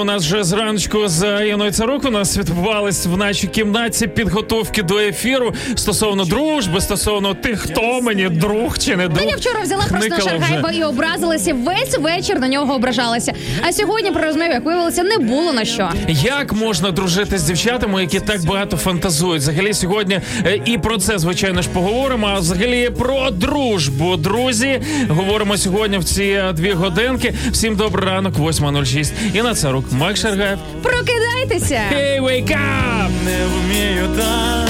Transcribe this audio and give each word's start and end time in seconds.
У 0.00 0.04
нас 0.04 0.22
вже 0.22 0.44
зранку 0.44 1.08
з 1.08 1.46
Яною 1.46 1.72
Царук 1.72 2.04
у 2.04 2.10
нас 2.10 2.38
відбувались 2.38 3.06
в 3.06 3.16
нашій 3.16 3.46
кімнаті 3.46 4.06
підготовки 4.06 4.82
до 4.82 4.98
ефіру 4.98 5.54
стосовно 5.74 6.24
дружби, 6.24 6.80
стосовно 6.80 7.34
тих, 7.34 7.60
хто 7.60 8.00
мені 8.00 8.28
друг 8.28 8.78
чи 8.78 8.96
не 8.96 9.08
друг. 9.08 9.18
Та 9.18 9.24
я 9.30 9.36
вчора 9.36 9.60
взяла 9.62 9.84
просто 9.88 10.06
Хникала 10.08 10.30
Шаргайба 10.30 10.68
вже. 10.68 10.78
і 10.78 10.84
образилася. 10.84 11.54
Весь 11.54 11.98
вечір 11.98 12.40
на 12.40 12.48
нього 12.48 12.74
ображалася. 12.74 13.32
А 13.68 13.72
сьогодні 13.72 14.10
про 14.10 14.22
розмові, 14.22 14.48
як 14.48 14.64
виявилося, 14.64 15.02
не 15.02 15.18
було 15.18 15.52
на 15.52 15.64
що. 15.64 15.90
Як 16.08 16.52
можна 16.52 16.90
дружити 16.90 17.38
з 17.38 17.42
дівчатами, 17.42 18.00
які 18.00 18.20
так 18.20 18.44
багато 18.44 18.76
фантазують? 18.76 19.42
Взагалі 19.42 19.74
сьогодні 19.74 20.20
е, 20.46 20.60
і 20.64 20.78
про 20.78 20.98
це 20.98 21.18
звичайно 21.18 21.62
ж 21.62 21.68
поговоримо. 21.68 22.26
А 22.26 22.38
взагалі 22.38 22.90
про 22.90 23.30
дружбу. 23.30 24.16
Друзі, 24.16 24.80
говоримо 25.08 25.56
сьогодні 25.56 25.98
в 25.98 26.04
ці 26.04 26.22
е, 26.24 26.52
дві 26.52 26.72
годинки. 26.72 27.34
Всім 27.52 27.76
добрий 27.76 28.04
ранок, 28.06 28.38
8.06. 28.38 29.12
І 29.34 29.42
на 29.42 29.54
це 29.54 29.70
рук 29.70 29.85
Мак 29.90 30.16
Шаргаєв. 30.16 30.58
Прокидайтеся! 30.82 31.80
Hey, 31.92 32.20
wake 32.22 32.50
up! 32.50 33.10
Не 33.24 33.46
вмію 33.46 34.08
так 34.16 34.68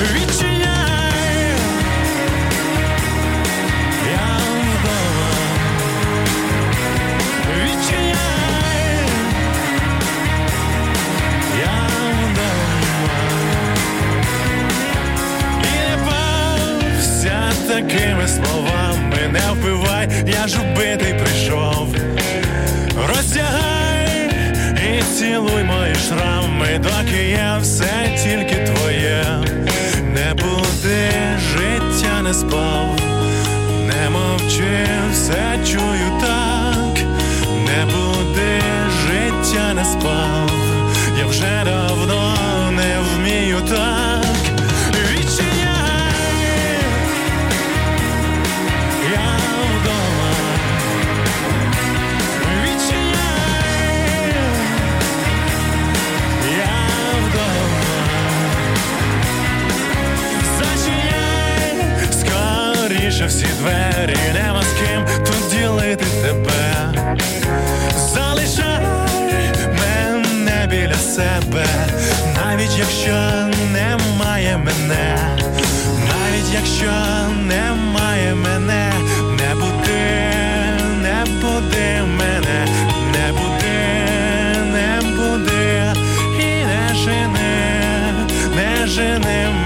відчиняй. 0.00 1.52
Я 4.12 4.28
вдома. 4.58 5.32
Відчиняй. 7.64 9.06
Я 11.60 11.80
вдома. 12.22 13.20
І 15.62 15.90
не 15.90 15.96
бався 16.06 17.52
такими 17.68 18.28
словами. 18.28 19.18
Не 19.32 19.52
вбивай, 19.52 20.08
я 20.26 20.48
ж 20.48 20.56
убитий 20.60 21.14
прийшов. 21.14 21.94
Роздягай 23.08 23.68
і 23.68 23.71
цілуй 25.18 25.64
мої 25.64 25.94
шрами, 25.94 26.78
доки 26.78 27.22
я 27.30 27.58
все 27.58 28.18
тільки 28.24 28.54
твоє. 28.54 29.24
Не 30.14 30.34
буди, 30.34 31.10
життя 31.52 32.22
не 32.22 32.34
спав, 32.34 33.00
не 33.86 34.10
мовчи, 34.10 34.86
все 35.12 35.58
чую 35.72 36.20
так, 36.20 37.04
не 37.66 37.84
буди, 37.84 38.62
життя 39.06 39.74
не 39.74 39.84
спав, 39.84 40.50
я 41.18 41.26
вже 41.26 41.62
давно 41.64 42.34
не 42.70 42.96
вмію 43.16 43.60
так. 43.68 44.31
Скоріше 63.12 63.26
всі 63.26 63.46
двері, 63.46 64.16
нема 64.34 64.62
з 64.62 64.72
ким 64.80 65.04
тут 65.24 65.50
ділити 65.50 66.04
тебе. 66.22 66.92
Залишай 67.96 68.86
мене 69.78 70.68
біля 70.70 70.94
себе, 70.94 71.66
навіть 72.36 72.78
якщо 72.78 73.12
немає 73.72 74.56
мене, 74.56 75.18
навіть 76.08 76.54
якщо 76.54 76.92
немає 77.46 78.34
мене, 78.34 78.92
не 79.30 79.54
буди, 79.54 80.22
не 81.02 81.24
буди 81.40 82.02
мене, 82.18 82.66
не 83.12 83.32
буди, 83.32 83.82
не 84.72 85.00
буди 85.16 85.92
і 86.38 86.64
не 86.64 86.94
жени, 86.94 87.52
не 88.56 88.86
жени 88.86 89.48
мене, 89.48 89.61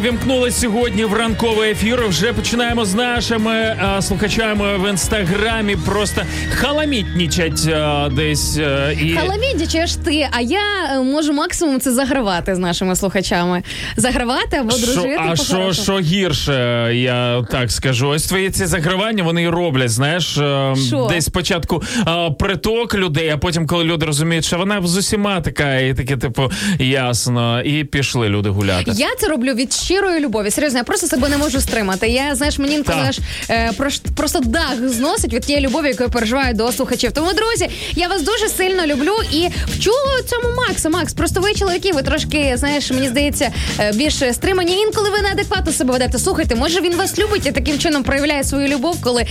вімкнули 0.00 0.50
сьогодні 0.50 1.04
в 1.04 1.14
ранковий 1.14 1.70
ефір. 1.70 2.06
Вже 2.08 2.32
починаємо 2.32 2.84
з 2.84 2.94
нашими 2.94 3.76
а, 3.80 4.02
слухачами 4.02 4.78
в 4.78 4.90
інстаграмі. 4.90 5.76
Просто 5.76 6.22
халамітнічать 6.54 7.66
а, 7.66 8.08
десь. 8.16 8.58
а, 8.58 8.92
і... 8.92 9.10
Халамідічеш 9.10 9.94
ти, 9.94 10.28
а 10.30 10.40
я 10.40 10.60
е, 10.92 11.00
можу 11.00 11.32
максимум 11.32 11.80
це 11.80 11.92
загравати 11.92 12.54
з 12.54 12.58
нашими 12.58 12.96
слухачами. 12.96 13.62
Загравати 13.96 14.56
або 14.56 14.70
дружити. 14.70 15.00
Що, 15.00 15.26
а 15.28 15.36
що, 15.36 15.72
що 15.82 15.98
гірше, 15.98 16.52
я 16.94 17.42
так 17.50 17.70
скажу. 17.70 18.08
Ось 18.08 18.26
твої 18.26 18.50
ці 18.50 18.66
загравання 18.66 19.22
вони 19.22 19.42
і 19.42 19.48
роблять. 19.48 19.90
Знаєш, 19.90 20.38
е, 20.38 20.74
десь 21.08 21.24
спочатку 21.24 21.82
е, 22.08 22.30
приток 22.38 22.94
людей, 22.94 23.28
а 23.28 23.38
потім, 23.38 23.66
коли 23.66 23.84
люди 23.84 24.06
розуміють, 24.06 24.44
що 24.44 24.58
вона 24.58 24.82
з 24.82 24.96
усіма 24.96 25.40
така, 25.40 25.76
і 25.76 25.94
таке, 25.94 26.16
типу, 26.16 26.50
ясно, 26.78 27.62
і 27.62 27.84
пішли 27.84 28.28
люди 28.28 28.48
гуляти. 28.48 28.90
Я 28.94 29.08
це 29.18 29.28
роблю 29.28 29.54
від 29.54 29.72
щирої 29.90 30.20
любові. 30.20 30.50
Серйозно, 30.50 30.78
я 30.78 30.84
просто 30.84 31.06
себе 31.06 31.28
не 31.28 31.36
можу 31.36 31.60
стримати. 31.60 32.08
Я 32.08 32.34
знаєш, 32.34 32.58
мені 32.58 32.74
інколи 32.74 32.98
знаєш, 32.98 33.18
е, 33.50 33.72
просто 34.16 34.40
дах 34.40 34.88
зносить 34.88 35.32
від 35.32 35.42
тієї 35.42 35.66
любові, 35.66 35.88
яку 35.88 36.02
я 36.02 36.08
переживаю 36.08 36.54
до 36.54 36.72
слухачів. 36.72 37.12
Тому, 37.12 37.32
друзі, 37.32 37.68
я 37.94 38.08
вас 38.08 38.22
дуже 38.22 38.48
сильно 38.48 38.86
люблю 38.86 39.16
і 39.32 39.48
вчу 39.66 39.90
цьому 40.26 40.54
Макса. 40.56 40.88
Макс, 40.88 41.12
просто 41.12 41.40
ви 41.40 41.54
чоловіки, 41.54 41.92
ви 41.92 42.02
трошки, 42.02 42.52
знаєш, 42.56 42.90
мені 42.90 43.08
здається, 43.08 43.52
е, 43.78 43.92
більш 43.92 44.14
стримані. 44.32 44.72
Інколи 44.72 45.10
ви 45.10 45.22
неадекватно 45.22 45.72
себе 45.72 45.92
ведете. 45.92 46.18
Слухайте, 46.18 46.54
може 46.54 46.80
він 46.80 46.96
вас 46.96 47.18
любить 47.18 47.46
і 47.46 47.52
таким 47.52 47.78
чином 47.78 48.02
проявляє 48.02 48.44
свою 48.44 48.68
любов, 48.68 49.02
коли 49.02 49.26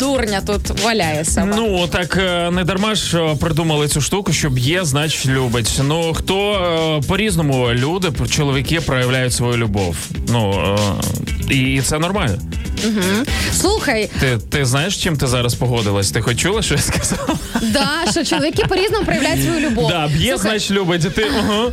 дурня 0.00 0.40
тут 0.46 0.82
валяє 0.84 1.24
себе. 1.24 1.52
Ну 1.56 1.86
так 1.86 2.16
е, 2.16 2.50
не 2.50 2.64
дарма 2.64 2.94
ж 2.94 3.18
е, 3.18 3.36
придумали 3.40 3.88
цю 3.88 4.00
штуку, 4.00 4.32
щоб 4.32 4.58
є, 4.58 4.84
значить 4.84 5.26
любить. 5.26 5.80
Ну 5.84 6.12
хто 6.14 6.52
е, 6.52 7.08
по-різному 7.08 7.68
люди, 7.72 8.08
чоловіки 8.30 8.80
проявляють 8.80 9.32
свою 9.32 9.56
любов. 9.56 9.89
Ну 10.28 10.76
е, 11.50 11.54
і 11.54 11.80
це 11.82 11.98
нормально. 11.98 12.38
Слухай, 13.60 14.10
Ти, 14.20 14.38
ти 14.50 14.64
знаєш, 14.64 15.02
чим 15.02 15.16
ти 15.16 15.26
зараз 15.26 15.54
погодилась? 15.54 16.10
Ти 16.10 16.20
хоч 16.20 16.36
чула, 16.40 16.62
що 16.62 16.74
я 16.74 16.80
сказав? 16.80 17.38
да, 17.62 18.10
що 18.10 18.24
чоловіки 18.24 18.64
по-різному 18.68 19.04
проявляють 19.04 19.44
свою 19.44 19.60
любов. 19.70 19.88
Да, 19.90 20.08
б'є, 20.08 20.36
значить, 20.36 20.70
любить. 20.70 21.14
Ти 21.14 21.26
ага. 21.38 21.66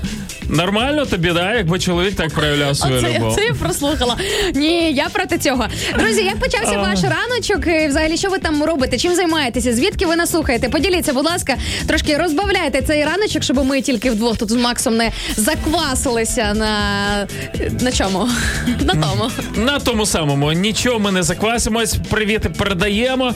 нормально 0.50 1.06
тобі, 1.06 1.32
да, 1.32 1.54
якби 1.54 1.80
чоловік 1.80 2.16
так 2.16 2.30
проявляв 2.34 2.78
свою 2.78 2.98
Оце, 2.98 3.14
любов. 3.16 3.36
це 3.36 3.42
я 3.46 3.54
прослухала. 3.54 4.18
Ні, 4.56 4.94
я 4.94 5.10
проти 5.10 5.38
цього. 5.38 5.66
Друзі, 6.00 6.24
як 6.24 6.36
почався 6.40 6.78
ваш 6.78 7.00
раночок? 7.04 7.68
І 7.84 7.88
Взагалі, 7.88 8.18
що 8.18 8.30
ви 8.30 8.40
там 8.40 8.64
робите? 8.64 8.98
Чим 8.98 9.16
займаєтеся? 9.16 9.74
Звідки 9.74 10.06
ви 10.06 10.16
нас 10.16 10.32
слухаєте? 10.32 10.70
Поділіться, 10.70 11.14
будь 11.14 11.26
ласка, 11.26 11.56
трошки 11.88 12.18
розбавляйте 12.18 12.82
цей 12.82 13.06
раночок, 13.06 13.44
щоб 13.44 13.66
ми 13.66 13.82
тільки 13.82 14.12
вдвох 14.12 14.38
тут 14.38 14.52
з 14.52 14.56
Максом 14.56 14.98
не 14.98 15.12
заквасилися 15.38 16.54
на 16.54 16.78
на 17.82 17.92
чому? 18.08 18.28
На 18.86 18.94
тому. 18.94 19.32
На 19.56 19.80
тому 19.80 20.06
самому 20.06 20.52
нічого 20.52 21.00
ми 21.00 21.12
не 21.12 21.24
заквасимось. 21.24 21.96
Привіти 22.10 22.50
передаємо. 22.50 23.34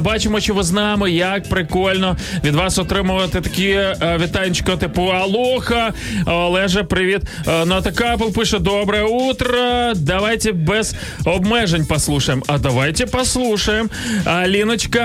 Бачимо, 0.00 0.40
що 0.40 0.54
ви 0.54 0.62
з 0.62 0.72
нами. 0.72 1.10
Як 1.10 1.48
прикольно 1.48 2.16
від 2.44 2.54
вас 2.54 2.78
отримувати 2.78 3.40
такі 3.40 3.68
е, 3.68 4.18
вітанечко, 4.22 4.76
типу 4.76 5.02
Алоха. 5.02 5.92
Олеже, 6.26 6.82
привіт. 6.82 7.20
Е, 7.48 7.66
Натакапл 7.66 8.28
пише 8.28 8.58
Доброе 8.58 9.02
утро. 9.02 9.92
Давайте 9.94 10.52
без 10.52 10.94
обмежень 11.24 11.86
послушаем. 11.86 12.42
А 12.46 12.58
давайте 12.58 13.06
послушаем. 13.06 13.90
А 14.24 14.48
Ліночка 14.48 15.00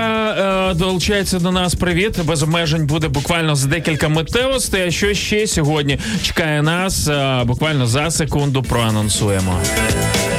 е, 0.71 0.73
долучається 0.73 1.39
до 1.39 1.51
нас. 1.51 1.75
Привіт. 1.75 2.19
Без 2.25 2.43
обмежень 2.43 2.87
буде 2.87 3.07
буквально 3.07 3.55
за 3.55 3.67
декілька 3.67 4.07
миттєвостей. 4.09 4.87
А 4.87 4.91
що 4.91 5.13
ще 5.13 5.47
сьогодні 5.47 5.99
чекає 6.23 6.61
нас? 6.61 7.07
Е, 7.07 7.43
Буквально 7.45 7.87
за 7.87 8.11
секунду 8.11 8.63
проанонсуємо. 8.63 9.06
Ну 9.07 10.36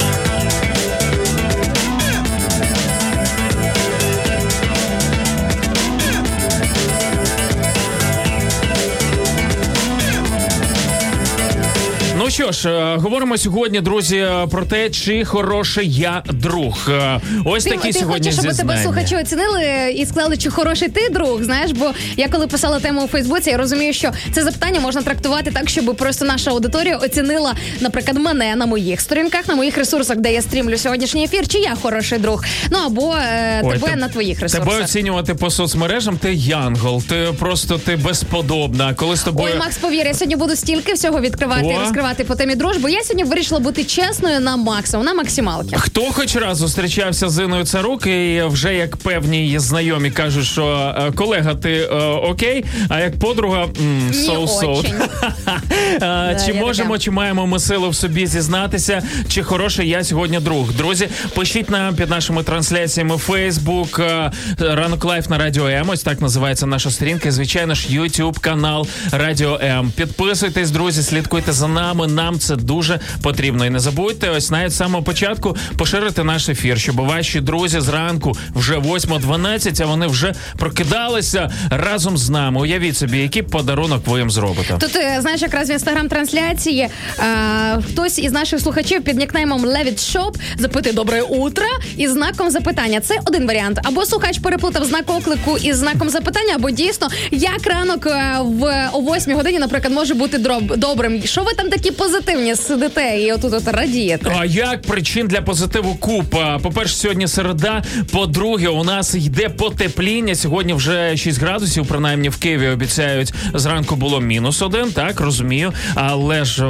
що 12.39 12.53
ж, 12.53 12.69
е, 12.71 12.97
говоримо 12.97 13.39
сьогодні, 13.39 13.81
друзі, 13.81 14.27
про 14.51 14.65
те, 14.65 14.91
чи 14.91 15.25
хороший 15.25 15.93
я 15.93 16.23
друг. 16.31 16.89
Е, 16.91 17.21
Ось 17.45 17.65
Ти, 17.65 17.71
такі 17.71 17.93
ти 17.93 17.99
сьогодні 17.99 18.31
хочеш, 18.31 18.45
щоб 18.45 18.57
тебе 18.57 18.83
слухачі 18.83 19.17
оцінили 19.17 19.93
і 19.97 20.07
сказали, 20.07 20.37
чи 20.37 20.51
хороший 20.51 20.89
ти 20.89 21.09
друг. 21.09 21.43
Знаєш, 21.43 21.71
бо 21.73 21.91
я 22.17 22.29
коли 22.29 22.47
писала 22.47 22.81
тему 22.81 23.05
у 23.05 23.09
Фейсбуці, 23.09 23.51
я 23.51 23.57
розумію, 23.57 23.93
що 23.93 24.11
це 24.33 24.43
запитання 24.43 24.81
можна 24.81 25.03
трактувати 25.03 25.51
так, 25.51 25.69
щоб 25.69 25.97
просто 25.97 26.25
наша 26.25 26.51
аудиторія 26.51 26.97
оцінила, 26.97 27.55
наприклад, 27.81 28.19
мене 28.19 28.57
на 28.57 28.67
моїх 28.67 29.01
сторінках, 29.01 29.49
на 29.49 29.55
моїх 29.55 29.79
ресурсах, 29.79 30.17
де 30.17 30.33
я 30.33 30.43
стрімлю 30.43 30.79
сьогоднішній 30.79 31.25
ефір, 31.25 31.49
чи 31.49 31.59
я 31.59 31.77
хороший 31.83 32.19
друг. 32.19 32.45
Ну 32.71 32.79
або 32.87 33.15
е, 33.17 33.61
Ой, 33.65 33.73
тебе 33.73 33.89
те- 33.89 33.97
на 33.97 34.09
твоїх 34.09 34.41
ресурсах. 34.41 34.69
Тебе 34.69 34.85
оцінювати 34.85 35.35
по 35.35 35.51
соцмережам, 35.51 36.19
ти 36.19 36.35
янгол, 36.35 37.03
ти 37.03 37.29
просто 37.39 37.79
ти 37.79 37.97
безподобна. 37.97 38.95
Коли 38.95 39.17
з 39.17 39.23
тобою. 39.23 39.53
Ой, 39.55 39.59
Макс, 39.59 39.77
повір, 39.77 40.07
я 40.07 40.15
сьогодні 40.15 40.37
буду 40.37 40.57
стільки 40.57 40.93
всього 40.93 41.21
відкривати 41.21 41.67
і 41.67 41.79
розкривати 41.79 42.25
по 42.29 42.35
темі 42.35 42.55
дружби. 42.55 42.93
Я 42.93 43.03
сьогодні 43.03 43.25
вирішила 43.25 43.61
бути 43.61 43.85
чесною 43.85 44.41
на 44.41 44.57
максимум, 44.57 45.07
на 45.07 45.15
максималки. 45.15 45.77
Хто 45.79 46.01
хоч 46.01 46.37
раз 46.37 46.59
зустрічався 46.59 47.29
з 47.29 47.45
Інною 47.45 47.65
Царук, 47.65 48.07
і 48.07 48.43
вже 48.47 48.75
як 48.75 48.97
певні 48.97 49.37
її 49.39 49.59
знайомі 49.59 50.11
кажуть, 50.11 50.45
що 50.47 50.95
е, 50.99 51.13
колега, 51.13 51.55
ти 51.55 51.71
е, 51.73 51.95
окей, 52.05 52.65
а 52.89 53.01
як 53.01 53.19
подруга 53.19 53.65
м, 53.65 54.07
ну 54.11 54.13
so-so. 54.17 54.83
Чи 56.47 56.53
я 56.53 56.61
можемо, 56.61 56.89
така. 56.91 56.99
чи 57.05 57.11
маємо 57.11 57.47
ми 57.47 57.59
силу 57.59 57.91
в 57.91 57.95
собі 57.95 58.27
зізнатися, 58.27 59.03
чи 59.29 59.43
хороший 59.43 59.89
я 59.89 60.05
сьогодні 60.05 60.39
друг? 60.41 60.73
Друзі, 60.73 61.09
пишіть 61.35 61.71
нам 61.71 61.95
під 61.97 62.11
нашими 62.11 62.43
трансляціями 62.43 63.15
Facebook, 63.15 64.03
е, 64.03 64.31
Ранок 64.59 65.05
Live 65.05 65.29
на 65.29 65.39
Радіо 65.39 65.67
М. 65.69 65.89
Ось 65.89 66.03
так 66.03 66.21
називається 66.21 66.67
наша 66.67 66.91
сторінка. 66.91 67.29
І, 67.29 67.31
Звичайно 67.31 67.75
ж, 67.75 67.89
YouTube 67.91 68.41
канал 68.41 68.87
Радіо 69.13 69.59
М. 69.63 69.93
Підписуйтесь, 69.97 70.71
друзі, 70.71 71.03
слідкуйте 71.03 71.53
за 71.53 71.69
нами. 71.69 72.07
Нам 72.19 72.39
це 72.39 72.57
дуже 72.57 73.01
потрібно. 73.23 73.67
І 73.67 73.71
не 73.71 73.81
забудьте, 73.81 74.31
ось 74.31 74.51
навіть 74.51 74.73
з 74.73 74.77
самого 74.77 75.05
початку 75.05 75.57
поширити 75.77 76.25
наш 76.25 76.49
ефір, 76.49 76.79
щоб 76.79 76.97
ваші 76.97 77.41
друзі 77.41 77.81
зранку 77.81 78.37
вже 78.55 78.75
8.12, 78.79 79.83
а 79.83 79.87
вони 79.87 80.07
вже 80.07 80.35
прокидалися 80.57 81.51
разом 81.71 82.17
з 82.19 82.31
нами. 82.31 82.61
Уявіть 82.61 82.97
собі, 82.97 83.19
який 83.19 83.43
подарунок 83.43 84.07
ви 84.07 84.19
їм 84.19 84.31
зробите. 84.31 84.77
Тут 84.81 84.97
е, 84.97 85.19
знаєш, 85.21 85.43
якраз 85.43 85.71
в 85.71 85.73
інстаграм-трансляції 85.73 86.81
е, 86.81 87.83
хтось 87.89 88.19
із 88.19 88.33
наших 88.33 88.61
слухачів 88.61 89.05
під 89.05 89.17
нікнеймом 89.19 89.67
Levit 89.67 90.17
Shop 90.17 90.35
запитує 90.59 90.95
добре 90.95 91.23
утро 91.23 91.67
із 91.97 92.13
знаком 92.13 92.51
запитання. 92.51 93.01
Це 93.01 93.19
один 93.27 93.47
варіант. 93.47 93.81
Або 93.85 94.07
слухач 94.07 94.39
переплутав 94.39 94.85
знак 94.85 95.05
оклику 95.07 95.59
із 95.59 95.77
знаком 95.77 96.11
запитання, 96.11 96.53
або 96.55 96.71
дійсно 96.71 97.09
як 97.31 97.67
ранок 97.67 98.07
е, 98.07 98.37
в 98.41 98.91
о 98.93 99.01
8 99.01 99.37
годині, 99.37 99.59
наприклад, 99.59 99.93
може 99.93 100.15
бути 100.15 100.39
дроб, 100.39 100.77
добрим. 100.77 101.23
Що 101.25 101.43
ви 101.43 101.53
там 101.57 101.69
такі 101.71 101.91
позитивні 102.09 102.57
сидите 102.57 103.21
і 103.21 103.33
отут 103.33 103.53
от 103.55 103.69
радієте? 103.69 104.33
А 104.39 104.45
як 104.45 104.83
причин 104.83 105.27
для 105.27 105.43
позитиву 105.43 105.95
купа? 105.95 106.59
По-перше, 106.59 106.95
сьогодні 106.95 107.29
середа. 107.29 107.83
По-друге, 108.13 108.69
у 108.69 108.85
нас 108.85 109.15
йде 109.15 109.49
потепління. 109.49 110.35
Сьогодні 110.35 110.73
вже 110.73 111.17
6 111.17 111.41
градусів, 111.41 111.87
принаймні 111.87 112.29
в 112.29 112.37
Києві 112.37 112.69
обіцяють. 112.69 113.35
Зранку 113.55 113.97
було 113.97 114.21
мінус 114.21 114.63
один, 114.63 114.93
так 114.93 115.21
розумію. 115.21 115.73
Але 115.95 116.45
ж 116.45 116.65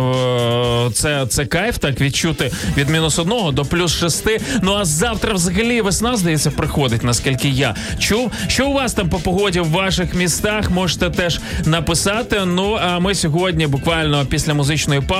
це, 0.93 1.27
це 1.29 1.47
кайф, 1.47 1.79
так 1.79 2.01
відчути 2.01 2.51
від 2.77 2.89
мінус 2.91 3.19
одного 3.19 3.53
до 3.53 3.65
плюс 3.65 3.97
шести. 3.97 4.41
Ну 4.63 4.75
а 4.75 4.85
завтра 4.85 5.35
взагалі 5.35 5.81
весна, 5.81 6.17
здається, 6.17 6.51
приходить, 6.51 7.05
наскільки 7.05 7.49
я 7.49 7.75
чув. 7.99 8.33
Що 8.49 8.69
у 8.69 8.73
вас 8.73 8.95
там 8.95 9.09
по 9.09 9.19
погоді 9.19 9.61
в 9.61 9.69
ваших 9.71 10.15
містах? 10.15 10.71
Можете 10.71 11.11
теж 11.11 11.41
написати. 11.65 12.41
Ну 12.47 12.79
а 12.83 12.99
ми 12.99 13.15
сьогодні, 13.15 13.67
буквально 13.67 14.27
після 14.27 14.55
музичної 14.55 15.01
паузи, 15.01 15.18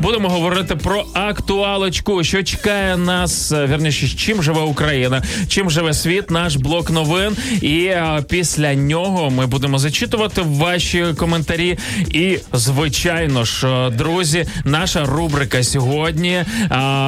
будемо 0.00 0.28
говорити 0.28 0.76
про 0.76 1.04
актуалочку, 1.12 2.24
що 2.24 2.42
чекає 2.42 2.96
нас, 2.96 3.52
е, 3.52 3.66
вірніше, 3.66 4.08
чим 4.16 4.42
живе 4.42 4.60
Україна, 4.60 5.22
чим 5.48 5.70
живе 5.70 5.94
світ, 5.94 6.30
наш 6.30 6.56
блок 6.56 6.90
новин. 6.90 7.36
І 7.60 7.84
е, 7.84 8.24
після 8.28 8.74
нього 8.74 9.30
ми 9.30 9.46
будемо 9.46 9.78
зачитувати 9.78 10.42
ваші 10.44 11.04
коментарі. 11.16 11.78
І 12.10 12.38
звичайно 12.52 13.44
ж, 13.44 13.66
е, 13.68 13.90
друзі, 13.90 14.46
наша 14.64 15.04
рубрика 15.04 15.62
сьогодні 15.62 16.44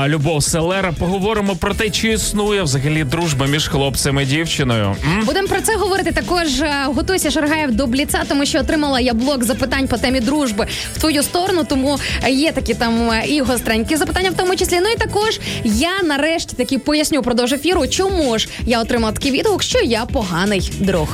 Любов 0.07 0.43
Селера. 0.43 0.93
Поговоримо 0.93 1.57
про 1.57 1.75
те, 1.75 1.91
чи 1.91 2.09
існує 2.09 2.63
взагалі 2.63 3.05
дружба 3.05 3.47
між 3.47 3.69
хлопцем 3.69 4.21
і 4.21 4.25
дівчиною. 4.25 4.97
Будемо 5.25 5.49
про 5.49 5.61
це 5.61 5.77
говорити. 5.77 6.13
Також 6.13 6.47
готуйся 6.85 7.31
Шаргаєв 7.31 7.75
до 7.75 7.87
бліца, 7.87 8.23
тому 8.29 8.47
що 8.47 8.59
отримала 8.59 9.01
я 9.01 9.15
блок 9.15 9.45
запитань 9.45 9.89
по 9.89 9.99
темі 9.99 10.21
дружби 10.21 10.67
в 10.95 11.01
твою 11.01 11.23
сторону. 11.23 11.65
Тому 11.69 11.99
є 12.29 12.53
такі 12.53 12.75
там 12.75 13.11
е, 13.11 13.25
і 13.29 13.41
гостренькі 13.41 13.97
запитання, 13.97 14.31
в 14.31 14.35
тому 14.35 14.57
числі. 14.57 14.79
Ну 14.81 14.89
і 14.89 14.97
також 14.97 15.41
я 15.65 16.03
нарешті 16.05 16.57
таки 16.57 16.79
поясню 16.79 17.23
продовж 17.23 17.53
ефіру, 17.53 17.87
чому 17.87 18.39
ж 18.39 18.49
я 18.67 18.81
отримав 18.81 19.15
такий 19.15 19.33
відгук, 19.33 19.63
що 19.63 19.79
я 19.79 20.05
поганий 20.05 20.73
друг. 20.79 21.09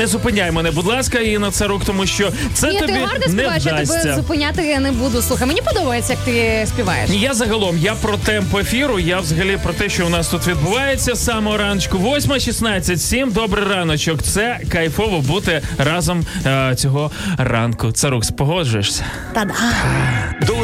Не 0.00 0.06
зупиняй 0.06 0.50
мене, 0.50 0.70
будь 0.70 0.86
ласка, 0.86 1.18
і 1.18 1.38
на 1.38 1.50
це 1.50 1.66
рук, 1.66 1.84
тому 1.84 2.06
що 2.06 2.32
це 2.54 2.72
Ні, 2.72 2.78
тобі 2.78 2.92
ти 2.92 2.98
гарно 2.98 3.26
не 3.26 3.32
співаєш, 3.32 3.64
я 3.64 3.72
тебе 3.84 4.14
зупиняти 4.14 4.66
я 4.66 4.80
не 4.80 4.92
буду. 4.92 5.22
Слухай, 5.22 5.46
мені 5.46 5.60
подобається, 5.62 6.12
як 6.12 6.22
ти 6.22 6.64
співаєш. 6.66 7.10
Я 7.10 7.34
загалом, 7.34 7.78
я 7.78 7.94
про 7.94 8.16
темп 8.16 8.56
ефіру, 8.56 8.98
я 8.98 9.20
взагалі 9.20 9.58
про 9.62 9.72
те, 9.72 9.88
що 9.88 10.06
у 10.06 10.08
нас 10.08 10.28
тут 10.28 10.46
відбувається 10.46 11.14
з 11.14 11.24
самого 11.24 11.56
раночку. 11.56 11.98
8.16, 11.98 12.96
7, 12.96 13.30
добрий 13.32 13.64
раночок. 13.64 14.22
Це 14.22 14.60
кайфово 14.68 15.20
бути 15.20 15.62
разом 15.78 16.26
е, 16.46 16.74
цього 16.76 17.10
ранку. 17.38 17.92
Царук, 17.92 18.36
погоджуєшся? 18.36 19.04
Та-да. 19.34 19.54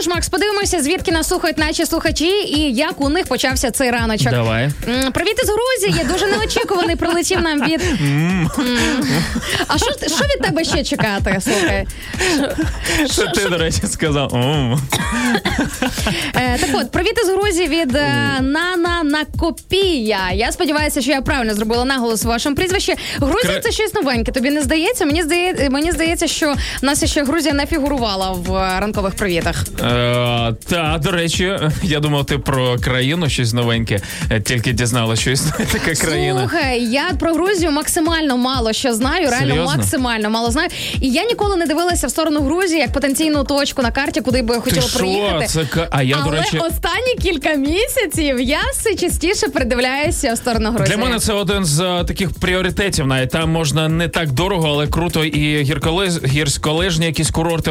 Що 0.00 0.10
ж, 0.10 0.14
Макс, 0.14 0.28
подивимося, 0.28 0.82
звідки 0.82 1.12
нас 1.12 1.28
слухають 1.28 1.58
наші 1.58 1.86
слухачі 1.86 2.28
і 2.28 2.72
як 2.74 3.00
у 3.00 3.08
них 3.08 3.26
почався 3.26 3.70
цей 3.70 3.90
раночок. 3.90 4.30
Давай. 4.30 4.70
Привіт 5.12 5.40
із 5.42 5.50
Грузії. 5.50 6.04
Дуже 6.12 6.26
неочікуваний 6.26 6.96
прилетів 6.96 7.40
нам 7.40 7.60
від. 7.60 7.82
А 9.68 9.78
що, 9.78 9.86
що 10.06 10.24
від 10.24 10.42
тебе 10.42 10.64
ще 10.64 10.84
чекати? 10.84 11.40
Слухай. 11.40 11.86
Це 13.10 13.26
ти, 13.26 13.48
до 13.48 13.58
речі, 13.58 13.80
сказав. 13.86 14.32
Е, 16.34 16.58
так 16.60 16.70
от, 16.74 16.90
привіт 16.90 17.14
із 17.22 17.28
Грузії 17.28 17.68
від 17.68 17.96
е, 17.96 18.38
Нана 18.40 19.02
Накопія. 19.02 20.18
Я 20.34 20.52
сподіваюся, 20.52 21.00
що 21.00 21.10
я 21.10 21.22
правильно 21.22 21.54
зробила 21.54 21.84
наголос 21.84 22.24
у 22.24 22.28
вашому 22.28 22.56
прізвищі. 22.56 22.94
Грузія 23.16 23.60
це 23.60 23.72
щось 23.72 23.94
новеньке. 23.94 24.32
Тобі 24.32 24.50
не 24.50 24.62
здається? 24.62 25.04
Мені 25.06 25.22
здається, 25.22 25.70
мені 25.70 25.92
здається, 25.92 26.26
що 26.26 26.54
нас 26.82 27.04
ще 27.04 27.24
Грузія 27.24 27.54
не 27.54 27.66
фігурувала 27.66 28.30
в 28.30 28.54
е, 28.54 28.80
ранкових 28.80 29.14
привітах. 29.14 29.64
Е, 29.90 30.54
та, 30.68 31.00
до 31.02 31.10
речі, 31.10 31.58
я 31.82 32.00
думав, 32.00 32.26
ти 32.26 32.38
про 32.38 32.78
країну 32.78 33.28
щось 33.28 33.52
новеньке. 33.52 34.00
Е, 34.30 34.40
Тільки 34.40 34.72
дізналася, 34.72 35.22
що 35.22 35.30
існує 35.30 35.66
така 35.72 35.94
країна. 35.94 36.38
Слухай, 36.40 36.84
я 36.84 37.10
про 37.18 37.32
Грузію 37.34 37.70
максимально 37.70 38.36
мало 38.36 38.72
що 38.72 38.94
знаю, 38.94 39.30
реально 39.30 39.48
Серйозно? 39.54 39.76
максимально 39.76 40.30
мало 40.30 40.50
знаю. 40.50 40.68
І 41.00 41.08
я 41.10 41.24
ніколи 41.24 41.56
не 41.56 41.66
дивилася 41.66 42.06
в 42.06 42.10
сторону 42.10 42.40
Грузії 42.40 42.80
як 42.80 42.92
потенційну 42.92 43.44
точку 43.44 43.82
на 43.82 43.90
карті, 43.90 44.20
куди 44.20 44.42
би 44.42 44.54
я 44.54 44.60
хотіла 44.60 44.82
що? 44.88 44.98
приїхати. 44.98 45.46
Це 45.46 45.66
а 45.90 46.02
я, 46.02 46.16
Але 46.20 46.24
до 46.24 46.36
речі, 46.36 46.58
останні 46.58 47.14
кілька 47.22 47.54
місяців 47.54 48.40
я 48.40 48.58
все 48.72 48.94
частіше 48.94 49.48
придивляюся 49.48 50.32
в 50.34 50.36
сторону 50.36 50.70
Грузії. 50.70 50.96
Для 50.96 51.04
мене 51.04 51.18
це 51.18 51.32
один 51.32 51.64
з 51.64 51.80
е, 51.80 52.04
таких 52.04 52.30
пріоритетів. 52.32 53.06
Навіть 53.06 53.30
там 53.30 53.50
можна 53.50 53.88
не 53.88 54.08
так 54.08 54.30
дорого, 54.32 54.68
але 54.68 54.86
круто 54.86 55.24
і 55.24 55.62
гірколиж, 55.62 56.24
гірськолижні 56.24 57.06
якісь 57.06 57.30
курорти 57.30 57.70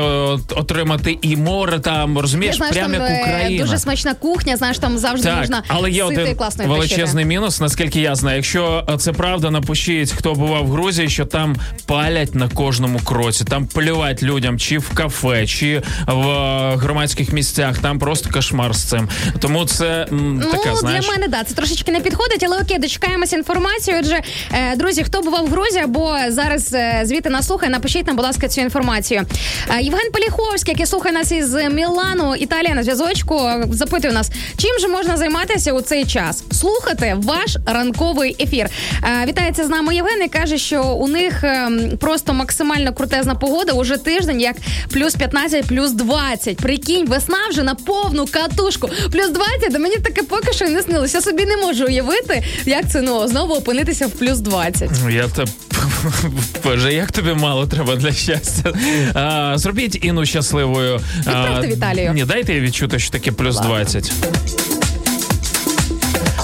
отримати, 0.56 1.18
і 1.22 1.36
море 1.36 1.80
там 1.80 2.09
Я 2.16 2.22
розумієш, 2.22 2.56
знаю, 2.56 2.74
там 2.74 2.94
як 2.94 3.02
е, 3.02 3.22
Україна. 3.22 3.64
дуже 3.64 3.80
смачна 3.80 4.14
кухня, 4.14 4.58
знаєш, 4.58 4.80
там 4.80 4.98
завжди 4.98 5.28
Так, 5.28 5.38
можна 5.38 5.64
але 5.68 5.92
є 5.92 6.04
один 6.04 6.38
величезний 6.58 7.26
мінус, 7.26 7.60
наскільки 7.60 8.02
я 8.02 8.16
знаю. 8.16 8.36
Якщо 8.36 8.86
е, 8.90 8.98
це 8.98 9.14
правда, 9.14 9.52
напишіть, 9.52 10.12
хто 10.12 10.34
бував 10.34 10.66
в 10.66 10.72
Грузії, 10.72 11.10
що 11.10 11.26
там 11.26 11.56
палять 11.86 12.36
на 12.36 12.50
кожному 12.50 13.00
кроці, 13.00 13.44
там 13.44 13.68
плювать 13.68 14.24
людям, 14.24 14.60
чи 14.60 14.78
в 14.78 14.90
кафе, 14.94 15.48
чи 15.48 15.82
в 16.08 16.28
е, 16.30 16.76
громадських 16.76 17.34
місцях. 17.34 17.78
Там 17.78 18.00
просто 18.00 18.30
кошмар 18.30 18.76
з 18.76 18.84
цим. 18.84 19.10
Тому 19.40 19.66
це 19.66 20.08
м, 20.12 20.44
така, 20.52 20.70
ну, 20.72 20.76
знаєш. 20.78 21.06
для 21.06 21.12
мене 21.12 21.28
да, 21.28 21.44
це 21.44 21.54
трошечки 21.54 21.92
не 21.92 22.00
підходить, 22.00 22.44
але 22.48 22.58
окей, 22.60 22.80
дочекаємося 22.80 23.36
інформацію. 23.36 23.98
Отже, 24.00 24.22
е, 24.54 24.76
друзі, 24.76 25.04
хто 25.04 25.22
бував 25.22 25.46
в 25.46 25.50
Грузії 25.50 25.84
або 25.84 26.18
зараз 26.28 26.74
е, 26.74 27.02
звідти 27.06 27.30
нас 27.30 27.48
слухає, 27.48 27.72
напишіть 27.72 28.08
нам, 28.08 28.16
будь 28.16 28.26
ласка, 28.26 28.48
цю 28.48 28.62
інформацію. 28.62 29.26
Е, 29.70 29.82
Євген 29.82 30.12
Поліховський, 30.14 30.72
який 30.72 30.86
слухає 30.86 31.16
нас 31.16 31.32
із 31.32 31.56
Мілану, 32.00 32.36
Італія 32.36 32.76
на 32.76 32.84
зв'язочку, 32.84 33.50
запитує 33.72 34.14
нас, 34.14 34.32
чим 34.58 34.80
же 34.80 34.88
можна 34.88 35.18
займатися 35.18 35.74
у 35.74 35.82
цей 35.82 36.06
час? 36.06 36.44
Слухати 36.52 37.16
ваш 37.18 37.58
ранковий 37.66 38.36
ефір. 38.40 38.70
Е, 39.04 39.26
вітається 39.28 39.66
з 39.66 39.70
нами 39.70 39.96
Євген 39.96 40.24
і 40.24 40.28
каже, 40.28 40.58
що 40.58 40.84
у 40.84 41.08
них 41.08 41.44
е, 41.44 41.70
просто 42.00 42.34
максимально 42.34 42.94
крутезна 42.94 43.36
погода 43.36 43.74
уже 43.74 43.98
тиждень, 43.98 44.42
як 44.42 44.56
плюс 44.94 45.16
15, 45.16 45.68
плюс 45.68 45.92
20. 45.92 46.58
Прикинь, 46.58 47.06
весна 47.08 47.38
вже 47.50 47.64
на 47.64 47.76
повну 47.76 48.26
катушку. 48.26 48.90
Плюс 49.12 49.30
20, 49.30 49.72
да 49.72 49.80
мені 49.80 49.96
таке 49.96 50.24
поки 50.24 50.54
що 50.54 50.70
не 50.70 50.82
снилося. 50.82 51.18
Я 51.18 51.22
собі 51.22 51.46
не 51.46 51.58
можу 51.58 51.86
уявити, 51.86 52.44
як 52.66 52.90
це 52.92 53.02
ну 53.02 53.28
знову 53.28 53.54
опинитися 53.54 54.08
в 54.08 54.12
плюс 54.12 54.40
20. 54.40 54.90
Я 55.10 55.28
те 55.28 55.46
Боже, 56.64 56.94
як 56.94 57.12
тобі 57.12 57.34
мало 57.34 57.68
треба 57.68 57.96
для 57.96 58.12
щастя. 58.14 58.74
А, 59.14 59.54
зробіть 59.58 60.06
Іну 60.06 60.26
щасливою. 60.26 61.00
Відправте 61.18 61.68
в 61.68 61.72
Італію. 61.74 62.14
Ні, 62.14 62.26
дайте 62.26 62.54
їй 62.54 62.62
відчути, 62.62 63.00
що 63.00 63.12
таке 63.12 63.32
плюс 63.32 63.60
20. 63.60 64.12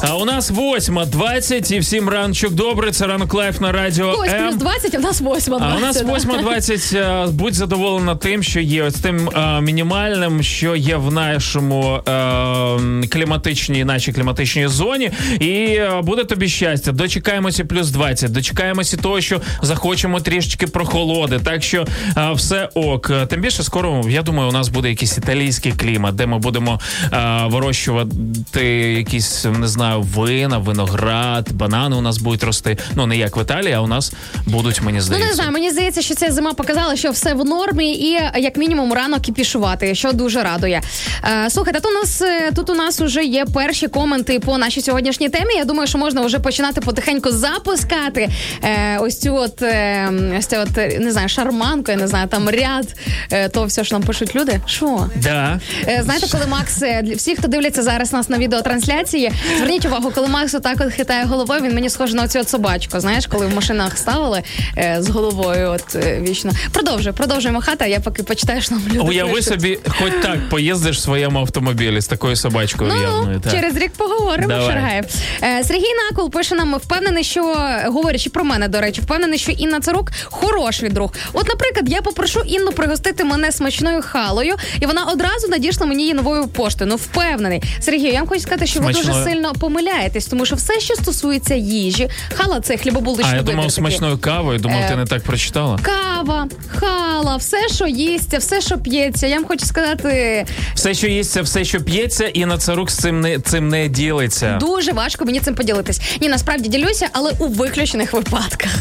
А 0.08 0.16
у 0.18 0.26
нас 0.26 0.52
8.20 0.52 1.74
і 1.74 1.80
всім 1.80 2.10
ранчик 2.10 2.52
добрий. 2.52 2.92
Це 2.92 3.08
ранок 3.08 3.34
live 3.34 3.62
на 3.62 3.72
радіо 3.72 4.10
Ось 4.20 4.30
плюс 4.30 4.54
М. 4.54 4.58
20, 4.58 4.96
а 4.96 4.98
в 4.98 5.02
нас 5.02 5.22
8 5.22 5.54
А 5.54 5.76
у 5.78 5.80
нас 5.80 6.02
20. 6.02 6.30
8.20. 6.30 6.98
е, 6.98 7.28
Будь 7.32 7.54
задоволена 7.54 8.16
тим, 8.16 8.44
що 8.44 8.60
є 8.60 8.84
ось 8.84 8.94
тим 8.94 9.30
е, 9.30 9.62
мінімальним, 9.62 10.44
що 10.44 10.76
є 10.76 10.96
в 10.96 11.14
нашому 11.14 11.96
е, 12.08 13.08
кліматичній, 13.08 13.86
нашій 13.86 14.14
кліматичній 14.14 14.68
зоні. 14.68 15.12
І 15.40 15.50
е, 15.52 16.02
буде 16.04 16.24
тобі 16.24 16.50
щастя. 16.50 16.92
Дочекаємося 16.92 17.66
плюс 17.66 17.90
20, 17.90 18.32
дочекаємося 18.32 18.98
того, 18.98 19.22
що 19.22 19.42
захочемо 19.62 20.20
трішечки 20.20 20.68
прохолоди. 20.68 21.40
Так 21.40 21.64
що 21.64 21.86
е, 22.18 22.32
все 22.34 22.70
ок. 22.74 23.12
Тим 23.28 23.42
більше 23.42 23.64
скоро, 23.64 24.02
я 24.10 24.22
думаю, 24.22 24.50
у 24.50 24.54
нас 24.54 24.70
буде 24.70 24.90
якийсь 24.90 25.18
італійський 25.18 25.72
клімат, 25.72 26.16
де 26.16 26.26
ми 26.26 26.40
будемо 26.40 26.80
е, 27.14 27.42
вирощувати 27.46 28.66
якісь, 28.98 29.46
не 29.60 29.68
знаю, 29.68 29.95
вина, 29.98 30.58
виноград, 30.58 31.52
банани 31.52 31.96
у 31.96 32.02
нас 32.02 32.18
будуть 32.18 32.44
рости. 32.44 32.78
Ну 32.96 33.06
не 33.06 33.18
як 33.18 33.38
в 33.38 33.42
Італії, 33.42 33.74
а 33.74 33.82
у 33.82 33.88
нас 33.88 34.14
будуть, 34.46 34.82
мені 34.82 35.02
Ну 35.12 35.18
не 35.18 35.34
знаю, 35.34 35.52
мені 35.52 35.72
здається, 35.72 36.02
що 36.02 36.16
ця 36.16 36.32
зима 36.32 36.54
показала, 36.54 36.96
що 36.96 37.12
все 37.12 37.34
в 37.34 37.46
нормі, 37.46 37.94
і 37.94 38.12
як 38.36 38.58
мінімум 38.58 38.94
рано 38.94 39.20
кіпішувати, 39.20 39.96
що 39.96 40.12
дуже 40.12 40.44
радує. 40.44 40.82
Е, 41.24 41.50
слухайте, 41.50 41.80
тут 41.80 41.92
у 41.92 41.94
нас 41.94 42.22
е, 42.22 42.52
тут 42.56 42.70
у 42.70 42.74
нас 42.74 43.02
уже 43.02 43.24
є 43.24 43.46
перші 43.46 43.88
коменти 43.88 44.40
по 44.40 44.58
нашій 44.58 44.82
сьогоднішній 44.82 45.30
темі. 45.30 45.54
Я 45.58 45.66
думаю, 45.66 45.88
що 45.88 45.98
можна 45.98 46.22
вже 46.22 46.40
починати 46.40 46.82
потихеньку 46.82 47.32
запускати 47.32 48.30
е, 48.64 48.98
ось 49.00 49.20
цю 49.20 49.36
от 49.36 49.62
е, 49.62 50.10
ось 50.40 50.46
цю 50.46 50.56
от 50.58 51.00
не 51.00 51.12
знаю, 51.12 51.30
шарманку, 51.30 51.92
я 51.92 51.98
не 51.98 52.08
знаю, 52.08 52.28
там 52.28 52.50
ряд 52.50 52.96
е, 53.32 53.50
того 53.50 53.66
все, 53.66 53.84
що 53.84 53.96
нам 53.96 54.04
пишуть 54.04 54.36
люди. 54.36 54.60
Що? 54.66 55.10
Да. 55.16 55.60
Е, 55.88 56.02
Знаєте, 56.04 56.28
коли 56.32 56.46
Макс, 56.48 56.84
всі, 57.16 57.36
хто 57.36 57.48
дивляться 57.48 57.84
зараз 57.84 58.14
нас 58.14 58.30
на 58.30 58.38
відеотрансляції, 58.38 59.32
зверніть 59.58 59.85
увагу, 59.86 60.12
коли 60.15 60.27
Макс 60.27 60.54
отак 60.54 60.77
от 60.82 60.94
хитає 60.94 61.25
головою, 61.25 61.62
він 61.62 61.75
мені 61.75 61.89
схожий 61.89 62.15
на 62.15 62.27
цю 62.27 62.39
от 62.39 62.50
собачку. 62.50 63.00
Знаєш, 63.00 63.25
коли 63.27 63.46
в 63.46 63.56
машинах 63.56 63.98
ставили 63.98 64.44
е, 64.77 64.98
з 65.00 65.10
головою, 65.10 65.70
от 65.70 65.96
е, 65.96 66.20
вічно. 66.30 66.51
Продовжуй, 66.72 67.13
продовжуй 67.13 67.51
махати, 67.51 67.77
а 67.86 67.88
я 67.88 68.00
поки 68.00 68.24
почитаю, 68.24 68.62
що 68.62 68.75
нам 68.75 68.84
люди 68.89 69.00
Уяви 69.00 69.30
пишуть. 69.32 69.46
собі, 69.46 69.80
хоч 69.88 70.12
так 70.22 70.50
поїздиш 70.50 70.98
в 70.98 71.01
своєму 71.01 71.39
автомобілі 71.39 72.01
з 72.01 72.08
такою 72.08 72.36
собачкою 72.36 72.92
Ну, 72.96 73.01
явною. 73.01 73.39
Так. 73.39 73.54
через 73.54 73.77
рік 73.77 73.92
поговоримо, 73.98 74.48
Давай. 74.48 74.65
Шаргаєв. 74.68 75.06
Е, 75.44 75.63
Сергій 75.63 75.94
Накол 76.12 76.30
пише 76.32 76.56
нам, 76.56 76.75
впевнений, 76.75 77.24
що 77.24 77.56
говорячи 77.86 78.30
про 78.30 78.44
мене, 78.44 78.68
до 78.68 78.82
речі, 78.82 79.01
впевнений, 79.01 79.39
що 79.39 79.51
Інна 79.51 79.80
Царук 79.80 80.12
хороший 80.25 80.89
друг. 80.89 81.13
От, 81.34 81.48
наприклад, 81.48 81.89
я 81.89 82.01
попрошу 82.01 82.39
Інну 82.46 82.72
пригостити 82.72 83.24
мене 83.24 83.51
смачною 83.51 84.01
халою, 84.01 84.56
і 84.80 84.86
вона 84.86 85.04
одразу 85.06 85.48
надійшла 85.48 85.86
мені 85.86 86.01
її 86.04 86.13
новою 86.13 86.48
поштою. 86.48 86.89
Ну, 86.89 86.96
впевнений. 86.96 87.63
Сергій, 87.80 88.01
я 88.12 88.20
вам 88.20 88.27
хочу 88.27 88.42
сказати, 88.42 88.68
що 88.68 88.80
ви 88.80 88.94
Смачною. 88.94 89.18
дуже 89.20 89.32
сильно 89.32 89.54
помиляєтесь, 89.79 90.25
тому 90.25 90.46
що 90.46 90.55
все, 90.55 90.79
що 90.79 90.96
стосується 90.96 91.55
їжі, 91.55 92.10
хала 92.36 92.60
це 92.60 92.77
хлібобуличний 92.77 93.34
А 93.34 93.36
я 93.38 93.41
думав 93.44 93.72
смачною 93.72 94.17
кавою, 94.17 94.60
думав, 94.60 94.79
Е, 94.82 94.89
ти 94.89 94.96
не 94.96 95.05
так 95.05 95.24
прочитала. 95.24 95.79
Кава, 95.82 96.48
хала, 96.75 97.36
все, 97.36 97.58
що 97.75 97.88
їсться, 97.88 98.38
все, 98.38 98.62
що 98.62 98.77
п'ється. 98.77 99.27
Я 99.27 99.36
вам 99.36 99.46
хочу 99.46 99.65
сказати, 99.65 100.46
Все, 100.75 100.94
що 100.94 101.08
їсться, 101.08 101.41
все, 101.41 101.65
що 101.65 101.82
п'ється, 101.82 102.27
і 102.27 102.46
на 102.46 102.58
царук 102.58 102.91
з 102.91 102.98
цим 102.98 103.22
не 103.22 103.39
цим 103.39 103.67
не 103.70 103.88
ділиться. 103.88 104.58
дуже 104.60 104.91
важко 104.91 105.25
мені 105.25 105.39
цим 105.39 105.55
поділитись. 105.55 106.01
Ні, 106.22 106.29
насправді 106.29 106.70
ділюся, 106.70 107.08
але 107.12 107.32
у 107.39 107.48
виключених 107.48 108.13
випадках. 108.13 108.72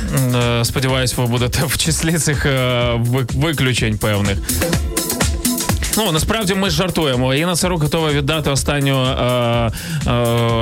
Е, 0.60 0.64
Сподіваюсь, 0.64 1.16
ви 1.16 1.26
будете 1.26 1.62
в 1.66 1.76
числі 1.76 2.18
цих 2.18 2.46
е, 2.46 3.00
виключень 3.34 3.98
певних. 3.98 4.38
Ну 5.96 6.12
насправді 6.12 6.54
ми 6.54 6.70
жартуємо. 6.70 7.34
Інна 7.34 7.56
Сарук 7.56 7.82
готова 7.82 8.12
віддати 8.12 8.50
останню 8.50 9.04
е, 9.04 9.70
е, 10.06 10.12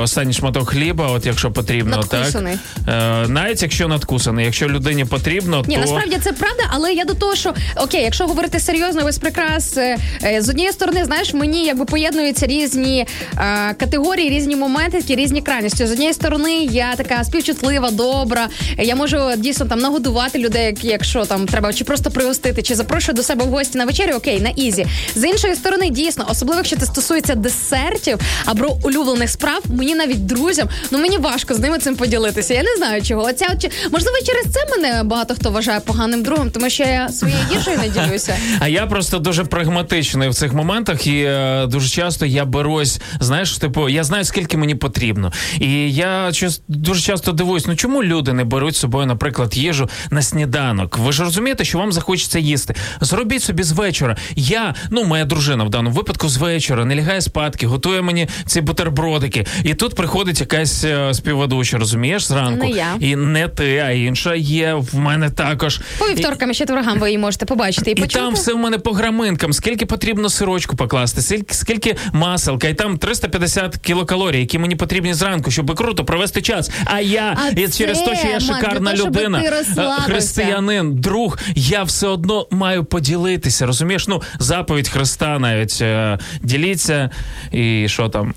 останній 0.03 0.33
шматок 0.33 0.69
хліба, 0.69 1.07
от 1.07 1.25
якщо 1.25 1.51
потрібно, 1.51 1.97
Надкусаний. 1.97 2.57
так 2.85 2.95
е, 2.95 3.27
навіть 3.27 3.61
якщо 3.61 3.87
надкусаний, 3.87 4.45
якщо 4.45 4.69
людині 4.69 5.05
потрібно, 5.05 5.63
Ні, 5.67 5.75
то 5.75 5.81
насправді 5.81 6.17
це 6.23 6.31
правда, 6.31 6.63
але 6.69 6.93
я 6.93 7.05
до 7.05 7.13
того, 7.13 7.35
що 7.35 7.53
окей, 7.77 8.03
якщо 8.03 8.27
говорити 8.27 8.59
серйозно, 8.59 9.03
без 9.03 9.17
прикрас, 9.17 9.77
е, 9.77 9.97
е, 10.23 10.41
з 10.41 10.49
однієї 10.49 10.73
сторони, 10.73 11.05
знаєш, 11.05 11.33
мені 11.33 11.65
якби 11.65 11.85
поєднуються 11.85 12.47
різні 12.47 13.07
е, 13.37 13.73
категорії, 13.73 14.29
різні 14.29 14.55
моменти, 14.55 15.01
такі 15.01 15.15
різні 15.15 15.41
крайності. 15.41 15.85
З 15.85 15.91
однієї 15.91 16.13
сторони, 16.13 16.63
я 16.71 16.95
така 16.95 17.23
співчутлива, 17.23 17.91
добра. 17.91 18.47
Я 18.77 18.95
можу 18.95 19.19
дійсно 19.37 19.65
там 19.65 19.79
нагодувати 19.79 20.39
людей, 20.39 20.77
якщо 20.81 21.25
там 21.25 21.45
треба, 21.45 21.73
чи 21.73 21.83
просто 21.83 22.11
пригостити, 22.11 22.61
чи 22.61 22.75
запрошую 22.75 23.15
до 23.15 23.23
себе 23.23 23.45
в 23.45 23.47
гості 23.47 23.77
на 23.77 23.85
вечерю, 23.85 24.13
окей, 24.13 24.41
на 24.41 24.49
easy. 24.49 24.85
З 25.23 25.25
іншої 25.25 25.55
сторони, 25.55 25.89
дійсно, 25.89 26.25
особливо 26.29 26.59
якщо 26.59 26.75
це 26.75 26.85
стосується 26.85 27.35
десертів 27.35 28.19
або 28.45 28.77
улюблених 28.83 29.29
справ, 29.29 29.63
мені 29.69 29.95
навіть 29.95 30.25
друзям, 30.25 30.69
ну 30.91 30.99
мені 30.99 31.17
важко 31.17 31.53
з 31.53 31.59
ними 31.59 31.77
цим 31.77 31.95
поділитися. 31.95 32.53
Я 32.53 32.63
не 32.63 32.75
знаю 32.77 33.01
чого. 33.01 33.23
Оця 33.23 33.45
чи- 33.61 33.69
можливо 33.91 34.17
через 34.25 34.45
це 34.53 34.59
мене 34.71 35.03
багато 35.03 35.35
хто 35.35 35.51
вважає 35.51 35.79
поганим 35.79 36.23
другом, 36.23 36.51
тому 36.51 36.69
що 36.69 36.83
я 36.83 37.09
своєю 37.09 37.39
їжею 37.53 37.77
не 37.77 37.89
ділюся. 37.89 38.35
А 38.59 38.67
я 38.67 38.85
просто 38.85 39.19
дуже 39.19 39.43
прагматичний 39.43 40.29
в 40.29 40.33
цих 40.33 40.53
моментах, 40.53 41.07
і 41.07 41.23
е, 41.23 41.65
дуже 41.67 41.89
часто 41.89 42.25
я 42.25 42.45
берусь, 42.45 42.99
знаєш, 43.19 43.57
типу, 43.57 43.89
я 43.89 44.03
знаю, 44.03 44.25
скільки 44.25 44.57
мені 44.57 44.75
потрібно. 44.75 45.31
І 45.59 45.93
я 45.93 46.31
дуже 46.67 47.01
часто 47.01 47.31
дивуюсь, 47.31 47.67
ну 47.67 47.75
чому 47.75 48.03
люди 48.03 48.33
не 48.33 48.43
беруть 48.43 48.75
з 48.75 48.79
собою, 48.79 49.05
наприклад, 49.05 49.57
їжу 49.57 49.89
на 50.11 50.21
сніданок? 50.21 50.97
Ви 50.97 51.11
ж 51.11 51.23
розумієте, 51.23 51.65
що 51.65 51.77
вам 51.77 51.91
захочеться 51.91 52.39
їсти. 52.39 52.75
Зробіть 53.01 53.43
собі 53.43 53.63
з 53.63 53.71
вечора. 53.71 54.17
Я, 54.35 54.75
ну, 54.89 55.03
моя 55.13 55.25
дружина 55.25 55.63
в 55.63 55.69
даному 55.69 55.95
випадку 55.95 56.29
з 56.29 56.37
вечора 56.37 56.85
не 56.85 56.95
лягає 56.95 57.21
спадки, 57.21 57.67
готує 57.67 58.01
мені 58.01 58.27
ці 58.45 58.61
бутербродики. 58.61 59.45
І 59.63 59.73
тут 59.73 59.95
приходить 59.95 60.39
якась 60.39 60.83
е, 60.83 61.13
співведуча, 61.13 61.77
розумієш, 61.77 62.25
зранку. 62.25 62.63
Не 62.63 62.69
я. 62.69 62.87
І 62.99 63.15
не 63.15 63.47
ти, 63.47 63.77
а 63.77 63.91
інша 63.91 64.35
є 64.35 64.73
в 64.73 64.95
мене 64.95 65.29
також. 65.29 65.81
По 65.97 66.05
вівторкам 66.05 66.51
і 66.51 66.53
четвергам 66.53 66.99
ви 66.99 67.07
її 67.07 67.17
можете 67.17 67.45
побачити 67.45 67.91
і 67.91 67.93
і 67.93 67.95
почути. 67.95 68.19
там 68.19 68.33
все 68.33 68.53
в 68.53 68.57
мене 68.57 68.77
по 68.77 68.91
граминкам. 68.91 69.53
Скільки 69.53 69.85
потрібно 69.85 70.29
сирочку 70.29 70.75
покласти, 70.75 71.21
скільки, 71.21 71.53
скільки 71.53 71.95
маселка, 72.13 72.67
і 72.67 72.73
там 72.73 72.97
350 72.97 73.77
кілокалорій, 73.77 74.39
які 74.39 74.59
мені 74.59 74.75
потрібні 74.75 75.13
зранку, 75.13 75.51
щоб 75.51 75.75
круто 75.75 76.05
провести 76.05 76.41
час. 76.41 76.71
А 76.85 76.99
я 76.99 77.37
А 77.45 77.59
і 77.59 77.67
через 77.67 77.99
те, 77.99 78.15
що 78.15 78.27
я 78.27 78.39
шикарна 78.39 78.93
для 78.93 79.05
людина, 79.05 79.43
е, 79.77 80.01
християнин, 80.01 80.95
друг, 80.95 81.37
я 81.55 81.83
все 81.83 82.07
одно 82.07 82.47
маю 82.51 82.83
поділитися. 82.83 83.65
Розумієш? 83.65 84.07
Ну, 84.07 84.21
заповідь 84.39 84.87
Христа 85.03 85.39
навіть 85.39 85.81
е, 85.81 86.17
діліться, 86.41 87.09
і 87.51 87.85
що 87.87 88.09
там, 88.09 88.33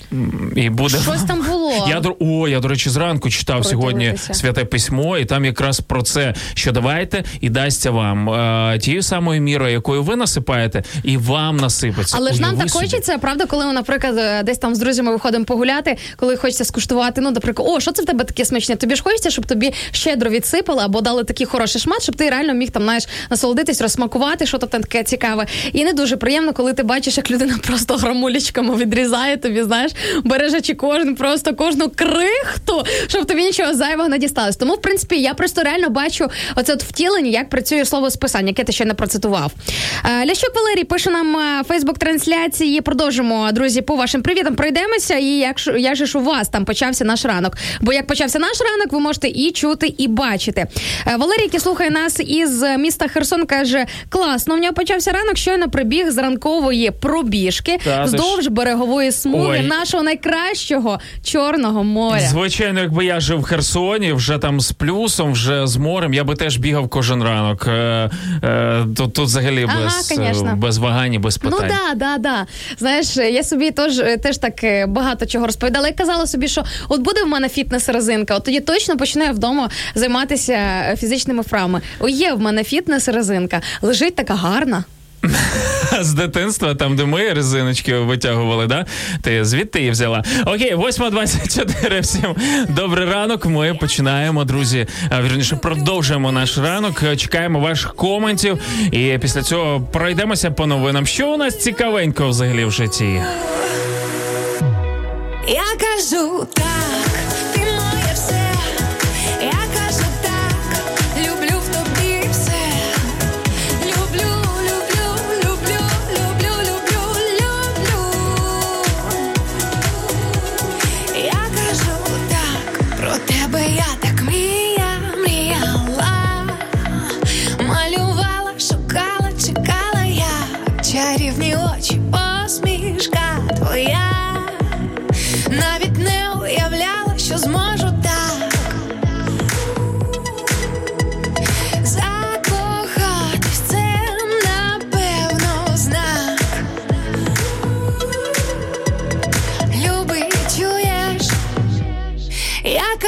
і 0.56 0.70
буде 0.70 0.98
Щось 0.98 1.22
там 1.22 1.42
було. 1.42 1.86
Я 1.88 2.02
о, 2.20 2.48
я 2.48 2.60
до 2.60 2.68
речі, 2.68 2.90
зранку 2.90 3.30
читав 3.30 3.66
сьогодні 3.66 4.14
святе 4.32 4.64
письмо, 4.64 5.18
і 5.18 5.24
там 5.24 5.44
якраз 5.44 5.80
про 5.80 6.02
це, 6.02 6.34
що 6.54 6.72
давайте 6.72 7.24
і 7.40 7.48
дасться 7.48 7.90
вам 7.90 8.30
е, 8.30 8.78
тією 8.78 9.02
самою 9.02 9.40
мірою, 9.42 9.72
якою 9.72 10.02
ви 10.02 10.16
насипаєте, 10.16 10.82
і 11.02 11.16
вам 11.16 11.56
насипеться. 11.56 12.16
Але 12.20 12.32
ж 12.32 12.40
нам 12.40 12.56
так 12.56 12.70
хочеться, 12.70 13.18
правда, 13.18 13.46
коли 13.46 13.66
ми, 13.66 13.72
наприклад, 13.72 14.18
е, 14.18 14.42
десь 14.42 14.58
там 14.58 14.74
з 14.74 14.78
друзями 14.78 15.12
виходимо 15.12 15.44
погуляти, 15.44 15.96
коли 16.16 16.36
хочеться 16.36 16.64
скуштувати, 16.64 17.20
ну, 17.20 17.30
наприклад, 17.30 17.68
о, 17.70 17.80
що 17.80 17.92
це 17.92 18.02
в 18.02 18.06
тебе 18.06 18.24
таке 18.24 18.44
смачне? 18.44 18.76
Тобі 18.76 18.96
ж 18.96 19.02
хочеться, 19.02 19.30
щоб 19.30 19.46
тобі 19.46 19.72
щедро 19.90 20.30
відсипали 20.30 20.82
або 20.82 21.00
дали 21.00 21.24
такий 21.24 21.46
хороший 21.46 21.80
шмат, 21.80 22.02
щоб 22.02 22.16
ти 22.16 22.30
реально 22.30 22.54
міг 22.54 22.70
там 22.70 22.82
знаєш, 22.82 23.08
насолодитись, 23.30 23.80
розсмакувати, 23.80 24.46
що 24.46 24.58
то 24.58 24.66
там 24.66 24.82
таке 24.82 25.04
цікаве. 25.04 25.46
І 25.72 25.84
не 25.84 25.92
дуже 25.92 26.16
приємно, 26.16 26.52
коли 26.56 26.72
ти 26.72 26.82
бачиш, 26.82 27.16
як 27.16 27.30
людина 27.30 27.58
просто 27.62 27.96
грамулечками 27.96 28.76
відрізає 28.76 29.36
тобі, 29.36 29.62
знаєш, 29.62 29.92
бережачи 30.24 30.74
кожен, 30.74 31.14
просто 31.14 31.54
кожну 31.54 31.90
крихту, 31.90 32.84
щоб 33.08 33.26
тобі 33.26 33.42
нічого 33.42 33.74
зайвого 33.74 34.08
не 34.08 34.18
дісталось. 34.18 34.56
Тому, 34.56 34.74
в 34.74 34.80
принципі, 34.80 35.20
я 35.20 35.34
просто 35.34 35.62
реально 35.62 35.88
бачу 35.88 36.28
оце 36.56 36.72
от 36.72 36.82
втілення, 36.82 37.30
як 37.30 37.48
працює 37.48 37.84
слово 37.84 38.10
списання, 38.10 38.48
яке 38.48 38.64
ти 38.64 38.72
ще 38.72 38.84
не 38.84 38.94
процитував. 38.94 39.52
Е, 40.04 40.26
Лящук 40.26 40.54
Валерій 40.54 40.84
пише 40.84 41.10
нам 41.10 41.36
е, 41.36 41.64
Фейсбук 41.68 41.98
трансляції. 41.98 42.80
Продовжимо, 42.80 43.52
друзі, 43.52 43.82
по 43.82 43.96
вашим 43.96 44.22
привітам 44.22 44.54
пройдемося. 44.54 45.14
І 45.14 45.26
як, 45.26 45.56
як 45.78 45.96
же 45.96 46.06
ж 46.06 46.18
у 46.18 46.22
вас 46.22 46.48
там 46.48 46.64
почався 46.64 47.04
наш 47.04 47.24
ранок? 47.24 47.56
Бо 47.80 47.92
як 47.92 48.06
почався 48.06 48.38
наш 48.38 48.60
ранок, 48.60 48.92
ви 48.92 49.00
можете 49.00 49.28
і 49.28 49.50
чути, 49.50 49.94
і 49.98 50.08
бачити. 50.08 50.66
Е, 51.06 51.16
Валерій, 51.16 51.42
який 51.42 51.60
слухає 51.60 51.90
нас 51.90 52.20
із 52.20 52.62
міста 52.62 53.08
Херсон, 53.08 53.46
каже: 53.46 53.86
класно, 54.08 54.56
в 54.56 54.58
нього 54.58 54.74
почався 54.74 55.12
ранок, 55.12 55.36
щойно 55.36 55.70
прибіг 55.70 56.10
з 56.10 56.18
ранкової 56.36 56.90
пробіжки 56.90 57.78
Та 57.84 58.06
ти 58.08 58.42
ж. 58.42 58.50
берегової 58.50 59.12
смуги 59.12 59.58
Ой. 59.60 59.66
нашого 59.66 60.02
найкращого 60.02 61.00
Чорного 61.24 61.84
моря. 61.84 62.20
Звичайно, 62.20 62.80
якби 62.80 63.04
я 63.04 63.20
жив 63.20 63.40
в 63.40 63.42
Херсоні, 63.42 64.12
вже 64.12 64.38
там 64.38 64.60
з 64.60 64.72
плюсом, 64.72 65.32
вже 65.32 65.66
з 65.66 65.76
морем, 65.76 66.14
я 66.14 66.24
би 66.24 66.34
теж 66.34 66.56
бігав 66.56 66.88
кожен 66.88 67.22
ранок. 67.22 67.66
Е, 67.68 68.10
е, 68.44 68.84
тут, 68.96 69.12
тут 69.12 69.24
взагалі 69.24 69.66
Ага, 69.68 69.84
без, 69.84 70.12
е, 70.12 70.16
конечно. 70.16 70.56
без 70.56 70.78
вагань, 70.78 71.14
і 71.14 71.18
без 71.18 71.38
питань. 71.38 71.58
Ну 71.62 71.68
да, 71.68 71.94
да, 71.94 72.18
да. 72.18 72.46
Знаєш, 72.78 73.16
я 73.16 73.42
собі 73.42 73.70
теж, 73.70 73.96
теж 74.22 74.38
так 74.38 74.64
е, 74.64 74.86
багато 74.86 75.26
чого 75.26 75.46
розповідала. 75.46 75.86
Я 75.86 75.92
казала 75.94 76.26
собі, 76.26 76.48
що 76.48 76.64
от 76.88 77.00
буде 77.00 77.22
в 77.24 77.26
мене 77.26 77.48
фітнес-резинка, 77.48 78.36
от 78.36 78.44
тоді 78.44 78.60
точно 78.60 78.96
почну 78.96 79.24
я 79.24 79.32
вдома 79.32 79.70
займатися 79.94 80.52
е, 80.52 80.96
фізичними 80.96 81.42
вправами. 81.42 81.80
О, 82.00 82.08
є 82.08 82.32
в 82.32 82.40
мене 82.40 82.62
фітнес-резинка, 82.62 83.60
лежить 83.82 84.14
така 84.16 84.34
гарна. 84.34 84.84
З 86.00 86.12
дитинства, 86.12 86.74
там, 86.74 86.96
де 86.96 87.04
ми 87.04 87.32
резиночки 87.32 87.94
витягували, 87.94 88.66
да? 88.66 88.86
Ти 89.22 89.44
звідти 89.44 89.78
її 89.78 89.90
взяла. 89.90 90.24
Окей, 90.46 90.74
8.24, 90.74 92.00
всім 92.00 92.34
добрий 92.68 93.06
ранок. 93.08 93.46
Ми 93.46 93.74
починаємо, 93.74 94.44
друзі. 94.44 94.86
Вірніше, 95.24 95.56
продовжуємо 95.56 96.32
наш 96.32 96.58
ранок. 96.58 97.02
Чекаємо 97.16 97.60
ваших 97.60 97.94
коментів. 97.94 98.58
І 98.92 99.18
після 99.20 99.42
цього 99.42 99.80
пройдемося 99.92 100.50
по 100.50 100.66
новинам. 100.66 101.06
Що 101.06 101.28
у 101.28 101.36
нас 101.36 101.58
цікавенько 101.58 102.28
взагалі 102.28 102.64
в 102.64 102.70
житті? 102.70 103.22
Я 105.48 105.62
кажу 105.78 106.46
так, 106.54 107.05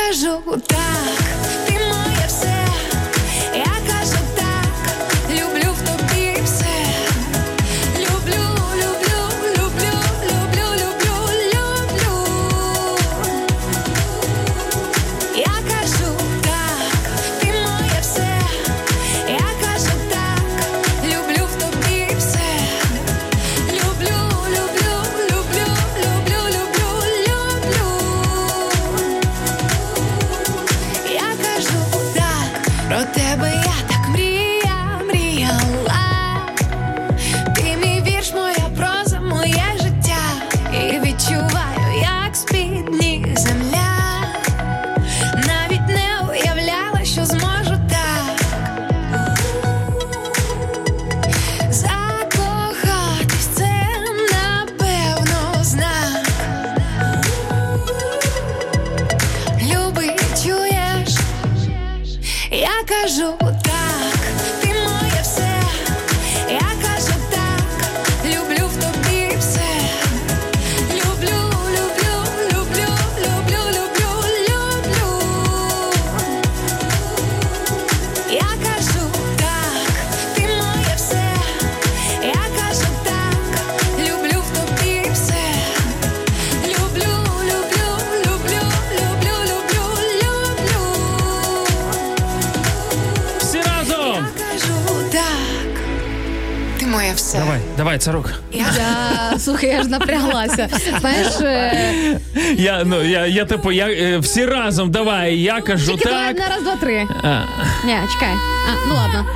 кажу. 0.08 0.77
step 33.18 33.47
Я 102.58 102.82
ну 102.84 103.00
я, 103.02 103.26
я 103.26 103.44
типу, 103.44 103.72
я 103.72 103.88
е, 103.88 104.18
всі 104.18 104.46
разом, 104.46 104.90
давай. 104.90 105.38
Я 105.38 105.60
кажу 105.60 105.92
тільки 105.92 106.08
давай 106.08 106.34
так. 106.34 106.48
на 106.48 106.54
раз, 106.54 106.62
два, 106.62 106.76
три. 106.76 107.06
А, 107.22 107.42
Ні, 107.84 107.96
чекай. 108.12 108.34
А, 108.68 108.88
ну 108.88 108.94
ладно. 108.94 109.26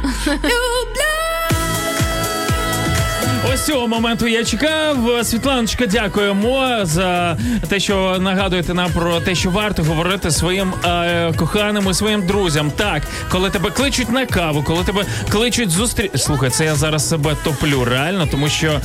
Цього 3.66 3.88
моменту 3.88 4.26
я 4.26 4.44
чекав. 4.44 4.96
Світланочка, 5.24 5.86
дякуємо 5.86 6.78
за 6.82 7.36
те, 7.68 7.80
що 7.80 8.16
нагадуєте 8.20 8.74
нам 8.74 8.90
про 8.92 9.20
те, 9.20 9.34
що 9.34 9.50
варто 9.50 9.82
говорити 9.82 10.30
своїм 10.30 10.72
е, 10.84 11.32
коханим 11.36 11.90
і 11.90 11.94
своїм 11.94 12.26
друзям. 12.26 12.70
Так, 12.76 13.02
коли 13.28 13.50
тебе 13.50 13.70
кличуть 13.70 14.10
на 14.10 14.26
каву, 14.26 14.62
коли 14.62 14.84
тебе 14.84 15.04
кличуть 15.28 15.70
зустріч. 15.70 16.10
Слухай, 16.16 16.50
це 16.50 16.64
я 16.64 16.74
зараз 16.74 17.08
себе 17.08 17.36
топлю, 17.44 17.84
реально, 17.84 18.28
тому 18.30 18.48
що 18.48 18.80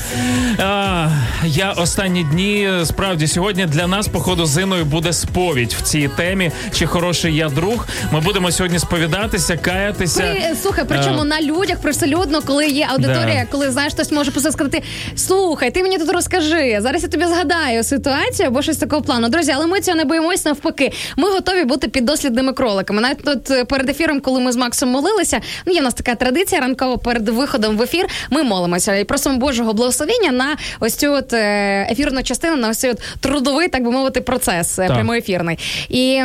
е, 0.59 1.09
я 1.45 1.71
останні 1.77 2.23
дні 2.23 2.69
справді 2.85 3.27
сьогодні 3.27 3.65
для 3.65 3.87
нас, 3.87 4.07
походу, 4.07 4.45
з 4.45 4.61
Іною 4.61 4.85
буде 4.85 5.13
сповідь 5.13 5.73
в 5.73 5.81
цій 5.81 6.09
темі. 6.15 6.51
Чи 6.73 6.85
хороший 6.85 7.35
я 7.35 7.49
друг? 7.49 7.87
Ми 8.11 8.19
будемо 8.19 8.51
сьогодні 8.51 8.79
сповідатися, 8.79 9.57
каятися. 9.57 10.21
При, 10.21 10.55
слухай, 10.55 10.85
причому 10.87 11.21
Е, 11.21 11.25
на 11.25 11.41
людях 11.41 11.79
привселюдно, 11.81 12.41
коли 12.41 12.67
є 12.67 12.87
аудиторія, 12.91 13.41
Да. 13.41 13.51
коли 13.51 13.71
знаєш, 13.71 13.93
хтось 13.93 14.11
може 14.11 14.31
просто 14.31 14.51
сказати: 14.67 14.87
слухай, 15.15 15.71
ти 15.71 15.83
мені 15.83 15.97
тут 15.97 16.09
розкажи. 16.11 16.77
Зараз 16.81 17.03
я 17.03 17.09
тобі 17.09 17.25
згадаю 17.25 17.83
ситуацію 17.83 18.47
або 18.47 18.61
щось 18.61 18.77
такого 18.77 19.01
плану. 19.01 19.29
Друзі, 19.29 19.51
але 19.55 19.65
ми 19.65 19.81
цього 19.81 19.97
не 19.97 20.05
боїмось 20.05 20.45
навпаки. 20.45 20.91
Ми 21.17 21.29
готові 21.29 21.63
бути 21.63 21.87
піддослідними 21.87 22.53
кроликами. 22.53 23.01
Навіть 23.01 23.23
тут 23.23 23.51
е, 23.51 23.65
перед 23.65 23.89
ефіром, 23.89 24.19
коли 24.19 24.39
ми 24.39 24.51
з 24.51 24.55
Максом 24.55 24.89
молилися, 24.89 25.39
ну 25.65 25.73
є 25.73 25.79
в 25.79 25.83
нас 25.83 25.93
така 25.93 26.15
традиція 26.15 26.61
ранково 26.61 26.97
перед 26.97 27.29
виходом 27.29 27.77
в 27.77 27.81
ефір. 27.81 28.05
Ми 28.29 28.43
молимося 28.43 28.95
і 28.95 29.03
просимо 29.03 29.37
Божого 29.37 29.73
благословення 29.73 30.31
на 30.31 30.57
ось 30.79 30.95
цю 30.95 31.11
от 31.11 31.33
е, 31.33 31.87
ефірну 31.91 32.23
частину, 32.23 32.55
на 32.55 32.69
ось 32.69 32.77
цей 32.77 32.91
от 32.91 33.01
трудовий, 33.19 33.67
так 33.67 33.83
би 33.83 33.91
мовити, 33.91 34.21
процес 34.21 34.79
е, 34.79 34.87
Так. 34.87 34.95
прямоефірний. 34.95 35.59
І, 35.89 36.23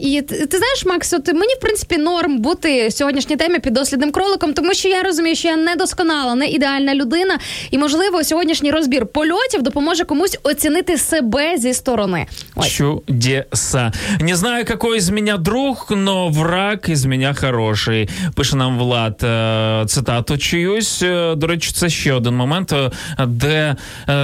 і 0.00 0.22
ти 0.22 0.46
ти 0.46 0.58
знаєш, 0.58 0.86
Макс, 0.86 1.12
от 1.12 1.28
мені 1.28 1.54
в 1.54 1.60
принципі 1.60 1.98
норм 1.98 2.38
бути 2.38 2.88
в 2.88 2.92
сьогоднішній 2.92 3.36
темі 3.36 3.58
піддослідним 3.58 4.10
кроликом, 4.10 4.52
тому 4.52 4.74
що 4.74 4.88
я 4.88 5.02
розумію, 5.02 5.36
що 5.36 5.48
я 5.48 5.56
не 5.56 5.76
досконала, 5.76 6.34
не 6.34 6.46
ідеальна 6.46 6.94
людина, 6.94 7.38
і 7.70 7.78
можливо 7.78 8.24
сьогоднішній 8.24 8.70
розбір 8.70 9.06
польотів 9.06 9.62
допоможе 9.62 10.04
комусь 10.04 10.38
оцінити 10.42 10.98
себе 10.98 11.58
зі 11.58 11.74
сторони. 11.74 12.26
Ось. 12.54 12.68
Чудеса. 12.68 13.92
Не 14.20 14.36
знаю, 14.36 14.64
какой 14.64 14.98
из 14.98 15.10
меня 15.10 15.36
друг, 15.36 15.86
но 15.90 16.28
враг 16.28 16.88
из 16.88 17.04
меня 17.04 17.34
хороший. 17.34 18.08
Пише 18.34 18.56
нам 18.56 18.78
Влад 18.78 19.22
е, 19.24 19.84
цитату 19.86 20.38
чиюсь. 20.38 21.02
Е, 21.02 21.34
До 21.34 21.46
речі, 21.46 21.72
це 21.72 21.88
ще 21.88 22.12
один 22.12 22.36
момент, 22.36 22.72
е, 22.72 22.90
де, 23.26 23.76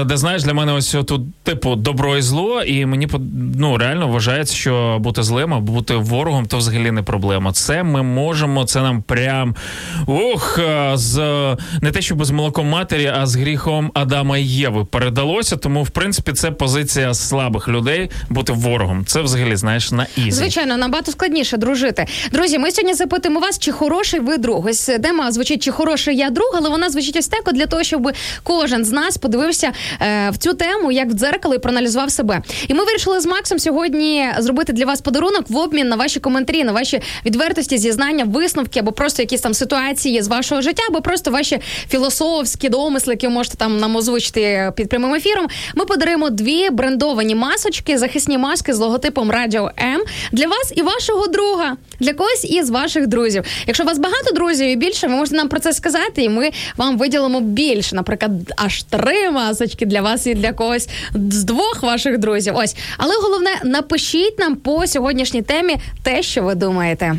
де 0.07 0.17
знаєш, 0.17 0.43
для 0.43 0.55
мене 0.55 0.73
ось 0.73 0.97
тут, 1.07 1.21
типу, 1.43 1.77
добро 1.77 2.17
і 2.17 2.23
зло, 2.23 2.63
і 2.63 2.87
мені 2.87 3.09
ну, 3.59 3.77
реально 3.79 4.09
вважається, 4.09 4.55
що 4.55 4.99
бути 5.01 5.23
злим 5.23 5.55
або 5.55 5.73
бути 5.73 5.95
ворогом 5.97 6.47
то 6.47 6.59
взагалі 6.59 6.91
не 6.91 7.03
проблема. 7.03 7.53
Це 7.53 7.83
ми 7.83 8.03
можемо, 8.03 8.65
це 8.65 8.81
нам 8.83 9.03
прям 9.03 9.55
ух, 10.07 10.61
з 10.95 11.19
не 11.83 11.91
те, 11.91 12.03
щоб 12.03 12.25
з 12.25 12.31
молоком 12.31 12.69
матері, 12.69 13.08
а 13.17 13.27
з 13.27 13.37
гріхом 13.37 13.91
Адама 13.95 14.39
і 14.39 14.43
Єви 14.43 14.85
передалося. 14.85 15.57
Тому, 15.57 15.83
в 15.83 15.91
принципі, 15.91 16.33
це 16.33 16.51
позиція 16.51 17.15
слабих 17.15 17.69
людей 17.69 18.11
бути 18.31 18.53
ворогом. 18.53 19.05
Це 19.07 19.23
взагалі 19.23 19.57
знаєш 19.57 19.93
на 19.93 20.07
easy. 20.17 20.31
Звичайно, 20.31 20.77
набагато 20.77 21.13
складніше 21.13 21.57
дружити. 21.57 22.07
Друзі, 22.33 22.59
ми 22.59 22.71
сьогодні 22.71 22.95
запитуємо 22.95 23.41
вас, 23.41 23.59
чи 23.59 23.73
хороший 23.73 24.21
ви 24.21 24.39
друг. 24.39 24.67
Ось 24.67 24.91
тема 25.03 25.33
звучить, 25.33 25.63
чи 25.63 25.71
хороший 25.71 26.17
я 26.17 26.31
друг, 26.31 26.55
але 26.55 26.69
вона 26.69 26.91
звучить 26.91 27.17
ось 27.17 27.29
так, 27.29 27.55
для 27.55 27.67
того, 27.67 27.83
щоб 27.83 28.11
кожен 28.43 28.85
з 28.85 28.93
нас 28.93 29.17
подивився 29.17 29.73
е, 30.01 30.31
в 30.31 30.37
цю 30.37 30.55
тему, 30.55 30.93
як 30.93 31.09
в 31.09 31.13
дзеркало 31.13 31.55
і 31.55 31.59
проаналізував 31.59 32.11
себе. 32.11 32.43
І 32.69 32.75
ми 32.75 32.85
вирішили 32.85 33.21
з 33.21 33.27
Максом 33.27 33.59
сьогодні 33.59 34.29
зробити 34.39 34.73
для 34.73 34.85
вас 34.85 35.01
подарунок 35.01 35.45
в 35.49 35.57
обмін 35.57 35.89
на 35.89 35.97
ваші 35.97 36.21
коментарі, 36.21 36.65
на 36.65 36.73
ваші 36.73 37.01
відвертості, 37.27 37.79
зізнання, 37.79 38.25
висновки 38.25 38.81
або 38.81 38.93
просто 38.93 39.23
якісь 39.23 39.41
там 39.41 39.55
ситуації 39.55 40.23
з 40.23 40.29
вашого 40.29 40.63
життя, 40.63 40.83
або 40.89 41.01
просто 41.01 41.31
ваші 41.31 41.59
філософські 41.91 42.69
домисли, 42.99 43.15
які 43.15 43.27
ви 43.27 43.33
можете 43.33 43.57
там 43.57 43.79
нам 43.79 43.97
озвучити 43.97 44.73
під 44.77 44.89
прямим 44.89 45.15
ефіром. 45.15 45.47
Ми 45.75 45.85
подаруємо 45.85 46.31
дві 46.31 46.71
брендовані 46.71 47.35
масочки, 47.35 47.99
захисні 47.99 48.39
маски 48.39 48.75
з 48.75 48.79
логотипом 48.79 49.31
Радіо 49.31 49.71
М 49.81 50.03
для 50.33 50.47
вас 50.47 50.73
і 50.77 50.83
вашого 50.83 51.27
друга, 51.27 51.77
для 52.01 52.13
когось 52.13 52.45
із 52.45 52.71
ваших 52.71 53.07
друзів. 53.07 53.45
Якщо 53.67 53.85
у 53.85 53.87
вас 53.87 53.99
багато 53.99 54.33
друзів 54.35 54.69
і 54.69 54.77
більше, 54.77 55.07
ви 55.07 55.15
можете 55.15 55.37
нам 55.37 55.49
про 55.49 55.61
це 55.61 55.73
сказати, 55.73 56.23
і 56.23 56.29
ми 56.29 56.51
вам 56.77 56.99
виділимо 56.99 57.41
більше. 57.41 57.97
Наприклад, 57.97 58.33
аж 58.57 58.83
три 58.83 59.31
масочки 59.31 59.87
для 59.87 60.01
вас 60.01 60.27
і 60.27 60.35
для 60.35 60.53
когось 60.53 60.89
з 61.15 61.45
двох 61.45 61.83
ваших 61.83 62.19
друзів. 62.19 62.57
Ось, 62.57 62.77
але 62.97 63.15
головне, 63.23 63.51
напишіть 63.65 64.39
нам 64.39 64.57
по 64.57 64.87
сьогоднішній 64.87 65.43
темі 65.43 65.77
те, 66.03 66.23
що 66.23 66.43
ви 66.43 66.55
думаєте. 66.55 67.19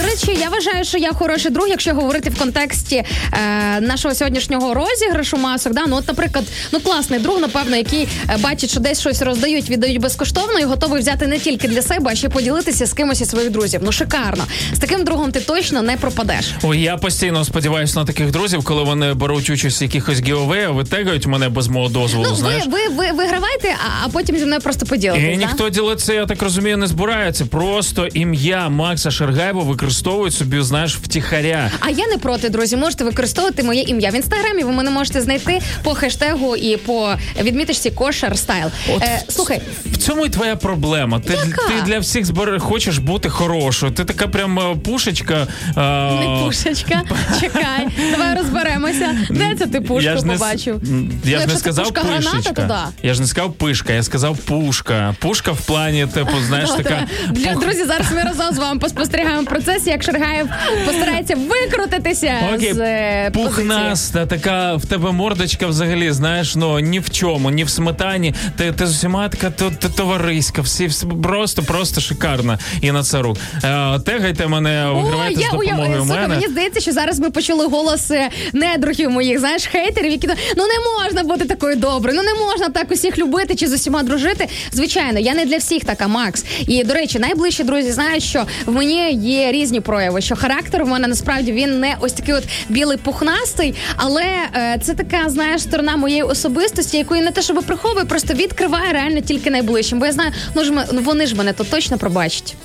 Речі, 0.11 0.41
я 0.41 0.49
вважаю, 0.49 0.85
що 0.85 0.97
я 0.97 1.13
хороший 1.13 1.51
друг, 1.51 1.67
якщо 1.67 1.93
говорити 1.93 2.29
в 2.29 2.39
контексті 2.39 2.95
е, 2.95 3.81
нашого 3.81 4.15
сьогоднішнього 4.15 4.73
розіграшу 4.73 5.37
масок. 5.37 5.73
Да? 5.73 5.81
Ну, 5.87 5.95
от, 5.95 6.07
наприклад, 6.07 6.45
ну 6.71 6.79
класний 6.79 7.19
друг, 7.19 7.41
напевно, 7.41 7.75
який 7.75 8.07
е, 8.29 8.37
бачить, 8.37 8.69
що 8.69 8.79
десь 8.79 8.99
щось 8.99 9.21
роздають, 9.21 9.69
віддають 9.69 10.01
безкоштовно 10.01 10.59
і 10.59 10.63
готовий 10.63 11.01
взяти 11.01 11.27
не 11.27 11.39
тільки 11.39 11.67
для 11.67 11.81
себе, 11.81 12.11
а 12.11 12.15
ще 12.15 12.29
поділитися 12.29 12.85
з 12.85 12.93
кимось 12.93 13.21
із 13.21 13.29
своїх 13.29 13.51
друзів. 13.51 13.81
Ну 13.83 13.91
шикарно. 13.91 14.43
З 14.73 14.79
таким 14.79 15.03
другом 15.03 15.31
ти 15.31 15.39
точно 15.39 15.81
не 15.81 15.97
пропадеш. 15.97 16.51
Ой, 16.63 16.81
я 16.81 16.97
постійно 16.97 17.45
сподіваюся 17.45 17.99
на 17.99 18.05
таких 18.05 18.31
друзів, 18.31 18.63
коли 18.63 18.83
вони 18.83 19.13
беруть 19.13 19.49
участь 19.49 19.81
в 19.81 19.83
якихось 19.83 20.21
гіовеях, 20.21 20.71
витегають 20.71 21.25
мене 21.25 21.49
без 21.49 21.67
мого 21.67 21.89
дозволу. 21.89 22.27
Ну, 22.29 22.35
знаєш. 22.35 22.63
ви, 22.65 22.71
ви, 22.71 22.95
ви 22.95 23.11
вигравайте, 23.11 23.75
а, 23.85 24.05
а 24.05 24.09
потім 24.09 24.37
зі 24.37 24.45
мною 24.45 24.61
просто 24.61 24.85
поділитесь. 24.85 25.23
І 25.23 25.27
да? 25.27 25.35
ніхто 25.35 25.69
ділиться, 25.69 26.13
я 26.13 26.25
так 26.25 26.41
розумію, 26.41 26.77
не 26.77 26.87
збирається. 26.87 27.45
Просто 27.45 28.07
ім'я 28.13 28.69
Макса 28.69 29.11
Шергаєва 29.11 29.63
використовують 30.01 30.33
собі, 30.33 30.61
знаєш, 30.61 30.95
втіхаря. 30.95 31.71
А 31.79 31.89
я 31.89 32.07
не 32.07 32.17
проти, 32.17 32.49
друзі. 32.49 32.77
Можете 32.77 33.03
використовувати 33.03 33.63
моє 33.63 33.81
ім'я 33.81 34.09
в 34.09 34.15
інстаграмі. 34.15 34.63
Ви 34.63 34.71
мене 34.71 34.89
можете 34.91 35.21
знайти 35.21 35.61
по 35.83 35.93
хештегу 35.93 36.55
і 36.55 36.77
по 36.77 37.13
відміточці 37.41 37.91
кошер 37.91 38.37
стайл. 38.37 38.67
Е, 38.89 39.21
слухай, 39.29 39.61
В 39.85 39.97
цьому 39.97 40.25
і 40.25 40.29
твоя 40.29 40.55
проблема. 40.55 41.19
Ти, 41.19 41.33
Яка? 41.33 41.67
ти 41.67 41.73
для 41.85 41.99
всіх 41.99 42.25
збер... 42.25 42.59
хочеш 42.59 42.97
бути 42.97 43.29
хорошою. 43.29 43.91
Ти 43.91 44.05
така 44.05 44.27
прям 44.27 44.59
е, 44.59 44.75
пушечка. 44.75 45.47
а, 45.75 46.11
Не 46.19 46.45
пушечка. 46.45 47.01
Чекай, 47.41 47.87
давай 48.11 48.35
розберемося. 48.37 49.17
Де 49.29 49.55
це 49.59 49.67
ти 49.67 49.81
пушку 49.81 50.01
я 50.01 50.17
ж 50.17 50.25
не, 50.25 50.33
с- 50.33 50.39
побачив? 50.39 50.81
Ну, 50.83 51.07
Я 51.23 51.29
ж 51.29 51.29
якщо 51.31 51.47
не 51.47 51.53
це 51.53 51.59
сказав 51.59 51.85
пушка 51.85 52.01
граната, 52.01 52.29
пишечка. 52.31 52.53
то 52.53 52.61
да. 52.67 52.87
Я 53.03 53.13
ж 53.13 53.21
не 53.21 53.27
сказав 53.27 53.53
пишка, 53.53 53.93
я 53.93 54.03
сказав 54.03 54.37
пушка. 54.37 55.15
Пушка 55.19 55.51
в 55.51 55.61
плані, 55.61 56.07
типу, 56.13 56.31
знаєш, 56.47 56.69
така. 56.69 57.07
Для 57.29 57.55
друзі, 57.55 57.85
зараз 57.85 58.11
ми 58.15 58.21
разом 58.21 58.55
з 58.55 58.57
вами 58.57 58.79
поспостерігаємо 58.79 59.43
процес, 59.47 59.87
як 59.91 60.03
Шергаєв 60.03 60.49
постарається 60.85 61.35
викрутитися 61.35 62.33
Окей, 62.55 62.73
з 62.73 62.79
е, 62.79 63.31
пухнаста, 63.33 64.25
така 64.25 64.75
в 64.75 64.85
тебе 64.85 65.11
мордочка 65.11 65.67
взагалі, 65.67 66.11
знаєш, 66.11 66.55
ну 66.55 66.79
ні 66.79 66.99
в 66.99 67.09
чому, 67.09 67.49
ні 67.51 67.63
в 67.63 67.69
сметані. 67.69 68.33
Ти, 68.57 68.71
ти 68.71 68.87
з 68.87 68.91
усіма 68.91 69.29
така 69.29 69.49
то, 69.49 69.71
то, 69.79 69.89
товариська, 69.89 70.61
всі, 70.61 70.87
всі 70.87 71.05
просто, 71.23 71.63
просто 71.63 72.01
шикарна. 72.01 72.59
І 72.81 72.91
на 72.91 73.03
це 73.03 73.21
рук. 73.21 73.37
Е, 73.63 73.99
тегайте 73.99 74.47
мене, 74.47 74.85
О, 74.87 74.95
вигравайте 74.95 75.39
з 75.39 75.43
я 75.43 75.49
уяв... 75.51 75.75
допомогою 75.75 76.01
Слухай, 76.01 76.21
мене. 76.21 76.35
мені 76.35 76.47
здається, 76.47 76.79
що 76.79 76.91
зараз 76.91 77.19
ми 77.19 77.29
почули 77.29 77.65
голос 77.65 78.11
недругів 78.53 79.11
моїх, 79.11 79.39
знаєш, 79.39 79.65
хейтерів, 79.65 80.11
які 80.11 80.27
ну 80.57 80.63
не 80.63 81.03
можна 81.03 81.23
бути 81.23 81.45
такою 81.45 81.75
доброю, 81.75 82.17
ну 82.17 82.23
не 82.23 82.45
можна 82.45 82.69
так 82.69 82.91
усіх 82.91 83.17
любити 83.17 83.55
чи 83.55 83.67
з 83.67 83.73
усіма 83.73 84.03
дружити. 84.03 84.47
Звичайно, 84.71 85.19
я 85.19 85.33
не 85.33 85.45
для 85.45 85.57
всіх 85.57 85.85
така, 85.85 86.07
Макс. 86.07 86.45
І 86.67 86.83
до 86.83 86.93
речі, 86.93 87.19
найближчі 87.19 87.63
друзі 87.63 87.91
знають, 87.91 88.23
що 88.23 88.45
в 88.65 88.71
мені 88.71 89.13
є 89.13 89.51
різні 89.51 89.80
прояви, 89.81 90.21
що 90.21 90.35
характер 90.35 90.83
в 90.83 90.87
мене 90.87 91.07
насправді 91.07 91.51
він 91.51 91.79
не 91.79 91.95
ось 91.99 92.13
такий 92.13 92.33
от 92.33 92.43
білий 92.69 92.97
пухнастий, 92.97 93.75
але 93.95 94.23
е, 94.55 94.79
це 94.83 94.93
така, 94.93 95.29
знаєш, 95.29 95.61
сторона 95.61 95.95
моєї 95.97 96.23
особистості, 96.23 96.97
яку 96.97 97.15
я 97.15 97.21
не 97.21 97.31
те, 97.31 97.41
щоб 97.41 97.63
приховую, 97.63 98.05
просто 98.05 98.33
відкриваю 98.33 98.93
реально 98.93 99.21
тільки 99.21 99.51
найближчим. 99.51 99.99
Бо 99.99 100.05
я 100.05 100.11
знаю, 100.11 100.31
ну 100.55 100.63
ж 100.63 100.71
ми- 100.71 100.85
вони 100.91 101.25
ж 101.27 101.35
мене 101.35 101.53
то 101.53 101.63
точно 101.63 101.97
пробачать. 101.97 102.55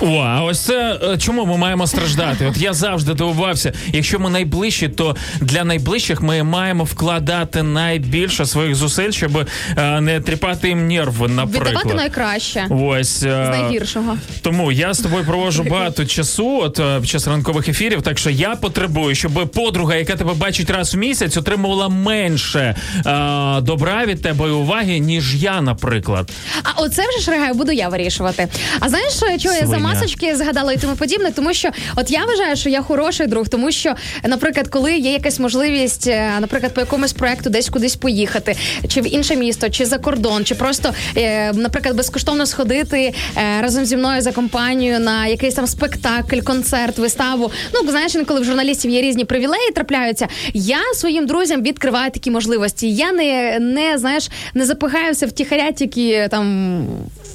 О, 0.00 0.18
а 0.18 0.42
ось 0.44 0.60
це 0.60 0.98
е, 1.12 1.18
чому 1.18 1.46
ми 1.46 1.56
маємо 1.56 1.86
страждати? 1.86 2.46
От 2.46 2.56
я 2.56 2.72
завжди 2.72 3.14
дивувався. 3.14 3.72
Якщо 3.92 4.18
ми 4.18 4.30
найближчі, 4.30 4.88
то 4.88 5.16
для 5.40 5.64
найближчих 5.64 6.20
ми 6.22 6.42
маємо 6.42 6.84
вкладати 6.84 7.62
найбільше 7.62 8.46
своїх 8.46 8.74
зусиль, 8.74 9.10
щоб 9.10 9.48
е, 9.76 10.00
не 10.00 10.20
тріпати 10.20 10.68
їм 10.68 10.88
нерви, 10.88 11.28
наприклад. 11.28 11.68
Віддавати 11.68 11.94
найкраще 11.94 12.66
Ось 12.70 13.22
е, 13.22 13.46
з 13.46 13.58
найгіршого. 13.60 14.16
Тому 14.42 14.72
я 14.72 14.94
з 14.94 14.98
тобою 14.98 15.24
проводжу 15.24 15.62
багато 15.70 16.06
часу 16.06 16.60
от 16.62 16.80
під 17.00 17.10
час 17.10 17.26
ранкових 17.26 17.68
ефірів. 17.68 18.02
Так 18.02 18.18
що 18.18 18.30
я 18.30 18.56
потребую, 18.56 19.14
щоб 19.14 19.32
подруга, 19.54 19.94
яка 19.94 20.16
тебе 20.16 20.34
бачить 20.34 20.70
раз 20.70 20.94
в 20.94 20.98
місяць, 20.98 21.36
отримувала 21.36 21.88
менше 21.88 22.76
е, 23.06 23.60
добра 23.60 24.04
від 24.06 24.22
тебе 24.22 24.48
і 24.48 24.50
уваги, 24.50 24.98
ніж 24.98 25.42
я, 25.42 25.60
наприклад. 25.60 26.30
А 26.62 26.82
оце 26.82 27.02
вже 27.08 27.24
шригаю, 27.24 27.54
буду 27.54 27.72
я 27.72 27.88
вирішувати. 27.88 28.48
А 28.80 28.88
знаєш, 28.88 29.12
чого 29.42 29.54
я 29.54 29.66
за. 29.66 29.83
Масочки 29.84 30.36
згадала 30.36 30.72
і 30.72 30.76
тому 30.76 30.96
подібне? 30.96 31.30
Тому 31.30 31.54
що 31.54 31.70
от 31.96 32.10
я 32.10 32.24
вважаю, 32.24 32.56
що 32.56 32.68
я 32.68 32.82
хороший 32.82 33.26
друг, 33.26 33.48
тому 33.48 33.72
що, 33.72 33.94
наприклад, 34.24 34.68
коли 34.68 34.96
є 34.96 35.12
якась 35.12 35.40
можливість, 35.40 36.06
е, 36.06 36.30
наприклад, 36.40 36.74
по 36.74 36.80
якомусь 36.80 37.12
проекту 37.12 37.50
десь 37.50 37.68
кудись 37.68 37.96
поїхати, 37.96 38.56
чи 38.88 39.00
в 39.00 39.14
інше 39.14 39.36
місто, 39.36 39.70
чи 39.70 39.86
за 39.86 39.98
кордон, 39.98 40.44
чи 40.44 40.54
просто, 40.54 40.94
е, 41.16 41.52
наприклад, 41.52 41.96
безкоштовно 41.96 42.46
сходити 42.46 43.14
е, 43.36 43.62
разом 43.62 43.84
зі 43.84 43.96
мною 43.96 44.22
за 44.22 44.32
компанією 44.32 45.00
на 45.00 45.26
якийсь 45.26 45.54
там 45.54 45.66
спектакль, 45.66 46.40
концерт, 46.40 46.98
виставу. 46.98 47.50
Ну 47.74 47.90
знаєш, 47.90 48.14
інколи 48.14 48.40
в 48.40 48.44
журналістів 48.44 48.90
є 48.90 49.02
різні 49.02 49.24
привілеї, 49.24 49.70
трапляються. 49.74 50.28
Я 50.54 50.78
своїм 50.94 51.26
друзям 51.26 51.62
відкриваю 51.62 52.10
такі 52.10 52.30
можливості. 52.30 52.90
Я 52.90 53.12
не, 53.12 53.58
не 53.60 53.98
знаєш, 53.98 54.30
не 54.54 54.66
запихаюся 54.66 55.26
втіхаря 55.26 55.72
тільки 55.72 56.28
там 56.30 56.86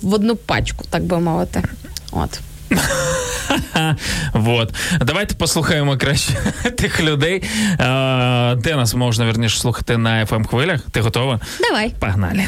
в 0.02 0.14
одну 0.14 0.36
пачку, 0.36 0.86
так 0.90 1.04
би 1.04 1.20
мовити. 1.20 1.64
От. 2.12 2.40
Вот. 4.34 4.74
Давайте 5.02 5.36
послухаємо 5.36 5.98
краще 5.98 6.34
тих 6.78 7.02
людей. 7.02 7.44
Е, 7.80 8.56
де 8.56 8.76
нас 8.76 8.94
можна 8.94 9.26
верніше 9.26 9.60
слухати 9.60 9.98
на 9.98 10.26
fm 10.26 10.48
хвилях? 10.48 10.82
Ти 10.92 11.02
готова? 11.02 11.40
Давай. 11.60 11.94
Погнали. 12.00 12.48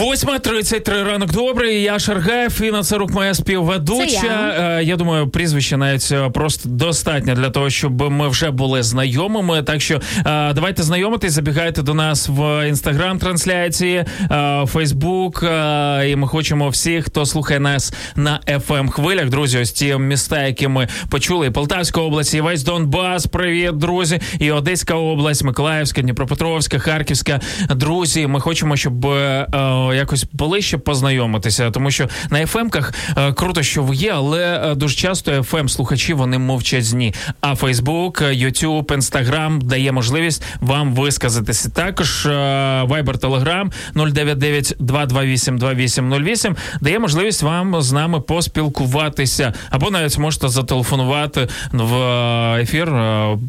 8.33 0.00 1.04
ранок 1.04 1.32
добрий. 1.32 1.82
Я 1.82 1.98
Шаргаєв, 1.98 2.60
і 2.62 2.70
на 2.70 2.82
це 2.82 2.98
рук 2.98 3.10
моя 3.10 3.34
співведуча. 3.34 4.20
Це 4.20 4.26
я. 4.26 4.78
Е, 4.78 4.84
я 4.84 4.96
думаю, 4.96 5.28
прізвище 5.28 5.76
навіть 5.76 6.08
е, 6.12 6.30
просто 6.30 6.68
достатньо 6.68 7.34
для 7.34 7.50
того, 7.50 7.70
щоб 7.70 8.10
ми 8.10 8.28
вже 8.28 8.50
були 8.50 8.82
знайомими. 8.82 9.62
Так 9.62 9.80
що 9.80 10.00
е, 10.16 10.52
давайте 10.52 10.82
знайомитись, 10.82 11.32
забігайте 11.32 11.82
до 11.82 11.94
нас 11.94 12.28
в 12.28 12.68
інстаграм 12.68 13.18
трансляції, 13.18 14.04
Фейсбук. 14.66 15.42
І 16.06 16.16
ми 16.16 16.26
хочемо 16.26 16.68
всіх, 16.68 17.04
хто 17.04 17.26
слухає 17.26 17.60
нас 17.60 17.92
на 18.16 18.40
fm 18.46 18.88
хвилях. 18.88 19.28
Друзі, 19.28 19.58
ось 19.58 19.72
ті 19.72 19.96
міста, 19.96 20.42
які 20.42 20.68
ми 20.68 20.88
почули. 21.10 21.46
І 21.46 21.50
Полтавська 21.50 22.00
область, 22.00 22.34
і 22.34 22.40
весь 22.40 22.62
Донбас. 22.62 23.26
Привіт, 23.26 23.76
друзі, 23.76 24.20
і 24.38 24.50
Одеська 24.50 24.94
область, 24.94 25.44
Миколаївська, 25.44 26.02
Дніпропетровська, 26.02 26.78
Харківська. 26.78 27.40
Друзі, 27.70 28.26
ми 28.26 28.40
хочемо, 28.40 28.76
щоб 28.76 29.06
якось 29.92 30.26
ближче 30.32 30.78
познайомитися, 30.78 31.70
тому 31.70 31.90
що 31.90 32.08
на 32.30 32.42
ефемках 32.42 32.94
е, 33.16 33.32
круто, 33.32 33.62
що 33.62 33.82
ви 33.82 33.96
є, 33.96 34.12
але 34.12 34.70
е, 34.70 34.74
дуже 34.74 34.96
часто 34.96 35.32
fm 35.32 35.68
слухачі 35.68 36.14
вони 36.14 36.38
мовчазні. 36.38 37.14
А 37.40 37.54
Фейсбук, 37.54 38.22
Ютуб, 38.32 38.92
Інстаграм 38.94 39.60
дає 39.60 39.92
можливість 39.92 40.42
вам 40.60 40.94
висказатися. 40.94 41.70
Також 41.70 42.26
е, 42.26 42.30
Viber, 42.82 43.18
Telegram 43.18 43.72
099 43.94 44.76
228 44.78 45.58
2808 45.58 46.56
дає 46.80 46.98
можливість 46.98 47.42
вам 47.42 47.82
з 47.82 47.92
нами 47.92 48.20
поспілкуватися, 48.20 49.52
або 49.70 49.90
навіть 49.90 50.18
можете 50.18 50.48
зателефонувати 50.48 51.48
в 51.72 51.94
е, 51.94 52.62
ефір 52.62 52.92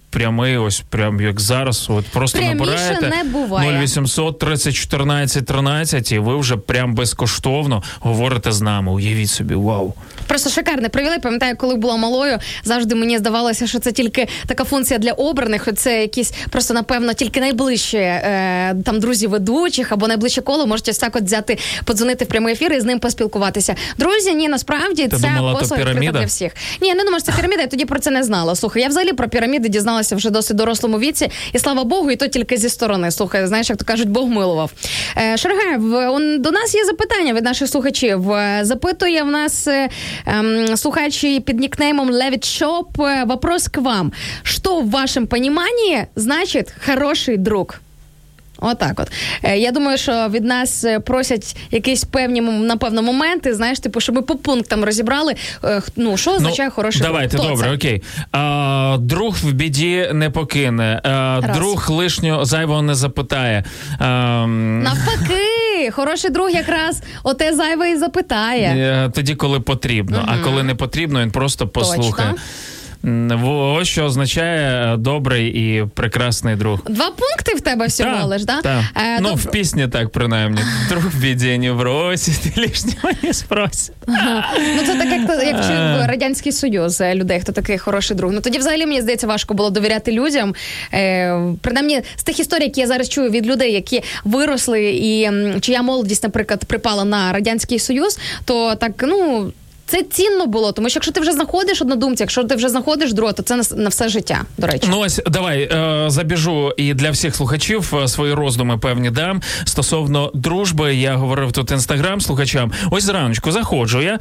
прямий, 0.10 0.58
ось 0.58 0.80
прям 0.90 1.22
як 1.22 1.40
зараз. 1.40 1.90
От 1.90 2.06
просто 2.06 2.38
Пряміше 2.38 2.56
набираєте 2.56 3.10
не 3.10 3.24
буває. 3.24 3.80
0800 3.86 4.40
30 4.40 4.76
14 4.76 5.46
13, 5.46 6.12
і 6.12 6.20
ви 6.26 6.38
вже 6.38 6.58
прям 6.58 6.96
безкоштовно 6.96 7.84
говорите 8.00 8.52
з 8.52 8.62
нами. 8.62 8.92
Уявіть 8.92 9.30
собі, 9.30 9.56
вау. 9.56 9.94
Просто 10.28 10.50
шикарний 10.50 10.90
привілей. 10.90 11.20
Пам'ятаю, 11.20 11.56
коли 11.58 11.76
була 11.76 11.98
малою, 11.98 12.40
завжди 12.64 12.96
мені 12.96 13.18
здавалося, 13.18 13.68
що 13.68 13.80
це 13.80 13.92
тільки 13.92 14.28
така 14.48 14.64
функція 14.64 15.00
для 15.00 15.12
обраних. 15.12 15.68
Це 15.78 16.02
якісь 16.02 16.34
просто 16.50 16.74
напевно 16.74 17.14
тільки 17.14 17.40
найближчі 17.40 17.98
е, 17.98 18.76
там 18.86 19.00
друзі 19.00 19.28
ведучих 19.28 19.92
або 19.92 20.08
найближче 20.08 20.42
коло 20.42 20.68
можете 20.68 20.92
ось 20.92 20.98
так 20.98 21.16
от 21.16 21.24
взяти, 21.24 21.58
подзвонити 21.86 22.26
в 22.26 22.28
прямий 22.28 22.54
ефір 22.54 22.74
і 22.74 22.80
з 22.80 22.86
ним 22.86 23.00
поспілкуватися. 23.00 23.76
Друзі, 23.98 24.34
ні, 24.34 24.48
насправді 24.50 25.08
Ти 25.08 25.18
це 25.18 25.28
думала, 25.28 25.60
відкрита 25.62 26.12
для 26.12 26.26
всіх. 26.26 26.52
Ні, 26.82 26.88
я 26.88 26.96
не 26.96 27.04
думаю, 27.04 27.20
що 27.20 27.32
це 27.32 27.38
піраміда. 27.38 27.62
Я 27.62 27.68
тоді 27.68 27.86
про 27.86 28.00
це 28.00 28.12
не 28.12 28.24
знала. 28.24 28.56
Слухай, 28.56 28.82
я 28.82 28.88
взагалі 28.90 29.14
про 29.14 29.30
піраміди 29.30 29.70
дізналася 29.70 30.16
вже 30.16 30.30
досить 30.30 30.58
дорослому 30.58 31.00
віці, 31.00 31.30
і 31.54 31.60
слава 31.60 31.84
Богу, 31.84 32.12
і 32.12 32.16
то 32.16 32.28
тільки 32.28 32.58
зі 32.58 32.70
сторони. 32.70 33.12
Слухай, 33.12 33.48
знаєш, 33.48 33.70
як 33.70 33.78
то 33.80 33.86
кажуть, 33.86 34.10
Бог 34.10 34.28
милував. 34.28 34.72
Е, 35.18 35.38
Шаргаєв, 35.38 35.94
он- 35.94 36.15
до 36.20 36.52
нас 36.52 36.76
є 36.76 36.86
запитання 36.86 37.34
від 37.34 37.44
наших 37.44 37.68
слухачів. 37.68 38.32
Е, 38.32 38.60
Запитує 38.64 39.24
в 39.24 39.28
нас 39.28 39.68
е, 39.68 39.90
ем, 40.26 40.78
слухачі 40.78 41.40
під 41.40 41.60
нікнеймом 41.60 42.12
Levit 42.12 42.62
Shop. 42.62 43.06
Е, 43.06 43.24
Вопрос 43.24 43.68
к 43.68 43.82
вам. 43.82 44.12
Що 44.44 44.80
в 44.80 44.90
вашому 44.90 45.28
розумінні 45.32 46.06
значить 46.16 46.74
хороший 46.86 47.38
друг? 47.38 47.85
Отак, 48.60 49.00
от 49.00 49.12
Е, 49.44 49.58
я 49.58 49.72
думаю, 49.72 49.98
що 49.98 50.28
від 50.30 50.44
нас 50.46 50.84
е, 50.84 51.00
просять 51.00 51.58
якісь 51.72 52.04
певні 52.04 52.42
напевно 52.42 53.02
моменти. 53.02 53.54
Знаєш, 53.56 53.80
типу, 53.80 54.00
щоб 54.02 54.16
ми 54.16 54.22
по 54.22 54.36
пунктам 54.36 54.84
розібрали. 54.84 55.36
е, 55.64 55.82
Ну 55.96 56.18
що 56.18 56.32
означає 56.32 56.70
хороший 56.70 57.02
Давайте. 57.02 57.38
Хто 57.38 57.48
добре, 57.48 57.68
це? 57.70 57.76
окей. 57.76 58.04
А, 58.32 58.98
друг 59.00 59.36
в 59.44 59.52
біді 59.52 60.10
не 60.14 60.30
покине. 60.30 61.02
А, 61.04 61.42
друг 61.56 61.90
лишнього 61.92 62.46
зайвого 62.46 62.82
не 62.82 62.96
запитає. 62.96 63.64
А, 64.00 64.46
Навпаки, 64.48 65.92
хороший 65.92 66.32
друг 66.32 66.50
якраз 66.50 67.02
оте 67.24 67.56
зайве 67.56 67.92
і 67.92 67.98
запитає. 67.98 69.10
тоді, 69.16 69.36
коли 69.36 69.60
потрібно. 69.60 70.24
А 70.28 70.38
коли 70.38 70.64
не 70.64 70.76
потрібно, 70.76 71.22
він 71.22 71.32
просто 71.32 71.68
послухає. 71.68 72.30
Точно. 72.30 72.44
Ось 73.46 73.88
що 73.88 74.04
означає 74.04 74.94
е, 74.94 74.98
добрий 74.98 75.48
і 75.48 75.86
прекрасний 75.94 76.56
друг. 76.56 76.80
Два 76.90 77.06
пункти 77.12 77.56
в 77.56 77.62
тебе 77.62 77.88
всього 77.88 78.16
Та, 78.16 78.26
лиш, 78.26 78.46
да? 78.46 78.62
та. 78.62 78.90
Е, 78.96 79.20
ну, 79.22 79.30
доб- 79.30 79.36
в 79.36 79.52
пісні 79.52 79.88
так, 79.88 80.10
принаймні. 80.10 80.62
Друг 80.90 81.04
в 81.04 81.22
біді 81.22 81.58
не 81.58 81.74
бросить, 81.74 82.58
лишнього 82.58 83.10
не 83.24 83.34
спросить. 83.34 83.96
Ну 84.08 84.82
це 84.86 84.96
так, 84.96 85.10
як, 85.12 85.44
як 85.44 85.64
вчив 85.64 86.10
радянський 86.10 86.52
союз 86.52 87.02
е, 87.02 87.16
людей, 87.16 87.40
хто 87.40 87.52
такий 87.52 87.78
хороший 87.78 88.18
друг. 88.18 88.32
Ну 88.34 88.42
тоді, 88.42 88.58
взагалі, 88.58 88.86
мені 88.86 89.02
здається, 89.02 89.28
важко 89.28 89.54
було 89.54 89.70
довіряти 89.70 90.12
людям. 90.12 90.56
Е, 90.94 91.40
принаймні, 91.62 92.02
з 92.16 92.24
тих 92.24 92.40
історій, 92.40 92.64
які 92.64 92.82
я 92.82 92.88
зараз 92.88 93.10
чую 93.10 93.30
від 93.30 93.48
людей, 93.48 93.74
які 93.74 94.04
виросли, 94.24 94.84
і 94.84 95.30
чия 95.62 95.82
молодість, 95.82 96.24
наприклад, 96.24 96.66
припала 96.66 97.06
на 97.06 97.34
радянський 97.34 97.80
союз, 97.80 98.20
то 98.46 98.76
так 98.76 98.92
ну. 99.08 99.52
Це 99.88 100.04
цінно 100.04 100.46
було, 100.48 100.72
тому 100.72 100.90
що 100.90 100.98
якщо 100.98 101.12
ти 101.12 101.20
вже 101.20 101.32
знаходиш 101.32 101.82
однодумця, 101.82 102.24
якщо 102.24 102.44
ти 102.44 102.56
вже 102.56 102.70
знаходиш 102.70 103.14
друга, 103.14 103.32
то 103.34 103.44
це 103.44 103.56
на, 103.56 103.64
на 103.76 103.90
все 103.90 104.10
життя. 104.10 104.42
До 104.58 104.68
речі, 104.68 104.88
Ну 104.92 105.00
ось 105.00 105.22
давай 105.28 105.62
е, 105.62 106.04
забіжу 106.08 106.72
і 106.78 106.94
для 106.94 107.12
всіх 107.12 107.36
слухачів 107.36 107.94
е, 108.04 108.08
свої 108.08 108.34
роздуми 108.34 108.78
певні 108.78 109.10
дам 109.10 109.42
стосовно 109.66 110.32
дружби. 110.34 110.96
Я 110.96 111.16
говорив 111.16 111.52
тут 111.52 111.72
інстаграм 111.72 112.22
слухачам. 112.22 112.72
Ось 112.92 113.04
зраночку 113.04 113.52
заходжу 113.52 114.02
я 114.02 114.14
е, 114.14 114.20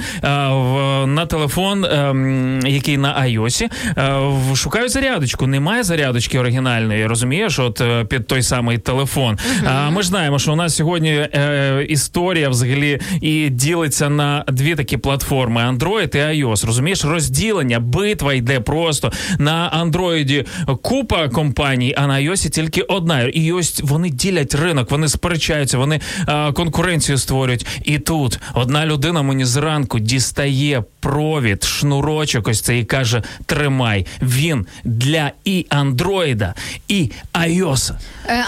в, 0.53 1.07
на 1.07 1.27
телефон, 1.27 1.85
е, 1.85 2.15
який 2.71 2.97
на 2.97 3.23
iOS, 3.23 3.65
е, 3.65 3.71
в- 4.53 4.57
шукаю 4.57 4.89
зарядочку. 4.89 5.47
Немає 5.47 5.83
зарядочки 5.83 6.39
оригінальної. 6.39 7.07
Розумієш, 7.07 7.59
от 7.59 7.81
е, 7.81 8.05
під 8.05 8.27
той 8.27 8.43
самий 8.43 8.79
телефон. 8.79 9.39
А 9.67 9.91
ми 9.91 10.03
ж 10.03 10.09
знаємо, 10.09 10.39
що 10.39 10.53
у 10.53 10.57
нас 10.57 10.77
сьогодні 10.77 11.11
е, 11.11 11.87
історія 11.89 12.49
взагалі 12.49 13.01
і 13.21 13.49
ділиться 13.51 14.09
на 14.09 14.45
дві 14.49 14.75
такі 14.75 14.97
платформи. 14.97 15.54
Платформи 15.55 15.79
Android 15.79 16.17
і 16.17 16.45
iOS. 16.45 16.67
Розумієш, 16.67 17.05
розділення, 17.05 17.81
битва 17.81 18.35
йде 18.35 18.61
просто 18.61 19.13
на 19.39 19.85
Android 19.85 20.47
купа 20.83 21.29
компаній, 21.29 21.95
а 21.99 22.07
на 22.07 22.15
iOS 22.15 22.49
тільки 22.51 22.81
одна. 22.83 23.23
І 23.23 23.53
ось 23.53 23.81
вони 23.85 24.11
ділять 24.11 24.55
ринок, 24.55 24.91
вони 24.91 25.09
сперечаються, 25.09 25.79
вони 25.79 26.01
а, 26.27 26.53
конкуренцію 26.53 27.19
створюють. 27.19 27.67
І 27.85 27.99
тут 27.99 28.39
одна 28.55 28.87
людина 28.87 29.23
мені 29.23 29.45
зранку 29.45 29.99
дістає 29.99 30.85
провід, 31.01 31.65
шнурочок, 31.65 32.49
ось 32.49 32.61
це 32.61 32.79
і 32.79 32.85
каже: 32.85 33.23
тримай. 33.47 34.07
Він 34.23 34.67
для 34.85 35.31
і 35.45 35.67
Андроїда, 35.69 36.55
і 36.89 37.11
iOS. 37.35 37.93
Е, 37.93 37.97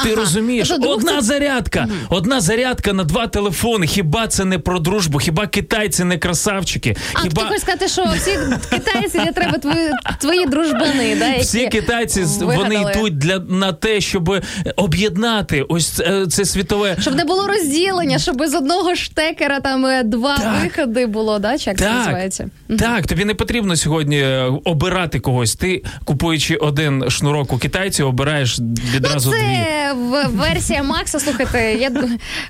Ти 0.02 0.08
ага. 0.10 0.14
розумієш, 0.20 0.68
Тобто 0.68 0.88
одна 0.90 1.14
це- 1.14 1.20
зарядка, 1.20 1.88
одна 2.08 2.40
зарядка 2.40 2.92
на 2.92 3.04
два 3.04 3.26
телефони. 3.26 3.86
Хіба 3.86 4.26
це 4.26 4.44
не 4.44 4.58
про 4.58 4.78
дружбу? 4.78 5.18
Хіба 5.18 5.46
китайці 5.46 6.04
не 6.04 6.18
красавчики? 6.18 6.95
А 7.14 7.20
Хіба 7.20 7.42
ти 7.42 7.48
хочеш 7.48 7.60
сказати, 7.62 7.88
що 7.88 8.04
всі 8.16 8.30
китайці 8.70 9.18
для 9.18 9.32
тебе 9.32 9.58
твої, 9.58 9.90
твої 10.20 10.46
дружбани, 10.46 11.16
да, 11.18 11.26
які 11.26 11.40
всі 11.42 11.68
китайці 11.68 12.24
з- 12.24 12.36
вони 12.42 12.74
йдуть 12.92 13.18
для 13.18 13.38
на 13.38 13.72
те, 13.72 14.00
щоб 14.00 14.44
об'єднати 14.76 15.62
ось 15.68 15.86
це, 15.88 16.26
це 16.26 16.44
світове. 16.44 16.96
Щоб 17.00 17.14
не 17.14 17.24
було 17.24 17.46
розділення, 17.46 18.18
щоб 18.18 18.42
з 18.46 18.54
одного 18.54 18.94
штекера 18.94 19.60
там 19.60 19.86
е, 19.86 20.02
два 20.02 20.36
Так. 20.38 20.54
виходи 20.62 21.06
було, 21.06 21.38
да? 21.38 21.58
Чи 21.58 21.70
як 21.70 21.78
це 21.78 21.92
називається? 21.92 22.50
так, 22.78 23.06
тобі 23.06 23.24
не 23.24 23.34
потрібно 23.34 23.76
сьогодні 23.76 24.18
е, 24.20 24.52
обирати 24.64 25.20
когось. 25.20 25.54
Ти 25.56 25.82
купуючи 26.04 26.56
один 26.56 27.10
шнурок 27.10 27.52
у 27.52 27.58
китайців, 27.58 28.06
обираєш 28.06 28.58
відразу 28.94 29.30
дві. 29.30 29.38
Це 29.38 29.92
в- 29.92 30.26
версія 30.28 30.82
Макса. 30.82 31.20
Слухайте, 31.20 31.74
я 31.74 31.90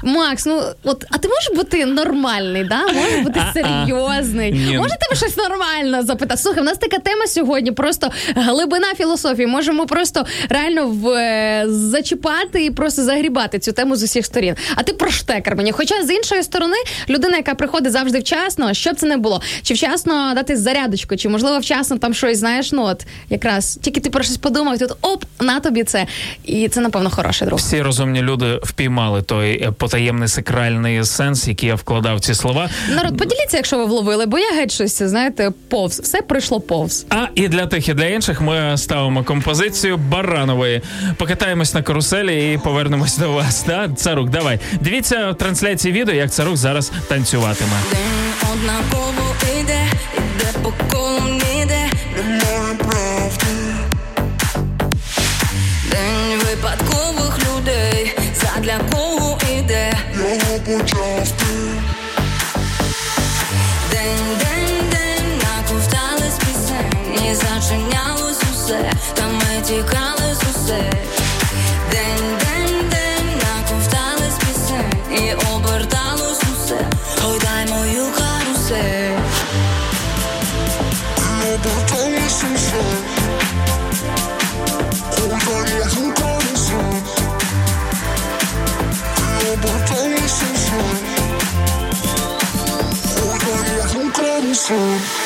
Макс, 0.04 0.46
ну 0.46 0.62
от, 0.84 1.04
а 1.10 1.18
ти 1.18 1.28
можеш 1.28 1.50
бути 1.56 1.86
нормальний, 1.86 2.64
да? 2.64 2.82
Можеш 2.82 3.20
бути 3.24 3.40
А-а. 3.40 3.84
Серйозний. 4.36 4.70
Ні. 4.70 4.78
Може 4.78 4.94
тебе 5.00 5.16
щось 5.16 5.36
нормально 5.36 6.02
запитати? 6.02 6.40
Слухай, 6.40 6.62
в 6.62 6.66
нас 6.66 6.78
така 6.78 6.98
тема 6.98 7.26
сьогодні, 7.26 7.72
просто 7.72 8.10
глибина 8.36 8.94
філософії. 8.96 9.46
Можемо 9.46 9.86
просто 9.86 10.26
реально 10.48 10.86
в, 10.86 11.08
е, 11.08 11.64
зачіпати 11.68 12.64
і 12.64 12.70
просто 12.70 13.02
загрібати 13.02 13.58
цю 13.58 13.72
тему 13.72 13.96
з 13.96 14.02
усіх 14.02 14.26
сторін. 14.26 14.54
А 14.74 14.82
ти 14.82 14.92
про 14.92 15.10
штекер 15.10 15.56
мені. 15.56 15.72
Хоча 15.72 16.04
з 16.04 16.10
іншої 16.10 16.42
сторони, 16.42 16.76
людина, 17.08 17.36
яка 17.36 17.54
приходить 17.54 17.92
завжди 17.92 18.18
вчасно, 18.18 18.74
що 18.74 18.92
б 18.92 18.94
це 18.96 19.06
не 19.06 19.16
було, 19.16 19.42
чи 19.62 19.74
вчасно 19.74 20.32
дати 20.34 20.56
зарядочку, 20.56 21.16
чи 21.16 21.28
можливо 21.28 21.58
вчасно 21.58 21.98
там 21.98 22.14
щось 22.14 22.38
знаєш, 22.38 22.72
ну 22.72 22.82
от 22.82 23.06
якраз 23.30 23.78
тільки 23.82 24.00
ти 24.00 24.10
про 24.10 24.22
щось 24.22 24.36
подумав, 24.36 24.78
тут 24.78 24.92
оп, 25.00 25.24
на 25.40 25.60
тобі 25.60 25.84
це. 25.84 26.06
І 26.44 26.68
це, 26.68 26.80
напевно, 26.80 27.10
хороший 27.10 27.46
друг. 27.48 27.58
Всі 27.58 27.82
розумні 27.82 28.22
люди 28.22 28.60
впіймали 28.62 29.22
той 29.22 29.62
е, 29.62 29.70
потаємний 29.70 30.28
сакральний 30.28 31.04
сенс, 31.04 31.48
який 31.48 31.68
я 31.68 31.74
вкладав 31.74 32.16
в 32.16 32.20
ці 32.20 32.34
слова. 32.34 32.70
Народ, 32.90 33.18
поділіться, 33.18 33.56
якщо 33.56 33.78
ви 33.78 33.84
вловили, 33.84 34.25
бо 34.26 34.38
я 34.38 34.52
геть 34.52 34.72
щось, 34.72 35.02
знаєте, 35.02 35.50
повз. 35.68 36.00
Все 36.00 36.22
прийшло 36.22 36.60
повз. 36.60 37.06
А 37.10 37.26
і 37.34 37.48
для 37.48 37.66
тих, 37.66 37.88
і 37.88 37.94
для 37.94 38.06
інших 38.06 38.40
ми 38.40 38.78
ставимо 38.78 39.24
композицію 39.24 39.96
Баранової. 39.96 40.82
Покатаємось 41.16 41.74
на 41.74 41.82
каруселі 41.82 42.52
і 42.54 42.58
повернемось 42.58 43.18
до 43.18 43.32
вас. 43.32 43.64
Да? 43.66 43.88
Царук, 43.96 44.30
давай. 44.30 44.60
Дивіться 44.80 45.30
в 45.30 45.34
трансляції 45.38 45.92
відео, 45.94 46.14
як 46.14 46.30
царук 46.32 46.56
зараз 46.56 46.92
танцюватиме. 47.08 47.70
День 47.90 48.50
однаково 48.52 49.34
іде, 49.60 49.80
іде 50.16 50.58
по 50.62 50.72
колу 50.96 51.20
ніде. 51.32 51.86
Немає 52.16 52.74
правди, 52.78 53.46
День 55.90 56.38
випадкових 56.50 57.38
людей, 57.38 58.12
задля 58.34 58.80
кого 58.92 59.38
іде. 59.58 59.92
його 60.14 60.58
почав 60.64 61.28
ти. 61.38 61.46
Зачинялось 67.66 68.38
усе, 68.54 68.92
та 69.14 69.26
ми 69.26 69.62
тікали 69.62 70.34
з 70.34 70.56
усе. 70.56 70.92
День, 71.90 72.38
день, 72.40 72.90
день, 72.90 73.40
наковтались 73.42 74.38
пісень, 74.38 74.92
і 75.10 75.34
оберталось 75.54 76.40
усе. 76.40 76.86
Ой, 77.28 77.38
дай 77.40 77.66
мою 77.66 78.06
карусель. 78.12 79.18
У 93.94 94.10
карусель. 94.10 95.25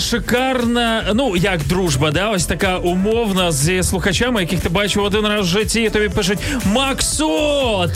шикарно 0.00 0.85
Ну 1.14 1.36
як 1.36 1.62
дружба, 1.64 2.10
да, 2.10 2.30
ось 2.30 2.46
така 2.46 2.78
умовна 2.78 3.52
зі 3.52 3.82
слухачами, 3.82 4.40
яких 4.40 4.60
ти 4.60 4.68
бачив 4.68 5.02
один 5.02 5.26
раз 5.26 5.40
в 5.40 5.48
житті. 5.48 5.82
і 5.82 5.90
Тобі 5.90 6.08
пишуть 6.08 6.38
Максот, 6.64 7.90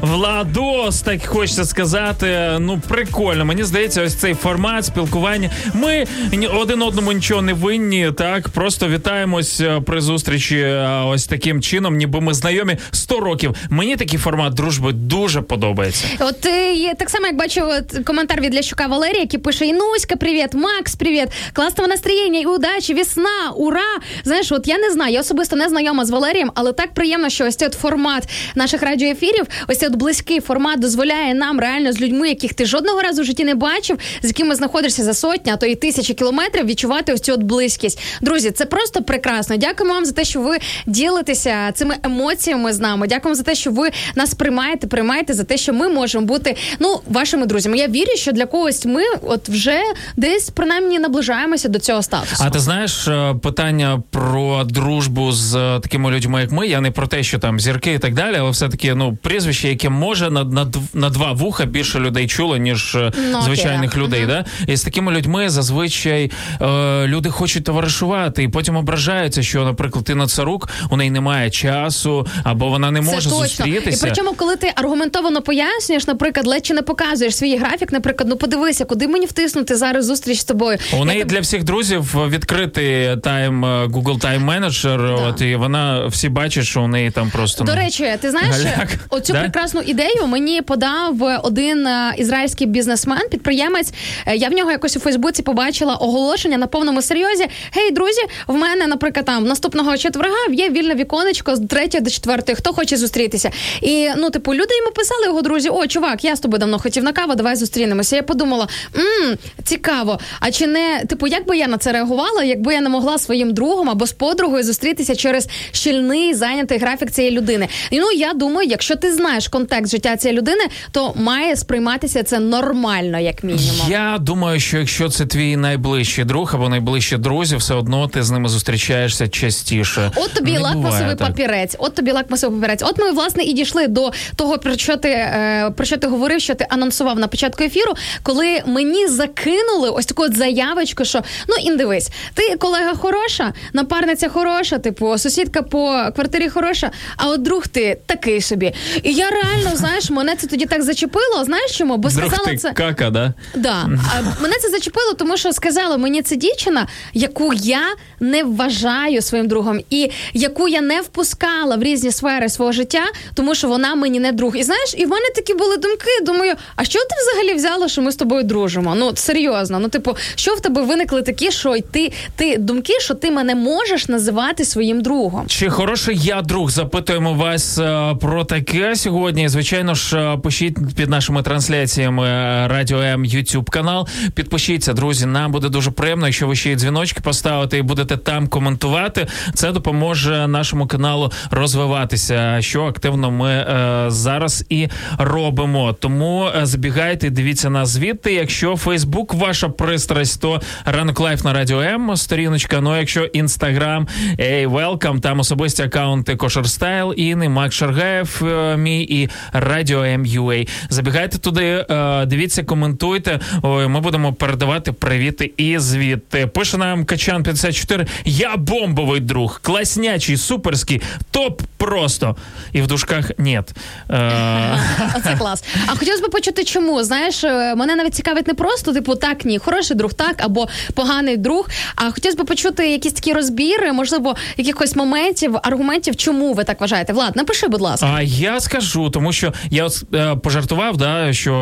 Владос, 0.00 1.00
так 1.00 1.26
хочеться 1.26 1.64
сказати. 1.64 2.56
Ну 2.58 2.80
прикольно. 2.88 3.44
Мені 3.44 3.64
здається, 3.64 4.02
ось 4.02 4.14
цей 4.14 4.34
формат 4.34 4.84
спілкування. 4.84 5.50
Ми 5.74 6.06
один 6.54 6.82
одному 6.82 7.12
нічого 7.12 7.42
не 7.42 7.52
винні. 7.52 8.12
Так 8.18 8.48
просто 8.48 8.88
вітаємось 8.88 9.60
е, 9.60 9.80
при 9.86 10.00
зустрічі 10.00 10.56
е, 10.58 11.02
ось 11.06 11.26
таким 11.26 11.62
чином, 11.62 11.96
ніби 11.96 12.20
ми 12.20 12.34
знайомі 12.34 12.76
100 12.90 13.20
років. 13.20 13.56
Мені 13.70 13.96
такий 13.96 14.18
формат 14.18 14.54
дружби 14.54 14.92
дуже 14.92 15.40
подобається. 15.40 16.04
От 16.20 16.46
е, 16.46 16.74
є 16.74 16.94
так 16.98 17.10
само, 17.10 17.26
як 17.26 17.36
бачу 17.36 17.62
коментар 18.04 18.40
від 18.40 18.54
Лящука 18.54 18.86
Валерія, 18.86 19.20
який 19.20 19.40
пише: 19.40 19.66
Інуська, 19.66 20.16
привіт, 20.16 20.54
Макс, 20.54 20.96
привіт, 20.96 21.28
класного 21.52 21.88
настроєння 21.88 22.31
і 22.40 22.46
удачі, 22.46 22.94
весна, 22.94 23.52
ура! 23.56 23.98
Знаєш, 24.24 24.52
от 24.52 24.68
я 24.68 24.78
не 24.78 24.90
знаю, 24.90 25.12
я 25.12 25.20
особисто 25.20 25.56
не 25.56 25.68
знайома 25.68 26.04
з 26.04 26.10
Валерієм, 26.10 26.50
але 26.54 26.72
так 26.72 26.94
приємно, 26.94 27.28
що 27.28 27.46
ось 27.46 27.56
цей 27.56 27.68
от 27.68 27.74
формат 27.74 28.24
наших 28.54 28.82
радіоефірів, 28.82 29.46
ось 29.68 29.78
цей 29.78 29.88
от 29.88 29.96
близький 29.96 30.40
формат 30.40 30.80
дозволяє 30.80 31.34
нам 31.34 31.60
реально 31.60 31.92
з 31.92 32.00
людьми, 32.00 32.28
яких 32.28 32.54
ти 32.54 32.66
жодного 32.66 33.02
разу 33.02 33.22
в 33.22 33.24
житті 33.24 33.44
не 33.44 33.54
бачив, 33.54 33.98
з 34.22 34.26
якими 34.26 34.54
знаходишся 34.54 35.04
за 35.04 35.14
сотні, 35.14 35.52
а 35.52 35.56
то 35.56 35.66
і 35.66 35.74
тисячі 35.74 36.14
кілометрів, 36.14 36.66
відчувати 36.66 37.12
ось 37.12 37.20
цю 37.20 37.32
от 37.32 37.42
близькість. 37.42 37.98
Друзі, 38.20 38.50
це 38.50 38.66
просто 38.66 39.02
прекрасно. 39.02 39.56
Дякуємо 39.56 39.94
вам 39.94 40.04
за 40.04 40.12
те, 40.12 40.24
що 40.24 40.40
ви 40.40 40.58
ділитеся 40.86 41.72
цими 41.72 41.96
емоціями 42.02 42.72
з 42.72 42.80
нами. 42.80 43.06
Дякуємо 43.06 43.34
за 43.34 43.42
те, 43.42 43.54
що 43.54 43.70
ви 43.70 43.90
нас 44.14 44.34
приймаєте, 44.34 44.86
приймаєте 44.86 45.34
за 45.34 45.44
те, 45.44 45.56
що 45.56 45.72
ми 45.72 45.88
можемо 45.88 46.26
бути 46.26 46.56
ну 46.78 47.00
вашими 47.08 47.46
друзями. 47.46 47.78
Я 47.78 47.88
вірю, 47.88 48.16
що 48.16 48.32
для 48.32 48.46
когось 48.46 48.86
ми 48.86 49.02
от 49.22 49.48
вже 49.48 49.80
десь 50.16 50.50
принаймні 50.50 50.98
наближаємося 50.98 51.68
до 51.68 51.78
цього 51.78 52.02
статусу. 52.26 52.44
А 52.46 52.50
ти 52.50 52.58
знаєш 52.58 53.08
е, 53.08 53.34
питання 53.42 54.02
про 54.10 54.64
дружбу 54.64 55.32
з 55.32 55.54
е, 55.54 55.80
такими 55.80 56.10
людьми, 56.10 56.40
як 56.40 56.52
ми? 56.52 56.66
Я 56.66 56.80
не 56.80 56.90
про 56.90 57.06
те, 57.06 57.22
що 57.22 57.38
там 57.38 57.60
зірки 57.60 57.92
і 57.92 57.98
так 57.98 58.14
далі, 58.14 58.36
але 58.38 58.50
все 58.50 58.68
таки 58.68 58.94
ну 58.94 59.16
прізвище, 59.22 59.68
яке 59.68 59.88
може 59.88 60.30
на, 60.30 60.44
на, 60.44 60.66
на 60.94 61.10
два 61.10 61.32
вуха 61.32 61.64
більше 61.64 61.98
людей 62.00 62.26
чуло, 62.26 62.56
ніж 62.56 62.94
е, 62.94 63.12
Ну, 63.32 63.42
звичайних 63.42 63.94
да. 63.94 64.00
людей. 64.00 64.26
Да? 64.26 64.44
І 64.66 64.76
з 64.76 64.82
такими 64.82 65.12
людьми 65.12 65.50
зазвичай 65.50 66.30
е, 66.60 67.06
люди 67.06 67.30
хочуть 67.30 67.64
товаришувати, 67.64 68.42
і 68.42 68.48
потім 68.48 68.76
ображаються, 68.76 69.42
що, 69.42 69.64
наприклад, 69.64 70.04
ти 70.04 70.14
на 70.14 70.26
царук, 70.26 70.68
у 70.90 70.96
неї 70.96 71.10
немає 71.10 71.50
часу, 71.50 72.26
або 72.44 72.68
вона 72.68 72.90
не 72.90 73.00
може 73.00 73.16
Це 73.16 73.22
точно. 73.30 73.38
зустрітися. 73.46 74.06
І 74.06 74.10
причому, 74.10 74.34
коли 74.36 74.56
ти 74.56 74.72
аргументовано 74.74 75.42
пояснюєш, 75.42 76.06
наприклад, 76.06 76.46
ледь 76.46 76.66
чи 76.66 76.74
не 76.74 76.82
показуєш 76.82 77.36
свій 77.36 77.56
графік, 77.56 77.92
наприклад, 77.92 78.28
ну 78.28 78.36
подивися, 78.36 78.84
куди 78.84 79.08
мені 79.08 79.26
втиснути 79.26 79.76
зараз 79.76 80.06
зустріч 80.06 80.38
з 80.38 80.44
тобою. 80.44 80.78
У 81.00 81.04
неї 81.04 81.24
для 81.24 81.40
всіх 81.40 81.64
друзів 81.64 82.11
відкритий 82.14 83.16
тайм 83.16 83.64
е, 83.64 83.86
Google 83.86 84.18
Time 84.18 84.44
Manager, 84.44 85.28
от 85.28 85.40
і 85.40 85.56
вона 85.56 86.06
всі 86.06 86.28
бачать, 86.28 86.64
що 86.64 86.82
у 86.82 86.88
неї 86.88 87.10
там 87.10 87.30
просто 87.30 87.64
До 87.64 87.72
ну, 87.72 87.78
речі, 87.78 88.12
ти 88.20 88.30
знаєш, 88.30 88.48
Галяк. 88.64 88.88
оцю 89.10 89.32
Да? 89.32 89.40
прекрасну 89.40 89.80
ідею 89.80 90.26
мені 90.26 90.62
подав 90.62 91.40
один 91.42 91.86
е, 91.86 92.14
ізраїльський 92.18 92.66
бізнесмен, 92.66 93.28
підприємець. 93.30 93.92
Е, 94.26 94.36
Я 94.36 94.48
в 94.48 94.52
нього 94.52 94.70
якось 94.70 94.96
у 94.96 95.00
Фейсбуці 95.00 95.42
побачила 95.42 95.94
оголошення 95.94 96.58
на 96.58 96.66
повному 96.66 97.02
серйозі. 97.02 97.46
Гей, 97.72 97.90
друзі, 97.90 98.20
в 98.46 98.54
мене, 98.54 98.86
наприклад, 98.86 99.26
там 99.26 99.44
наступного 99.44 99.96
четверга 99.96 100.36
є 100.52 100.70
вільне 100.70 100.94
віконечко 100.94 101.56
з 101.56 101.66
3 101.66 101.88
до 102.00 102.10
4, 102.10 102.54
Хто 102.54 102.72
хоче 102.72 102.96
зустрітися? 102.96 103.50
І 103.82 104.08
ну, 104.16 104.30
типу, 104.30 104.54
люди 104.54 104.74
йому 104.80 104.90
писали 104.92 105.26
його 105.26 105.42
друзі: 105.42 105.68
О, 105.68 105.86
чувак, 105.86 106.24
я 106.24 106.36
з 106.36 106.40
тобою 106.40 106.58
давно 106.58 106.78
хотів 106.78 107.04
на 107.04 107.12
каву, 107.12 107.34
давай 107.34 107.56
зустрінемося. 107.56 108.16
Я 108.16 108.22
подумала, 108.22 108.68
мм, 108.94 109.36
цікаво. 109.64 110.18
А 110.40 110.50
чи 110.50 110.66
не 110.66 111.04
типу, 111.08 111.26
як 111.26 111.46
би 111.46 111.56
я 111.56 111.66
на 111.68 111.78
це 111.78 111.92
реагувала, 111.92 112.01
якби 112.44 112.74
я 112.74 112.80
не 112.80 112.88
могла 112.88 113.18
своїм 113.18 113.54
другом 113.54 113.90
або 113.90 114.06
з 114.06 114.12
подругою 114.12 114.64
зустрітися 114.64 115.16
через 115.16 115.48
щільний 115.72 116.34
зайнятий 116.34 116.78
графік 116.78 117.10
цієї 117.10 117.36
людини? 117.36 117.68
І 117.90 118.00
ну 118.00 118.12
я 118.12 118.32
думаю, 118.32 118.68
якщо 118.68 118.96
ти 118.96 119.12
знаєш 119.12 119.48
контекст 119.48 119.92
життя 119.92 120.16
цієї 120.16 120.38
людини, 120.38 120.64
то 120.90 121.12
має 121.16 121.56
сприйматися 121.56 122.22
це 122.22 122.38
нормально, 122.38 123.18
як 123.18 123.44
мінімум. 123.44 123.86
Я 123.88 124.18
думаю, 124.20 124.60
що 124.60 124.78
якщо 124.78 125.08
це 125.08 125.26
твій 125.26 125.56
найближчий 125.56 126.24
друг 126.24 126.54
або 126.54 126.68
найближчі 126.68 127.16
друзі, 127.16 127.56
все 127.56 127.74
одно 127.74 128.08
ти 128.08 128.22
з 128.22 128.30
ними 128.30 128.48
зустрічаєшся 128.48 129.28
частіше. 129.28 130.10
От 130.16 130.32
тобі 130.32 130.52
Не 130.52 130.58
лакмусовий 130.58 131.16
папірець. 131.16 131.76
От 131.78 131.94
тобі 131.94 132.12
лакмусовий 132.12 132.60
папірець. 132.60 132.82
От 132.82 132.98
ми 132.98 133.10
власне 133.10 133.42
і 133.42 133.52
дійшли 133.52 133.88
до 133.88 134.10
того, 134.36 134.58
про 134.58 134.76
що 134.76 134.96
ти 134.96 135.08
е, 135.08 135.72
про 135.76 135.86
що 135.86 135.96
ти 135.96 136.06
говорив, 136.06 136.40
що 136.40 136.54
ти 136.54 136.66
анонсував 136.68 137.18
на 137.18 137.28
початку 137.28 137.64
ефіру, 137.64 137.94
коли 138.22 138.62
мені 138.66 139.06
закинули 139.08 139.90
ось 139.90 140.06
таку 140.06 140.22
от 140.22 140.36
заявочку, 140.36 141.04
що 141.04 141.20
ну 141.48 141.54
ін 141.64 141.76
дивись, 141.82 142.10
ти 142.34 142.56
колега 142.56 142.94
хороша, 142.94 143.52
напарниця 143.72 144.28
хороша, 144.28 144.78
типу 144.78 145.18
сусідка 145.18 145.62
по 145.62 146.02
квартирі 146.14 146.48
хороша, 146.48 146.90
а 147.16 147.28
от 147.28 147.42
друг 147.42 147.66
ти 147.66 147.98
такий 148.06 148.40
собі. 148.40 148.72
І 149.02 149.12
я 149.12 149.30
реально 149.30 149.70
знаєш, 149.76 150.10
мене 150.10 150.36
це 150.36 150.46
тоді 150.46 150.66
так 150.66 150.82
зачепило. 150.82 151.44
Знаєш 151.44 151.78
чому? 151.78 151.96
Бо 151.96 152.08
Друг 152.08 152.26
сказала 152.26 152.50
ти 152.50 152.56
це. 152.56 152.72
кака, 152.72 153.10
да? 153.10 153.34
Да. 153.54 153.88
А 154.14 154.42
мене 154.42 154.54
це 154.62 154.68
зачепило, 154.70 155.14
тому 155.14 155.36
що 155.36 155.52
сказала 155.52 155.96
мені 155.96 156.22
це 156.22 156.36
дівчина, 156.36 156.86
яку 157.14 157.52
я 157.52 157.80
не 158.20 158.44
вважаю 158.44 159.22
своїм 159.22 159.48
другом, 159.48 159.80
і 159.90 160.10
яку 160.32 160.68
я 160.68 160.80
не 160.80 161.00
впускала 161.00 161.76
в 161.76 161.82
різні 161.82 162.12
сфери 162.12 162.48
свого 162.48 162.72
життя, 162.72 163.02
тому 163.34 163.54
що 163.54 163.68
вона 163.68 163.94
мені 163.94 164.20
не 164.20 164.32
друг. 164.32 164.56
І 164.56 164.62
знаєш, 164.62 164.94
і 164.98 165.04
в 165.06 165.08
мене 165.08 165.26
такі 165.34 165.54
були 165.54 165.76
думки. 165.76 166.10
Думаю, 166.22 166.54
а 166.76 166.84
що 166.84 166.98
ти 166.98 167.14
взагалі 167.22 167.54
взяла, 167.54 167.88
що 167.88 168.02
ми 168.02 168.12
з 168.12 168.16
тобою 168.16 168.42
дружимо? 168.42 168.94
Ну 168.94 169.12
серйозно. 169.16 169.78
Ну, 169.78 169.88
типу, 169.88 170.16
що 170.34 170.54
в 170.54 170.60
тебе 170.60 170.82
виникли 170.82 171.22
такі, 171.22 171.50
що 171.50 171.71
й 171.76 171.82
ти, 171.90 172.12
ти 172.36 172.58
думки, 172.58 172.92
що 173.00 173.14
ти 173.14 173.30
мене 173.30 173.54
можеш 173.54 174.08
називати 174.08 174.64
своїм 174.64 175.02
другом? 175.02 175.46
Чи 175.46 175.70
хороший 175.70 176.18
я 176.18 176.42
друг? 176.42 176.70
Запитуємо 176.70 177.34
вас 177.34 177.78
е, 177.78 178.14
про 178.20 178.44
таке 178.44 178.96
сьогодні. 178.96 179.48
Звичайно 179.48 179.94
ж, 179.94 180.18
е, 180.18 180.36
пишіть 180.36 180.76
під 180.96 181.10
нашими 181.10 181.42
трансляціями 181.42 182.28
е, 182.28 182.68
Радіо 182.68 183.00
М 183.00 183.24
YouTube 183.24 183.70
канал. 183.70 184.08
Підпишіться, 184.34 184.92
друзі. 184.92 185.26
Нам 185.26 185.52
буде 185.52 185.68
дуже 185.68 185.90
приємно, 185.90 186.26
якщо 186.26 186.46
ви 186.46 186.56
ще 186.56 186.72
й 186.72 186.76
дзвіночки 186.76 187.20
поставите 187.20 187.78
і 187.78 187.82
будете 187.82 188.16
там 188.16 188.48
коментувати. 188.48 189.26
Це 189.54 189.72
допоможе 189.72 190.48
нашому 190.48 190.86
каналу 190.86 191.32
розвиватися, 191.50 192.56
що 192.60 192.84
активно 192.84 193.30
ми 193.30 193.50
е, 193.50 194.04
зараз 194.08 194.64
і 194.68 194.88
робимо. 195.18 195.92
Тому 195.92 196.48
забігайте, 196.62 197.30
дивіться 197.30 197.70
нас 197.70 197.88
звідти. 197.88 198.32
Якщо 198.34 198.76
Фейсбук 198.76 199.34
ваша 199.34 199.68
пристрасть, 199.68 200.40
то 200.40 200.60
ранок 200.84 201.20
live 201.20 201.44
на 201.44 201.52
радіо 201.52 201.61
М 201.70 202.16
сторіночка. 202.16 202.80
Ну, 202.80 202.98
якщо 202.98 203.24
інстаграм, 203.24 204.08
ей, 204.40 204.66
welcome, 204.66 205.20
там 205.20 205.40
особисті 205.40 205.82
акаунти 205.82 206.36
Кошер 206.36 206.68
Style, 206.68 207.14
Інни, 207.16 207.48
Мак 207.48 207.72
Шаргаєв, 207.72 208.42
е, 208.42 208.76
мій 208.76 209.02
і 209.02 209.28
Радіо 209.52 210.04
М.Ua. 210.04 210.68
Забігайте 210.90 211.38
туди, 211.38 211.86
е, 211.90 212.26
дивіться, 212.26 212.64
коментуйте. 212.64 213.40
Ми 213.62 214.00
будемо 214.00 214.32
передавати 214.32 214.92
привіти 214.92 215.52
і 215.56 215.78
звідти. 215.78 216.46
Пише 216.46 216.78
нам 216.78 217.04
Качан 217.04 217.42
54. 217.42 218.06
Я 218.24 218.56
бомбовий 218.56 219.20
друг, 219.20 219.60
класнячий, 219.62 220.36
суперський, 220.36 221.02
топ 221.30 221.62
просто. 221.76 222.36
І 222.72 222.82
в 222.82 222.86
дужках 222.86 223.30
нет. 223.38 223.70
Е, 224.10 224.78
Оце 225.16 225.36
клас. 225.36 225.64
А 225.86 225.96
хотілося 225.96 226.26
б 226.26 226.30
почути, 226.30 226.64
чому 226.64 227.04
знаєш, 227.04 227.42
мене 227.76 227.96
навіть 227.96 228.14
цікавить 228.14 228.46
не 228.48 228.54
просто 228.54 228.92
типу 228.92 229.14
так, 229.14 229.44
ні, 229.44 229.58
хороший 229.58 229.96
друг, 229.96 230.14
так 230.14 230.36
або 230.38 230.68
поганий 230.94 231.36
друг. 231.36 231.51
А 231.96 232.10
хотілося 232.10 232.42
б 232.42 232.46
почути 232.46 232.88
якісь 232.88 233.12
такі 233.12 233.32
розбіри, 233.32 233.92
можливо, 233.92 234.36
якихось 234.56 234.96
моментів, 234.96 235.56
аргументів, 235.62 236.16
чому 236.16 236.52
ви 236.54 236.64
так 236.64 236.80
вважаєте. 236.80 237.12
Влад, 237.12 237.36
напиши, 237.36 237.68
будь 237.68 237.80
ласка. 237.80 238.12
А 238.14 238.22
я 238.22 238.60
скажу, 238.60 239.10
тому 239.10 239.32
що 239.32 239.52
я 239.70 239.88
е, 240.14 240.36
пожартував, 240.36 240.96
да, 240.96 241.32
що 241.32 241.54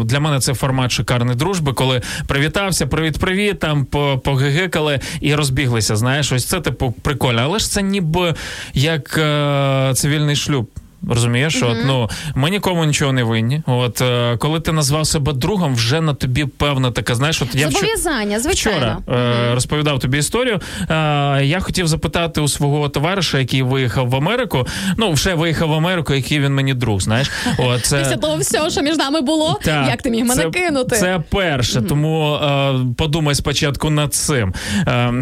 е, 0.00 0.04
для 0.04 0.20
мене 0.20 0.40
це 0.40 0.54
формат 0.54 0.92
шикарної 0.92 1.36
дружби, 1.38 1.72
коли 1.72 2.02
привітався, 2.26 2.86
привіт-привіт, 2.86 3.58
там 3.58 3.84
по- 3.84 4.18
погигикали 4.24 5.00
і 5.20 5.34
розбіглися. 5.34 5.96
Знаєш, 5.96 6.32
ось 6.32 6.44
це 6.44 6.60
типу 6.60 6.94
прикольно. 7.02 7.40
Але 7.44 7.58
ж 7.58 7.70
це 7.70 7.82
ніби 7.82 8.34
як 8.74 9.18
е, 9.18 9.92
цивільний 9.94 10.36
шлюб. 10.36 10.68
Розумієш, 11.08 11.62
от 11.62 11.76
ну 11.86 12.10
ми 12.34 12.50
нікому 12.50 12.84
нічого 12.84 13.12
не 13.12 13.22
винні. 13.22 13.62
От 13.66 14.00
е, 14.00 14.36
коли 14.36 14.60
ти 14.60 14.72
назвав 14.72 15.06
себе 15.06 15.32
другом, 15.32 15.74
вже 15.74 16.00
на 16.00 16.14
тобі 16.14 16.44
певна 16.44 16.90
така, 16.90 17.14
знаєш, 17.14 17.42
от 17.42 17.54
я 17.54 17.70
Зобов'язання, 17.70 18.40
звичайно. 18.40 19.02
Вчора 19.06 19.18
е, 19.50 19.54
розповідав 19.54 19.98
тобі 19.98 20.18
історію. 20.18 20.60
Е, 20.80 21.44
я 21.44 21.60
хотів 21.60 21.88
запитати 21.88 22.40
у 22.40 22.48
свого 22.48 22.88
товариша, 22.88 23.38
який 23.38 23.62
виїхав 23.62 24.08
в 24.08 24.16
Америку. 24.16 24.66
Ну, 24.96 25.12
вже 25.12 25.34
виїхав 25.34 25.68
в 25.68 25.72
Америку, 25.72 26.14
який 26.14 26.40
він 26.40 26.54
мені 26.54 26.74
друг. 26.74 27.00
Знаєш, 27.00 27.30
О, 27.58 27.78
це... 27.78 27.98
Після 27.98 28.16
того 28.16 28.36
всього, 28.36 28.70
що 28.70 28.82
між 28.82 28.96
нами 28.96 29.20
було, 29.20 29.60
Так, 29.62 29.88
як 29.88 30.02
ти 30.02 30.10
міг 30.10 30.24
мене 30.24 30.42
це, 30.42 30.50
кинути? 30.50 30.96
Це 30.96 31.20
перше, 31.30 31.82
тому 31.82 32.34
е, 32.34 32.74
подумай 32.96 33.34
спочатку 33.34 33.90
над 33.90 34.14
цим. 34.14 34.54
Е, 34.86 35.12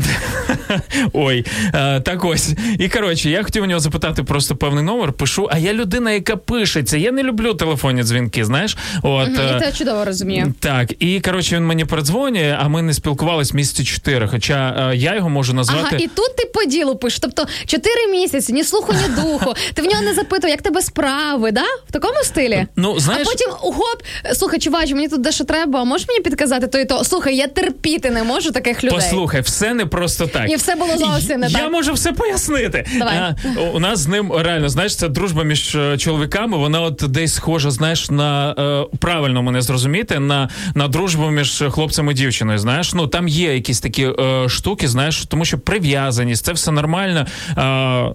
ой, 1.12 1.44
е, 1.74 2.00
так 2.00 2.24
ось. 2.24 2.54
І 2.78 2.88
коротше, 2.88 3.30
я 3.30 3.42
хотів 3.42 3.62
у 3.62 3.66
нього 3.66 3.80
запитати 3.80 4.22
просто 4.22 4.56
певний 4.56 4.84
номер. 4.84 5.12
Пишу, 5.12 5.48
а 5.52 5.58
я 5.58 5.65
людина, 5.74 6.12
яка 6.12 6.36
пишеться. 6.36 6.96
Я 6.96 7.12
не 7.12 7.22
люблю 7.22 7.54
телефонні 7.54 8.02
дзвінки. 8.02 8.44
Знаєш, 8.44 8.76
от 9.02 9.28
е, 9.28 9.58
Я 9.60 9.60
це 9.60 9.72
чудово 9.78 10.04
розумію. 10.04 10.54
так, 10.60 10.92
і 11.02 11.20
коротше, 11.20 11.56
він 11.56 11.66
мені 11.66 11.84
передзвонює, 11.84 12.56
а 12.60 12.68
ми 12.68 12.82
не 12.82 12.94
спілкувались 12.94 13.52
місяці 13.54 13.84
чотири. 13.84 14.28
Хоча 14.28 14.88
е, 14.92 14.96
я 14.96 15.14
його 15.14 15.28
можу 15.28 15.54
назвати. 15.54 15.86
Ага, 15.88 15.96
і 15.96 16.06
тут 16.08 16.36
ти 16.36 16.50
по 16.54 16.64
ділу 16.64 16.96
пишеш. 16.96 17.18
Тобто 17.20 17.46
чотири 17.66 18.06
місяці, 18.10 18.52
ні 18.52 18.64
слуху, 18.64 18.92
ні 18.92 19.22
духу. 19.22 19.54
Ти 19.74 19.82
в 19.82 19.84
нього 19.84 20.02
не 20.02 20.14
запитував, 20.14 20.50
як 20.50 20.62
тебе 20.62 20.82
справи, 20.82 21.52
да? 21.52 21.64
В 21.88 21.92
такому 21.92 22.14
стилі? 22.22 22.66
Ну, 22.76 23.00
знаєш- 23.00 23.28
А 23.28 23.30
потім 23.30 23.50
гоп, 23.60 24.02
слухай, 24.34 24.58
чувач, 24.60 24.92
мені 24.92 25.08
тут 25.08 25.20
дещо 25.20 25.44
треба, 25.44 25.80
а 25.80 25.84
можеш 25.84 26.08
мені 26.08 26.20
підказати 26.20 26.66
то 26.66 26.78
і 26.78 26.84
то? 26.84 27.04
Слухай, 27.04 27.36
я 27.36 27.46
терпіти 27.46 28.10
не 28.10 28.22
можу 28.22 28.50
таких 28.52 28.84
людей. 28.84 28.98
Послухай, 28.98 29.40
все 29.40 29.74
не 29.74 29.86
просто 29.86 30.26
так. 30.26 30.50
І 30.50 30.56
все 30.56 30.74
було 30.74 30.98
зовсім 30.98 31.40
не 31.40 31.46
я 31.46 31.58
так. 31.58 31.72
можу 31.72 31.92
все 31.92 32.12
пояснити. 32.12 32.86
Давай. 32.98 33.16
А, 33.16 33.34
у 33.74 33.78
нас 33.80 33.98
з 33.98 34.06
ним 34.08 34.32
реально, 34.32 34.68
знаєш, 34.68 34.96
це 34.96 35.08
дружба 35.08 35.44
між 35.44 35.55
е, 35.74 35.98
чоловіками. 35.98 36.56
Вона 36.58 36.80
от 36.80 37.04
десь 37.08 37.34
схожа, 37.34 37.70
знаєш, 37.70 38.10
на 38.10 38.54
е, 38.58 38.96
правильно 38.98 39.42
мене 39.42 39.62
зрозуміти, 39.62 40.18
на, 40.18 40.48
на 40.74 40.88
дружбу 40.88 41.26
між 41.30 41.64
хлопцем 41.70 42.10
і 42.10 42.14
дівчиною. 42.14 42.58
Знаєш, 42.58 42.94
ну 42.94 43.06
там 43.06 43.28
є 43.28 43.54
якісь 43.54 43.80
такі 43.80 44.04
е, 44.18 44.48
штуки, 44.48 44.88
знаєш, 44.88 45.24
тому 45.28 45.44
що 45.44 45.58
прив'язаність, 45.58 46.44
це 46.44 46.52
все 46.52 46.70
нормально. 46.72 47.26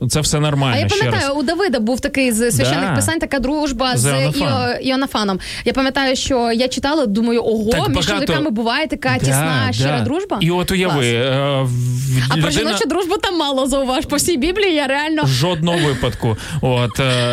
Е, 0.04 0.08
це 0.10 0.22
все 0.22 0.40
нормально. 0.40 0.76
А 0.76 0.80
я 0.80 0.90
ще 0.90 0.98
пам'ятаю, 0.98 1.28
раз. 1.30 1.38
у 1.38 1.44
Давида 1.44 1.80
був 1.80 2.00
такий 2.00 2.32
з 2.32 2.52
священних 2.52 2.90
Да. 2.90 2.96
писань, 2.96 3.20
така 3.20 3.40
дружба 3.40 3.98
З 3.98 4.00
з, 4.00 4.06
Іоаннафаном. 4.06 4.70
Іо, 4.70 4.80
Іоаннафаном. 4.82 5.40
Я 5.66 5.74
пам'ятаю, 5.74 6.16
що 6.16 6.52
я 6.52 6.68
читала, 6.68 7.06
думаю, 7.06 7.44
ого, 7.46 7.72
Так 7.72 7.80
між 7.88 7.96
багато- 7.96 8.08
чоловіками 8.12 8.50
буває 8.50 8.88
така 8.88 9.18
тісна, 9.18 9.68
щира 9.72 10.00
дружба. 10.02 10.38
І 10.42 10.52
от 10.52 10.72
уяви, 10.72 11.08
е, 11.08 11.62
в- 11.64 12.22
А 12.30 12.38
про 12.38 12.50
жіночу 12.52 12.86
дружбу 12.90 13.18
там 13.18 13.38
мало 13.38 13.68
зауваж. 13.68 14.06
По 14.06 14.16
всій 14.16 14.38
Біблії 14.38 14.74
я 14.76 14.88
реально 14.88 15.26
Жодного 15.28 15.78
випадку. 15.78 16.38
От 16.62 17.00
е, 17.00 17.31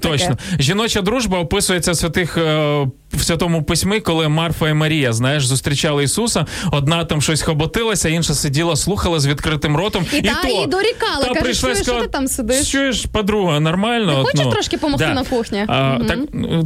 точно 0.00 0.36
жіноча 0.58 1.00
дружба 1.02 1.38
описується 1.38 1.92
в 1.92 1.96
святих. 1.96 2.38
е, 2.38 2.86
в 3.12 3.22
святому 3.22 3.62
письмі, 3.62 4.00
коли 4.00 4.28
Марфа 4.28 4.68
і 4.68 4.74
Марія, 4.74 5.12
знаєш, 5.12 5.46
зустрічали 5.46 6.04
Ісуса, 6.04 6.46
одна 6.72 7.04
там 7.04 7.22
щось 7.22 7.42
хоботилася, 7.42 8.08
інша 8.08 8.34
сиділа, 8.34 8.76
слухала 8.76 9.20
з 9.20 9.26
відкритим 9.26 9.76
ротом. 9.76 10.06
І 10.12 10.22
та 10.22 10.34
то, 10.42 10.48
їй 10.48 10.66
дорікала, 10.66 11.20
та 11.22 11.28
каже, 11.28 11.40
прийшла 11.40 11.70
і 11.70 11.72
«Чуєш, 11.72 11.86
що 11.86 12.00
ти 12.00 12.08
там 12.08 12.28
сидиш?» 12.28 12.70
Чуєш, 12.72 13.06
подруга, 13.12 13.60
нормально. 13.60 14.18
От, 14.18 14.26
хочеш 14.26 14.40
ну, 14.44 14.52
трошки 14.52 14.76
помогти 14.78 15.06
на 15.06 15.24
кухні? 15.24 15.64
А, 15.68 15.94
Мгм. 15.98 16.06
Так, 16.06 16.18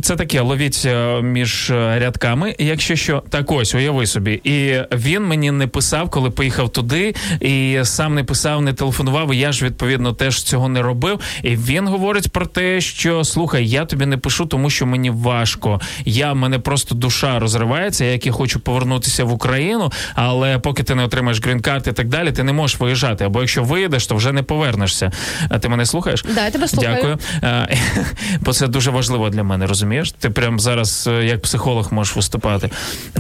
це 0.05 0.17
таке, 0.17 0.41
ловіть 0.41 0.83
е, 0.87 1.23
між 1.23 1.71
е, 1.71 1.99
рядками, 1.99 2.55
якщо 2.59 2.97
що. 2.97 3.23
Так 3.31 3.53
ось, 3.53 3.75
уяви 3.75 4.07
собі. 4.07 4.33
І 4.45 4.75
він 4.93 5.23
мені 5.23 5.51
не 5.51 5.67
писав, 5.67 6.11
коли 6.11 6.31
поїхав 6.31 6.69
туди, 6.69 7.15
і 7.41 7.79
сам 7.83 8.15
не 8.15 8.25
писав, 8.25 8.63
не 8.63 8.73
телефонував. 8.73 9.35
І 9.35 9.39
я 9.39 9.53
ж 9.53 9.65
відповідно 9.65 10.13
теж 10.13 10.43
цього 10.43 10.69
не 10.69 10.83
робив. 10.83 11.21
І 11.43 11.57
він 11.57 11.89
говорить 11.89 12.29
про 12.29 12.47
те, 12.71 12.81
що 12.81 13.25
слухай, 13.25 13.69
я 13.69 13.85
тобі 13.85 14.07
не 14.07 14.17
пишу, 14.17 14.47
тому 14.47 14.71
що 14.71 14.87
мені 14.87 15.11
важко. 15.11 15.81
Я 16.05 16.35
мене 16.35 16.59
просто 16.59 16.95
душа 16.95 17.39
розривається. 17.39 18.05
Я 18.05 18.13
як 18.13 18.31
хочу 18.31 18.61
повернутися 18.61 19.25
в 19.25 19.33
Україну, 19.33 19.93
але 20.15 20.59
поки 20.59 20.83
ти 20.83 20.95
не 20.95 21.05
отримаєш 21.05 21.43
грін-карт 21.43 21.87
і 21.87 21.93
так 21.93 22.09
далі, 22.09 22.33
ти 22.33 22.43
не 22.43 22.53
можеш 22.53 22.81
виїжджати. 22.81 23.25
Або 23.25 23.41
якщо 23.41 23.63
виїдеш, 23.65 24.07
то 24.07 24.15
вже 24.15 24.33
не 24.33 24.43
повернешся. 24.43 25.13
А 25.49 25.59
ти 25.59 25.69
мене 25.69 25.87
слухаєш? 25.87 26.25
Да, 26.35 26.45
я 26.45 26.51
тебе 26.51 26.69
слухаю. 26.69 26.97
Дякую. 26.97 27.19
Бо 28.41 28.53
це 28.53 28.67
дуже 28.67 28.91
важливо 28.91 29.31
для 29.31 29.43
мене, 29.43 29.67
розумієш? 29.67 30.13
Ти 30.13 30.31
прям 30.31 30.61
зараз 30.61 31.09
е, 31.13 31.25
як 31.25 31.43
психолог 31.43 31.93
можеш 31.93 32.17
виступати. 32.17 32.71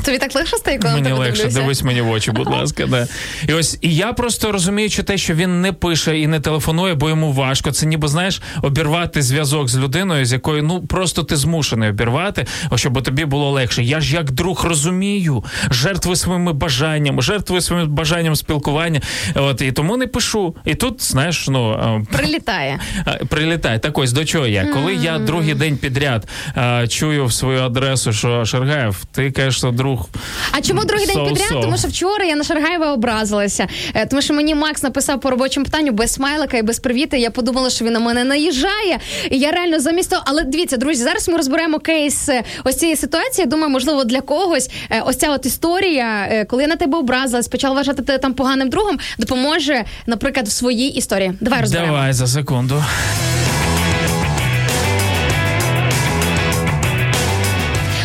Тобі 0.05 0.19
так 0.19 0.35
легше 0.35 0.57
стає, 0.57 0.79
коли 0.79 0.95
Мені 0.95 1.13
легше, 1.13 1.43
дивлюся? 1.43 1.61
дивись 1.61 1.83
мені 1.83 2.01
в 2.01 2.11
очі, 2.11 2.31
будь 2.31 2.51
ласка. 2.57 2.87
Да. 2.87 3.07
І 3.49 3.53
ось 3.53 3.79
і 3.81 3.95
я 3.95 4.13
просто 4.13 4.53
розуміючи 4.53 5.03
те, 5.03 5.19
що 5.19 5.35
він 5.35 5.61
не 5.61 5.73
пише 5.73 6.19
і 6.19 6.27
не 6.27 6.41
телефонує, 6.41 6.95
бо 6.95 7.09
йому 7.09 7.33
важко. 7.33 7.71
Це 7.71 7.87
ніби 7.87 8.09
знаєш, 8.09 8.43
обірвати 8.63 9.23
зв'язок 9.23 9.40
з 9.45 9.79
людиною, 9.79 10.25
з 10.25 10.33
якою 10.33 10.63
ну 10.63 10.87
просто 10.87 11.23
ти 11.23 11.37
змушений 11.37 11.91
обірвати, 11.91 12.47
щоб 12.75 13.03
тобі 13.03 13.25
було 13.25 13.51
легше. 13.51 13.83
Я 13.83 14.01
ж 14.01 14.15
як 14.15 14.31
друг 14.31 14.65
розумію, 14.65 15.45
жертвую 15.71 16.17
своїми 16.17 16.53
бажаннями, 16.53 17.23
жертвую 17.23 17.61
своїм 17.61 17.89
бажанням 17.89 18.37
спілкування. 18.37 19.01
От 19.35 19.61
і 19.63 19.73
тому 19.73 19.97
не 19.97 20.07
пишу. 20.07 20.57
І 20.65 20.75
тут, 20.75 21.03
знаєш, 21.03 21.49
ну 21.49 22.07
Прилітає. 22.13 22.81
Прилітає. 23.29 23.79
Так 23.79 23.99
ось 23.99 24.13
до 24.13 24.25
чого 24.25 24.47
я. 24.47 24.65
Коли 24.65 24.95
я 24.95 25.19
другий 25.19 25.55
день 25.55 25.77
підряд 25.77 26.29
а, 26.55 26.87
чую 26.87 27.27
в 27.27 27.33
свою 27.33 27.61
адресу, 27.63 28.13
що 28.13 28.45
Шаргаєв, 28.45 29.05
ти 29.13 29.31
кажеш, 29.31 29.57
що 29.57 29.71
друг. 29.71 30.09
А 30.53 30.61
чому 30.61 30.85
другий 30.85 31.07
день 31.07 31.17
So-so. 31.17 31.29
підряд? 31.29 31.63
Тому 31.63 31.79
що 31.79 31.89
вчора 31.89 32.25
я 32.25 32.37
на 32.37 32.45
Шаргаєва 32.45 32.93
образилася. 32.93 33.69
Е, 33.95 34.07
Тому 34.07 34.23
що 34.23 34.35
мені 34.35 34.55
Макс 34.55 34.83
написав 34.83 35.21
по 35.21 35.31
робочому 35.31 35.65
питанню 35.65 35.93
без 35.93 36.13
смайлика 36.13 36.57
і 36.57 36.63
без 36.63 36.79
привіта. 36.79 37.17
Я 37.17 37.31
подумала, 37.31 37.71
що 37.71 37.85
він 37.85 37.93
на 37.93 38.01
мене 38.01 38.25
наїжджає. 38.25 38.99
І 39.31 39.39
я 39.39 39.51
реально 39.51 39.81
замість 39.81 40.11
того. 40.11 40.23
Але 40.27 40.45
дивіться, 40.45 40.77
друзі, 40.77 41.05
зараз 41.05 41.29
ми 41.29 41.37
розберемо 41.37 41.79
кейс 41.79 42.29
е, 42.29 42.43
ось 42.65 42.77
цієї 42.77 42.97
ситуації. 42.97 43.47
Думаю, 43.47 43.69
можливо, 43.69 44.05
для 44.05 44.21
когось 44.21 44.71
е, 44.91 45.01
ось 45.07 45.17
ця 45.17 45.31
от 45.31 45.47
історія, 45.47 46.29
е, 46.31 46.45
коли 46.45 46.63
я 46.63 46.69
на 46.69 46.77
тебе 46.77 46.99
образилась, 46.99 47.49
почала 47.49 47.75
вважати 47.75 48.03
тебе 48.03 48.19
там 48.19 48.35
поганим 48.35 48.69
другом, 48.69 48.99
допоможе, 49.19 49.85
наприклад, 50.07 50.49
в 50.49 50.51
своїй 50.51 50.89
історії. 50.89 51.33
Давай 51.41 51.61
розберемо. 51.61 51.93
Давай 51.93 52.13
за 52.13 52.27
секунду. 52.27 52.85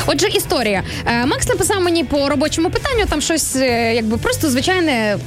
Отже, 0.08 0.28
історія. 0.28 0.84
Макс 1.26 1.48
написав 1.48 1.82
мені 1.82 2.04
по 2.04 2.30
робочому 2.30 2.70
питанню, 2.70 3.06
там 3.10 3.22
щось 3.22 3.56
якби 3.96 4.18
просто 4.18 4.50
звичайне. 4.50 5.18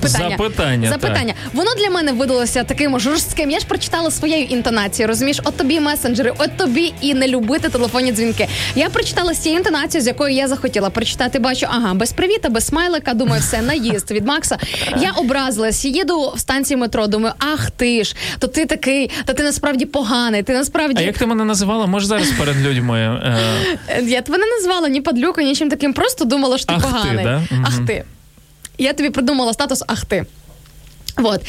Питання. 0.00 0.30
Запитання, 0.30 0.88
Запитання. 0.90 1.34
Воно 1.52 1.70
для 1.74 1.90
мене 1.90 2.12
видалося 2.12 2.64
таким 2.64 3.00
жорстким. 3.00 3.50
Я 3.50 3.58
ж 3.58 3.66
прочитала 3.66 4.10
своєю 4.10 4.44
інтонацією. 4.44 5.08
Розумієш, 5.08 5.40
от 5.44 5.56
тобі 5.56 5.80
месенджери, 5.80 6.32
от 6.38 6.56
тобі 6.56 6.94
і 7.00 7.14
не 7.14 7.28
любити 7.28 7.68
телефонні 7.68 8.12
дзвінки. 8.12 8.48
Я 8.74 8.88
прочитала 8.88 9.34
з 9.34 9.38
цією 9.38 9.58
інтонацією, 9.58 10.04
з 10.04 10.06
якою 10.06 10.34
я 10.34 10.48
захотіла 10.48 10.90
прочитати. 10.90 11.38
Бачу, 11.38 11.66
ага, 11.70 11.94
без 11.94 12.12
привіта, 12.12 12.48
без 12.48 12.66
смайлика. 12.66 13.14
Думаю, 13.14 13.40
все 13.42 13.62
наїзд 13.62 14.10
від 14.10 14.26
Макса. 14.26 14.58
Я 15.00 15.10
образилась, 15.12 15.84
їду 15.84 16.32
в 16.36 16.40
станції 16.40 16.76
метро. 16.76 17.06
Думаю, 17.06 17.34
ах 17.38 17.70
ти 17.70 18.04
ж, 18.04 18.16
то 18.38 18.46
ти 18.46 18.66
такий, 18.66 19.10
то 19.24 19.32
ти 19.32 19.42
насправді 19.42 19.86
поганий. 19.86 20.42
Ти 20.42 20.52
насправді 20.52 21.02
А 21.02 21.06
як 21.06 21.18
ти 21.18 21.26
мене 21.26 21.44
називала? 21.44 21.86
Може 21.86 22.06
зараз 22.06 22.28
перед 22.38 22.56
людьми? 22.66 22.98
Е, 23.88 24.02
Я 24.02 24.20
тебе 24.22 24.38
не 24.38 24.46
назвала 24.46 24.88
ні 24.88 25.00
падлюкою, 25.00 25.46
нічим 25.46 25.70
таким. 25.70 25.92
Просто 25.92 26.24
думала, 26.24 26.58
що 26.58 26.66
ти 26.66 26.74
Ах 26.76 26.82
ти, 26.84 26.88
поганий. 26.92 27.24
да? 27.24 27.42
Мгм. 27.50 27.64
Ах 27.68 27.86
ти. 27.86 28.04
Я 28.78 28.92
тобі 28.92 29.10
придумала 29.10 29.52
статус 29.52 29.84
ах 29.86 30.04
ти. 30.04 30.26
Вот. 31.16 31.40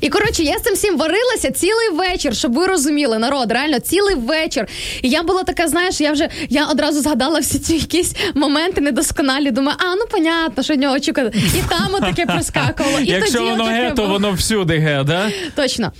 І 0.00 0.08
коротше, 0.08 0.42
я 0.42 0.58
з 0.58 0.62
цим 0.62 0.74
всім 0.74 0.98
варилася 0.98 1.50
цілий 1.50 1.88
вечір, 1.92 2.36
щоб 2.36 2.54
ви 2.54 2.66
розуміли, 2.66 3.18
народ, 3.18 3.52
реально 3.52 3.78
цілий 3.78 4.14
вечір. 4.14 4.66
І 5.02 5.08
я 5.08 5.22
була 5.22 5.42
така, 5.42 5.68
знаєш, 5.68 6.00
я 6.00 6.12
вже 6.12 6.28
я 6.48 6.66
одразу 6.66 7.00
згадала 7.02 7.40
всі 7.40 7.58
ці 7.58 7.74
якісь 7.74 8.14
моменти 8.34 8.80
недосконалі. 8.80 9.50
Думаю, 9.50 9.76
а 9.80 9.94
ну 9.96 10.02
понятно, 10.10 10.62
що 10.62 10.74
нього 10.74 10.94
очікувати. 10.94 11.38
І 11.38 11.68
там 11.68 11.88
отаке 11.94 12.26
проскакувало. 12.26 12.98
І 13.00 13.04
Якщо 13.06 13.38
тоді 13.38 13.50
воно 13.50 13.64
ге, 13.64 13.90
то 13.90 14.02
було. 14.02 14.08
воно 14.08 14.32
всюди 14.32 14.78
ге, 14.78 15.04
да? 15.06 15.30
Точно. 15.54 15.92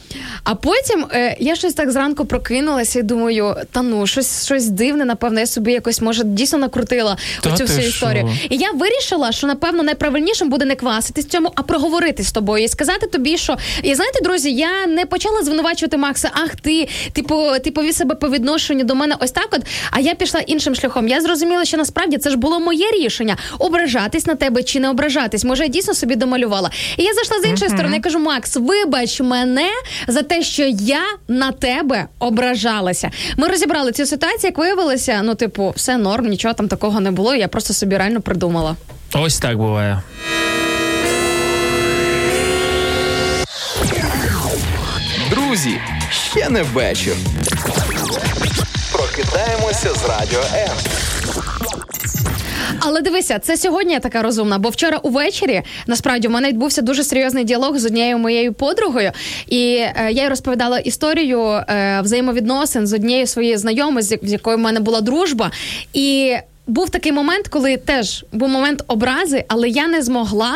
А 0.45 0.55
потім 0.55 1.07
е, 1.13 1.37
я 1.41 1.57
щось 1.57 1.75
так 1.75 1.91
зранку 1.91 2.25
прокинулася 2.25 2.99
і 2.99 3.03
думаю, 3.03 3.57
та 3.73 3.83
ну, 3.83 4.07
щось, 4.07 4.45
щось 4.45 4.67
дивне, 4.67 5.05
напевно, 5.05 5.41
я 5.41 5.47
собі 5.47 5.73
якось, 5.73 6.01
може, 6.01 6.25
дійсно 6.25 6.59
накрутила 6.59 7.17
Та 7.41 7.51
оцю 7.53 7.65
всю 7.65 7.81
що? 7.81 7.89
історію. 7.91 8.31
І 8.51 8.57
я 8.57 8.71
вирішила, 8.71 9.33
що 9.33 9.47
напевно 9.47 9.83
найправильнішим 9.83 10.51
буде 10.51 10.65
не 10.65 10.75
кваситись 10.75 11.27
цьому, 11.27 11.53
а 11.55 11.63
проговорити 11.63 12.23
з 12.23 12.33
тобою 12.33 12.65
і 12.65 12.69
сказати 12.69 13.07
тобі, 13.17 13.39
що 13.39 13.57
і 13.83 13.95
знаєте, 13.95 14.21
друзі, 14.23 14.53
я 14.53 14.87
не 14.87 15.07
почала 15.07 15.43
звинувачувати 15.43 15.97
Макса. 15.97 16.31
Ах, 16.35 16.57
ти, 16.57 16.89
типу, 17.13 17.45
ти 17.65 17.71
повів 17.71 17.95
себе 17.95 18.15
по 18.15 18.29
відношенню 18.29 18.85
до 18.85 18.95
мене 18.95 19.17
ось 19.21 19.31
так. 19.31 19.49
От, 19.53 19.61
а 19.91 20.01
я 20.01 20.15
пішла 20.15 20.41
іншим 20.41 20.75
шляхом. 20.75 21.09
Я 21.09 21.21
зрозуміла, 21.21 21.65
що 21.65 21.77
насправді 21.77 22.19
це 22.19 22.31
ж 22.31 22.37
було 22.37 22.61
моє 22.61 22.91
рішення 22.91 23.37
ображатись 23.59 24.27
на 24.27 24.35
тебе 24.35 24.63
чи 24.63 24.81
не 24.81 24.91
ображатись. 24.91 25.45
Може, 25.45 25.63
я 25.63 25.69
дійсно 25.69 25.95
собі 25.95 26.17
домалювала. 26.17 26.71
І 26.97 27.03
я 27.03 27.15
зайшла 27.15 27.41
з 27.41 27.45
іншої 27.45 27.71
сторони. 27.71 27.97
Я 27.97 28.03
кажу, 28.03 28.19
Макс, 28.19 28.57
вибач 28.57 29.21
мене 29.21 29.69
за 30.09 30.23
те, 30.23 30.43
що 30.43 30.63
я 30.67 31.03
на 31.29 31.53
тебе 31.53 32.07
ображалася. 32.19 33.11
Ми 33.37 33.49
розібрали 33.49 33.93
цю 33.93 34.07
ситуацію, 34.07 34.49
як 34.49 34.59
виявилося, 34.59 35.21
ну, 35.25 35.35
типу, 35.35 35.73
все 35.77 35.97
норм, 35.97 36.27
нічого 36.27 36.55
там 36.55 36.69
такого 36.69 37.01
не 37.01 37.11
було. 37.11 37.35
Я 37.35 37.49
просто 37.49 37.75
собі 37.75 37.97
реально 37.97 38.21
придумала. 38.21 38.77
Ось 39.15 39.39
так 39.39 39.57
буває. 39.57 40.03
Друзі, 45.57 45.81
ще 46.11 46.49
не 46.49 46.63
вечір. 46.63 47.15
Прокидаємося 48.93 49.95
з 49.95 50.09
радіо 50.09 50.41
М. 50.55 50.77
Але 52.81 53.01
дивися, 53.01 53.39
це 53.39 53.57
сьогодні 53.57 53.93
я 53.93 54.01
така 54.01 54.23
розумна, 54.23 54.59
бо 54.59 54.69
вчора 54.69 54.99
увечері 54.99 55.63
насправді 55.87 56.29
в 56.29 56.31
мене 56.31 56.49
відбувся 56.49 56.83
дуже 56.83 57.05
серйозний 57.05 57.45
діалог 57.45 57.79
з 57.79 57.85
однією 57.87 58.19
моєю 58.19 58.53
подругою, 58.53 59.13
і 59.49 59.77
е, 59.77 60.09
я 60.13 60.23
їй 60.23 60.29
розповідала 60.29 60.79
історію 60.79 61.43
е, 61.43 62.01
взаємовідносин 62.01 62.87
з 62.87 62.93
однією 62.93 63.27
своєю 63.27 63.59
знайомою, 63.59 64.03
з, 64.03 64.19
з 64.23 64.33
якою 64.33 64.57
в 64.57 64.61
мене 64.61 64.81
була 64.81 65.01
дружба. 65.01 65.51
І 65.93 66.37
був 66.67 66.91
такий 66.91 67.13
момент, 67.13 67.49
коли 67.49 67.77
теж 67.77 68.25
був 68.33 68.49
момент 68.49 68.85
образи, 68.87 69.45
але 69.49 69.69
я 69.69 69.87
не 69.87 70.03
змогла 70.03 70.55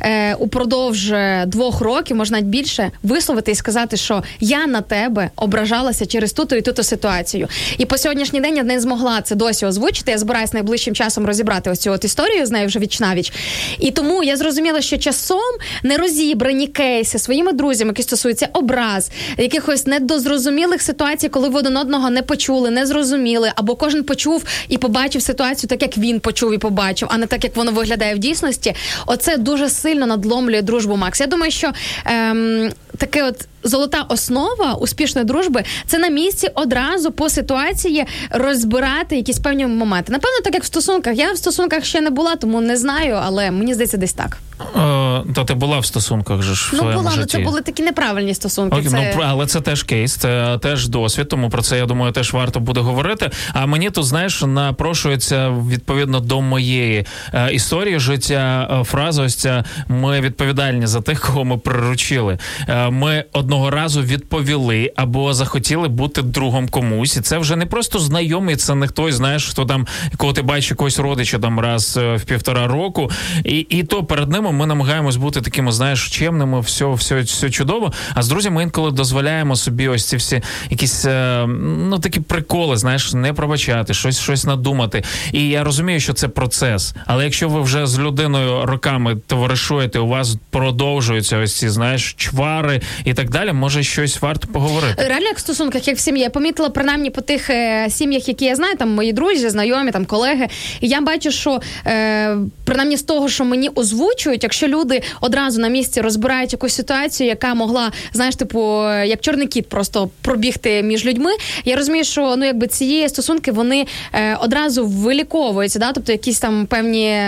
е, 0.00 0.34
упродовж 0.34 1.10
е, 1.10 1.44
двох 1.46 1.80
років, 1.80 2.16
можна 2.16 2.40
більше, 2.40 2.90
висловити 3.02 3.52
і 3.52 3.54
сказати, 3.54 3.96
що 3.96 4.22
я 4.40 4.66
на 4.66 4.80
тебе 4.80 5.30
ображалася 5.36 6.06
через 6.06 6.32
ту-то 6.32 6.56
і 6.56 6.62
ту-то 6.62 6.82
ситуацію. 6.82 7.48
І 7.78 7.86
по 7.86 7.98
сьогоднішній 7.98 8.40
день 8.40 8.56
я 8.56 8.62
не 8.62 8.80
змогла 8.80 9.20
це 9.20 9.34
досі 9.34 9.66
озвучити. 9.66 10.10
Я 10.10 10.18
збираюся 10.18 10.52
найближчим 10.54 10.94
часом 10.94 11.26
розібрати 11.26 11.70
ось 11.70 11.78
цю 11.78 11.92
от 11.92 12.04
історію 12.04 12.46
з 12.46 12.50
нею 12.50 12.66
вже 12.66 12.78
вічнавіч. 12.78 13.32
І 13.78 13.90
тому 13.90 14.22
я 14.22 14.36
зрозуміла, 14.36 14.80
що 14.80 14.98
часом 14.98 15.38
нерозібрані 15.82 16.66
кейси 16.66 17.18
своїми 17.18 17.52
друзями, 17.52 17.88
які 17.88 18.02
стосуються 18.02 18.48
образ, 18.52 19.10
якихось 19.38 19.86
недозрозумілих 19.86 20.82
ситуацій, 20.82 21.28
коли 21.28 21.48
ви 21.48 21.58
один 21.58 21.76
одного 21.76 22.10
не 22.10 22.22
почули, 22.22 22.70
не 22.70 22.86
зрозуміли, 22.86 23.52
або 23.56 23.76
кожен 23.76 24.02
почув 24.02 24.44
і 24.68 24.78
побачив 24.78 25.22
ситуацію 25.22 25.45
так, 25.54 25.82
як 25.82 25.98
він 25.98 26.20
почув 26.20 26.54
і 26.54 26.58
побачив, 26.58 27.08
а 27.12 27.18
не 27.18 27.26
так, 27.26 27.44
як 27.44 27.56
воно 27.56 27.72
виглядає 27.72 28.14
в 28.14 28.18
дійсності. 28.18 28.74
Оце 29.06 29.36
дуже 29.36 29.68
сильно 29.68 30.06
надломлює 30.06 30.62
дружбу 30.62 30.96
Макс. 30.96 31.20
Я 31.20 31.26
думаю, 31.26 31.50
що 31.52 31.72
ем, 32.04 32.70
таке 32.96 33.22
от. 33.24 33.48
Золота 33.62 34.02
основа 34.08 34.74
успішної 34.74 35.26
дружби 35.26 35.64
це 35.86 35.98
на 35.98 36.08
місці 36.08 36.48
одразу 36.54 37.10
по 37.12 37.28
ситуації 37.28 38.04
розбирати 38.30 39.16
якісь 39.16 39.38
певні 39.38 39.66
моменти. 39.66 40.12
Напевно, 40.12 40.36
так 40.44 40.54
як 40.54 40.62
в 40.62 40.66
стосунках. 40.66 41.16
Я 41.16 41.32
в 41.32 41.36
стосунках 41.36 41.84
ще 41.84 42.00
не 42.00 42.10
була, 42.10 42.36
тому 42.36 42.60
не 42.60 42.76
знаю, 42.76 43.18
але 43.22 43.50
мені 43.50 43.74
здається, 43.74 43.96
десь 43.96 44.12
так. 44.12 44.38
Е, 44.60 45.22
то 45.34 45.44
ти 45.46 45.54
була 45.54 45.78
в 45.78 45.86
стосунках 45.86 46.42
же 46.42 46.54
ж 46.54 46.68
в 46.68 46.70
Ну 46.72 46.78
своєму 46.78 46.98
була, 47.00 47.10
ну 47.14 47.20
житті. 47.20 47.36
це 47.38 47.44
були 47.44 47.60
такі 47.60 47.82
неправильні 47.82 48.34
стосунки. 48.34 48.76
Окей, 48.76 48.88
це... 48.88 49.14
ну, 49.16 49.22
але 49.26 49.46
це 49.46 49.60
теж 49.60 49.82
кейс, 49.82 50.14
це 50.16 50.58
теж 50.62 50.88
досвід, 50.88 51.28
тому 51.28 51.50
про 51.50 51.62
це 51.62 51.78
я 51.78 51.86
думаю, 51.86 52.12
теж 52.12 52.32
варто 52.32 52.60
буде 52.60 52.80
говорити. 52.80 53.30
А 53.52 53.66
мені 53.66 53.90
тут 53.90 54.04
знаєш 54.04 54.42
напрошується 54.46 55.48
відповідно 55.70 56.20
до 56.20 56.40
моєї 56.40 57.06
е, 57.34 57.52
історії 57.52 57.98
життя. 57.98 58.68
е, 58.80 58.84
фраза 58.84 59.22
ось 59.22 59.34
ця 59.36 59.64
ми 59.88 60.20
відповідальні 60.20 60.86
за 60.86 61.00
тих, 61.00 61.20
кого 61.20 61.44
ми 61.44 61.58
приручили. 61.58 62.38
Е, 62.68 62.85
ми 62.90 63.24
одного 63.32 63.70
разу 63.70 64.02
відповіли 64.02 64.92
або 64.96 65.34
захотіли 65.34 65.88
бути 65.88 66.22
другом 66.22 66.68
комусь, 66.68 67.16
і 67.16 67.20
це 67.20 67.38
вже 67.38 67.56
не 67.56 67.66
просто 67.66 67.98
знайомий, 67.98 68.56
це 68.56 68.74
не 68.74 68.86
хтось, 68.86 69.14
знаєш, 69.14 69.48
хто 69.48 69.64
там 69.64 69.86
кого 70.16 70.32
ти 70.32 70.42
бачиш 70.42 70.70
якогось 70.70 70.98
родича 70.98 71.38
там 71.38 71.60
раз 71.60 71.96
е, 71.96 72.16
в 72.16 72.24
півтора 72.24 72.66
року, 72.66 73.10
і, 73.44 73.58
і 73.58 73.84
то 73.84 74.04
перед 74.04 74.30
ними 74.30 74.52
ми 74.52 74.66
намагаємось 74.66 75.16
бути 75.16 75.40
такими, 75.40 75.72
знаєш, 75.72 76.10
чемними, 76.10 76.60
все, 76.60 76.92
все, 76.92 77.20
все 77.20 77.50
чудово. 77.50 77.92
А 78.14 78.22
з 78.22 78.28
друзями 78.28 78.62
інколи 78.62 78.90
дозволяємо 78.90 79.56
собі 79.56 79.88
ось 79.88 80.08
ці 80.08 80.16
всі 80.16 80.42
якісь 80.70 81.04
е, 81.04 81.46
ну 81.90 81.98
такі 81.98 82.20
приколи, 82.20 82.76
знаєш, 82.76 83.12
не 83.12 83.32
пробачати, 83.32 83.94
щось 83.94 84.20
щось 84.20 84.44
надумати. 84.44 85.04
І 85.32 85.48
я 85.48 85.64
розумію, 85.64 86.00
що 86.00 86.12
це 86.12 86.28
процес. 86.28 86.94
Але 87.06 87.24
якщо 87.24 87.48
ви 87.48 87.60
вже 87.60 87.86
з 87.86 87.98
людиною 87.98 88.66
роками 88.66 89.16
товаришуєте, 89.26 89.98
у 89.98 90.06
вас 90.06 90.36
продовжуються 90.50 91.38
ось 91.38 91.58
ці 91.58 91.68
знаєш 91.68 92.14
чвари 92.14 92.75
і 93.04 93.14
так 93.14 93.30
далі, 93.30 93.52
може 93.52 93.82
щось 93.82 94.22
варто 94.22 94.48
поговорити. 94.48 95.04
Реально, 95.08 95.26
як 95.26 95.36
в 95.36 95.40
стосунках, 95.40 95.88
як 95.88 95.96
в 95.96 96.00
сім'ї, 96.00 96.22
я 96.22 96.30
помітила 96.30 96.68
принаймні 96.68 97.10
по 97.10 97.20
тих 97.20 97.50
е, 97.50 97.86
сім'ях, 97.90 98.28
які 98.28 98.44
я 98.44 98.56
знаю, 98.56 98.76
там 98.76 98.94
мої 98.94 99.12
друзі, 99.12 99.48
знайомі, 99.48 99.90
там 99.90 100.04
колеги. 100.04 100.48
І 100.80 100.88
я 100.88 101.00
бачу, 101.00 101.30
що 101.30 101.60
е, 101.86 102.36
принаймні 102.64 102.96
з 102.96 103.02
того, 103.02 103.28
що 103.28 103.44
мені 103.44 103.68
озвучують, 103.74 104.42
якщо 104.42 104.68
люди 104.68 105.02
одразу 105.20 105.60
на 105.60 105.68
місці 105.68 106.00
розбирають 106.00 106.52
якусь 106.52 106.74
ситуацію, 106.74 107.28
яка 107.28 107.54
могла, 107.54 107.92
знаєш, 108.12 108.36
типу, 108.36 108.82
е, 108.82 109.06
як 109.06 109.20
чорний 109.20 109.46
кіт, 109.46 109.68
просто 109.68 110.10
пробігти 110.22 110.82
між 110.82 111.04
людьми. 111.04 111.30
Я 111.64 111.76
розумію, 111.76 112.04
що 112.04 112.36
ну 112.36 112.44
якби 112.44 112.66
ці 112.66 113.08
стосунки 113.08 113.52
вони 113.52 113.86
е, 114.12 114.34
одразу 114.34 114.86
виліковуються, 114.86 115.78
да? 115.78 115.92
тобто 115.92 116.12
якісь 116.12 116.40
там 116.40 116.66
певні. 116.66 117.22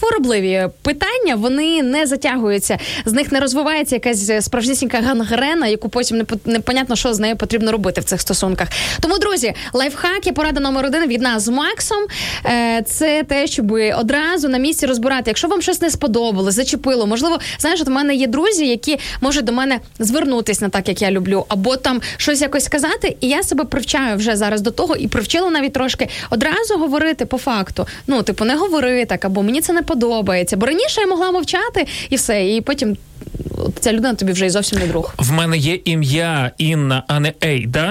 Хворобливі 0.00 0.68
питання 0.82 1.34
вони 1.36 1.82
не 1.82 2.06
затягуються, 2.06 2.78
з 3.04 3.12
них 3.12 3.32
не 3.32 3.40
розвивається 3.40 3.96
якась 3.96 4.44
справжнісінька 4.44 5.00
гангрена, 5.00 5.66
яку 5.66 5.88
потім 5.88 6.16
не 6.18 6.24
по- 6.24 6.36
непонятно, 6.44 6.96
що 6.96 7.14
з 7.14 7.18
нею 7.18 7.36
потрібно 7.36 7.72
робити 7.72 8.00
в 8.00 8.04
цих 8.04 8.20
стосунках. 8.20 8.68
Тому, 9.00 9.18
друзі, 9.18 9.52
лайфхак 9.72 10.26
є 10.26 10.32
порада 10.32 10.60
номер 10.60 10.86
один 10.86 11.06
від 11.06 11.20
нас 11.22 11.42
з 11.42 11.48
Максом. 11.48 11.98
Е, 12.46 12.82
Це 12.86 13.22
те, 13.28 13.46
щоб 13.46 13.72
одразу 13.98 14.48
на 14.48 14.58
місці 14.58 14.86
розбирати, 14.86 15.22
якщо 15.26 15.48
вам 15.48 15.62
щось 15.62 15.80
не 15.80 15.90
сподобалось, 15.90 16.54
зачепило. 16.54 17.06
Можливо, 17.06 17.38
знаєш, 17.58 17.80
от 17.80 17.88
у 17.88 17.90
мене 17.90 18.14
є 18.14 18.26
друзі, 18.26 18.66
які 18.66 18.98
можуть 19.20 19.44
до 19.44 19.52
мене 19.52 19.80
звернутися 19.98 20.64
на 20.64 20.68
так, 20.68 20.88
як 20.88 21.02
я 21.02 21.10
люблю, 21.10 21.44
або 21.48 21.76
там 21.76 22.00
щось 22.16 22.40
якось 22.40 22.64
сказати, 22.64 23.16
і 23.20 23.28
я 23.28 23.42
себе 23.42 23.64
привчаю 23.64 24.16
вже 24.16 24.36
зараз 24.36 24.60
до 24.60 24.70
того 24.70 24.96
і 24.96 25.08
привчила 25.08 25.50
навіть 25.50 25.72
трошки 25.72 26.08
одразу 26.30 26.78
говорити 26.78 27.26
по 27.26 27.38
факту. 27.38 27.86
Ну, 28.06 28.22
типу, 28.22 28.44
не 28.44 28.56
говори 28.56 29.04
так, 29.04 29.24
або 29.24 29.42
мені 29.42 29.60
це 29.60 29.72
не 29.72 29.82
подобається. 29.84 30.56
Бо 30.56 30.66
раніше 30.66 31.00
я 31.00 31.06
могла 31.06 31.30
мовчати 31.30 31.86
і 32.10 32.16
все, 32.16 32.54
і 32.54 32.60
потім 32.60 32.90
от 33.13 33.13
ця 33.80 33.92
людина 33.92 34.14
тобі 34.14 34.32
вже 34.32 34.46
і 34.46 34.50
зовсім 34.50 34.78
не 34.78 34.86
друг. 34.86 35.14
В 35.18 35.32
мене 35.32 35.56
є 35.56 35.78
ім'я 35.84 36.50
Інна, 36.58 37.02
а 37.08 37.20
не 37.20 37.32
Ей, 37.44 37.66
да? 37.66 37.86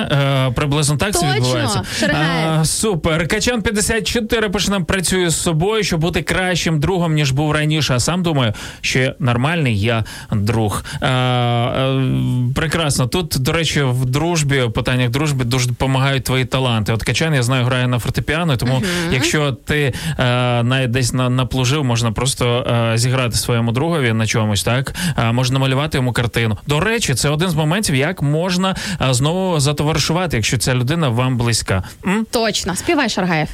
Е, 0.50 0.54
приблизно 0.54 0.98
так 0.98 1.14
це 1.14 1.20
Точно, 1.20 1.36
відбувається. 1.36 1.82
А, 2.14 2.66
супер. 2.66 3.28
Качан 3.28 3.62
54 3.62 4.50
пише 4.50 4.72
нам 4.72 4.86
працює 4.86 5.30
з 5.30 5.42
собою, 5.42 5.84
щоб 5.84 6.00
бути 6.00 6.22
кращим 6.22 6.80
другом, 6.80 7.14
ніж 7.14 7.32
був 7.32 7.52
раніше. 7.52 7.94
А 7.94 8.00
сам 8.00 8.24
думаю, 8.24 8.54
що 8.82 9.14
нормальний 9.20 9.80
я 9.80 10.04
друг. 10.32 10.84
А, 11.02 11.08
е, 11.08 12.54
прекрасно. 12.56 13.08
Тут, 13.08 13.36
до 13.40 13.52
речі, 13.52 13.82
в 13.82 14.06
дружбі, 14.06 14.62
в 14.62 14.72
питаннях 14.72 15.10
дружби 15.10 15.46
дуже 15.46 15.68
допомагають 15.68 16.24
твої 16.24 16.46
таланти. 16.46 16.94
От 16.94 17.04
Качан, 17.04 17.34
я 17.34 17.44
знаю, 17.44 17.66
грає 17.66 17.88
на 17.88 18.00
фортепіано, 18.00 18.58
тому 18.58 18.84
якщо 19.12 19.52
ти 19.52 19.94
е, 20.20 20.24
навіть 20.64 20.92
десь 20.92 21.14
на, 21.14 21.30
наплужив, 21.30 21.84
можна 21.84 22.12
просто 22.12 22.68
е, 22.94 22.98
зіграти 22.98 23.36
своєму 23.38 23.72
другові 23.72 24.14
на 24.14 24.28
чомусь, 24.28 24.64
так? 24.64 24.94
Можна 25.32 25.60
малювати 25.64 25.98
йому 25.98 26.14
картину. 26.14 26.58
До 26.68 26.80
речі, 26.80 27.14
це 27.16 27.30
один 27.30 27.50
з 27.50 27.56
моментів, 27.56 27.96
як 27.96 28.22
можна 28.22 28.76
а, 29.00 29.14
знову 29.14 29.60
затоваришувати, 29.60 30.36
якщо 30.38 30.58
ця 30.58 30.74
людина 30.76 31.10
вам 31.10 31.38
близька. 31.38 31.84
М? 32.06 32.26
Точно, 32.32 32.76
співай 32.76 33.10
Шаргаєв. 33.10 33.48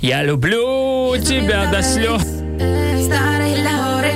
Я 0.00 0.24
люблю 0.24 1.14
тебе 1.28 1.68
до 1.72 1.82
сльоз. 1.82 2.22
Старий 3.04 3.56
ля 3.64 3.84
гори, 3.84 4.14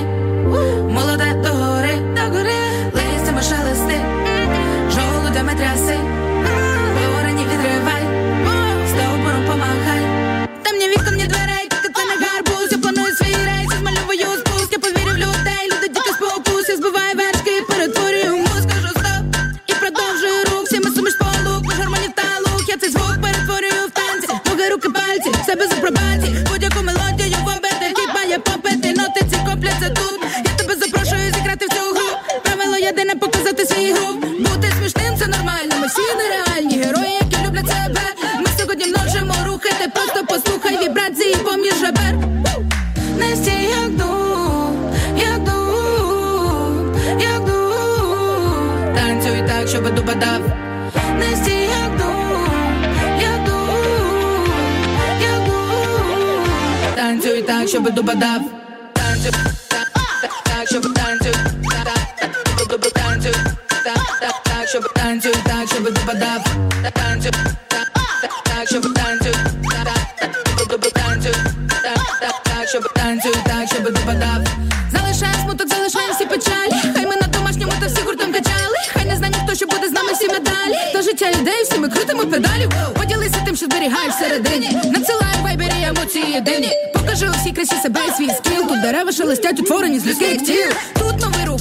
єдине 32.88 33.14
показати 33.14 33.66
свій 33.66 33.92
гру, 33.92 34.14
бути 34.38 34.72
смішним 34.78 35.16
це 35.18 35.26
нормально, 35.26 35.74
ми 35.80 35.86
всі 35.86 36.00
нереальні 36.18 36.84
герої, 36.84 37.12
які 37.12 37.46
люблять 37.46 37.66
себе, 37.68 38.00
ми 38.40 38.46
сьогодні 38.58 38.86
множимо 38.86 39.34
рухи, 39.46 39.70
ти 39.80 39.88
просто 39.88 40.24
послухай 40.28 40.78
вібрації 40.82 41.34
поміж 41.36 41.82
ребер. 41.82 42.14
Не 43.18 43.36
стій, 43.36 43.68
як 43.82 43.90
дух, 43.96 44.70
як 45.16 45.44
дух, 45.44 46.96
як 47.20 47.44
дух. 47.44 48.94
Танцюй 48.94 49.42
так, 49.48 49.68
щоб 49.68 49.94
дуба 49.94 50.14
дав. 50.14 50.40
Не 51.18 51.36
стій, 51.36 51.68
як 51.82 51.96
дух, 51.98 52.48
як 53.22 53.44
дух. 53.44 54.48
Танцюй 56.96 57.42
так, 57.42 57.68
щоб 57.68 57.90
дуба 57.94 58.14
дав. 58.14 58.40
Танцюй 58.92 59.32
так, 60.44 60.68
щоб 60.68 60.94
танцюй. 60.94 61.27
Так, 64.68 64.82
щоб 64.82 64.92
танцюй, 64.94 65.34
так, 65.44 65.68
щоб 65.68 65.84
дуба 65.84 66.14
дав. 66.14 66.44
Танцюй 66.92 67.32
так, 67.68 67.88
так, 68.44 68.68
щоб 68.68 68.82
танцюй. 68.94 69.32
Так, 69.84 70.68
дуба 70.70 70.88
танцюй. 70.90 71.32
Так, 71.68 72.42
так, 72.44 72.68
щоб 72.68 72.92
танцюй, 72.94 73.34
так, 73.46 73.68
щоб 73.68 73.84
дуба 73.84 74.12
дав. 74.14 74.44
Залишаємо 74.92 75.42
смуток, 75.42 75.68
залишаємо 75.68 76.14
всі 76.14 76.24
печалі. 76.24 76.92
Хай 76.94 77.06
ми 77.06 77.16
на 77.16 77.26
домашньому 77.26 77.72
та 77.80 77.86
всі 77.86 78.02
гуртом 78.02 78.32
качали. 78.32 78.76
Хай 78.92 79.04
не 79.04 79.16
знає 79.16 79.32
ніхто, 79.40 79.54
що 79.54 79.66
буде 79.66 79.88
з 79.88 79.92
нами 79.92 80.12
всі 80.12 80.26
медалі. 80.28 80.74
То 80.92 81.02
життя 81.02 81.30
людей, 81.40 81.62
всі 81.64 81.78
ми 81.78 81.88
крутимо 81.88 82.22
педалі. 82.26 82.68
Поділися 82.96 83.36
тим, 83.46 83.56
що 83.56 83.66
зберігаєш 83.66 84.14
всередині. 84.14 84.70
Надсилай 84.84 85.36
в 85.40 85.42
вайбері 85.42 85.84
емоції 85.88 86.40
дивні. 86.40 86.72
Покажи 86.94 87.28
у 87.28 87.32
всій 87.32 87.52
красі 87.52 87.74
себе 87.82 88.00
і 88.08 88.10
свій 88.16 88.30
скіл. 88.36 88.68
Тут 88.68 88.80
дерева 88.82 89.12
шелестять, 89.12 89.60
утворені 89.60 89.98
з 89.98 90.06
людських 90.06 90.42
тіл. 90.46 90.70
Тут 90.98 91.20
новий 91.20 91.44
рух, 91.46 91.60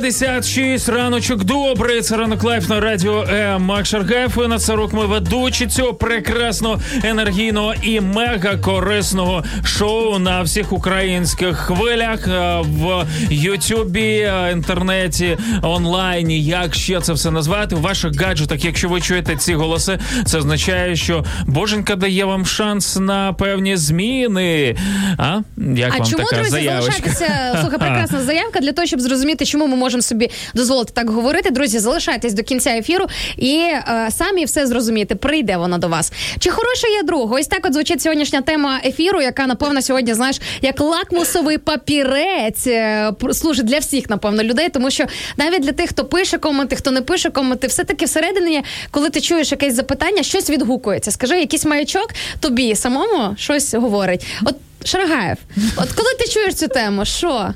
56 0.00 0.88
раночок. 0.88 1.44
Добре, 1.44 2.00
це 2.00 2.16
ранок 2.16 2.42
live 2.42 2.68
на 2.68 2.80
радіо 2.80 3.24
е, 3.30 3.58
Мак 3.58 3.86
Шаргаєв. 3.86 4.48
Інна 4.48 4.58
Царук 4.58 4.92
ми 4.92 5.06
ведучі 5.06 5.66
цього 5.66 5.94
прекрасного 5.94 6.80
енергійного 7.04 7.74
і 7.82 8.00
мега 8.00 8.56
корисного 8.56 9.44
шоу 9.64 10.18
на 10.18 10.42
всіх 10.42 10.72
українських 10.72 11.56
хвилях 11.56 12.28
е, 12.28 12.60
в 12.62 13.06
Ютубі, 13.30 14.00
е, 14.00 14.50
інтернеті, 14.52 15.38
онлайні. 15.62 16.44
Як 16.44 16.74
ще 16.74 17.00
це 17.00 17.12
все 17.12 17.30
назвати? 17.30 17.74
В 17.74 17.80
ваших 17.80 18.20
гаджетах, 18.20 18.64
якщо 18.64 18.88
ви 18.88 19.00
чуєте 19.00 19.36
ці 19.36 19.54
голоси, 19.54 19.98
це 20.26 20.38
означає, 20.38 20.96
що 20.96 21.24
боженька 21.46 21.96
дає 21.96 22.24
вам 22.24 22.46
шанс 22.46 22.96
на 22.96 23.32
певні 23.32 23.76
зміни. 23.76 24.76
А 25.18 25.40
як 25.56 25.94
а 25.94 25.98
вам 25.98 26.06
чому, 26.06 26.24
така 26.24 26.36
друзі, 26.36 26.50
заявочка? 26.50 26.92
залишайтеся 26.92 27.58
слухай, 27.60 27.78
прекрасна 27.88 28.22
заявка 28.22 28.60
для 28.60 28.72
того, 28.72 28.86
щоб 28.86 29.00
зрозуміти, 29.00 29.44
чому 29.46 29.66
ми 29.66 29.76
можемо 29.76 29.87
собі 29.90 30.30
дозволити 30.54 30.92
так 30.94 31.10
говорити. 31.10 31.50
Друзі, 31.50 31.78
залишайтесь 31.78 32.32
до 32.32 32.42
кінця 32.42 32.70
ефіру 32.70 33.06
і 33.36 33.54
е, 33.54 34.08
самі 34.10 34.44
все 34.44 34.66
зрозумієте. 34.66 35.14
Прийде 35.14 35.56
вона 35.56 35.78
до 35.78 35.88
вас. 35.88 36.12
Чи 36.38 36.50
хороша 36.50 36.88
є 36.88 37.02
друг? 37.02 37.32
Ось 37.32 37.46
так 37.46 37.66
от 37.66 37.72
звучить 37.72 38.02
сьогоднішня 38.02 38.40
тема 38.40 38.80
ефіру, 38.84 39.22
яка 39.22 39.46
напевно 39.46 39.82
сьогодні, 39.82 40.14
знаєш, 40.14 40.40
як 40.62 40.80
лакмусовий 40.80 41.58
папірець 41.58 42.66
е, 42.66 43.12
служить 43.32 43.66
для 43.66 43.78
всіх, 43.78 44.10
напевно, 44.10 44.42
людей, 44.42 44.68
тому 44.68 44.90
що 44.90 45.04
навіть 45.36 45.62
для 45.62 45.72
тих, 45.72 45.90
хто 45.90 46.04
пише 46.04 46.38
коменти, 46.38 46.76
хто 46.76 46.90
не 46.90 47.02
пише 47.02 47.30
коменти, 47.30 47.66
все 47.66 47.84
таки 47.84 48.04
всередині, 48.04 48.62
коли 48.90 49.10
ти 49.10 49.20
чуєш 49.20 49.52
якесь 49.52 49.74
запитання, 49.74 50.22
щось 50.22 50.50
відгукується. 50.50 51.10
Скажи, 51.10 51.38
якийсь 51.38 51.64
маячок 51.64 52.08
тобі 52.40 52.74
самому 52.74 53.36
щось 53.36 53.74
говорить. 53.74 54.26
От 54.44 54.54
Шарагаєв, 54.84 55.36
от 55.76 55.92
коли 55.92 56.08
ти 56.18 56.28
чуєш 56.28 56.54
цю 56.54 56.68
тему, 56.68 57.04
що? 57.04 57.54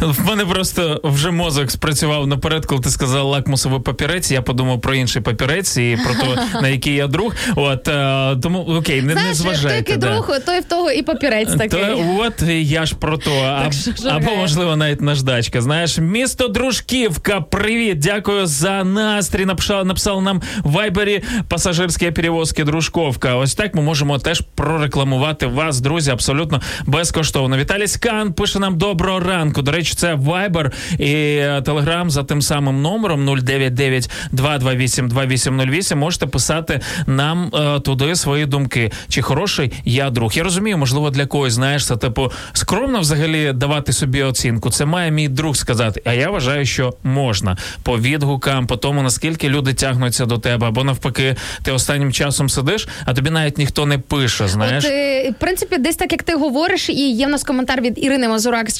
В 0.00 0.26
мене 0.26 0.44
просто 0.44 1.00
вже 1.04 1.30
мозок 1.30 1.70
спрацював 1.70 2.26
наперед, 2.26 2.66
коли 2.66 2.80
ти 2.80 2.90
сказав 2.90 3.26
лакмусовий 3.26 3.80
папірець. 3.80 4.30
Я 4.30 4.42
подумав 4.42 4.80
про 4.80 4.94
інший 4.94 5.22
папірець 5.22 5.76
і 5.76 5.98
про 6.04 6.14
те, 6.14 6.42
на 6.62 6.68
який 6.68 6.94
я 6.94 7.06
друг. 7.06 7.34
От 7.56 7.88
е, 7.88 8.36
тому 8.42 8.58
окей, 8.58 9.02
не, 9.02 9.06
не 9.06 9.12
Знаєш, 9.12 9.36
хто 9.36 9.42
зважайте. 9.42 9.76
який 9.76 9.96
да. 9.96 10.12
друг, 10.12 10.38
той 10.46 10.60
в 10.60 10.64
того 10.64 10.90
і 10.90 11.02
папірець 11.02 11.54
такий. 11.54 11.80
То, 11.80 12.16
от 12.18 12.42
я 12.48 12.86
ж 12.86 12.94
про 12.94 13.18
то. 13.18 13.30
А, 13.30 13.70
або, 14.08 14.36
можливо, 14.36 14.76
навіть 14.76 15.00
наждачка. 15.00 15.60
Знаєш, 15.60 15.98
місто 15.98 16.48
Дружківка, 16.48 17.40
привіт, 17.40 17.98
дякую 17.98 18.46
за 18.46 18.84
настрій. 18.84 19.44
Написали, 19.44 19.84
написали 19.84 20.22
нам 20.22 20.42
в 20.64 20.70
вайбері 20.70 21.22
пасажирські 21.48 22.10
перевозки 22.10 22.64
Дружковка. 22.64 23.34
Ось 23.34 23.54
так 23.54 23.74
ми 23.74 23.82
можемо 23.82 24.18
теж 24.18 24.42
прорекламувати 24.54 25.46
вас, 25.46 25.80
друзі, 25.80 26.10
абсолютно 26.10 26.60
безкоштовно. 26.86 27.56
Віталій 27.56 27.86
Скан 27.86 28.32
пише 28.32 28.58
нам 28.58 28.78
доброго 28.78 29.20
ранку. 29.20 29.37
До 29.44 29.72
речі, 29.72 29.94
це 29.94 30.14
Viber 30.14 30.72
і 30.98 31.04
Telegram 31.40 32.10
за 32.10 32.24
тим 32.24 32.42
самим 32.42 32.82
номером 32.82 33.24
099 33.42 34.10
228 34.32 35.08
2808. 35.08 35.98
Можете 35.98 36.26
писати 36.26 36.80
нам 37.06 37.50
е, 37.54 37.80
туди 37.80 38.16
свої 38.16 38.46
думки. 38.46 38.90
Чи 39.08 39.22
хороший 39.22 39.72
я 39.84 40.10
друг? 40.10 40.32
Я 40.34 40.42
розумію, 40.42 40.78
можливо, 40.78 41.10
для 41.10 41.26
когось 41.26 41.52
знаєш, 41.52 41.86
це 41.86 41.96
типу 41.96 42.32
скромно 42.52 43.00
взагалі 43.00 43.52
давати 43.52 43.92
собі 43.92 44.22
оцінку. 44.22 44.70
Це 44.70 44.84
має 44.84 45.10
мій 45.10 45.28
друг 45.28 45.56
сказати. 45.56 46.02
А 46.04 46.12
я 46.12 46.30
вважаю, 46.30 46.66
що 46.66 46.94
можна 47.02 47.56
по 47.82 47.98
відгукам, 47.98 48.66
по 48.66 48.76
тому 48.76 49.02
наскільки 49.02 49.48
люди 49.48 49.74
тягнуться 49.74 50.26
до 50.26 50.38
тебе, 50.38 50.66
або 50.66 50.84
навпаки, 50.84 51.36
ти 51.62 51.72
останнім 51.72 52.12
часом 52.12 52.48
сидиш, 52.48 52.88
а 53.04 53.14
тобі 53.14 53.30
навіть 53.30 53.58
ніхто 53.58 53.86
не 53.86 53.98
пише. 53.98 54.48
Знаєш. 54.48 54.84
От, 54.84 54.90
е, 54.90 55.30
в 55.30 55.34
принципі, 55.34 55.78
десь 55.78 55.96
так 55.96 56.12
як 56.12 56.22
ти 56.22 56.34
говориш, 56.34 56.88
і 56.88 57.10
є 57.12 57.26
в 57.26 57.30
нас 57.30 57.44
коментар 57.44 57.80
від 57.80 58.04
Ірини 58.04 58.28
Мазурак 58.28 58.70
з 58.70 58.78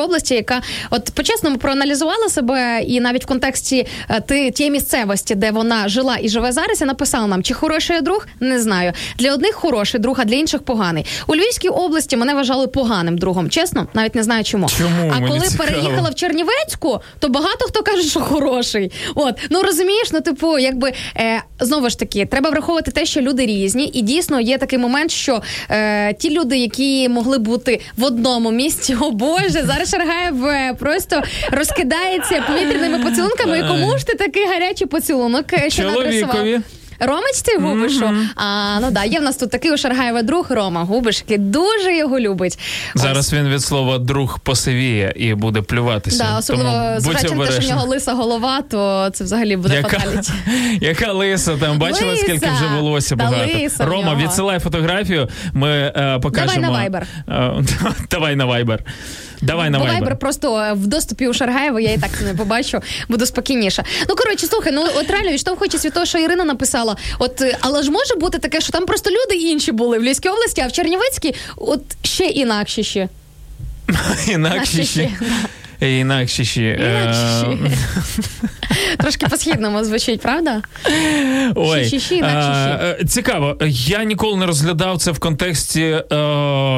Чернівецької 0.00 0.04
області, 0.04 0.34
яка 0.34 0.62
от 0.90 1.10
по-чесному 1.14 1.56
проаналізувала 1.56 2.28
себе, 2.28 2.82
і 2.86 3.00
навіть 3.00 3.24
в 3.24 3.26
контексті 3.26 3.86
е, 4.08 4.20
ти 4.20 4.50
тієї 4.50 4.70
місцевості, 4.70 5.34
де 5.34 5.50
вона 5.50 5.88
жила 5.88 6.16
і 6.22 6.28
живе 6.28 6.52
зараз, 6.52 6.82
і 6.82 6.84
написала 6.84 7.26
нам, 7.26 7.42
чи 7.42 7.54
хороший 7.54 7.96
я 7.96 8.02
друг, 8.02 8.26
не 8.40 8.60
знаю. 8.60 8.92
Для 9.18 9.34
одних 9.34 9.54
хороший 9.54 10.00
друг, 10.00 10.16
а 10.20 10.24
для 10.24 10.36
інших 10.36 10.62
поганий. 10.62 11.06
У 11.26 11.34
Львівській 11.34 11.68
області 11.68 12.16
мене 12.16 12.34
вважали 12.34 12.66
поганим 12.66 13.18
другом. 13.18 13.50
Чесно, 13.50 13.86
навіть 13.94 14.14
не 14.14 14.22
знаю 14.22 14.44
чому. 14.44 14.68
Чому? 14.68 15.12
А 15.16 15.28
коли 15.28 15.40
цікаво. 15.40 15.68
переїхала 15.68 16.10
в 16.10 16.14
Чернівецьку, 16.14 17.00
то 17.18 17.28
багато 17.28 17.64
хто 17.64 17.82
каже, 17.82 18.02
що 18.02 18.20
хороший. 18.20 18.92
От 19.14 19.34
ну 19.50 19.62
розумієш, 19.62 20.12
ну 20.12 20.20
типу, 20.20 20.58
якби 20.58 20.92
е, 21.16 21.42
знову 21.60 21.90
ж 21.90 21.98
таки, 21.98 22.26
треба 22.26 22.50
враховувати 22.50 22.90
те, 22.90 23.06
що 23.06 23.20
люди 23.20 23.46
різні, 23.46 23.90
і 23.94 24.02
дійсно 24.02 24.40
є 24.40 24.58
такий 24.58 24.78
момент, 24.78 25.10
що 25.10 25.42
е, 25.70 26.14
ті 26.14 26.30
люди, 26.30 26.58
які 26.58 27.08
могли 27.08 27.38
бути 27.38 27.80
в 27.96 28.04
одному 28.04 28.50
місці, 28.50 28.96
о 29.00 29.10
Боже, 29.10 29.62
зараз 29.64 29.89
Шаргаєв 29.90 30.46
е, 30.46 30.74
просто 30.78 31.22
розкидається 31.52 32.44
повітряними 32.48 32.98
поцілунками. 32.98 33.58
І 33.58 33.62
кому 33.62 33.98
ж 33.98 34.06
ти 34.06 34.14
такий 34.14 34.46
гарячий 34.46 34.86
поцілунок? 34.86 35.52
е, 35.52 35.70
Що 35.70 35.82
надресував? 35.82 36.46
Ромочці 37.02 37.56
губиш, 37.58 37.96
що? 37.96 38.14
А, 38.36 38.78
ну 38.80 38.90
да, 38.90 39.04
є 39.04 39.20
в 39.20 39.22
нас 39.22 39.36
тут 39.36 39.50
такий 39.50 39.72
у 39.72 39.76
Шаргаєва 39.76 40.22
друг 40.22 40.46
Рома 40.50 40.84
Губиш, 40.84 41.18
який 41.28 41.38
дуже 41.38 41.96
його 41.96 42.20
любить. 42.20 42.58
Ось. 42.96 43.02
Зараз 43.02 43.32
він 43.32 43.48
від 43.48 43.62
слова 43.62 43.98
друг 43.98 44.38
посивіє 44.40 45.12
і 45.16 45.34
буде 45.34 45.62
плюватися. 45.62 46.24
Да, 46.24 46.38
особливо 46.38 46.70
Тому 47.28 47.44
те, 47.44 47.52
що 47.52 47.60
в 47.60 47.68
нього 47.68 47.86
лиса 47.86 48.12
голова, 48.12 48.62
то 48.62 49.10
це 49.12 49.24
взагалі 49.24 49.56
буде 49.56 49.74
Яка, 49.74 49.98
фаталіті. 49.98 50.32
яка 50.80 51.12
лиса 51.12 51.56
там 51.56 51.78
бачила, 51.78 52.10
Лиса! 52.10 52.22
скільки 52.22 52.46
вже 52.56 52.66
волосся 52.80 53.16
Та 53.16 53.24
багато. 53.24 53.58
лиса 53.58 53.84
Рома, 53.84 54.14
відсилай 54.14 54.58
фотографію. 54.58 55.28
Ми 55.52 55.70
е, 55.96 56.18
покажемо. 56.22 56.66
Давай 56.66 56.88
на 56.90 56.98
Viber. 56.98 57.04
Е, 57.28 57.96
Давай 58.10 58.36
на 58.36 58.46
Viber. 58.46 58.78
Давай 59.42 59.70
на 59.70 59.78
Viber. 59.78 60.16
Просто 60.16 60.58
е, 60.58 60.72
в 60.72 60.86
доступі 60.86 61.28
у 61.28 61.32
Шаргаєва, 61.32 61.80
я 61.80 61.92
і 61.92 61.98
так 61.98 62.10
не 62.24 62.34
побачу, 62.34 62.80
буду 63.08 63.26
спокійніше. 63.26 63.84
Ну 64.08 64.14
коротше, 64.16 64.46
слухай, 64.46 64.72
ну 64.72 64.86
от 64.94 65.10
реально 65.10 65.32
відштовхуючись 65.32 65.84
від 65.84 65.92
того, 65.92 66.06
що 66.06 66.18
Ірина 66.18 66.44
написала, 66.44 66.96
от 67.18 67.40
е, 67.40 67.58
але 67.60 67.82
ж 67.82 67.90
може 67.90 68.14
бути 68.14 68.38
таке, 68.38 68.60
що 68.60 68.72
там 68.72 68.86
просто 68.86 69.10
люди 69.10 69.34
інші 69.42 69.72
були 69.72 69.98
в 69.98 70.02
Львівській 70.02 70.28
області, 70.28 70.60
а 70.64 70.66
в 70.66 70.72
Чернівецькій 70.72 71.34
от 71.56 71.80
ще 72.02 72.24
інакше 72.24 72.82
ще. 72.82 73.08
Інакші 74.28 74.84
ще. 74.84 75.10
Інакші 75.80 76.44
ще. 76.44 76.70
Інакші 76.70 77.64
Е. 77.64 77.70
Трошки 78.98 79.26
по-східному 79.26 79.84
звучить, 79.84 80.20
правда? 80.20 80.62
Ой, 81.54 82.00
е, 82.12 82.96
е, 83.00 83.04
цікаво. 83.04 83.56
Я 83.70 84.04
ніколи 84.04 84.36
не 84.36 84.46
розглядав 84.46 84.98
це 84.98 85.10
в 85.10 85.18
контексті 85.18 86.02
е, 86.12 86.16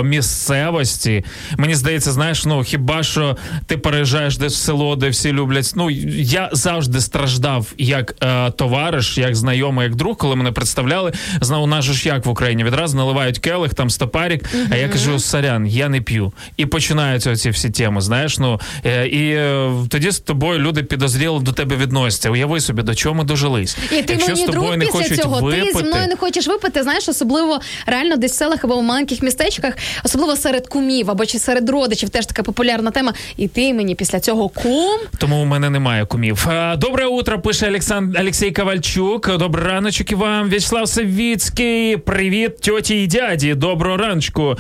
місцевості. 0.03 1.25
Мені 1.57 1.75
здається, 1.75 2.13
знаєш, 2.13 2.45
ну 2.45 2.63
хіба 2.63 3.03
що 3.03 3.37
ти 3.67 3.77
переїжджаєш 3.77 4.37
десь 4.37 4.55
в 4.55 4.57
село, 4.57 4.97
де 4.97 5.09
всі 5.09 5.33
люблять. 5.33 5.73
Ну 5.77 5.91
я 5.91 6.49
завжди 6.53 7.01
страждав 7.01 7.73
як 7.79 8.15
е, 8.23 8.51
товариш, 8.51 9.19
як 9.19 9.37
знайомий, 9.37 9.85
як 9.85 9.95
друг, 9.95 10.17
коли 10.17 10.37
мене 10.37 10.53
представляли. 10.53 11.13
Знав, 11.41 11.63
у 11.63 11.67
нас 11.67 11.85
ж 11.85 12.09
як 12.09 12.27
в 12.27 12.29
Україні 12.29 12.65
відразу 12.65 12.97
наливають 12.97 13.39
келих, 13.39 13.75
там 13.75 13.91
стопарік. 13.91 14.45
А 14.71 14.77
я 14.77 14.89
кажу, 14.89 15.19
сорян, 15.19 15.67
я 15.67 15.89
не 15.89 16.01
п'ю. 16.01 16.33
І 16.57 16.67
починаються 16.67 17.33
оці 17.33 17.51
всі 17.51 17.71
теми. 17.71 18.01
Знаєш, 18.01 18.39
ну 18.39 18.61
е, 18.85 18.92
і 19.11 19.31
е, 19.31 19.71
тоді 19.89 20.11
з 20.11 20.19
тобою 20.21 20.59
люди 20.59 20.83
підозріло 20.83 21.39
до 21.41 21.53
тебе 21.53 21.77
відносяться. 21.77 22.31
Уяви 22.31 22.61
собі, 22.61 22.83
до 22.83 22.95
чого 22.95 23.15
ми 23.15 23.25
дожились. 23.25 23.77
І 23.93 24.03
ти 24.03 24.13
Якщо 24.13 24.33
мені 24.33 24.43
з 24.43 24.47
тобою 24.47 24.63
друг 24.63 24.77
не 24.77 24.85
після 24.85 24.99
хочуть 24.99 25.21
цього. 25.23 25.41
випити, 25.41 25.73
Ти 25.73 25.79
зі 25.79 25.85
мною 25.85 26.07
не 26.09 26.17
хочеш 26.17 26.47
випити, 26.47 26.83
знаєш, 26.83 27.09
особливо 27.09 27.61
реально 27.87 28.17
десь 28.17 28.33
в 28.33 28.35
селах 28.35 28.65
або 28.65 28.77
в 28.77 28.83
маленьких 28.83 29.23
містечках, 29.23 29.75
особливо 30.05 30.37
серед 30.37 30.67
кумів 30.67 31.11
або 31.11 31.27
чи 31.27 31.39
серед 31.39 31.71
родичів, 31.71 32.09
теж 32.09 32.27
така 32.27 32.43
популярна 32.43 32.91
тема. 32.91 33.15
І 33.37 33.49
ти 33.49 33.75
мені 33.75 33.95
після 33.95 34.21
цього 34.21 34.49
кум. 34.49 35.01
Тому 35.19 35.43
у 35.43 35.45
мене 35.45 35.71
немає 35.71 36.07
кумів. 36.07 36.47
Добре 36.77 37.07
утро, 37.07 37.41
пише 37.41 37.69
Олександр 37.69 38.21
Олексій 38.21 38.51
Ковальчук. 38.51 39.37
Добрий 39.39 39.65
раночок 39.67 40.13
і 40.13 40.15
вам. 40.15 40.49
В'ячеслав 40.49 40.89
Савіцький. 40.89 41.97
Привіт, 41.97 42.61
тьоті 42.61 43.03
і 43.03 43.07
дяді. 43.07 43.55
Доброго 43.55 43.97
раночку, 43.97 44.57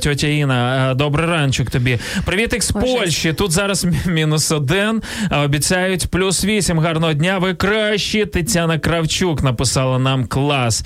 тьотя 0.00 0.26
Інна. 0.26 0.94
Добрий 0.94 1.26
ранчик 1.26 1.70
тобі. 1.70 1.98
Привіт 2.24 2.54
жесть. 2.54 2.72
Польщі. 2.72 3.32
Тут 3.32 3.52
зараз 3.58 3.86
мінус 4.06 4.52
один. 4.52 5.02
А 5.30 5.42
Обіцяють 5.42 6.06
плюс 6.06 6.44
вісім. 6.44 6.78
Гарного 6.78 7.12
дня. 7.12 7.38
Ви 7.38 7.54
кращі. 7.54 8.26
Тетяна 8.26 8.78
Кравчук 8.78 9.42
написала 9.42 9.98
нам 9.98 10.26
клас. 10.26 10.84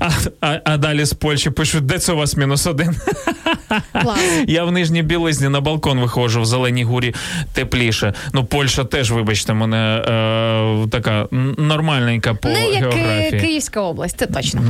А, 0.00 0.10
а, 0.40 0.58
а 0.64 0.76
далі 0.76 1.04
з 1.04 1.12
Польщі 1.12 1.50
пишуть, 1.50 1.86
де 1.86 1.98
це 1.98 2.12
у 2.12 2.16
вас 2.16 2.36
мінус 2.36 2.66
один? 2.66 2.96
Клас. 4.02 4.20
Я 4.46 4.64
в 4.64 4.72
нижній 4.72 5.02
білизні 5.02 5.48
на 5.48 5.60
балкон 5.60 6.00
виходжу 6.00 6.40
в 6.40 6.46
зеленій 6.46 6.84
гурі 6.84 7.14
тепліше. 7.52 8.14
Ну, 8.32 8.44
Польща 8.44 8.84
теж, 8.84 9.10
вибачте, 9.10 9.54
мене 9.54 9.76
е, 9.76 10.88
така 10.88 11.28
нормальненька 11.58 12.34
по 12.34 12.48
Не 12.48 12.64
як 12.64 12.74
е, 12.74 12.78
географії. 12.78 13.40
Київська 13.40 13.80
область, 13.80 14.18
це 14.18 14.26
точно. 14.26 14.60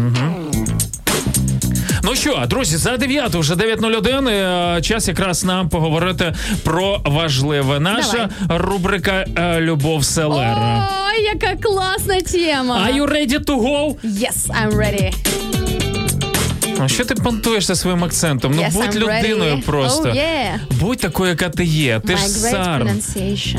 Ну 2.05 2.15
що, 2.15 2.45
друзі, 2.47 2.77
за 2.77 2.97
9, 2.97 3.35
вже 3.35 3.55
9.01, 3.55 4.29
е, 4.29 4.83
час 4.83 5.09
якраз 5.09 5.45
нам 5.45 5.69
поговорити 5.69 6.35
про 6.65 7.01
важливе. 7.05 7.81
Наша 7.81 8.29
рубрика 8.49 9.25
е, 9.37 9.61
Любов 9.61 10.05
Селера. 10.05 10.89
Ой, 11.09 11.23
яка 11.25 11.57
класна 11.63 12.21
тема. 12.21 12.89
Are 12.89 12.97
you 13.01 13.09
ready 13.13 13.39
to 13.45 13.57
go? 13.63 13.95
Yes, 14.05 14.49
I'm 14.49 14.77
ready. 14.77 15.52
Ну, 16.83 16.89
що 16.89 17.05
ти 17.05 17.15
понтуєшся 17.15 17.75
своїм 17.75 18.05
акцентом? 18.05 18.53
Ну 18.57 18.63
Yes, 18.63 18.73
будь 18.73 18.85
I'm 18.85 18.99
людиною 18.99 19.55
ready. 19.55 19.65
просто. 19.65 20.09
Oh, 20.09 20.15
yeah. 20.15 20.59
Будь 20.81 20.99
такою, 20.99 21.31
яка 21.31 21.49
ти 21.49 21.65
є. 21.65 22.01
Ти 22.07 22.15
My 22.15 23.37
ж. 23.37 23.57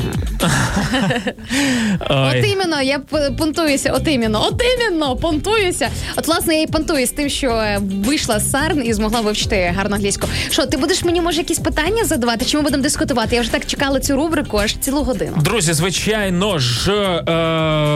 Ой. 2.10 2.38
От 2.40 2.46
іменно, 2.52 2.82
я 2.82 2.98
понтуюся, 3.38 3.92
от 3.92 4.08
іменно, 4.08 4.44
от 4.46 4.62
іменно, 4.78 5.16
понтуюся. 5.16 5.88
От, 6.16 6.26
власне, 6.26 6.54
я 6.54 6.62
і 6.62 6.66
понтуюсь 6.66 7.10
тим, 7.10 7.28
що 7.28 7.50
е, 7.50 7.80
вийшла 8.04 8.38
з 8.38 8.50
Сарн 8.50 8.82
і 8.86 8.92
змогла 8.92 9.20
вивчити 9.20 9.74
гарну 9.76 9.96
англійську. 9.96 10.28
Що, 10.50 10.66
ти 10.66 10.76
будеш 10.76 11.04
мені, 11.04 11.20
може, 11.20 11.38
якісь 11.38 11.58
питання 11.58 12.04
задавати? 12.04 12.44
Чи 12.44 12.56
ми 12.56 12.62
будемо 12.62 12.82
дискутувати? 12.82 13.34
Я 13.36 13.40
вже 13.40 13.52
так 13.52 13.66
чекала 13.66 14.00
цю 14.00 14.16
рубрику 14.16 14.58
аж 14.58 14.76
цілу 14.76 15.02
годину. 15.02 15.32
Друзі, 15.36 15.72
звичайно 15.72 16.58
ж, 16.58 16.92
е, 16.92 17.22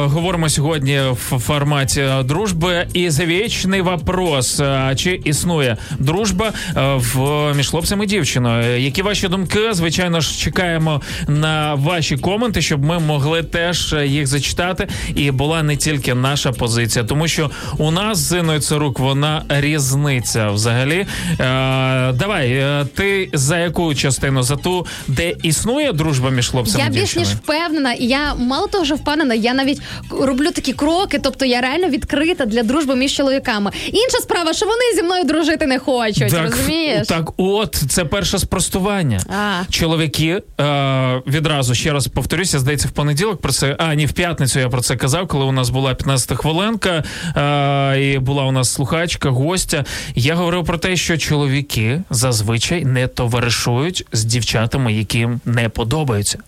говоримо 0.06 0.48
сьогодні 0.48 1.00
в 1.10 1.38
форматі 1.38 2.00
е, 2.00 2.22
дружби. 2.22 2.86
І 2.92 3.10
завічний 3.10 3.80
вопрос: 3.80 4.60
е, 4.60 4.92
чи 4.96 5.17
існує 5.24 5.76
дружба 5.98 6.52
е, 6.76 6.94
в 6.94 7.54
між 7.54 7.70
хлопцем 7.70 8.02
і 8.02 8.06
дівчиною? 8.06 8.64
Е, 8.64 8.80
Які 8.80 9.02
ваші 9.02 9.28
думки? 9.28 9.72
Звичайно 9.72 10.20
ж, 10.20 10.38
чекаємо 10.38 11.02
на 11.28 11.74
ваші 11.74 12.16
коменти, 12.16 12.62
щоб 12.62 12.84
ми 12.84 12.98
могли 12.98 13.42
теж 13.42 13.92
е, 13.92 14.06
їх 14.06 14.26
зачитати. 14.26 14.88
І 15.14 15.30
була 15.30 15.62
не 15.62 15.76
тільки 15.76 16.14
наша 16.14 16.52
позиція, 16.52 17.04
тому 17.04 17.28
що 17.28 17.50
у 17.78 17.90
нас 17.90 18.18
з 18.18 18.38
Іною 18.38 18.60
Царук 18.60 18.98
вона 18.98 19.42
різниця 19.48 20.50
взагалі. 20.50 21.06
Е, 21.30 22.12
давай, 22.12 22.64
ти 22.94 23.30
за 23.32 23.58
яку 23.58 23.94
частину? 23.94 24.42
За 24.42 24.56
ту, 24.56 24.86
де 25.08 25.34
існує 25.42 25.92
дружба 25.92 26.30
між 26.30 26.48
хлопцем 26.48 26.80
Я 26.80 26.86
і 26.86 26.90
більш 26.90 27.16
ніж 27.16 27.28
впевнена, 27.28 27.92
і 27.92 28.06
я 28.06 28.34
мало 28.34 28.66
того, 28.66 28.84
що 28.84 28.94
впевнена, 28.94 29.34
я 29.34 29.54
навіть 29.54 29.80
роблю 30.10 30.50
такі 30.50 30.72
кроки, 30.72 31.18
тобто 31.22 31.44
я 31.44 31.60
реально 31.60 31.88
відкрита 31.88 32.46
для 32.46 32.62
дружби 32.62 32.96
між 32.96 33.12
чоловіками. 33.16 33.70
Інша 33.86 34.18
справа, 34.18 34.52
що 34.52 34.66
вони 34.66 34.94
зі 34.94 35.02
мною 35.08 35.24
дружити 35.24 35.66
не 35.66 35.78
хочуть, 35.78 36.32
розумієш? 36.32 37.08
Так, 37.08 37.30
от 37.36 37.74
це 37.88 38.04
перше 38.04 38.38
спростування. 38.38 39.20
А. 39.28 39.62
Чоловіки 39.70 40.42
е, 40.60 41.22
відразу 41.26 41.74
ще 41.74 41.92
раз 41.92 42.08
повторюся, 42.08 42.58
здається, 42.58 42.88
в 42.88 42.90
понеділок 42.90 43.40
про 43.40 43.52
це. 43.52 43.76
А 43.78 43.94
ні, 43.94 44.06
в 44.06 44.12
п'ятницю 44.12 44.60
я 44.60 44.68
про 44.68 44.80
це 44.80 44.96
казав, 44.96 45.28
коли 45.28 45.44
у 45.44 45.52
нас 45.52 45.70
була 45.70 45.94
15 45.94 46.38
хвилинка, 46.38 47.04
е, 47.36 48.02
і 48.02 48.18
була 48.18 48.44
у 48.44 48.52
нас 48.52 48.72
слухачка, 48.72 49.30
гостя. 49.30 49.84
Я 50.14 50.34
говорив 50.34 50.64
про 50.64 50.78
те, 50.78 50.96
що 50.96 51.18
чоловіки 51.18 52.02
зазвичай 52.10 52.84
не 52.84 53.08
товаришують 53.08 54.06
з 54.12 54.24
дівчатами, 54.24 54.92
які 54.92 55.18
їм 55.18 55.40
не 55.44 55.68
подобаються. 55.68 56.38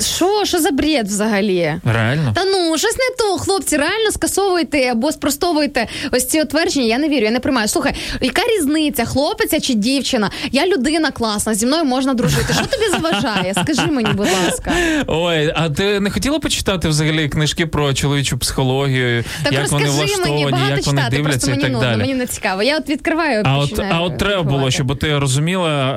Що, 0.00 0.44
що 0.44 0.58
за 0.58 0.70
бред 0.70 1.06
взагалі? 1.06 1.74
Реально. 1.84 2.32
Та 2.34 2.44
ну 2.44 2.78
щось 2.78 2.96
не 2.96 3.16
то, 3.18 3.38
хлопці, 3.38 3.76
реально 3.76 4.10
скасовуйте 4.12 4.90
або 4.90 5.12
спростовуйте 5.12 5.86
ось 6.12 6.26
ці 6.28 6.40
отвердження. 6.40 6.86
Я 6.86 6.98
не 6.98 7.08
вірю, 7.08 7.24
я 7.24 7.30
не 7.30 7.40
приймаю. 7.40 7.68
Слухай, 7.68 7.94
яка 8.20 8.42
різниця, 8.58 9.04
хлопець 9.04 9.62
чи 9.62 9.74
дівчина? 9.74 10.30
Я 10.52 10.66
людина 10.66 11.10
класна, 11.10 11.54
зі 11.54 11.66
мною 11.66 11.84
можна 11.84 12.14
дружити. 12.14 12.54
Що 12.54 12.66
тобі 12.66 12.88
заважає? 12.90 13.54
Скажи 13.64 13.90
мені, 13.90 14.12
будь 14.12 14.28
ласка. 14.44 14.72
Ой, 15.06 15.52
а 15.56 15.70
ти 15.70 16.00
не 16.00 16.10
хотіла 16.10 16.38
почитати 16.38 16.88
взагалі 16.88 17.28
книжки 17.28 17.66
про 17.66 17.94
чоловічу 17.94 18.38
психологію, 18.38 19.24
Так 19.42 19.52
як 19.52 19.70
вони 19.70 19.84
влаштовані, 19.90 20.30
мені 20.32 20.52
багато 20.52 20.76
як 20.76 20.86
вони 20.86 20.98
читати, 20.98 21.16
дивляться 21.16 21.46
просто 21.46 21.50
і 21.50 21.50
мені 21.50 21.62
так 21.62 21.72
нудно, 21.72 21.86
далі. 21.88 22.00
мені 22.00 22.14
не 22.14 22.26
цікаво. 22.26 22.62
Я 22.62 22.76
от 22.78 22.88
відкриваю. 22.88 23.42
А 23.46 23.58
от, 23.58 23.80
а 23.90 24.00
от 24.02 24.18
треба 24.18 24.42
було, 24.42 24.70
щоб 24.70 24.98
ти 24.98 25.18
розуміла, 25.18 25.90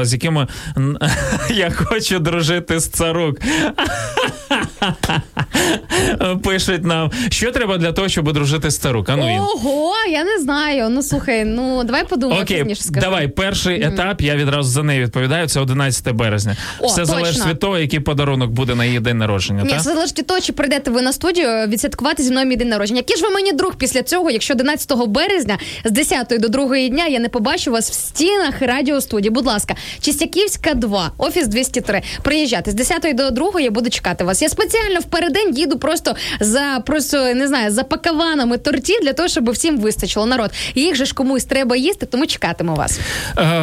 е, 0.00 0.04
з 0.04 0.12
якими 0.12 0.46
я 1.50 1.70
хочу 1.70 2.18
дружити 2.18 2.80
з 2.80 2.88
царук. 2.88 3.41
Пишуть 6.42 6.84
нам, 6.84 7.10
що 7.28 7.52
треба 7.52 7.78
для 7.78 7.92
того, 7.92 8.08
щоб 8.08 8.32
дружити 8.32 8.70
з 8.70 8.78
царук. 8.78 9.08
А 9.08 9.16
ну 9.16 9.26
він. 9.26 9.38
Ого, 9.38 9.94
я 10.10 10.24
не 10.24 10.38
знаю. 10.38 10.88
Ну 10.88 11.02
слухай, 11.02 11.44
ну 11.44 11.84
давай 11.84 12.04
подумаємо 12.04 12.42
Окей, 12.42 12.58
пізніше 12.58 12.82
скажу. 12.82 13.00
давай, 13.00 13.28
перший 13.28 13.84
етап, 13.84 14.20
я 14.20 14.36
відразу 14.36 14.70
за 14.70 14.82
неї 14.82 15.02
відповідаю. 15.02 15.48
Це 15.48 15.60
11 15.60 16.12
березня. 16.12 16.56
О, 16.80 16.86
Все 16.86 17.04
залежить 17.04 17.46
від 17.46 17.58
того, 17.58 17.78
який 17.78 18.00
подарунок 18.00 18.50
буде 18.50 18.74
на 18.74 18.84
її 18.84 19.00
день 19.00 19.18
народження. 19.18 19.62
Ні, 19.62 19.70
так? 19.70 19.82
це 19.82 19.90
залежить 19.90 20.18
від 20.18 20.26
того, 20.26 20.40
чи 20.40 20.52
прийдете 20.52 20.90
ви 20.90 21.02
на 21.02 21.12
студію 21.12 21.66
відсвяткувати 21.66 22.22
зі 22.22 22.30
мною 22.30 22.46
мій 22.46 22.56
день 22.56 22.68
народження. 22.68 22.98
Який 22.98 23.16
ж 23.16 23.22
ви 23.22 23.30
мені 23.30 23.52
друг 23.52 23.74
після 23.76 24.02
цього, 24.02 24.30
якщо 24.30 24.54
11 24.54 24.98
березня 25.08 25.58
з 25.84 25.90
10 25.90 26.26
до 26.38 26.48
2 26.48 26.88
дня 26.88 27.06
я 27.06 27.18
не 27.18 27.28
побачу 27.28 27.72
вас 27.72 27.90
в 27.90 27.94
стінах 27.94 28.62
радіостудії. 28.62 29.30
Будь 29.30 29.46
ласка, 29.46 29.74
Чистяківська 30.00 30.74
2, 30.74 31.12
офіс 31.18 31.46
203. 31.46 32.02
Приїжджайте 32.22 32.70
з 32.70 32.74
10 32.74 33.14
до 33.14 33.30
2 33.32 33.60
я 33.60 33.70
буду 33.70 33.90
чекати 33.90 34.24
вас. 34.24 34.42
Я 34.42 34.48
спеціально 34.48 35.00
впередень 35.00 35.56
їду 35.56 35.78
просто 35.78 36.16
за 36.40 36.82
просто 36.86 37.34
не 37.34 37.48
знаю 37.48 37.70
за 37.70 37.84
пакаванами 37.84 38.58
тортів 38.58 38.96
для 39.02 39.12
того, 39.12 39.28
щоб 39.28 39.50
всім 39.50 39.78
вистачило 39.78 40.26
народ. 40.26 40.50
Їх 40.74 40.94
же 40.94 41.04
ж 41.04 41.14
комусь 41.14 41.44
треба 41.44 41.76
їсти, 41.76 42.06
тому 42.06 42.26
чекатиму 42.26 42.74
вас. 42.74 43.00
Е, 43.38 43.58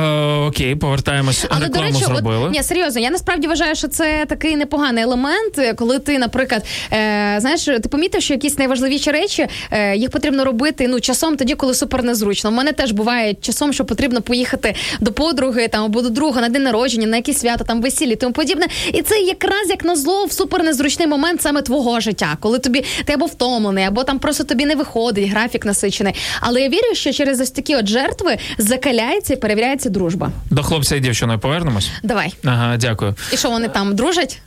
окей, 0.47 0.75
повертаємось. 0.75 1.45
Але 1.49 1.59
до 1.59 1.65
Рекламу 1.65 1.87
речі, 1.87 2.05
зробили. 2.05 2.45
от, 2.45 2.51
ні, 2.51 2.63
серйозно, 2.63 3.01
я 3.01 3.09
насправді 3.09 3.47
вважаю, 3.47 3.75
що 3.75 3.87
це 3.87 4.25
такий 4.27 4.55
непоганий 4.55 5.03
елемент, 5.03 5.75
коли 5.75 5.99
ти, 5.99 6.19
наприклад, 6.19 6.65
е, 6.93 7.35
знаєш, 7.39 7.65
ти 7.65 7.89
помітив, 7.89 8.21
що 8.21 8.33
якісь 8.33 8.57
найважливіші 8.57 9.11
речі 9.11 9.47
е, 9.71 9.95
їх 9.95 10.09
потрібно 10.09 10.45
робити 10.45 10.87
ну 10.87 10.99
часом 10.99 11.37
тоді, 11.37 11.55
коли 11.55 11.73
супер 11.73 12.03
незручно. 12.03 12.49
У 12.49 12.53
мене 12.53 12.71
теж 12.71 12.91
буває 12.91 13.33
часом, 13.33 13.73
що 13.73 13.85
потрібно 13.85 14.21
поїхати 14.21 14.75
до 14.99 15.11
подруги 15.11 15.67
там 15.67 15.83
або 15.85 16.01
до 16.01 16.09
друга 16.09 16.41
на 16.41 16.49
день 16.49 16.63
народження, 16.63 17.07
на 17.07 17.15
якісь 17.15 17.37
свята, 17.39 17.63
там 17.63 17.81
весіллі, 17.81 18.15
тому 18.15 18.33
подібне. 18.33 18.67
І 18.93 19.01
це 19.01 19.19
якраз 19.19 19.58
як 19.67 19.85
назло 19.85 20.25
в 20.25 20.31
супер 20.31 20.63
незручний 20.63 21.07
момент 21.07 21.41
саме 21.41 21.61
твого 21.61 21.99
життя, 21.99 22.37
коли 22.39 22.59
тобі 22.59 22.85
ти 23.05 23.13
або 23.13 23.25
втомлений, 23.25 23.83
або 23.85 24.03
там 24.03 24.19
просто 24.19 24.43
тобі 24.43 24.65
не 24.65 24.75
виходить, 24.75 25.29
графік 25.29 25.65
насичений. 25.65 26.13
Але 26.41 26.61
я 26.61 26.69
вірю, 26.69 26.93
що 26.95 27.13
через 27.13 27.41
ось 27.41 27.51
такі 27.51 27.75
от 27.75 27.87
жертви 27.87 28.37
закаляється 28.57 29.33
і 29.33 29.37
перевіряється 29.37 29.89
дружба. 29.89 30.31
До 30.49 30.63
хлопця 30.63 30.95
і 30.95 30.99
дівчиною 30.99 31.39
повернемось. 31.39 31.89
Давай. 32.03 32.33
Ага, 32.45 32.77
дякую. 32.77 33.15
І 33.33 33.37
що 33.37 33.49
вони 33.49 33.67
там 33.69 33.95
дружать? 33.95 34.41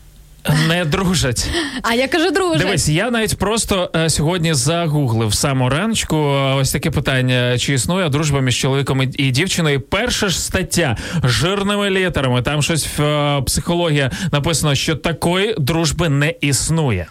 Не 0.68 0.84
дружать. 0.84 1.46
А 1.82 1.94
я 1.94 2.08
кажу, 2.08 2.30
дружать. 2.30 2.58
Дивись, 2.58 2.88
я 2.88 3.10
навіть 3.10 3.38
просто 3.38 3.90
е, 3.96 4.10
сьогодні 4.10 4.54
загуглив 4.54 5.34
саму 5.34 5.68
раночку. 5.68 6.16
Ось 6.56 6.72
таке 6.72 6.90
питання: 6.90 7.58
чи 7.58 7.74
існує 7.74 8.08
дружба 8.08 8.40
між 8.40 8.56
чоловіком 8.56 9.02
і, 9.02 9.10
і 9.16 9.30
дівчиною? 9.30 9.80
Перша 9.80 10.28
ж 10.28 10.40
стаття 10.40 10.96
жирними 11.24 11.90
літерами. 11.90 12.42
Там 12.42 12.62
щось 12.62 12.86
в 12.98 13.02
е, 13.02 13.42
психологія 13.42 14.10
написано, 14.32 14.74
що 14.74 14.96
такої 14.96 15.54
дружби 15.58 16.08
не 16.08 16.34
існує. 16.40 17.06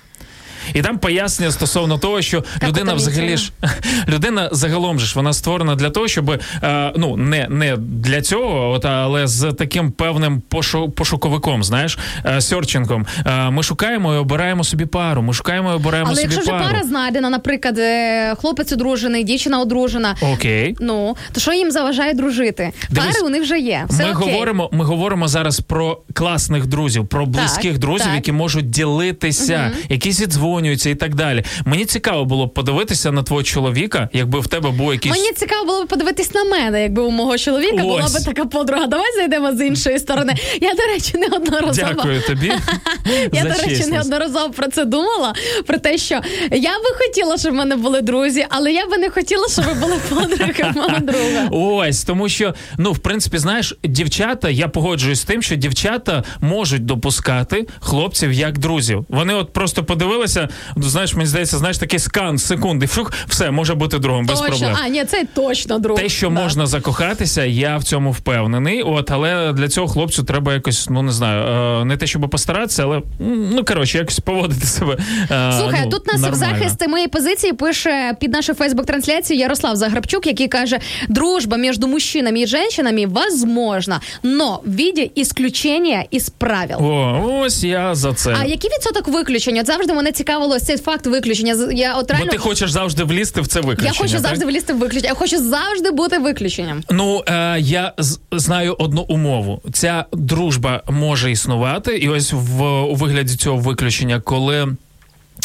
І 0.73 0.81
там 0.81 0.97
пояснення 0.97 1.51
стосовно 1.51 1.97
того, 1.97 2.21
що 2.21 2.43
людина 2.67 2.93
взагалі 2.93 3.37
ж 3.37 3.51
людина 4.07 4.49
загалом 4.51 4.99
ж 4.99 5.13
вона 5.15 5.33
створена 5.33 5.75
для 5.75 5.89
того, 5.89 6.07
щоб 6.07 6.29
е, 6.63 6.93
ну 6.97 7.17
не, 7.17 7.47
не 7.49 7.77
для 7.77 8.21
цього, 8.21 8.69
от 8.71 8.85
але 8.85 9.27
з 9.27 9.53
таким 9.53 9.91
певним 9.91 10.41
пошу, 10.49 10.89
пошуковиком, 10.89 11.63
знаєш, 11.63 11.97
е, 12.25 12.41
серчингом. 12.41 13.05
Е, 13.25 13.49
ми 13.49 13.63
шукаємо 13.63 14.13
і 14.13 14.17
обираємо 14.17 14.63
собі 14.63 14.85
пару. 14.85 15.21
Ми 15.21 15.33
шукаємо 15.33 15.71
і 15.71 15.75
обираємо 15.75 16.09
Але 16.09 16.21
собі 16.21 16.33
якщо 16.33 16.55
вже 16.55 16.63
пара 16.63 16.83
знайдена, 16.83 17.29
наприклад, 17.29 17.77
е, 17.77 18.35
хлопець 18.35 18.71
одружений, 18.71 19.23
дівчина 19.23 19.61
одружена. 19.61 20.15
Окей. 20.21 20.75
Ну 20.79 21.15
то 21.31 21.39
що 21.39 21.53
їм 21.53 21.71
заважає 21.71 22.13
дружити? 22.13 22.71
Дивись, 22.89 23.15
Пари 23.15 23.27
у 23.27 23.29
них 23.29 23.41
вже 23.41 23.59
є. 23.59 23.85
Все 23.89 24.05
ми 24.05 24.11
окей. 24.11 24.31
говоримо, 24.31 24.69
ми 24.71 24.85
говоримо 24.85 25.27
зараз 25.27 25.59
про 25.59 26.01
класних 26.13 26.65
друзів, 26.65 27.07
про 27.07 27.25
близьких 27.25 27.77
друзів, 27.77 28.05
так. 28.05 28.15
які 28.15 28.31
можуть 28.31 28.69
ділитися, 28.69 29.71
якісь 29.89 30.19
які 30.19 30.31
зідзвонюються 30.51 30.89
і 30.89 30.95
так 30.95 31.15
далі. 31.15 31.43
Мені 31.65 31.85
цікаво 31.85 32.25
було 32.25 32.47
б 32.47 32.53
подивитися 32.53 33.11
на 33.11 33.23
твого 33.23 33.43
чоловіка, 33.43 34.09
якби 34.13 34.39
в 34.39 34.47
тебе 34.47 34.71
був 34.71 34.93
якийсь 34.93 35.15
Мені 35.15 35.31
цікаво 35.35 35.65
було 35.65 35.85
б 35.85 35.87
подивитись 35.87 36.33
на 36.33 36.43
мене, 36.43 36.81
якби 36.81 37.01
у 37.01 37.09
мого 37.09 37.37
чоловіка 37.37 37.77
була 37.77 38.03
Ось. 38.05 38.13
би 38.13 38.19
така 38.19 38.45
подруга. 38.45 38.87
Давай 38.87 39.15
зайдемо 39.15 39.55
з 39.55 39.65
іншої 39.65 39.99
сторони. 39.99 40.35
Я, 40.61 40.73
до 40.73 40.83
речі, 40.93 41.17
неодноразово. 41.17 41.87
Дякую 41.93 42.21
тобі. 42.21 42.47
Я, 43.33 43.43
до 43.43 43.49
речі, 43.49 43.85
неодноразово 43.85 44.49
про 44.49 44.67
це 44.67 44.85
думала. 44.85 45.33
Про 45.67 45.77
те, 45.77 45.97
що 45.97 46.15
я 46.51 46.71
би 46.79 46.89
хотіла, 46.97 47.37
щоб 47.37 47.51
в 47.51 47.55
мене 47.55 47.75
були 47.75 48.01
друзі, 48.01 48.45
але 48.49 48.71
я 48.71 48.87
би 48.87 48.97
не 48.97 49.09
хотіла, 49.09 49.47
щоб 49.47 49.65
ви 49.65 49.73
були 49.73 49.95
подруги 50.09 50.73
мого 50.75 50.99
друга. 51.01 51.47
Ось 51.51 52.03
тому, 52.03 52.29
що 52.29 52.53
ну 52.77 52.91
в 52.91 52.99
принципі, 52.99 53.37
знаєш, 53.37 53.75
дівчата, 53.83 54.49
я 54.49 54.67
погоджуюсь 54.67 55.21
з 55.21 55.23
тим, 55.23 55.41
що 55.41 55.55
дівчата 55.55 56.23
можуть 56.41 56.85
допускати 56.85 57.67
хлопців 57.79 58.31
як 58.31 58.57
друзів. 58.57 59.05
Вони 59.09 59.33
от 59.33 59.53
просто 59.53 59.83
подивилися 59.83 60.40
відбувається, 60.41 60.71
ну, 60.75 60.83
знаєш, 60.89 61.15
мені 61.15 61.27
здається, 61.27 61.57
знаєш, 61.57 61.77
такий 61.77 61.99
скан 61.99 62.37
секунди. 62.37 62.87
Фух, 62.87 63.11
все 63.27 63.51
може 63.51 63.75
бути 63.75 63.99
другом 63.99 64.25
без 64.25 64.39
точно. 64.39 64.57
проблем. 64.57 64.77
А, 64.85 64.87
ні, 64.87 65.05
це 65.05 65.25
точно 65.33 65.79
друг. 65.79 65.97
Те, 65.97 66.09
що 66.09 66.27
Да. 66.29 66.33
можна 66.41 66.65
закохатися, 66.65 67.45
я 67.45 67.77
в 67.77 67.83
цьому 67.83 68.11
впевнений. 68.11 68.81
От, 68.81 69.11
але 69.11 69.53
для 69.53 69.67
цього 69.69 69.87
хлопцю 69.87 70.23
треба 70.23 70.53
якось, 70.53 70.89
ну 70.89 71.01
не 71.01 71.11
знаю, 71.11 71.43
е, 71.81 71.85
не 71.85 71.97
те, 71.97 72.07
щоб 72.07 72.29
постаратися, 72.29 72.83
але 72.83 73.01
ну 73.51 73.63
коротше, 73.65 73.97
якось 73.97 74.19
поводити 74.19 74.65
себе. 74.65 74.97
е, 75.31 75.51
Слухай, 75.59 75.81
ну, 75.85 75.91
тут 75.91 76.07
нас 76.07 76.17
в 76.17 76.21
нормально. 76.21 76.55
захист 76.59 76.87
моєї 76.87 77.07
позиції 77.07 77.53
пише 77.53 78.15
під 78.19 78.31
нашу 78.33 78.53
фейсбук-трансляцію 78.53 79.37
Ярослав 79.39 79.75
Заграбчук, 79.75 80.27
який 80.27 80.47
каже: 80.47 80.79
дружба 81.09 81.57
між 81.57 81.79
мужчинами 81.79 82.39
і 82.41 82.47
жінками 82.47 83.05
возможна, 83.05 84.01
но 84.23 84.59
в 84.65 84.71
виде 84.71 85.09
исключения 85.17 86.05
із 86.11 86.29
правил. 86.29 86.77
О, 86.81 87.39
ось 87.43 87.63
я 87.63 87.95
за 87.95 88.13
це. 88.13 88.35
А 88.41 88.45
який 88.45 88.69
відсоток 88.69 89.07
виключення? 89.07 89.61
От 89.61 89.67
завжди 89.67 89.93
мене 89.93 90.11
цікавило 90.31 90.59
цей 90.59 90.77
факт 90.77 91.07
виключення. 91.07 91.55
Я 91.73 91.95
от 91.95 92.11
Бо 92.19 92.25
ти 92.25 92.37
хочеш 92.37 92.71
завжди 92.71 93.03
влізти 93.03 93.41
в 93.41 93.47
це 93.47 93.61
виключення. 93.61 93.93
я 93.93 94.01
хочу 94.01 94.13
так? 94.13 94.21
завжди 94.21 94.45
влізти 94.45 94.73
в 94.73 94.77
виключення. 94.77 95.09
Я 95.09 95.15
хочу 95.15 95.37
завжди 95.37 95.91
бути 95.91 96.17
виключенням. 96.17 96.83
Ну 96.91 97.23
е, 97.27 97.57
я 97.59 97.93
знаю 98.31 98.75
одну 98.79 99.01
умову: 99.01 99.61
ця 99.73 100.05
дружба 100.13 100.83
може 100.89 101.31
існувати, 101.31 101.97
і 101.97 102.09
ось 102.09 102.33
в 102.33 102.63
у 102.63 102.95
вигляді 102.95 103.35
цього 103.35 103.57
виключення, 103.57 104.21
коли. 104.21 104.67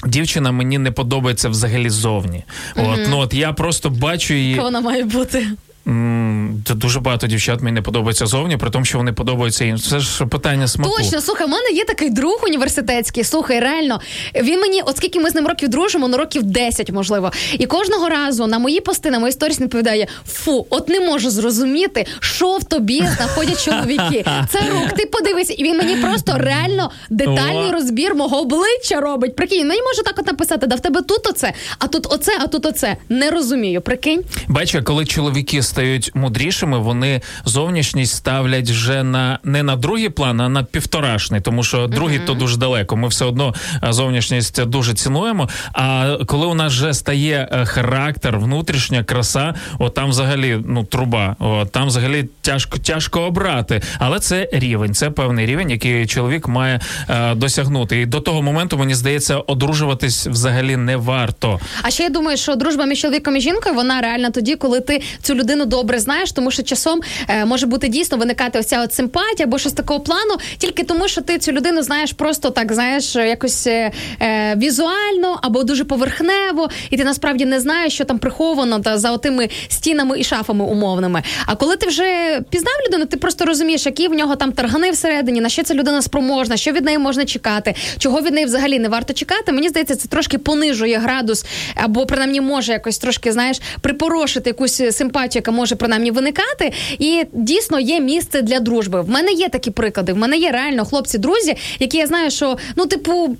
Дівчина 0.07 0.53
мені 0.53 0.79
не 0.79 0.91
подобається 0.91 1.49
взагалі 1.49 1.91
зовні. 1.91 2.45
От 2.77 3.01
ну 3.11 3.19
от 3.19 3.35
я 3.35 3.53
просто 3.53 3.91
бачу 3.91 4.35
її. 4.35 4.61
Вона 4.61 4.81
має 4.81 5.05
бути? 5.05 5.47
Д- 5.87 6.75
Дуже 6.75 7.01
багато 7.01 7.27
дівчат 7.27 7.61
мені 7.63 7.75
не 7.75 7.83
подобається 7.83 8.27
зовні, 8.27 8.57
при 8.57 8.71
тому, 8.71 8.85
що 8.85 8.99
вони 8.99 9.13
подобаються 9.13 9.65
їм. 9.65 9.79
Це 9.79 9.99
ж 9.99 10.27
питання 10.27 10.69
смаку. 10.69 10.91
Точно, 10.99 11.21
слухай, 11.21 11.47
в 11.47 11.51
мене 11.51 11.71
є 11.71 11.85
такий 11.85 12.11
друг 12.11 12.41
університетський. 12.47 13.25
Слухай, 13.25 13.61
реально, 13.61 14.01
він 14.43 14.61
мені, 14.61 14.83
от 14.87 14.97
скільки 14.97 15.21
ми 15.21 15.31
з 15.31 15.35
ним 15.35 15.47
років 15.47 15.69
дружимо, 15.69 16.09
ну 16.09 16.17
років 16.17 16.43
10, 16.43 16.91
можливо. 16.93 17.33
І 17.59 17.67
кожного 17.67 18.09
разу 18.09 18.47
на 18.47 18.59
мої 18.59 18.81
пости, 18.81 19.11
на 19.11 19.19
мої 19.19 19.33
сторіс 19.33 19.59
він 19.59 19.65
відповідає: 19.65 20.07
фу, 20.29 20.67
от 20.71 20.89
не 20.89 21.01
можу 21.01 21.31
зрозуміти, 21.31 22.07
що 22.21 22.57
в 22.57 22.65
тобі 22.65 23.03
знаходять 23.17 23.65
чоловіки. 23.65 24.25
Це 24.49 24.59
рук, 24.71 24.93
ти 24.97 25.07
подивись, 25.07 25.55
і 25.59 25.65
він 25.65 25.77
мені 25.79 25.97
просто 25.97 26.33
реально 26.39 26.91
детальний 27.11 27.71
розбір 27.71 28.15
мого 28.15 28.41
обличчя 28.41 29.01
робить. 29.01 29.37
Прикинь, 29.37 29.69
мені 29.69 29.83
може 29.83 30.03
так 30.03 30.15
от 30.19 30.27
написати, 30.27 30.67
да 30.67 30.77
в 30.77 30.81
тебе 30.81 31.03
тут 31.03 31.27
оце, 31.27 31.53
а 31.79 31.87
тут 31.87 32.07
оце, 32.11 32.33
а 32.41 32.47
тут 32.47 32.67
оце. 32.67 32.97
Не 33.09 33.31
розумію. 33.31 33.81
Прикинь. 33.81 34.23
Бачу, 34.49 34.81
коли 34.85 35.07
чоловіки 35.07 35.63
стають 35.77 36.11
мудрішими, 36.15 36.79
вони 36.79 37.21
зовнішність 37.45 38.17
ставлять 38.17 38.71
вже 38.71 39.03
на 39.03 39.39
не 39.45 39.63
на 39.63 39.77
другий 39.77 40.09
план, 40.09 40.41
а 40.41 40.49
на 40.49 40.63
півторашний, 40.63 41.41
тому 41.41 41.65
що 41.65 41.87
другий 41.87 42.19
то 42.19 42.35
дуже 42.35 42.57
далеко. 42.57 42.97
Ми 42.97 43.09
все 43.09 43.25
одно 43.25 43.55
зовнішність 43.83 44.65
дуже 44.65 44.95
цінуємо. 44.95 45.49
А 45.73 46.17
коли 46.27 46.47
у 46.47 46.55
нас 46.55 46.73
вже 46.73 46.95
стає 46.95 47.49
е, 47.53 47.65
характер, 47.65 48.39
внутрішня 48.39 49.05
краса, 49.05 49.55
от 49.79 49.95
там 49.95 50.11
взагалі 50.11 50.59
ну 50.67 50.85
труба, 50.85 51.37
от 51.39 51.73
там 51.73 51.87
взагалі 51.87 52.29
тяжко 52.43 52.79
тяжко 52.79 53.21
обрати. 53.21 53.83
Але 53.99 54.19
це 54.19 54.49
рівень, 54.53 54.95
це 54.95 55.11
певний 55.11 55.47
рівень, 55.47 55.71
який 55.71 56.07
чоловік 56.07 56.49
має 56.49 56.81
е, 57.09 57.35
досягнути. 57.35 58.01
І 58.01 58.07
до 58.07 58.21
того 58.21 58.43
моменту 58.43 58.79
мені 58.79 58.95
здається, 58.95 59.37
одружуватись 59.37 60.27
взагалі 60.27 60.77
не 60.77 60.97
варто. 60.97 61.61
А 61.83 61.91
ще 61.91 62.03
я 62.03 62.09
думаю, 62.09 62.37
що 62.37 62.55
дружба 62.55 62.85
між 62.85 63.01
чоловіком 63.01 63.37
і 63.37 63.41
жінкою 63.41 63.75
вона 63.75 64.01
реальна 64.01 64.31
тоді, 64.31 64.57
коли 64.57 64.81
ти 64.81 65.03
цю 65.23 65.35
людину 65.35 65.66
добре 65.67 65.99
знаєш, 65.99 66.33
тому 66.33 66.51
що 66.51 66.63
часом 66.63 67.01
е, 67.29 67.45
може 67.45 67.67
бути 67.67 67.89
дійсно 67.89 68.19
виникати 68.19 68.59
ось 68.59 68.67
ця 68.67 68.83
от 68.83 68.95
симпатія 68.95 69.47
або 69.47 69.59
щось 69.59 69.73
такого 69.73 70.01
плану, 70.01 70.37
тільки 70.59 70.85
тому, 70.85 71.09
що 71.09 71.21
ти 71.21 71.39
цю 71.39 71.53
людину 71.53 71.83
знаєш 71.83 72.13
просто 72.13 72.51
так, 72.51 72.73
знаєш, 72.73 73.17
якось 73.17 73.67
е, 73.67 73.93
е, 74.23 74.55
візуально 74.57 75.39
або 75.43 75.65
дуже 75.65 75.85
поверхнево, 75.85 76.71
і 76.91 76.97
ти 76.97 77.05
насправді 77.05 77.45
не 77.45 77.61
знаєш, 77.61 77.93
що 77.93 78.05
там 78.05 78.19
приховано 78.19 78.81
та 78.81 78.99
за 78.99 79.13
отими 79.13 79.49
стінами 79.69 80.21
і 80.21 80.25
шафами 80.25 80.65
умовними. 80.65 81.23
А 81.47 81.57
коли 81.57 81.77
ти 81.77 81.87
вже 81.87 82.41
пізнав 82.51 82.75
людину, 82.87 83.05
ти 83.05 83.17
просто 83.17 83.45
розумієш, 83.45 83.87
які 83.87 84.09
в 84.09 84.13
нього 84.13 84.37
там 84.37 84.53
таргани 84.53 84.91
всередині, 84.91 85.41
на 85.41 85.49
що 85.49 85.63
ця 85.63 85.75
людина 85.75 86.03
спроможна, 86.03 86.57
що 86.57 86.73
від 86.73 86.85
неї 86.85 86.99
можна 86.99 87.25
чекати, 87.25 87.75
чого 87.99 88.21
від 88.21 88.35
неї 88.35 88.47
взагалі 88.47 88.79
не 88.79 88.89
варто 88.89 89.13
чекати. 89.13 89.53
Мені 89.53 89.69
здається, 89.69 89.97
це 89.97 90.09
трошки 90.09 90.39
понижує 90.39 90.99
градус, 90.99 91.45
або 91.75 92.07
принаймні 92.07 92.41
може 92.41 92.73
якось 92.73 92.99
трошки, 92.99 93.33
знаєш, 93.33 93.61
припорошити 93.81 94.51
якусь 94.51 94.97
симпатію, 94.97 95.41
яка 95.41 95.51
може 95.57 95.77
принаймні 95.77 96.11
виникати. 96.11 96.73
І 96.99 97.25
дійсно 97.33 97.81
є 97.81 98.01
місце 98.01 98.43
для 98.43 98.61
дружби. 98.61 99.01
В 99.01 99.11
мене 99.11 99.33
є 99.33 99.49
такі 99.49 99.71
приклади. 99.71 100.13
В 100.13 100.17
мене 100.17 100.37
є 100.37 100.51
реально 100.51 100.85
хлопці-друзі, 100.85 101.57
які 101.79 101.97
я 101.97 102.07
знаю, 102.07 102.31
що 102.31 102.59
ну, 102.77 102.87
типу. 102.87 103.37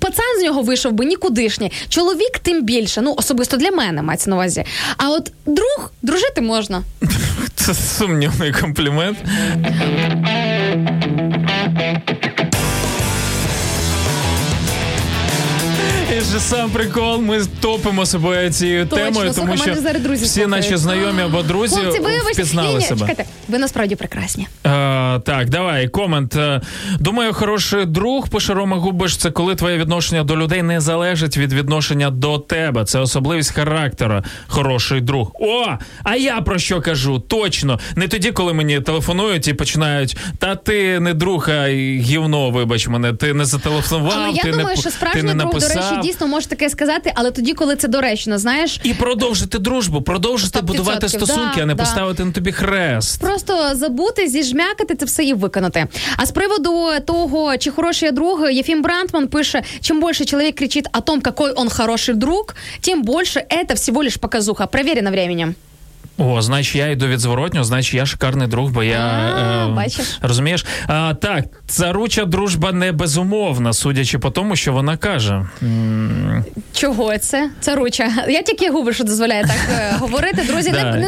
Пацан 0.00 0.40
з 0.40 0.42
нього 0.42 0.62
вийшов 0.62 0.92
би 0.92 1.04
нікудишній. 1.04 1.72
Чоловік 1.88 2.38
тим 2.42 2.64
більше. 2.64 3.00
Ну, 3.02 3.14
особисто 3.16 3.56
для 3.56 3.70
мене 3.70 4.02
мається 4.02 4.30
на 4.30 4.36
увазі. 4.36 4.64
А 4.96 5.10
от 5.10 5.32
друг, 5.46 5.92
дружити 6.02 6.40
можна. 6.40 6.82
Це 7.54 7.74
сумнівний 7.74 8.52
комплімент. 8.52 9.18
І 16.36 16.38
ж 16.38 16.44
сам 16.44 16.70
прикол, 16.70 17.20
ми 17.20 17.40
топимо 17.60 18.06
себе 18.06 18.50
цією 18.50 18.86
Точно. 18.86 19.04
темою, 19.04 19.32
Слухай, 19.32 19.34
тому 19.34 19.60
мене 19.60 19.72
що 19.72 19.82
зараз 19.82 20.02
друзі 20.02 20.24
всі 20.24 20.34
слухають. 20.40 20.50
наші 20.64 20.76
знайомі 20.76 21.22
або 21.22 21.42
друзі 21.42 21.76
Хлопці, 21.76 22.00
вибачте. 22.00 22.32
впізнали 22.32 22.80
себе. 22.80 23.00
Чекайте, 23.00 23.24
ви 23.48 23.58
насправді 23.58 23.96
прекрасні. 23.96 24.46
Е, 24.66 24.68
так, 25.20 25.50
давай, 25.50 25.88
комент. 25.88 26.36
Е, 26.36 26.60
Думаю, 27.00 27.32
хороший 27.32 27.84
друг, 27.86 28.28
пише 28.28 28.54
Рома 28.54 28.76
Губиш, 28.76 29.16
це 29.16 29.30
коли 29.30 29.54
твоє 29.54 29.78
відношення 29.78 30.24
до 30.24 30.36
людей 30.36 30.62
не 30.62 30.80
залежить 30.80 31.36
від 31.36 31.52
відношення 31.52 32.10
до 32.10 32.38
тебе. 32.38 32.84
Це 32.84 32.98
особливість 32.98 33.50
характера. 33.50 34.24
Хороший 34.46 35.00
друг. 35.00 35.30
О, 35.40 35.66
а 36.04 36.16
я 36.16 36.40
про 36.40 36.58
що 36.58 36.80
кажу? 36.80 37.18
Точно. 37.18 37.78
Не 37.96 38.08
тоді, 38.08 38.32
коли 38.32 38.52
мені 38.52 38.80
телефонують 38.80 39.48
і 39.48 39.54
починають. 39.54 40.16
Та 40.38 40.56
ти 40.56 41.00
не 41.00 41.14
друг, 41.14 41.50
а 41.50 41.68
гівно, 41.98 42.50
вибач 42.50 42.88
мене. 42.88 43.12
Ти 43.12 43.34
не 43.34 43.44
зателефонував, 43.44 44.12
Але 44.16 44.30
я 44.32 44.42
ти 44.42 44.50
думаю, 44.50 44.68
не 44.68 44.74
що 44.76 44.84
ти 44.84 44.90
справжній 44.90 45.22
не 45.22 45.34
друг, 45.34 45.52
до 45.52 45.58
написав. 45.58 45.76
речі, 45.92 46.02
дійсно 46.08 46.25
може 46.26 46.46
таке 46.46 46.70
сказати, 46.70 47.12
але 47.14 47.30
тоді, 47.30 47.52
коли 47.52 47.76
це 47.76 47.88
доречно, 47.88 48.38
знаєш. 48.38 48.80
І 48.82 48.94
продовжити 48.94 49.58
дружбу, 49.58 50.02
продовжити 50.02 50.60
будувати 50.60 51.08
стосунки, 51.08 51.56
да, 51.56 51.62
а 51.62 51.66
не 51.66 51.74
да. 51.74 51.82
поставити 51.82 52.24
на 52.24 52.32
тобі 52.32 52.52
хрест. 52.52 53.20
Просто 53.20 53.74
забути, 53.74 54.28
зіжмякати 54.28 54.94
це 54.94 55.04
все 55.04 55.24
і 55.24 55.34
виконати. 55.34 55.86
А 56.16 56.26
з 56.26 56.30
приводу 56.30 56.90
того, 57.06 57.56
чи 57.56 57.70
хороший 57.70 58.06
я 58.06 58.12
друг, 58.12 58.50
Єфім 58.50 58.82
Брантман 58.82 59.28
пише: 59.28 59.62
чим 59.80 60.06
більше 60.06 60.24
чоловік 60.24 60.54
кричить 60.54 60.86
о 60.92 61.00
том, 61.00 61.20
какой 61.20 61.52
он 61.56 61.68
хороший 61.68 62.14
друг, 62.14 62.54
тим 62.80 63.02
більше 63.02 63.44
це 63.68 63.74
всього 63.74 64.02
лиш 64.02 64.16
показуха. 64.16 64.66
Проверено 64.66 65.10
временем. 65.10 65.54
О, 66.18 66.42
значить, 66.42 66.74
я 66.76 66.88
йду 66.88 67.06
від 67.06 67.20
зворотнього, 67.20 67.64
значить, 67.64 67.94
я 67.94 68.06
шикарний 68.06 68.48
друг, 68.48 68.70
бо 68.70 68.82
я 68.82 68.98
А, 68.98 69.66
е, 69.68 69.72
бачиш. 69.74 70.18
розумієш. 70.22 70.64
А, 70.86 71.14
так, 71.14 71.44
царуча 71.66 72.24
дружба 72.24 72.72
не 72.72 72.92
безумовна, 72.92 73.72
судячи 73.72 74.18
по 74.18 74.30
тому, 74.30 74.56
що 74.56 74.72
вона 74.72 74.96
каже. 74.96 75.46
М, 75.62 76.44
Чого 76.72 77.18
це? 77.18 77.50
Це 77.60 77.74
руча. 77.74 78.10
Я 78.28 78.42
тільки 78.42 78.70
губи, 78.70 78.92
що 78.92 79.04
дозволяє 79.04 79.42
так 79.42 79.56
е, 79.72 79.94
говорити. 80.00 80.42
Друзі, 80.48 80.70
Да. 80.70 80.84
не, 80.84 81.00
не 81.00 81.06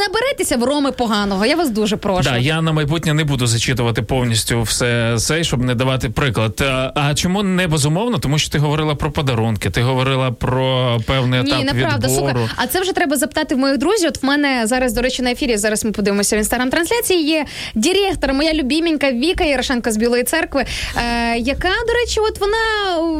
в 0.57 0.63
роми 0.63 0.91
поганого. 0.91 1.45
Я 1.45 1.55
вас 1.55 1.69
дуже 1.69 1.97
прошу. 1.97 2.29
Да, 2.29 2.37
я 2.37 2.61
на 2.61 2.71
майбутнє 2.71 3.13
не 3.13 3.23
буду 3.23 3.47
зачитувати 3.47 4.01
повністю 4.01 4.61
все 4.61 5.15
це, 5.17 5.43
щоб 5.43 5.63
не 5.63 5.75
давати 5.75 6.09
приклад. 6.09 6.61
А, 6.61 6.91
а 6.95 7.15
чому 7.15 7.43
не 7.43 7.67
безумовно? 7.67 8.17
Тому 8.17 8.39
що 8.39 8.49
ти 8.51 8.59
говорила 8.59 8.95
про 8.95 9.11
подарунки, 9.11 9.69
ти 9.69 9.81
говорила 9.81 10.31
про 10.31 10.97
певний 11.05 11.39
етап 11.39 11.59
Ні, 11.59 11.63
неправда. 11.65 12.07
відбору. 12.07 12.29
Слухай, 12.33 12.47
а 12.55 12.67
це 12.67 12.81
вже 12.81 12.93
треба 12.93 13.17
запитати 13.17 13.55
в 13.55 13.57
моїх 13.57 13.77
друзів. 13.77 14.09
От 14.09 14.23
в 14.23 14.25
мене 14.25 14.67
зараз, 14.67 14.93
до 14.99 15.03
речі, 15.03 15.21
на 15.21 15.31
ефірі. 15.31 15.57
Зараз 15.57 15.85
ми 15.85 15.91
подивимося 15.91 16.35
в 16.35 16.39
інстаграм-трансляції. 16.39 17.23
Є 17.23 17.45
директор, 17.75 18.33
моя 18.33 18.53
любіменька 18.53 19.11
Віка 19.11 19.43
Ярошенко 19.43 19.91
з 19.91 19.97
Білої 19.97 20.23
церкви, 20.23 20.65
е, 20.97 21.37
яка, 21.37 21.69
до 21.87 21.93
речі, 21.93 22.19
от 22.19 22.39
вона 22.39 22.57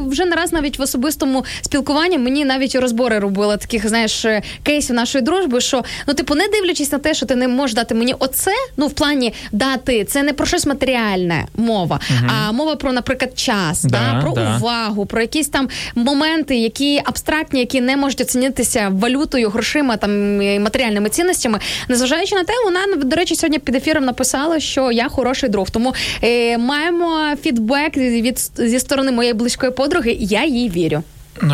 вже 0.07 0.25
не 0.25 0.35
раз 0.35 0.53
навіть 0.53 0.79
в 0.79 0.81
особистому 0.81 1.45
спілкуванні 1.61 2.17
мені 2.17 2.45
навіть 2.45 2.75
розбори 2.75 3.19
робила 3.19 3.57
таких, 3.57 3.87
знаєш, 3.89 4.25
е, 4.25 4.41
кейсів 4.63 4.95
нашої 4.95 5.23
дружби. 5.23 5.61
Що 5.61 5.83
ну, 6.07 6.13
типу, 6.13 6.35
не 6.35 6.47
дивлячись 6.47 6.91
на 6.91 6.97
те, 6.97 7.13
що 7.13 7.25
ти 7.25 7.35
не 7.35 7.47
можеш 7.47 7.75
дати 7.75 7.95
мені 7.95 8.15
оце, 8.19 8.51
ну 8.77 8.87
в 8.87 8.93
плані 8.93 9.33
дати, 9.51 10.03
це 10.03 10.23
не 10.23 10.33
про 10.33 10.45
щось 10.45 10.65
матеріальне 10.65 11.45
мова, 11.55 11.99
а 12.27 12.51
мова 12.51 12.75
про, 12.75 12.93
наприклад, 12.93 13.39
час, 13.39 13.83
Да, 13.83 13.89
да, 13.89 14.21
про 14.21 14.31
да. 14.31 14.57
увагу, 14.57 15.05
про 15.05 15.21
якісь 15.21 15.47
там 15.47 15.69
моменти, 15.95 16.55
які 16.55 17.01
абстрактні, 17.05 17.59
які 17.59 17.81
не 17.81 17.97
можуть 17.97 18.21
оцінитися 18.21 18.89
валютою, 18.93 19.49
грошима 19.49 19.97
там 19.97 20.37
матеріальними 20.63 21.09
цінностями. 21.09 21.59
Незважаючи 21.89 22.35
на 22.35 22.43
те, 22.43 22.53
вона 22.63 22.79
до 23.03 23.15
речі 23.15 23.35
сьогодні 23.35 23.59
під 23.59 23.75
ефіром 23.75 24.05
написала, 24.05 24.59
що 24.59 24.91
я 24.91 25.09
хороший 25.09 25.49
друг. 25.49 25.69
Тому 25.69 25.93
е, 26.23 26.57
маємо 26.57 27.35
фідбек 27.43 27.97
від 27.97 28.51
зі 28.57 28.79
сторони 28.79 29.11
моєї 29.11 29.33
близької 29.33 29.71
подруги. 29.71 30.17
Я 30.19 30.45
їй 30.45 30.69
вірю. 30.69 31.03
Е, 31.43 31.45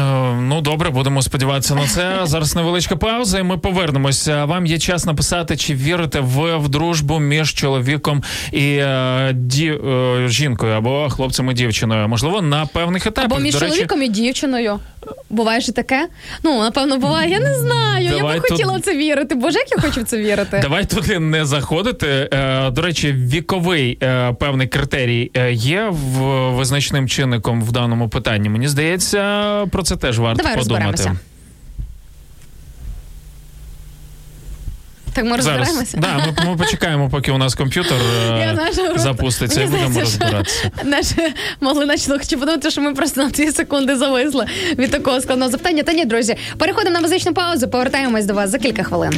Ну 0.41 0.61
добре, 0.61 0.89
будемо 0.89 1.21
сподіватися 1.21 1.75
на 1.75 1.87
це. 1.87 2.19
Зараз 2.23 2.55
невеличка 2.55 2.95
пауза, 2.95 3.39
і 3.39 3.43
ми 3.43 3.57
повернемося. 3.57 4.45
Вам 4.45 4.65
є 4.65 4.79
час 4.79 5.05
написати, 5.05 5.57
чи 5.57 5.75
вірите 5.75 6.19
ви 6.19 6.57
в 6.57 6.69
дружбу 6.69 7.19
між 7.19 7.53
чоловіком 7.53 8.23
і 8.51 8.75
е, 8.75 9.31
ді, 9.33 9.67
е, 9.67 10.27
жінкою 10.27 10.73
або 10.73 11.09
хлопцем 11.09 11.51
і 11.51 11.53
дівчиною. 11.53 12.07
Можливо, 12.07 12.41
на 12.41 12.65
певних 12.65 13.07
етапах. 13.07 13.31
Або 13.31 13.41
між 13.41 13.53
До 13.53 13.59
речі, 13.59 13.71
чоловіком 13.73 14.03
і 14.03 14.07
дівчиною. 14.07 14.79
Буває 15.29 15.61
ж 15.61 15.71
і 15.71 15.73
таке? 15.73 16.07
Ну, 16.43 16.59
напевно, 16.63 16.97
буває. 16.97 17.29
Я 17.31 17.39
не 17.39 17.59
знаю. 17.59 18.09
Давай 18.09 18.35
я 18.35 18.41
би 18.41 18.47
тут- 18.47 18.57
хотіла 18.57 18.77
в 18.77 18.81
це 18.81 18.97
вірити. 18.97 19.35
Боже, 19.35 19.59
як 19.59 19.71
я 19.71 19.77
хочу 19.81 20.01
в 20.01 20.03
це 20.03 20.17
вірити. 20.17 20.59
Давай 20.61 20.85
туди 20.85 21.19
не 21.19 21.45
заходити. 21.45 22.29
Е, 22.33 22.69
До 22.71 22.81
речі, 22.81 23.11
віковий 23.11 23.97
е, 24.03 24.33
певний 24.33 24.67
критерій 24.67 25.31
е, 25.37 25.51
є 25.53 25.87
в 25.91 26.21
визначним 26.55 27.07
чинником 27.09 27.61
в 27.63 27.71
даному 27.71 28.09
питанні. 28.09 28.49
Мені 28.49 28.67
здається, 28.67 29.21
про 29.71 29.83
це 29.83 29.95
теж 29.95 30.19
варто 30.19 30.43
Давай 30.43 30.57
подумати. 30.57 30.85
розберемося. 30.91 31.19
Так 35.15 35.25
ми 35.25 35.41
Зараз 35.41 35.57
розберемося. 35.57 35.97
да, 35.97 36.17
ми, 36.43 36.49
ми 36.51 36.57
почекаємо, 36.57 37.09
поки 37.09 37.31
у 37.31 37.37
нас 37.37 37.55
комп'ютер 37.55 37.97
е, 38.29 38.57
запуститься, 38.95 39.61
і 39.61 39.65
будемо 39.65 39.99
розбиратися. 39.99 40.71
Наші 40.83 41.15
могли 41.61 41.85
наші 41.85 42.03
слухачі 42.03 42.35
подумати, 42.35 42.71
що 42.71 42.81
ми 42.81 42.93
просто 42.93 43.23
на 43.23 43.29
дві 43.29 43.51
секунди 43.51 43.95
зависли 43.95 44.45
від 44.77 44.91
такого 44.91 45.21
складного 45.21 45.51
запитання. 45.51 45.83
Та 45.83 45.93
ні, 45.93 46.05
друзі, 46.05 46.35
переходимо 46.57 46.93
на 46.93 47.01
музичну 47.01 47.33
паузу. 47.33 47.67
Повертаємось 47.67 48.25
до 48.25 48.33
вас 48.33 48.49
за 48.49 48.59
кілька 48.59 48.83
хвилин. 48.83 49.13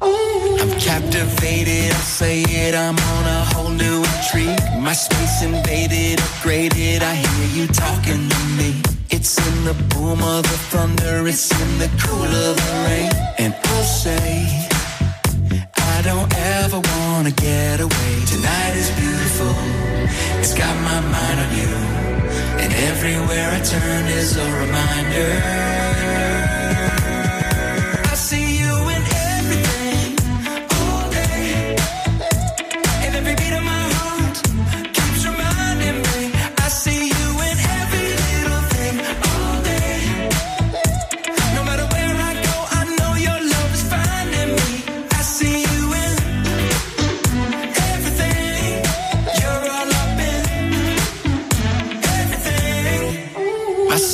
I'm 0.00 0.70
captivated, 0.88 1.90
I'll 1.92 2.08
say 2.20 2.36
it, 2.64 2.74
I'm 2.74 2.96
on 3.14 3.24
a 3.38 3.40
whole 3.52 3.72
new 3.84 3.98
intrigue. 4.12 4.62
My 4.86 4.94
space 5.06 5.36
invaded, 5.48 6.16
upgraded, 6.26 7.02
I 7.02 7.14
hear 7.22 7.46
you 7.56 7.66
talking 7.84 8.22
to 8.32 8.40
me. 8.58 8.93
It's 9.16 9.38
in 9.38 9.64
the 9.64 9.74
boom 9.94 10.20
of 10.24 10.42
the 10.42 10.58
thunder, 10.72 11.28
it's 11.28 11.48
in 11.62 11.78
the 11.78 11.88
cool 12.02 12.32
of 12.46 12.56
the 12.56 12.72
rain. 12.88 13.12
And 13.38 13.54
I'll 13.54 13.84
say, 13.84 14.66
I 15.76 16.02
don't 16.02 16.34
ever 16.58 16.80
wanna 16.98 17.30
get 17.30 17.78
away. 17.78 18.12
Tonight 18.26 18.74
is 18.74 18.90
beautiful, 19.02 19.54
it's 20.40 20.52
got 20.52 20.74
my 20.90 21.00
mind 21.14 21.38
on 21.44 21.50
you. 21.60 21.74
And 22.58 22.72
everywhere 22.90 23.52
I 23.52 23.60
turn 23.60 24.04
is 24.08 24.36
a 24.36 24.48
reminder. 24.62 25.93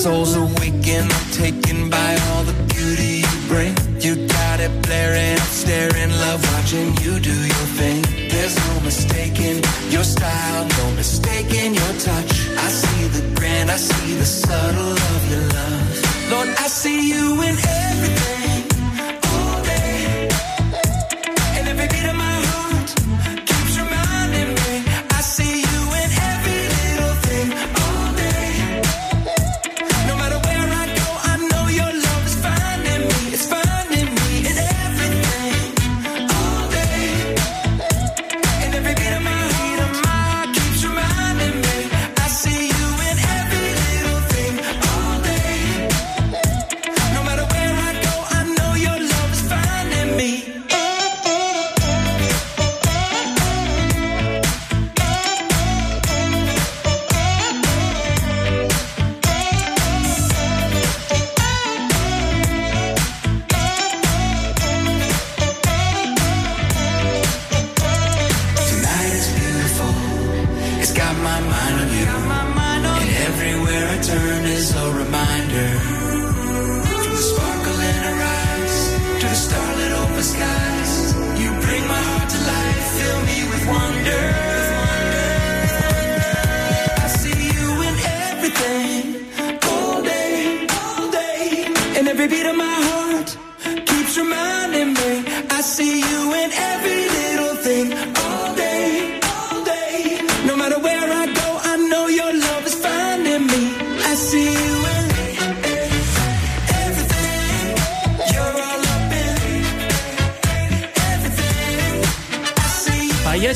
Soul's 0.00 0.34
awakened, 0.34 1.12
I'm 1.12 1.30
taken 1.30 1.90
by 1.90 2.16
all 2.28 2.42
the 2.44 2.54
beauty 2.72 3.20
you 3.20 3.48
bring. 3.48 3.76
You 4.00 4.26
got 4.28 4.58
it 4.58 4.72
blaring, 4.80 5.36
staring, 5.36 6.08
love 6.08 6.40
watching 6.54 6.96
you 7.02 7.20
do 7.20 7.36
your 7.52 7.66
thing. 7.76 8.00
There's 8.30 8.56
no 8.56 8.80
mistaking 8.80 9.62
your 9.90 10.04
style, 10.04 10.66
no 10.78 10.90
mistaking 10.92 11.74
your 11.74 11.92
touch. 12.00 12.32
I 12.56 12.68
see 12.70 13.08
the 13.08 13.34
grand, 13.36 13.70
I 13.70 13.76
see 13.76 14.14
the 14.14 14.24
subtle 14.24 14.96
of 15.12 15.30
your 15.30 15.46
love. 15.58 16.30
Lord, 16.30 16.48
I 16.48 16.68
see 16.68 17.10
you 17.10 17.34
in 17.42 17.56
everything 17.58 18.59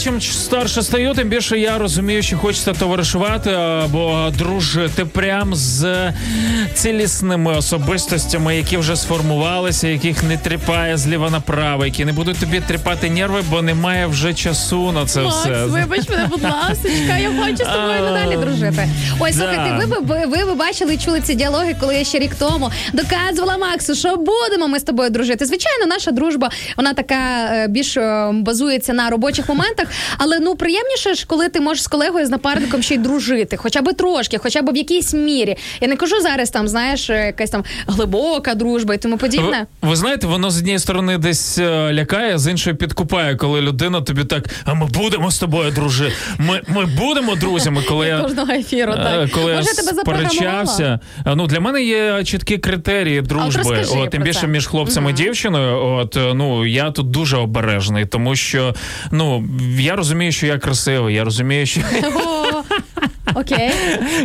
чим 0.05 0.21
старше 0.21 0.83
стаю, 0.83 1.15
тим 1.15 1.29
більше 1.29 1.59
я 1.59 1.79
розумію, 1.79 2.23
що 2.23 2.39
хочеться 2.39 2.73
товаришувати 2.73 3.51
або 3.51 4.33
дружити 4.39 5.05
прям 5.05 5.55
з 5.55 6.13
цілісними 6.75 7.57
особистостями, 7.57 8.57
які 8.57 8.77
вже 8.77 8.97
сформувалися, 8.97 9.89
яких 9.89 10.23
не 10.23 10.37
тріпає 10.37 10.97
зліва 10.97 11.31
направо, 11.31 11.85
які 11.85 12.05
не 12.05 12.13
будуть 12.13 12.39
тобі 12.39 12.61
тріпати 12.61 13.11
нерви, 13.11 13.43
бо 13.51 13.63
немає 13.63 14.07
вже 14.07 14.35
часу 14.35 14.93
на 14.93 15.07
це 15.07 15.23
Макс, 15.23 15.37
все. 15.37 15.65
вибач 15.65 16.09
мене, 16.09 16.27
будь 16.31 16.43
ласка, 16.43 17.19
я 17.19 17.31
хочу 17.43 17.57
з 17.57 17.59
тобою 17.59 18.01
надалі 18.01 18.37
дружити. 18.37 18.89
Ой, 19.21 19.33
да. 19.33 19.39
слухайте, 19.39 19.87
ви 19.87 20.01
б 20.01 20.27
ви 20.27 20.55
б 20.55 20.57
бачили 20.57 20.95
і 20.95 20.99
чули 20.99 21.21
ці 21.21 21.35
діалоги, 21.35 21.77
коли 21.81 21.95
я 21.95 22.05
ще 22.05 22.19
рік 22.19 22.35
тому 22.39 22.71
доказувала 22.93 23.59
Максу, 23.59 23.95
що 23.95 24.17
будемо 24.17 24.69
ми 24.69 24.81
з 24.81 24.83
тобою 24.83 25.11
дружити. 25.11 25.47
Звичайно, 25.47 25.87
наша 25.87 26.11
дружба 26.11 26.51
вона 26.77 26.95
така 26.95 27.15
е, 27.53 27.67
більш 27.69 27.97
е, 27.97 28.31
базується 28.33 28.93
на 28.93 29.11
робочих 29.11 29.49
моментах, 29.49 29.89
але 30.19 30.41
ну 30.41 30.57
приємніше 30.57 31.15
ж, 31.15 31.25
коли 31.27 31.49
ти 31.49 31.61
можеш 31.61 31.83
з 31.83 31.87
колегою 31.87 32.27
з 32.27 32.31
напарником 32.31 32.83
ще 32.83 32.95
й 32.95 32.99
дружити, 32.99 33.57
хоча 33.57 33.83
б 33.83 33.93
трошки, 33.93 34.39
хоча 34.39 34.63
б 34.63 34.73
в 34.73 34.77
якійсь 34.77 35.15
мірі. 35.15 35.57
Я 35.81 35.89
не 35.89 35.97
кажу 35.97 36.21
зараз 36.21 36.51
там, 36.51 36.69
знаєш, 36.69 37.11
е, 37.11 37.27
якась 37.27 37.51
там 37.51 37.65
глибока 37.87 38.55
дружба 38.55 38.95
і 38.95 38.99
тому 38.99 39.19
подібне. 39.19 39.67
Ви, 39.83 39.89
ви 39.89 39.97
знаєте, 39.97 40.27
воно 40.27 40.51
з 40.51 40.59
однієї 40.59 40.79
сторони 40.79 41.19
десь 41.19 41.59
е, 41.59 41.93
лякає, 41.93 42.39
з 42.39 42.51
іншої 42.51 42.77
підкупає, 42.77 43.37
коли 43.37 43.61
людина 43.61 44.01
тобі 44.01 44.25
так, 44.25 44.49
а 44.65 44.75
ми 44.75 44.87
будемо 44.87 45.31
з 45.31 45.39
тобою 45.39 45.71
дружити. 45.71 46.15
Ми, 46.39 46.61
ми 46.69 46.87
будемо 46.87 47.35
друзями, 47.35 47.83
коли 47.89 48.07
я. 48.07 48.21
Кожного 48.21 48.53
ефіру, 48.53 48.93
е, 48.93 48.97
так. 48.97 49.31
Коли 49.31 49.55
Може, 49.55 49.69
я 49.69 49.75
тебе 49.75 50.03
сперечався. 50.03 51.01
Ну, 51.27 51.47
для 51.47 51.61
мене 51.61 51.83
є 51.83 52.25
чіткі 52.25 52.59
критерії 52.59 53.23
дружби. 53.23 53.63
розкажи 53.63 54.01
От, 54.03 54.11
тим 54.11 54.23
більше 54.23 54.41
це. 54.41 54.47
між 54.47 54.67
хлопцем 54.67 55.09
і 55.09 55.13
дівчиною. 55.13 55.85
От, 55.85 56.19
ну, 56.35 56.67
я 56.67 56.91
тут 56.91 57.11
дуже 57.11 57.37
обережний, 57.37 58.07
тому 58.07 58.37
що 58.37 58.75
ну, 59.11 59.45
я 59.85 59.97
розумію, 59.97 60.33
що 60.33 60.47
я 60.47 60.59
красивий, 60.59 61.15
я 61.15 61.25
розумію, 61.25 61.67
що 61.67 61.81
Окей. 63.35 63.71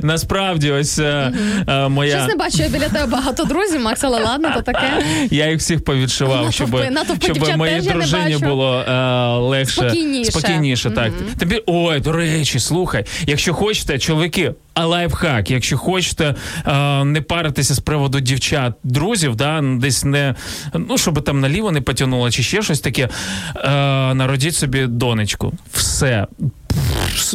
Насправді, 0.04 0.72
ось 0.72 1.00
е, 1.00 1.34
е, 1.68 1.88
моя. 1.88 2.18
Щось 2.18 2.28
не 2.28 2.36
бачу, 2.36 2.58
я 2.58 2.70
біля 2.70 2.90
тебе 2.90 3.06
багато 3.06 3.44
друзів, 3.44 3.82
Макс, 3.82 4.04
але 4.04 4.24
ладно, 4.24 4.52
то 4.56 4.62
таке. 4.62 5.04
Я 5.32 5.50
їх 5.50 5.60
всіх 5.60 5.84
повідшивав, 5.84 6.54
щоб, 6.54 6.82
щоб 7.24 7.58
моїй 7.58 7.82
дружині 7.82 8.38
було 8.38 8.80
е, 8.80 8.94
легше 9.38 9.82
Спокійніше. 9.82 10.32
спокійніше 10.32 10.90
так. 10.92 11.12
Тобі, 11.40 11.62
ой, 11.66 12.00
до 12.00 12.12
речі, 12.12 12.60
слухай, 12.60 13.06
якщо 13.28 13.54
хочете, 13.54 14.00
чоловіки. 14.00 14.54
А 14.74 14.86
лайфхак, 14.86 15.52
якщо 15.52 15.78
хочете 15.78 16.36
е, 16.68 17.04
не 17.04 17.22
паритися 17.22 17.74
з 17.74 17.80
приводу 17.80 18.20
дівчат, 18.20 18.74
друзів, 18.84 19.36
да, 19.36 19.62
десь 19.64 20.04
не 20.04 20.36
ну 20.74 20.98
щоб 20.98 21.24
там 21.24 21.40
наліво 21.40 21.72
не 21.72 21.82
потягнуло, 21.82 22.32
чи 22.32 22.44
ще 22.44 22.62
щось 22.62 22.80
таке. 22.80 23.10
Е, 23.56 23.70
народіть 24.14 24.56
собі 24.56 24.88
донечку. 24.88 25.54
Все. 25.74 26.28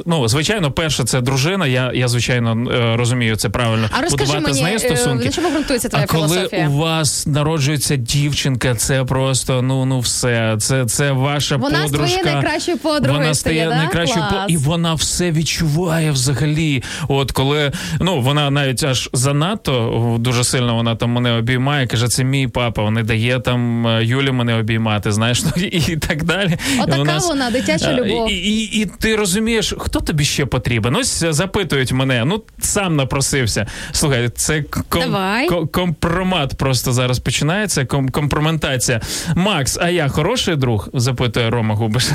Ну, 0.06 0.28
звичайно, 0.28 0.72
перше, 0.72 1.04
це 1.04 1.20
дружина. 1.20 1.66
Я, 1.66 1.92
я 1.94 2.08
звичайно 2.08 2.70
е, 2.72 2.96
розумію 2.96 3.36
це 3.36 3.48
правильно. 3.48 3.88
А 3.98 4.02
розкажи 4.02 4.32
будувати 4.32 4.42
мені, 4.42 4.58
з 4.58 4.62
нею 4.62 4.76
е, 4.76 4.78
стосунки. 4.78 5.24
на 5.24 5.30
чому 5.30 5.50
ґрунтується 5.50 5.88
твоя 5.88 6.04
а 6.04 6.12
коли 6.12 6.28
філософія? 6.28 6.68
у 6.68 6.72
вас 6.72 7.26
народжується 7.26 7.96
дівчинка, 7.96 8.74
це 8.74 9.04
просто 9.04 9.62
ну 9.62 9.84
ну 9.84 10.00
все. 10.00 10.56
Це, 10.60 10.84
це 10.84 11.12
ваша 11.12 11.56
Вона 11.56 11.82
подружка. 11.82 12.18
стає 12.18 12.34
найкращою 12.34 12.78
подругою 12.78 13.20
Вона 13.22 13.34
стає, 13.34 13.68
да? 13.68 13.76
найкращою 13.76 14.24
по 14.30 14.36
і 14.48 14.56
вона 14.56 14.94
все 14.94 15.30
відчуває 15.30 16.10
взагалі. 16.10 16.82
От 17.08 17.32
коли 17.32 17.72
ну 18.00 18.20
вона 18.20 18.50
навіть 18.50 18.84
аж 18.84 19.10
занадто 19.12 20.16
дуже 20.20 20.44
сильно 20.44 20.74
вона 20.74 20.96
там 20.96 21.10
мене 21.10 21.32
обіймає, 21.32 21.86
каже, 21.86 22.08
це 22.08 22.24
мій 22.24 22.48
папа. 22.48 22.90
Не 22.90 23.02
дає 23.02 23.40
там 23.40 23.86
е, 23.86 24.04
Юлі 24.04 24.30
мене 24.30 24.54
обіймати, 24.54 25.12
знаєш, 25.12 25.42
ну, 25.56 25.62
і, 25.62 25.92
і 25.92 25.96
так 25.96 26.24
далі. 26.24 26.56
Отака 26.78 26.96
І 26.96 27.04
нас- 27.04 27.28
вона, 27.28 27.50
дитяча 27.50 27.92
любов. 27.92 28.30
І, 28.30 28.34
і, 28.34 28.80
і 28.80 28.86
ти 29.00 29.16
розумієш, 29.16 29.63
хто 29.78 30.00
тобі 30.00 30.24
ще 30.24 30.46
потрібен? 30.46 30.96
Ось 30.96 31.24
запитують 31.30 31.92
мене. 31.92 32.24
Ну 32.24 32.42
сам 32.58 32.96
напросився. 32.96 33.66
Слухай, 33.92 34.28
це 34.28 34.62
ком, 34.88 35.02
Давай. 35.02 35.48
компромат 35.72 36.54
просто 36.54 36.92
зараз 36.92 37.18
починається. 37.18 37.84
Ком, 37.84 38.08
компроментація. 38.08 39.00
Макс, 39.36 39.78
а 39.82 39.90
я 39.90 40.08
хороший 40.08 40.56
друг? 40.56 40.88
запитує 40.94 41.50
Рома 41.50 41.74
Губиш. 41.74 42.08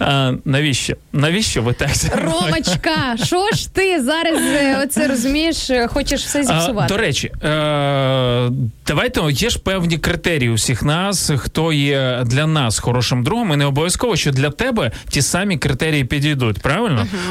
А, 0.00 0.32
навіщо? 0.44 0.94
Навіщо 1.12 1.62
ви 1.62 1.72
так? 1.72 1.90
Ромочка, 2.24 3.16
що 3.24 3.46
ж 3.54 3.74
ти 3.74 4.02
зараз 4.02 4.40
е, 4.40 4.80
оце 4.84 5.08
розумієш, 5.08 5.70
е, 5.70 5.88
хочеш 5.88 6.24
все 6.24 6.40
А, 6.40 6.44
зіпсувати? 6.44 6.94
до 6.94 7.00
речі, 7.00 7.26
е, 7.44 8.50
давайте 8.86 9.20
є 9.30 9.50
ж 9.50 9.58
певні 9.58 9.98
критерії 9.98 10.50
у 10.50 10.54
всіх 10.54 10.82
нас, 10.82 11.30
хто 11.38 11.72
є 11.72 12.22
для 12.26 12.46
нас 12.46 12.78
хорошим 12.78 13.24
другом, 13.24 13.52
і 13.52 13.56
не 13.56 13.66
обов'язково, 13.66 14.16
що 14.16 14.30
для 14.30 14.50
тебе 14.50 14.90
ті 15.08 15.22
самі 15.22 15.58
критерії 15.58 16.04
підійдуть. 16.04 16.58
Правильно? 16.58 16.79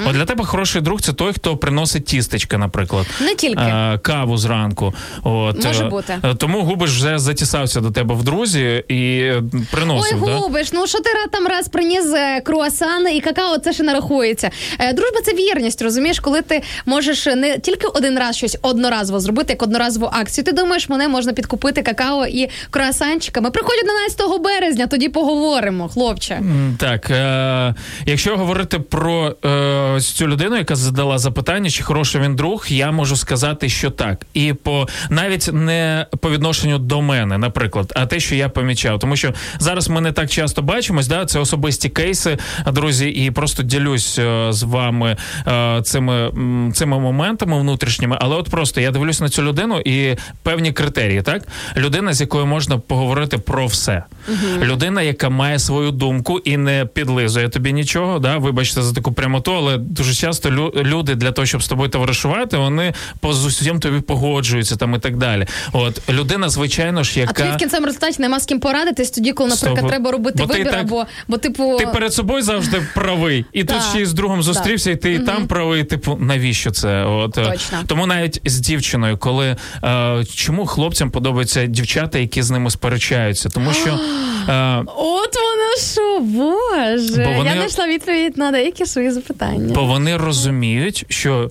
От 0.07 0.13
для 0.13 0.25
тебе 0.25 0.45
хороший 0.45 0.81
друг 0.81 1.01
це 1.01 1.13
той, 1.13 1.33
хто 1.33 1.57
приносить 1.57 2.05
тістечка, 2.05 2.57
наприклад. 2.57 3.05
Не 3.21 3.35
тільки. 3.35 3.61
Е, 3.61 3.99
каву 4.01 4.37
зранку. 4.37 4.93
От, 5.23 5.65
Може 5.65 5.85
е, 5.85 5.89
бути. 5.89 6.17
е, 6.23 6.35
Тому 6.35 6.61
губиш 6.61 6.91
вже 6.91 7.19
затісався 7.19 7.81
до 7.81 7.91
тебе 7.91 8.15
в 8.15 8.23
друзі 8.23 8.83
і 8.87 9.19
е, 9.19 9.43
Ой, 9.53 9.61
приносив. 9.71 10.25
да? 10.25 10.35
губиш, 10.35 10.73
ну 10.73 10.87
що 10.87 10.97
ти 10.99 11.09
там 11.31 11.47
раз 11.47 11.67
приніс 11.67 12.05
е, 12.13 12.41
круасан 12.41 13.07
і 13.15 13.21
какао, 13.21 13.57
це 13.57 13.73
ще 13.73 13.83
не 13.83 13.93
рахується. 13.93 14.49
Дружба 14.79 15.21
це 15.25 15.33
вірність, 15.33 15.81
розумієш, 15.81 16.19
коли 16.19 16.41
ти 16.41 16.61
можеш 16.85 17.25
не 17.25 17.59
тільки 17.59 17.87
один 17.87 18.19
раз 18.19 18.35
щось 18.37 18.57
одноразово 18.61 19.19
зробити, 19.19 19.53
як 19.53 19.63
одноразову 19.63 20.09
акцію. 20.13 20.45
Ти 20.45 20.51
думаєш, 20.51 20.89
мене 20.89 21.07
можна 21.07 21.33
підкупити 21.33 21.81
какао 21.81 22.25
і 22.25 22.49
круасанчиками. 22.69 23.51
Приходь 23.51 23.75
11 23.83 24.41
березня, 24.43 24.87
тоді 24.87 25.09
поговоримо, 25.09 25.89
хлопче. 25.89 26.41
Так, 26.77 27.09
е, 27.09 27.75
якщо 28.05 28.37
говорити 28.37 28.79
про 28.79 29.35
е, 29.45 29.99
цю 30.01 30.27
людину, 30.27 30.57
яка 30.57 30.75
задала 30.75 31.17
запитання, 31.17 31.69
чи 31.69 31.83
хороший 31.83 32.21
він 32.21 32.35
друг, 32.35 32.65
я 32.69 32.91
можу 32.91 33.15
сказати, 33.15 33.69
що 33.69 33.89
так. 33.89 34.25
І 34.33 34.53
по 34.53 34.87
навіть 35.09 35.49
не 35.53 36.05
по 36.21 36.31
відношенню 36.31 36.77
до 36.77 37.01
мене, 37.01 37.37
наприклад, 37.37 37.93
а 37.95 38.05
те, 38.05 38.19
що 38.19 38.35
я 38.35 38.49
помічав. 38.49 38.99
Тому 38.99 39.15
що 39.15 39.33
зараз 39.59 39.89
ми 39.89 40.01
не 40.01 40.11
так 40.11 40.29
часто 40.29 40.61
бачимось, 40.61 41.07
да, 41.07 41.25
це 41.25 41.39
особисті 41.39 41.89
кейси, 41.89 42.37
друзі, 42.67 43.09
і 43.09 43.31
просто 43.31 43.63
ділюсь 43.63 44.19
е, 44.19 44.47
з 44.49 44.63
вами 44.63 45.17
е, 45.47 45.81
цими, 45.83 46.31
цими 46.73 46.99
моментами 46.99 47.59
внутрішніми. 47.59 48.17
Але 48.21 48.35
от 48.35 48.49
просто 48.49 48.81
я 48.81 48.91
дивлюсь 48.91 49.21
на 49.21 49.29
цю 49.29 49.43
людину 49.43 49.81
і 49.85 50.15
певні 50.43 50.71
критерії, 50.71 51.21
так? 51.21 51.43
Людина, 51.77 52.13
з 52.13 52.21
якою 52.21 52.45
можна 52.45 52.77
поговорити 52.77 53.37
про 53.37 53.65
все. 53.65 54.03
Людина, 54.61 55.01
яка 55.01 55.29
має 55.29 55.59
свою 55.59 55.91
думку 55.91 56.39
і 56.39 56.57
не 56.57 56.85
підлизує 56.93 57.49
тобі 57.49 57.73
нічого. 57.73 58.19
Да? 58.19 58.37
Вибачте 58.37 58.81
за 58.81 58.93
таку 58.93 59.13
прямоту, 59.29 59.53
але 59.53 59.77
дуже 59.77 60.13
часто 60.13 60.49
лю- 60.49 60.83
люди 60.83 61.15
для 61.15 61.31
того, 61.31 61.45
щоб 61.45 61.63
з 61.63 61.67
тобою 61.67 61.89
товаришувати, 61.89 62.57
вони 62.57 62.93
по 63.19 63.33
з 63.33 63.45
усім 63.45 63.79
тобі 63.79 63.99
погоджуються 64.01 64.75
там 64.75 64.95
і 64.95 64.99
так 64.99 65.17
далі. 65.17 65.45
От 65.73 66.09
людина, 66.09 66.49
звичайно 66.49 67.03
ж, 67.03 67.25
А 67.29 67.31
тобі 67.33 67.49
в 67.49 67.57
кінцевому 67.57 67.85
результаті 67.85 68.21
нема 68.21 68.39
з 68.39 68.45
ким 68.45 68.59
порадитись 68.59 69.11
тоді, 69.11 69.31
коли, 69.31 69.49
наприклад, 69.49 69.77
Сто- 69.79 69.87
треба 69.89 70.11
робити 70.11 70.37
бо 70.37 70.53
ти 70.53 70.57
вибір, 70.59 70.71
так- 70.71 70.81
або 70.81 71.05
бо, 71.27 71.37
типу, 71.37 71.75
ти 71.79 71.87
перед 71.87 72.13
собою 72.13 72.43
завжди 72.43 72.81
правий, 72.95 73.45
і 73.53 73.63
тут 73.63 73.77
ще 73.89 74.01
й 74.01 74.05
з 74.05 74.13
другом 74.13 74.43
зустрівся, 74.43 74.91
і 74.91 74.95
ти 74.95 75.13
і 75.13 75.19
там 75.19 75.47
правий. 75.47 75.83
Типу, 75.83 76.17
навіщо 76.21 76.71
це? 76.71 77.03
От 77.05 77.37
е, 77.37 77.51
Точно. 77.51 77.77
тому 77.87 78.05
навіть 78.05 78.41
з 78.45 78.59
дівчиною, 78.59 79.17
коли 79.17 79.55
е, 79.83 80.25
чому 80.35 80.65
хлопцям 80.65 81.11
подобаються 81.11 81.65
дівчата, 81.65 82.19
які 82.19 82.41
з 82.41 82.51
ними 82.51 82.71
сперечаються, 82.71 83.49
тому 83.49 83.73
що. 83.73 83.99
Е, 84.49 84.83
От 84.95 85.35
воно 85.35 85.69
що, 85.93 86.19
боже. 86.19 87.23
Бо 87.25 87.31
вони- 87.37 87.49
Я 87.49 87.55
знайшла 87.55 87.87
відповідь 87.87 88.37
на 88.37 88.51
деякі 88.51 88.85
свої 88.85 89.11
запитання. 89.21 89.73
Бо 89.75 89.85
вони 89.85 90.17
розуміють, 90.17 91.05
що 91.09 91.49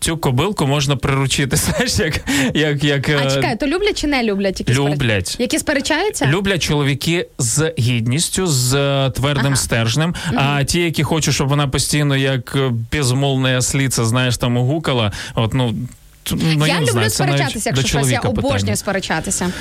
цю 0.00 0.16
кобилку 0.16 0.66
можна 0.66 0.96
приручити. 0.96 1.56
Знаєш, 1.56 1.98
як, 1.98 2.20
як, 2.54 2.84
як 2.84 3.08
А 3.08 3.12
е, 3.12 3.30
чекай, 3.34 3.56
то 3.58 3.66
люблять 3.66 4.00
чи 4.00 4.06
не 4.06 4.22
люблять? 4.22 4.60
Які 4.60 4.72
спереч- 4.72 4.92
люблять. 4.94 5.36
Які 5.38 5.58
сперечаються? 5.58 6.26
Люблять 6.26 6.62
чоловіки 6.62 7.26
з 7.38 7.72
гідністю, 7.78 8.46
з 8.46 8.70
твердим 9.10 9.46
Ага. 9.46 9.56
стержнем. 9.56 10.14
А 10.36 10.64
ті, 10.64 10.80
які 10.80 11.02
хочуть, 11.02 11.34
щоб 11.34 11.48
вона 11.48 11.68
постійно 11.68 12.16
як 12.16 12.56
е, 12.56 12.70
безмолвна 12.92 13.56
осліця, 13.58 14.04
знаєш, 14.04 14.36
там 14.36 14.56
угукала. 14.56 15.12
От 15.34 15.54
ну. 15.54 15.74
Ну, 16.36 16.66
я 16.66 16.74
не 16.74 16.80
люблю 16.80 16.92
знаю, 16.92 17.10
сперечатися, 17.10 17.70
якщо 17.76 17.88
щось, 17.88 18.10
я 18.10 18.20
обожнюю 18.20 18.52
питання. 18.52 18.76
сперечатися. 18.76 19.52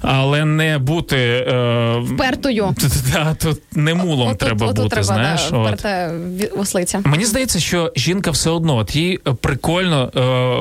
Але 0.00 0.44
не 0.44 0.78
бути 0.78 1.16
е, 1.16 1.98
Впертою. 1.98 2.74
Да, 3.12 3.34
тут 3.34 3.62
не 3.72 3.94
мулом 3.94 4.28
Отут- 4.28 4.38
треба 4.38 4.66
отут 4.66 4.76
бути, 4.76 4.88
треба, 4.88 5.04
знаєш. 5.04 5.48
Да, 5.50 5.56
от. 5.56 5.66
вперта 5.66 6.12
ослиця. 6.56 7.02
Мені 7.04 7.24
здається, 7.24 7.60
що 7.60 7.92
жінка 7.96 8.30
все 8.30 8.50
одно 8.50 8.76
от 8.76 8.96
їй 8.96 9.20
е, 9.26 9.32
прикольно 9.32 10.12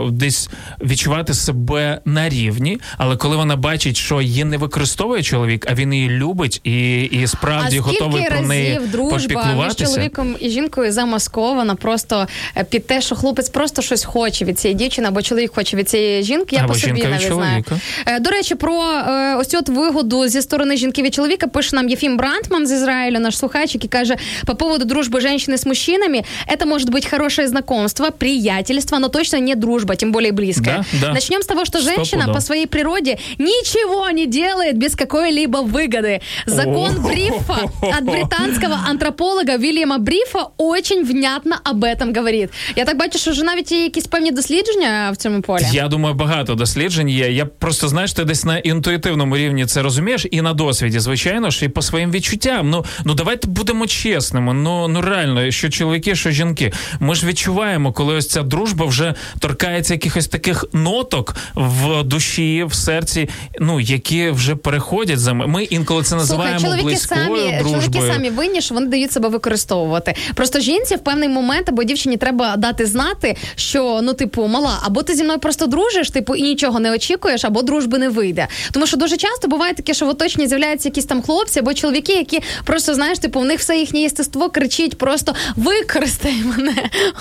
е, 0.08 0.12
десь 0.12 0.50
відчувати 0.82 1.34
себе 1.34 2.02
на 2.06 2.30
рівні, 2.30 2.80
але 2.98 3.16
коли 3.16 3.36
вона 3.36 3.56
бачить, 3.56 3.98
що 3.98 4.22
її 4.22 4.46
не 4.46 4.58
використовує 4.58 5.24
чоловік, 5.24 5.66
а 5.70 5.74
він 5.74 5.94
її 5.94 6.10
любить 6.10 6.62
і, 6.64 7.04
і 7.04 7.28
справді 7.28 7.78
а 7.78 7.82
готовий 7.82 8.26
про 8.26 8.42
неї 8.42 8.80
дружба 8.92 9.66
між 9.66 9.76
чоловіком 9.76 10.36
і 10.40 10.50
жінкою 10.50 10.92
замаскована 10.92 11.76
просто 11.76 12.28
е, 12.58 12.64
під 12.64 12.88
те, 12.88 13.02
що 13.02 13.16
хлопець 13.16 13.50
просто 13.50 13.82
щось 13.82 14.04
хоче 14.04 14.46
від 14.46 14.60
цієї 14.60 14.78
дівчини, 14.78 15.08
або 15.08 15.22
чоловік 15.22 15.53
хоче 15.55 15.77
від 15.77 15.89
цієї 15.89 16.23
жінки. 16.23 16.57
Я 16.57 16.63
Або 16.65 16.73
по 16.73 16.79
собі 16.79 16.87
жінка 16.87 17.03
від 17.03 17.11
навіть 17.11 17.27
знаю. 17.27 17.65
чоловіка. 17.65 17.81
Е, 18.07 18.21
До 18.21 18.31
речі, 18.31 18.55
про 18.55 18.83
е, 18.83 19.37
ось 19.37 19.47
цю 19.49 19.59
от 19.59 19.69
вигоду 19.69 20.29
зі 20.29 20.43
сторони 20.43 20.77
жінки 20.77 21.03
від 21.03 21.15
чоловіка 21.15 21.47
пише 21.47 21.77
нам 21.77 21.89
Єфім 21.89 22.17
Брантман 22.17 22.67
з 22.67 22.73
Ізраїля, 22.73 23.19
наш 23.19 23.39
слухач, 23.39 23.75
який 23.75 23.89
каже: 23.91 24.17
по 24.47 24.55
поводу 24.55 24.85
дружбы 24.85 25.21
женщины 25.21 25.55
с 25.55 25.67
мужчинами, 25.67 26.25
это 26.55 26.67
может 26.67 26.91
быть 26.91 27.11
хорошее 27.11 27.49
знакомство, 27.49 28.11
приятельство, 28.11 28.99
но 28.99 29.09
точно 29.09 29.37
не 29.41 29.55
дружба, 29.55 29.97
тем 29.97 30.13
более 30.13 30.33
близкая. 30.33 30.85
Да, 30.93 31.07
да. 31.07 31.13
Начнем 31.13 31.41
с 31.43 31.47
того, 31.47 31.65
что 31.65 31.79
женщина 31.81 32.05
Стопудово. 32.05 32.35
по 32.35 32.41
своей 32.41 32.67
природе 32.67 33.19
ничего 33.39 34.11
не 34.11 34.27
делает 34.27 34.77
без 34.77 34.95
какой-либо 34.95 35.59
выгоды. 35.63 36.21
Закон 36.47 36.97
О. 36.99 37.09
Брифа 37.09 37.59
от 37.99 38.05
британского 38.05 38.77
антрополога 38.89 39.57
Вильяма 39.57 39.99
Брифа 39.99 40.49
очень 40.57 41.05
внятно 41.05 41.61
об 41.65 41.85
этом 41.85 42.15
говорит. 42.17 42.51
Я 42.77 42.85
так 42.85 42.97
бачу, 42.97 43.19
що 43.19 43.31
вже 43.31 43.43
навіть 43.45 43.73
є 43.73 43.83
якісь 43.83 44.07
певні 44.07 44.31
дослідження 44.31 45.11
в 45.13 45.17
цьому 45.17 45.32
полі. 45.42 45.64
Я 45.72 45.88
думаю, 45.88 46.16
багато 46.16 46.56
досліджень 46.56 47.10
є. 47.10 47.32
Я 47.32 47.46
просто 47.46 47.88
знаєш, 47.88 48.14
ти 48.14 48.24
десь 48.24 48.46
на 48.46 48.58
інтуїтивному 48.58 49.38
рівні 49.38 49.66
це 49.66 49.82
розумієш, 49.82 50.26
і 50.32 50.42
на 50.42 50.54
досвіді, 50.54 51.00
звичайно 51.00 51.50
ж, 51.50 51.66
і 51.66 51.70
по 51.70 51.82
своїм 51.82 52.12
відчуттям. 52.12 52.70
Ну 52.70 52.86
ну 53.06 53.14
давайте 53.14 53.48
будемо 53.48 53.88
чесними. 53.88 54.54
Ну 54.54 54.88
ну 54.88 55.02
реально, 55.02 55.52
що 55.52 55.70
чоловіки, 55.70 56.16
що 56.16 56.32
жінки. 56.32 56.72
Ми 57.00 57.16
ж 57.16 57.28
відчуваємо, 57.28 57.92
коли 57.92 58.16
ось 58.16 58.28
ця 58.28 58.42
дружба 58.42 58.86
вже 58.86 59.14
торкається 59.40 59.94
якихось 59.94 60.28
таких 60.28 60.66
ноток 60.74 61.36
в 61.56 62.04
душі, 62.04 62.64
в 62.64 62.74
серці, 62.74 63.30
ну 63.60 63.80
які 63.80 64.30
вже 64.30 64.56
переходять 64.56 65.20
за 65.20 65.34
ми. 65.34 65.48
Ми 65.48 65.64
інколи 65.64 66.04
це 66.04 66.16
називаємо 66.16 66.60
Слухай, 66.60 66.80
чоловіки 66.80 66.96
близькою 66.96 67.26
самі, 67.26 67.58
дружбою. 67.60 67.82
чоловіки 67.82 68.14
самі 68.14 68.30
винні, 68.30 68.62
що 68.62 68.76
вони 68.76 68.88
дають 68.88 69.12
себе 69.12 69.30
використовувати. 69.30 70.16
Просто 70.36 70.60
жінці 70.60 70.96
в 70.96 71.00
певний 71.00 71.30
момент 71.30 71.70
або 71.70 71.84
дівчині 71.84 72.18
треба 72.18 72.58
дати 72.58 72.86
знати, 72.86 73.38
що 73.56 74.00
ну, 74.04 74.14
типу, 74.14 74.48
мала, 74.48 74.80
або 74.84 75.04
ти 75.04 75.16
зі 75.16 75.23
зі 75.24 75.26
мною 75.26 75.40
просто 75.40 75.68
дружиш, 75.68 76.10
типу, 76.10 76.36
і 76.36 76.42
нічого 76.42 76.80
не 76.80 76.92
очікуєш, 76.92 77.46
або 77.46 77.62
дружби 77.62 77.98
не 77.98 78.10
вийде. 78.10 78.48
Тому 78.72 78.88
що 78.88 78.98
дуже 78.98 79.18
часто 79.18 79.48
буває 79.48 79.74
таке, 79.74 79.94
що 79.94 80.06
в 80.06 80.10
оточенні 80.10 80.48
з'являються 80.48 80.90
якісь 80.90 81.06
там 81.06 81.22
хлопці 81.22 81.60
або 81.60 81.74
чоловіки, 81.74 82.14
які 82.14 82.42
просто 82.64 82.94
знаєш, 82.94 83.20
типу, 83.20 83.40
в 83.40 83.46
них 83.46 83.60
все 83.60 83.78
їхнє 83.78 84.00
єстество 84.00 84.50
кричить: 84.50 84.98
просто 84.98 85.36
використай 85.56 86.36
мене, 86.46 86.74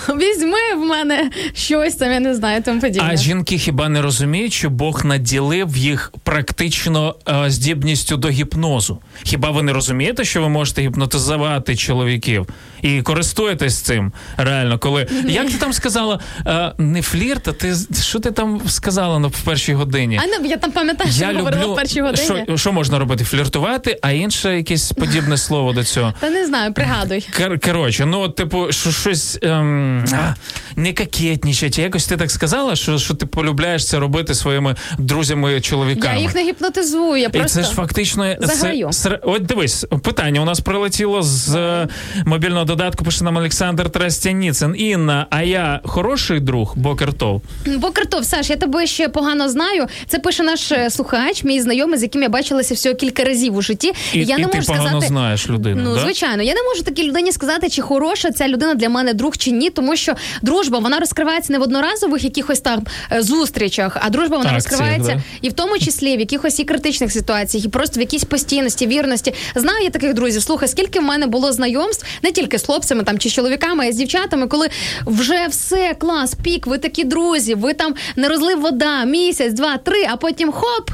візьми 0.09 0.75
в 0.77 0.81
мене 0.87 1.31
щось 1.55 1.95
там, 1.95 2.13
я 2.13 2.21
не 2.21 2.35
знаю, 2.35 2.63
тому 2.63 2.81
подібне. 2.81 3.09
А 3.13 3.17
жінки 3.17 3.59
хіба 3.59 3.89
не 3.89 4.03
розуміють, 4.03 4.53
що 4.53 4.71
Бог 4.71 5.05
наділив 5.05 5.77
їх 5.77 6.13
практично 6.25 7.15
е, 7.29 7.51
здібністю 7.51 8.17
до 8.17 8.29
гіпнозу? 8.29 8.99
Хіба 9.23 9.51
ви 9.51 9.63
не 9.63 9.73
розумієте, 9.73 10.25
що 10.25 10.43
ви 10.43 10.49
можете 10.49 10.83
гіпнотизувати 10.83 11.77
чоловіків 11.77 12.47
і 12.83 13.03
користуєтесь 13.03 13.81
цим 13.81 14.13
реально? 14.37 14.79
Коли 14.79 15.09
як 15.25 15.47
ти 15.47 15.55
там 15.59 15.73
сказала, 15.73 16.21
е, 16.47 16.73
не 16.79 17.03
флірт, 17.03 17.49
а 17.49 17.53
ти 17.53 17.75
що 18.01 18.21
ти 18.21 18.31
там 18.31 18.61
сказала 18.69 19.19
на 19.19 19.29
в 19.29 19.41
першій 19.41 19.75
годині? 19.75 20.21
А 20.23 20.27
ну, 20.27 20.49
я 20.49 20.57
там 20.57 20.73
пам'ятаю, 20.73 21.13
що 21.13 21.21
Я 21.25 21.33
говорила 21.33 21.63
люблю 21.63 21.73
в 21.73 21.77
першій 21.77 22.01
годині. 22.01 22.45
що, 22.49 22.57
що 22.57 22.73
можна 22.73 22.99
робити? 22.99 23.25
Фліртувати, 23.25 23.99
а 24.03 24.11
інше 24.11 24.57
якесь 24.57 24.93
подібне 24.93 25.37
слово 25.37 25.73
до 25.73 25.85
цього. 25.85 26.15
Та 26.21 26.31
не 26.31 26.47
знаю, 26.47 26.73
пригадуй. 26.73 27.29
Кор- 27.41 27.67
коротше, 27.67 28.07
ну 28.07 28.29
типу, 28.29 28.73
що 28.73 28.91
щось 28.93 29.39
ем, 29.43 30.05
а, 30.13 30.35
не 30.77 30.93
кокетнічать. 30.93 31.79
Якось 31.79 32.07
ти 32.07 32.17
так 32.17 32.31
сказала, 32.31 32.77
що, 32.77 32.99
що 32.99 33.15
ти 33.15 33.27
полюбляєш 33.27 33.87
це 33.89 33.99
робити 33.99 34.35
своїми 34.35 34.77
друзями-чоловіками. 34.99 36.15
Я 36.15 36.21
їх 36.21 36.35
не 36.35 36.45
гіпнотизую, 36.45 37.17
я 37.21 37.29
І 37.29 37.45
це 37.45 37.63
ж 37.63 37.71
фактично 37.71 38.37
заграю. 38.41 38.87
Це, 38.93 38.93
сер- 38.93 39.21
от 39.23 39.47
дивись, 39.47 39.87
питання 40.03 40.41
у 40.41 40.45
нас 40.45 40.61
прилетіло 40.61 41.23
з 41.23 41.55
е, 41.55 41.89
мобільного 42.27 42.65
додатку. 42.65 43.05
Пише 43.05 43.25
нам 43.25 43.37
Олександр 43.37 43.91
Трастяніцин. 43.91 44.75
Інна, 44.79 45.27
а 45.31 45.43
я 45.43 45.81
хороший 45.85 46.41
друг, 46.41 46.73
Бокертов. 46.77 47.43
Бокартов, 47.83 48.25
Саш, 48.25 48.51
я 48.51 48.57
тебе 48.57 48.87
ще 48.87 49.09
погано 49.09 49.49
знаю. 49.49 49.87
Це 50.09 50.19
пише 50.19 50.43
наш 50.43 50.73
е, 50.73 50.91
слухач, 50.91 51.45
мій 51.45 51.61
знайомий, 51.61 51.99
з 51.99 52.03
яким 52.03 52.23
я 52.23 52.29
бачилася 52.29 52.75
всього 52.75 52.95
кілька 52.95 53.25
разів 53.25 53.57
у 53.57 53.63
житті. 53.63 53.93
І, 54.13 54.25
я 54.25 54.39
не 54.39 54.47
ти 54.47 54.57
можу 54.57 54.67
погано 54.67 54.89
сказати. 54.89 55.07
знаєш 55.07 55.49
людину. 55.49 55.83
Ну, 55.85 55.95
да? 55.95 56.01
звичайно, 56.01 56.43
я 56.43 56.55
не 56.55 56.63
можу 56.63 56.83
такій 56.83 57.03
людині 57.03 57.33
сказати, 57.33 57.69
чи 57.69 57.83
хороша 57.83 58.31
ця 58.31 58.49
людина 58.49 58.75
для 58.75 58.89
мене 58.89 59.15
друг 59.15 59.37
чи 59.37 59.51
ні, 59.51 59.71
тому 59.71 59.97
що 59.97 60.15
дружба 60.43 60.79
вона 60.79 60.99
розкривається 60.99 61.53
не 61.53 61.59
в 61.59 61.63
одноразових 61.63 62.25
якихось 62.25 62.61
там 62.61 62.85
е, 63.13 63.23
зустрічах, 63.23 63.97
а 64.01 64.11
дружба 64.11 64.37
вона 64.37 64.51
Так, 64.51 64.55
розкривається 64.55 65.15
да. 65.15 65.23
і 65.43 65.49
в 65.49 65.53
тому 65.53 65.79
числі 65.79 66.17
в 66.17 66.21
якихось 66.21 66.61
і 66.61 66.65
критичних 66.65 67.13
ситуаціях, 67.13 67.65
і 67.65 67.69
просто 67.69 67.99
в 67.99 68.03
якійсь 68.03 68.25
постійності, 68.25 68.87
вірності. 68.87 69.35
Знаю 69.55 69.85
я 69.85 69.91
таких 69.91 70.15
друзів. 70.15 70.43
Слухай, 70.43 70.69
скільки 70.69 71.01
в 71.01 71.03
мене 71.03 71.27
було 71.27 71.53
знайомств 71.53 72.07
не 72.23 72.33
тільки 72.33 72.59
з 72.59 72.63
хлопцями 72.63 73.03
там 73.03 73.19
чи 73.19 73.29
з 73.29 73.33
чоловіками, 73.33 73.85
а 73.85 73.87
й 73.87 73.93
з 73.93 73.97
дівчатами, 73.97 74.47
коли 74.47 74.69
вже 75.07 75.47
все 75.47 75.95
клас, 75.99 76.35
пік, 76.35 76.67
ви 76.67 76.79
такі 76.79 77.05
друзі, 77.05 77.55
ви 77.55 77.72
там 77.73 77.95
не 78.17 78.29
розлив 78.29 78.61
вода, 78.61 79.05
місяць, 79.05 79.53
два, 79.53 79.77
три, 79.77 80.05
а 80.11 80.17
потім 80.17 80.53
хоп. 80.53 80.91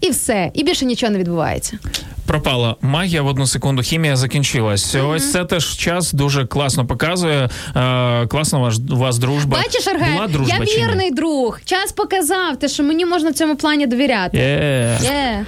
І 0.00 0.10
все, 0.10 0.50
і 0.54 0.64
більше 0.64 0.84
нічого 0.84 1.12
не 1.12 1.18
відбувається. 1.18 1.78
Пропала 2.26 2.76
магія 2.80 3.22
в 3.22 3.26
одну 3.26 3.46
секунду, 3.46 3.82
хімія 3.82 4.16
закінчилась. 4.16 4.94
Ось 4.94 5.32
це 5.32 5.44
теж 5.44 5.76
час 5.76 6.12
дуже 6.12 6.46
класно 6.46 6.86
показує. 6.86 7.48
Е, 7.76 8.26
класно 8.26 8.60
ваш, 8.60 8.74
вас 8.90 9.18
дружба. 9.18 9.58
Бачиш, 9.64 9.86
Аргай, 9.86 10.12
Була 10.12 10.26
дружба 10.26 10.64
я 10.66 10.76
вірний 10.86 11.10
друг. 11.10 11.60
Час 11.64 11.92
показав 11.92 12.56
те, 12.56 12.68
що 12.68 12.82
мені 12.82 13.06
можна 13.06 13.30
в 13.30 13.34
цьому 13.34 13.56
плані 13.56 13.86
довіряти. 13.86 14.36
Є. 14.36 14.98
Є. 15.02 15.46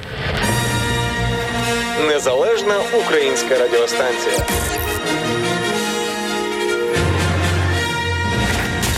Незалежна 2.08 2.74
українська 3.04 3.58
радіостанція. 3.58 4.46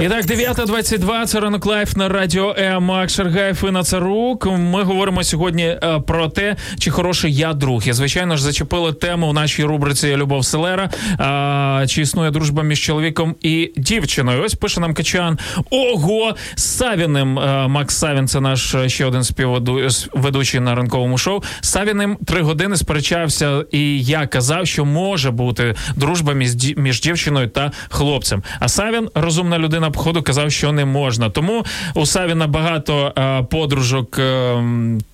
І 0.00 0.08
так, 0.08 0.24
9.22, 0.26 1.24
це 1.26 1.40
ранок 1.40 1.66
live 1.66 1.96
на 1.96 2.08
радіо 2.08 2.54
М. 2.58 2.78
Макс 2.78 3.14
Шаргаєв 3.14 3.64
Інна 3.68 3.70
Царук. 3.70 4.46
Ми 4.46 4.82
говоримо 4.82 5.24
сьогодні 5.24 5.62
е, 5.64 6.00
про 6.06 6.28
те, 6.28 6.56
чи 6.78 6.90
хороший 6.90 7.34
я 7.34 7.52
друг. 7.52 7.88
І 7.88 7.92
звичайно 7.92 8.36
ж 8.36 8.42
зачепили 8.42 8.92
тему 8.92 9.26
у 9.26 9.32
нашій 9.32 9.64
рубриці 9.64 10.16
Любов 10.16 10.44
Селера. 10.44 10.90
А, 11.18 11.84
чи 11.88 12.02
існує 12.02 12.30
дружба 12.30 12.62
між 12.62 12.80
чоловіком 12.80 13.34
і 13.42 13.72
дівчиною? 13.76 14.42
Ось 14.42 14.54
пише 14.54 14.80
нам 14.80 14.94
Качан. 14.94 15.38
Ого! 15.70 16.34
З 16.54 16.62
Савіним. 16.64 17.38
е, 17.38 17.68
Макс 17.68 17.96
Савін, 17.96 18.28
це 18.28 18.40
наш 18.40 18.74
е, 18.74 18.88
ще 18.88 19.04
один 19.04 19.24
співведучий 19.24 20.60
на 20.60 20.74
ранковому 20.74 21.18
шоу. 21.18 21.42
Савіним 21.60 22.16
три 22.26 22.42
години 22.42 22.76
сперечався, 22.76 23.64
і 23.72 24.02
я 24.04 24.26
казав, 24.26 24.66
що 24.66 24.84
може 24.84 25.30
бути 25.30 25.74
дружба 25.96 26.32
між 26.76 27.00
дівчиною 27.00 27.48
та 27.48 27.72
хлопцем. 27.88 28.42
А 28.60 28.68
Савін, 28.68 29.08
розумна 29.26 29.58
людина, 29.58 29.90
походу, 29.90 30.22
казав, 30.22 30.52
що 30.52 30.72
не 30.72 30.84
можна. 30.84 31.30
Тому 31.30 31.64
у 31.94 32.06
Савіна 32.06 32.46
багато 32.46 33.12
е, 33.18 33.42
подружок 33.42 34.18
е, 34.18 34.62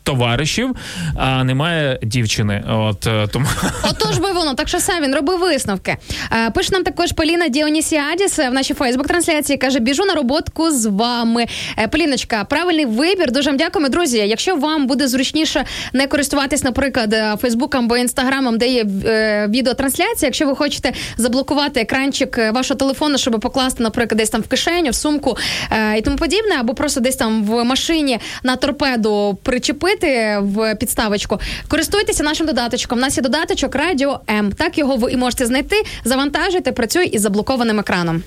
товаришів, 0.02 0.70
а 1.16 1.44
немає 1.44 1.98
дівчини. 2.02 2.64
От 2.68 3.06
е, 3.06 3.26
тому 3.26 3.46
Отож 3.90 4.18
би 4.18 4.32
воно, 4.32 4.54
так 4.54 4.68
що 4.68 4.80
Савін, 4.80 5.14
роби 5.14 5.36
висновки. 5.36 5.96
Е, 6.32 6.50
Пише 6.50 6.72
нам 6.72 6.82
також 6.84 7.12
Поліна 7.12 7.48
Діонісіадіс 7.48 8.38
в 8.38 8.50
нашій 8.50 8.74
Фейсбук-трансляції. 8.74 9.58
Каже, 9.58 9.78
біжу 9.78 10.04
на 10.04 10.14
роботку 10.14 10.70
з 10.70 10.86
вами. 10.86 11.46
Е, 11.78 11.88
Поліночка, 11.88 12.44
правильний 12.44 12.86
вибір. 12.86 13.32
Дуже 13.32 13.50
вам 13.50 13.56
дякуємо, 13.56 13.88
друзі. 13.88 14.18
Якщо 14.18 14.56
вам 14.56 14.86
буде 14.86 15.08
зручніше 15.08 15.64
не 15.92 16.06
користуватись, 16.06 16.64
наприклад, 16.64 17.12
е, 17.12 17.36
Фейсбуком 17.40 17.84
або 17.84 17.96
інстаграмом, 17.96 18.58
де 18.58 18.68
є 18.68 18.86
е, 19.06 19.46
відеотрансляція, 19.48 20.26
якщо 20.28 20.46
ви 20.46 20.56
хочете 20.56 20.92
заблокувати 21.16 21.80
екранчик 21.80 22.38
е, 22.38 22.50
вашого 22.50 22.78
телефону, 22.78 23.18
щоб 23.18 23.40
покласти, 23.40 23.82
наприклад, 23.82 24.01
десь 24.06 24.30
там 24.30 24.42
в 24.42 24.48
кишеню, 24.48 24.90
в 24.90 24.94
сумку 24.94 25.36
е, 25.70 25.98
і 25.98 26.02
тому 26.02 26.16
подібне, 26.16 26.56
або 26.60 26.74
просто 26.74 27.00
десь 27.00 27.16
там 27.16 27.44
в 27.44 27.64
машині 27.64 28.18
на 28.42 28.56
торпеду 28.56 29.38
причепити 29.42 30.38
в 30.40 30.74
підставочку. 30.74 31.40
Користуйтеся 31.68 32.24
нашим 32.24 32.46
додаточком. 32.46 32.98
У 32.98 33.00
нас 33.00 33.16
є 33.16 33.22
додаточок 33.22 33.74
Радіо 33.74 34.20
М. 34.30 34.52
Так 34.52 34.78
його 34.78 34.96
ви 34.96 35.12
і 35.12 35.16
можете 35.16 35.46
знайти, 35.46 35.76
завантажуйте, 36.04 36.72
працює 36.72 37.04
із 37.04 37.20
заблокованим 37.20 37.80
екраном. 37.80 38.22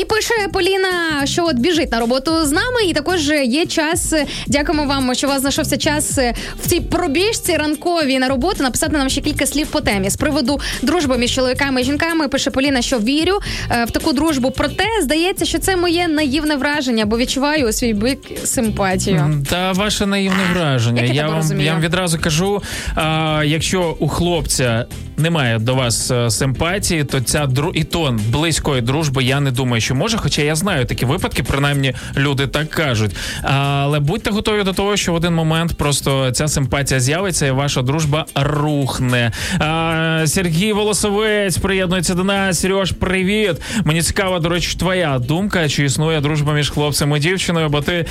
І 0.00 0.04
пише 0.04 0.34
Поліна, 0.52 1.26
що 1.26 1.44
от 1.44 1.56
біжить 1.56 1.92
на 1.92 2.00
роботу 2.00 2.44
з 2.44 2.52
нами, 2.52 2.82
і 2.88 2.92
також 2.92 3.28
є 3.44 3.66
час. 3.66 4.14
Дякуємо 4.46 4.84
вам, 4.84 5.14
що 5.14 5.26
у 5.26 5.30
вас 5.30 5.40
знайшовся 5.40 5.76
час 5.76 6.18
в 6.62 6.66
цій 6.66 6.80
пробіжці 6.80 7.56
ранковій 7.56 8.18
на 8.18 8.28
роботу 8.28 8.62
написати 8.62 8.96
нам 8.96 9.08
ще 9.08 9.20
кілька 9.20 9.46
слів 9.46 9.66
по 9.66 9.80
темі 9.80 10.10
з 10.10 10.16
приводу 10.16 10.60
дружби 10.82 11.18
між 11.18 11.34
чоловіками 11.34 11.80
і 11.80 11.84
жінками. 11.84 12.28
Пише 12.28 12.50
Поліна, 12.50 12.82
що 12.82 12.98
вірю 12.98 13.38
е, 13.70 13.84
в 13.84 13.90
таку 13.90 14.12
дружбу. 14.12 14.50
Проте 14.50 14.84
здається, 15.02 15.44
що 15.44 15.58
це 15.58 15.76
моє 15.76 16.08
наївне 16.08 16.56
враження, 16.56 17.06
бо 17.06 17.18
відчуваю 17.18 17.68
у 17.68 17.72
свій 17.72 17.92
бік 17.92 18.18
симпатію. 18.44 19.44
Та 19.50 19.72
ваше 19.72 20.06
наївне 20.06 20.42
враження. 20.54 21.02
Як 21.02 21.14
я 21.14 21.22
я, 21.22 21.28
вам, 21.28 21.60
я 21.60 21.72
вам 21.72 21.82
відразу 21.82 22.18
кажу: 22.18 22.62
а, 22.94 23.42
якщо 23.46 23.96
у 23.98 24.08
хлопця 24.08 24.86
немає 25.16 25.58
до 25.58 25.74
вас 25.74 26.10
е, 26.10 26.30
симпатії, 26.30 27.04
то 27.04 27.20
ця 27.20 27.46
дру 27.46 27.72
і 27.74 27.84
тон 27.84 28.20
близької 28.30 28.82
дружби 28.82 29.24
я 29.24 29.40
не 29.40 29.50
думаю, 29.50 29.80
що 29.86 29.94
може. 29.94 30.18
Хоча 30.18 30.42
я 30.42 30.54
знаю 30.54 30.84
такі 30.84 31.04
випадки, 31.04 31.42
принаймні 31.42 31.94
люди 32.16 32.46
так 32.46 32.70
кажуть. 32.70 33.16
Але 33.42 34.00
будьте 34.00 34.30
готові 34.30 34.62
до 34.62 34.72
того, 34.72 34.96
що 34.96 35.12
в 35.12 35.14
один 35.14 35.34
момент 35.34 35.76
просто 35.76 36.30
ця 36.30 36.48
симпатія 36.48 37.00
з'явиться, 37.00 37.46
і 37.46 37.50
ваша 37.50 37.82
дружба 37.82 38.26
рухне. 38.34 39.32
А, 39.58 40.22
Сергій 40.26 40.72
Волосовець 40.72 41.58
приєднується 41.58 42.14
до 42.14 42.24
нас. 42.24 42.60
Сереж, 42.60 42.92
привіт. 42.92 43.56
Мені 43.84 44.02
цікава, 44.02 44.38
до 44.38 44.48
речі, 44.48 44.76
твоя 44.78 45.18
думка, 45.18 45.68
чи 45.68 45.84
існує 45.84 46.20
дружба 46.20 46.52
між 46.52 46.70
хлопцем 46.70 47.16
і 47.16 47.18
дівчиною, 47.18 47.68
бо 47.68 47.80
ти 47.80 48.06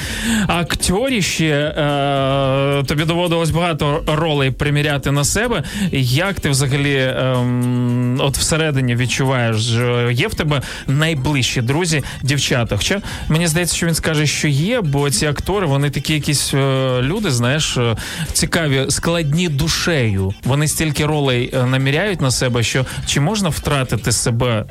акторіще, 0.47 1.45
е, 1.45 2.83
тобі 2.83 3.05
доводилось 3.05 3.49
багато 3.49 4.03
ролей 4.07 4.51
приміряти 4.51 5.11
на 5.11 5.23
себе. 5.23 5.63
Як 5.91 6.39
ти 6.39 6.49
взагалі 6.49 7.13
ем, 7.17 8.17
от 8.19 8.37
всередині 8.37 8.95
відчуваєш, 8.95 9.71
е, 9.75 10.09
є 10.13 10.27
в 10.27 10.33
тебе 10.33 10.61
найближчі 10.87 11.61
друзі, 11.65 12.03
дівчата? 12.23 12.77
Хоча 12.77 13.01
мені 13.27 13.47
здається, 13.47 13.75
що 13.75 13.87
він 13.87 13.95
скаже, 13.95 14.27
що 14.27 14.47
є, 14.47 14.81
бо 14.81 15.09
ці 15.09 15.25
актори, 15.27 15.67
вони 15.67 15.89
такі 15.89 16.13
якісь 16.13 16.53
е, 16.53 16.57
люди, 17.01 17.31
знаєш, 17.31 17.77
е, 17.77 17.95
цікаві, 18.33 18.85
складні 18.89 19.49
душею. 19.49 20.33
Вони 20.43 20.67
стільки 20.67 21.05
ролей 21.05 21.51
е, 21.53 21.65
наміряють 21.65 22.21
на 22.21 22.31
себе, 22.31 22.63
що 22.63 22.85
чи 23.05 23.19
можна 23.19 23.49
втратити 23.49 24.11
себе? 24.11 24.65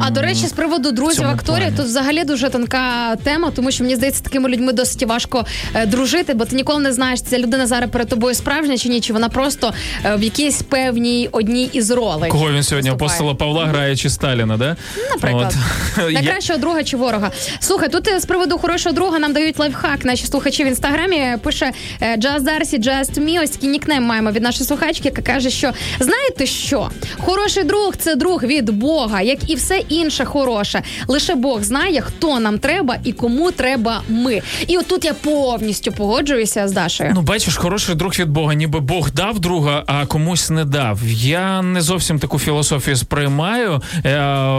А 0.00 0.10
до 0.10 0.20
речі, 0.22 0.46
з 0.46 0.52
приводу 0.52 0.92
друзів 0.92 1.26
акторів, 1.26 1.58
плані. 1.60 1.76
тут 1.76 1.86
взагалі 1.86 2.24
дуже 2.24 2.50
тонка 2.50 3.16
тема, 3.16 3.50
тому 3.56 3.70
що 3.70 3.84
мені 3.84 3.96
здається, 3.96 4.22
такими 4.22 4.48
людьми 4.48 4.72
досить 4.72 5.02
важко 5.02 5.46
дружити, 5.86 6.34
бо 6.34 6.44
ти 6.44 6.56
ніколи 6.56 6.80
не 6.80 6.92
знаєш, 6.92 7.22
ця 7.22 7.38
людина 7.38 7.66
зараз 7.66 7.90
перед 7.90 8.08
тобою 8.08 8.34
справжня 8.34 8.78
чи 8.78 8.88
ні, 8.88 9.00
чи 9.00 9.12
вона 9.12 9.28
просто 9.28 9.72
в 10.16 10.22
якійсь 10.22 10.62
певній 10.62 11.28
одній 11.32 11.70
із 11.72 11.90
ролей. 11.90 12.30
Кого 12.30 12.52
він 12.52 12.62
сьогодні 12.62 12.90
виступає. 12.90 13.08
апостола 13.10 13.34
Павла 13.34 13.66
грає 13.66 13.96
чи 13.96 14.10
Сталіна, 14.10 14.56
да? 14.56 14.76
Наприклад. 15.10 15.54
От. 15.98 16.10
Я- 16.12 16.20
кращого 16.28 16.58
друга 16.58 16.84
чи 16.84 16.96
ворога? 16.96 17.30
Слухай, 17.60 17.88
тут 17.88 18.08
е, 18.08 18.20
з 18.20 18.24
приводу 18.24 18.58
хорошого 18.58 18.94
друга 18.94 19.18
нам 19.18 19.32
дають 19.32 19.58
лайфхак. 19.58 20.04
Наші 20.04 20.26
слухачі 20.26 20.64
в 20.64 20.66
інстаграмі 20.66 21.36
пише 21.42 21.72
е, 22.00 22.16
Just 22.16 22.40
Darcy, 22.40 22.78
Just 22.84 23.18
Me. 23.20 23.42
Ось 23.42 23.50
такий 23.50 23.68
нікнейм 23.68 24.02
маємо 24.02 24.30
від 24.30 24.42
нашої 24.42 24.66
слухачки, 24.66 25.08
яка 25.08 25.22
каже, 25.22 25.50
що 25.50 25.72
знаєте 26.00 26.46
що? 26.46 26.90
Хороший 27.18 27.64
друг 27.64 27.96
це 27.96 28.14
друг 28.16 28.42
від 28.42 28.70
Бога, 28.70 29.20
як 29.22 29.50
і 29.50 29.54
все 29.54 29.78
інше 29.88 30.24
хороше. 30.24 30.82
Лише 31.08 31.34
Бог 31.34 31.62
знає, 31.62 32.00
хто 32.00 32.40
нам 32.40 32.58
треба 32.58 32.96
і 33.04 33.12
кому 33.12 33.50
треба 33.50 34.02
ми. 34.08 34.40
І 34.66 34.76
отут 34.78 35.04
я 35.04 35.14
повністю 35.14 35.92
погоджуюся 35.92 36.68
з 36.68 36.72
Дашою. 36.72 37.12
Ну, 37.14 37.20
бачиш, 37.22 37.56
хороший 37.56 37.94
друг 37.94 38.12
від 38.18 38.28
Бога, 38.28 38.54
ніби 38.54 38.80
Бог 38.80 39.10
дав 39.10 39.38
друга, 39.38 39.84
а 39.86 40.06
комусь 40.06 40.50
не 40.50 40.64
дав. 40.64 41.00
Я 41.16 41.62
не 41.62 41.80
зовсім 41.80 42.18
таку 42.18 42.38
філософію 42.38 42.96
сприймаю. 42.96 43.82
Е, 44.04 44.18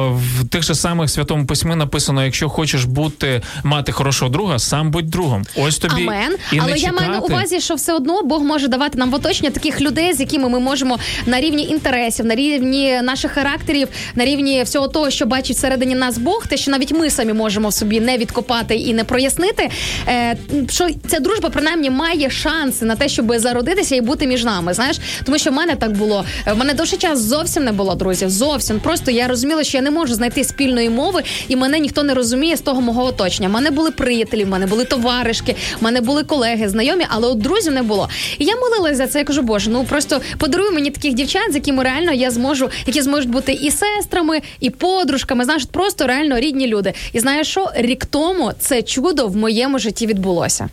В 0.09 0.47
тих 0.49 0.63
же 0.63 0.75
самих 0.75 1.09
святому 1.09 1.45
письмі 1.59 1.75
написано: 1.75 2.25
якщо 2.25 2.49
хочеш 2.49 2.83
бути 2.83 3.41
мати 3.63 3.91
хорошого 3.91 4.31
друга, 4.31 4.59
сам 4.59 4.91
будь 4.91 5.09
другом. 5.09 5.45
Ось 5.55 5.77
тобі 5.77 6.03
Амен. 6.03 6.35
і 6.51 6.55
не 6.55 6.61
Але 6.61 6.77
я 6.77 6.91
маю 6.91 7.09
на 7.09 7.19
увазі, 7.19 7.61
що 7.61 7.75
все 7.75 7.93
одно 7.93 8.23
Бог 8.23 8.43
може 8.43 8.67
давати 8.67 8.97
нам 8.97 9.11
в 9.11 9.13
оточення 9.13 9.49
таких 9.49 9.81
людей, 9.81 10.13
з 10.13 10.19
якими 10.19 10.49
ми 10.49 10.59
можемо 10.59 10.99
на 11.25 11.41
рівні 11.41 11.63
інтересів, 11.63 12.25
на 12.25 12.35
рівні 12.35 13.01
наших 13.01 13.31
характерів, 13.31 13.87
на 14.15 14.25
рівні 14.25 14.63
всього 14.63 14.87
того, 14.87 15.09
що 15.09 15.25
бачить 15.25 15.57
всередині 15.57 15.95
нас 15.95 16.17
Бог, 16.17 16.47
те, 16.47 16.57
що 16.57 16.71
навіть 16.71 16.91
ми 16.91 17.09
самі 17.09 17.33
можемо 17.33 17.69
в 17.69 17.73
собі 17.73 17.99
не 17.99 18.17
відкопати 18.17 18.75
і 18.75 18.93
не 18.93 19.03
прояснити. 19.03 19.69
Е, 20.07 20.37
що 20.69 20.87
ця 21.07 21.19
дружба 21.19 21.49
принаймні 21.49 21.89
має 21.89 22.29
шанси 22.29 22.85
на 22.85 22.95
те, 22.95 23.09
щоб 23.09 23.33
зародитися 23.35 23.95
і 23.95 24.01
бути 24.01 24.27
між 24.27 24.43
нами. 24.43 24.73
Знаєш, 24.73 24.99
тому 25.25 25.37
що 25.37 25.49
в 25.49 25.53
мене 25.53 25.75
так 25.75 25.91
було. 25.91 26.25
В 26.47 26.57
мене 26.57 26.73
довший 26.73 26.97
час 26.97 27.19
зовсім 27.19 27.63
не 27.63 27.71
було 27.71 27.95
друзів. 27.95 28.29
Зовсім 28.29 28.79
просто 28.79 29.11
я 29.11 29.27
розуміла, 29.27 29.63
що 29.63 29.77
я 29.77 29.81
не 29.81 29.91
можу 29.91 30.13
знайти 30.13 30.43
спільної 30.43 30.89
мови, 30.89 31.23
і 31.49 31.55
мене 31.55 31.79
ніхто 31.79 32.03
не 32.03 32.13
розуміє 32.13 32.57
з 32.57 32.61
того 32.61 32.81
мого 32.81 33.03
оточення. 33.03 33.49
У 33.49 33.51
мене 33.51 33.71
були 33.71 33.91
приятелі, 33.91 34.43
в 34.43 34.47
мене 34.47 34.65
були 34.65 34.85
товаришки, 34.85 35.55
в 35.79 35.83
мене 35.83 36.01
були 36.01 36.23
колеги, 36.23 36.69
знайомі, 36.69 37.05
але 37.09 37.27
от 37.27 37.37
друзів 37.37 37.73
не 37.73 37.83
було. 37.83 38.09
І 38.37 38.45
я 38.45 38.55
молилась 38.55 38.97
за 38.97 39.07
це. 39.07 39.19
Я 39.19 39.25
кажу, 39.25 39.41
боже, 39.41 39.69
ну 39.69 39.83
просто 39.83 40.21
подаруй 40.37 40.71
мені 40.71 40.91
таких 40.91 41.13
дівчат, 41.13 41.51
з 41.51 41.55
якими 41.55 41.83
реально 41.83 42.11
я 42.11 42.31
зможу, 42.31 42.69
які 42.85 43.01
зможуть 43.01 43.29
бути 43.29 43.51
і 43.53 43.71
сестрами, 43.71 44.41
і 44.59 44.69
подружками. 44.69 45.43
Знаєш, 45.43 45.65
просто 45.71 46.07
реально 46.07 46.39
рідні 46.39 46.67
люди. 46.67 46.93
І 47.13 47.19
знаєш 47.19 47.47
що? 47.47 47.71
Рік 47.75 48.05
тому 48.05 48.51
це 48.59 48.81
чудо 48.81 49.27
в 49.27 49.35
моєму 49.35 49.79
житті 49.79 50.07
відбулося. 50.07 50.69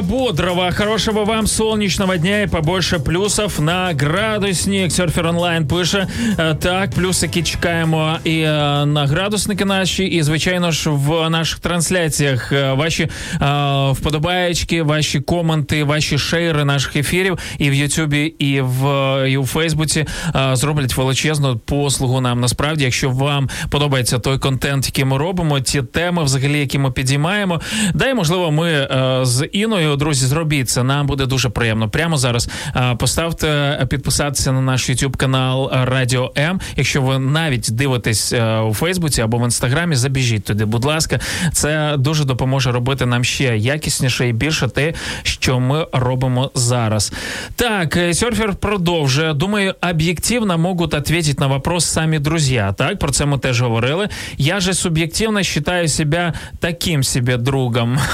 Утро 0.00 0.16
бодрого, 0.16 0.70
хорошего 0.70 1.24
вам 1.24 1.46
солнечного 1.46 2.16
дня 2.16 2.44
и 2.44 2.46
побольше 2.46 2.98
плюсов 2.98 3.58
на 3.60 3.92
градусник. 3.92 4.92
Серфер 4.92 5.26
онлайн 5.26 5.66
пише. 5.66 6.06
Е, 6.38 6.54
Так, 6.54 6.90
плюсики 6.90 7.42
чекаємо 7.42 8.18
і 8.24 8.40
е, 8.40 8.52
на 8.86 9.06
градусники 9.06 9.64
наші, 9.64 10.04
і 10.04 10.22
звичайно 10.22 10.70
ж 10.70 10.90
в 10.90 11.30
наших 11.30 11.58
трансляціях 11.58 12.52
е, 12.52 12.72
ваші 12.72 13.02
е, 13.02 13.08
вподобаєчки, 13.90 14.82
ваші 14.82 15.20
коменти, 15.20 15.84
ваші 15.84 16.18
шейри 16.18 16.64
наших 16.64 16.96
ефірів 16.96 17.38
і 17.58 17.70
в 17.70 17.74
Ютубі, 17.74 18.34
і 18.38 18.60
в 18.60 18.84
і 19.28 19.36
у 19.36 19.46
Фейсбуці 19.46 20.06
зроблять 20.52 20.96
величезну 20.96 21.58
послугу 21.58 22.20
нам. 22.20 22.40
Насправді, 22.40 22.84
якщо 22.84 23.10
вам 23.10 23.48
подобається 23.70 24.18
той 24.18 24.38
контент, 24.38 24.86
який 24.86 25.04
ми 25.04 25.18
робимо, 25.18 25.60
ті 25.60 25.82
теми, 25.82 26.24
взагалі, 26.24 26.60
які 26.60 26.78
ми 26.78 26.90
підіймаємо, 26.90 27.60
да 27.94 28.08
і 28.08 28.14
можливо, 28.14 28.50
ми 28.50 28.70
е, 28.70 29.18
з 29.22 29.46
Іною, 29.52 29.89
друзі, 29.96 30.26
зробіть 30.26 30.70
це. 30.70 30.82
Нам 30.82 31.06
буде 31.06 31.26
дуже 31.26 31.48
приємно. 31.48 31.88
Прямо 31.88 32.16
зараз 32.16 32.48
е, 32.76 32.94
поставте 32.94 33.48
е, 33.48 33.86
підписатися 33.86 34.52
на 34.52 34.60
наш 34.60 34.90
YouTube 34.90 35.16
канал 35.16 35.70
Радіо 35.72 36.32
М. 36.38 36.60
Якщо 36.76 37.02
ви 37.02 37.18
навіть 37.18 37.68
дивитесь 37.70 38.32
е, 38.32 38.58
у 38.60 38.74
Фейсбуці 38.74 39.22
або 39.22 39.38
в 39.38 39.44
інстаграмі, 39.44 39.96
забіжіть 39.96 40.44
туди. 40.44 40.64
Будь 40.64 40.84
ласка, 40.84 41.20
це 41.52 41.94
дуже 41.98 42.24
допоможе 42.24 42.72
робити 42.72 43.06
нам 43.06 43.24
ще 43.24 43.58
якісніше 43.58 44.28
і 44.28 44.32
більше 44.32 44.68
те, 44.68 44.94
що 45.22 45.60
ми 45.60 45.86
робимо 45.92 46.50
зараз. 46.54 47.12
Так, 47.56 47.98
серфер 48.12 48.54
продовжує. 48.54 49.34
Думаю, 49.34 49.74
об'єктивно 49.90 50.58
можуть 50.58 50.94
відповідати 50.94 51.40
на 51.40 51.46
вопрос 51.46 51.84
самі 51.86 52.18
друзі. 52.18 52.64
Так, 52.76 52.98
про 52.98 53.10
це 53.10 53.26
ми 53.26 53.38
теж 53.38 53.62
говорили. 53.62 54.08
Я 54.38 54.60
же 54.60 54.74
суб'єктивно 54.74 55.40
вважаю 55.80 55.88
себе 55.88 56.32
таким 56.58 57.02
себе 57.02 57.36
другом. 57.36 57.98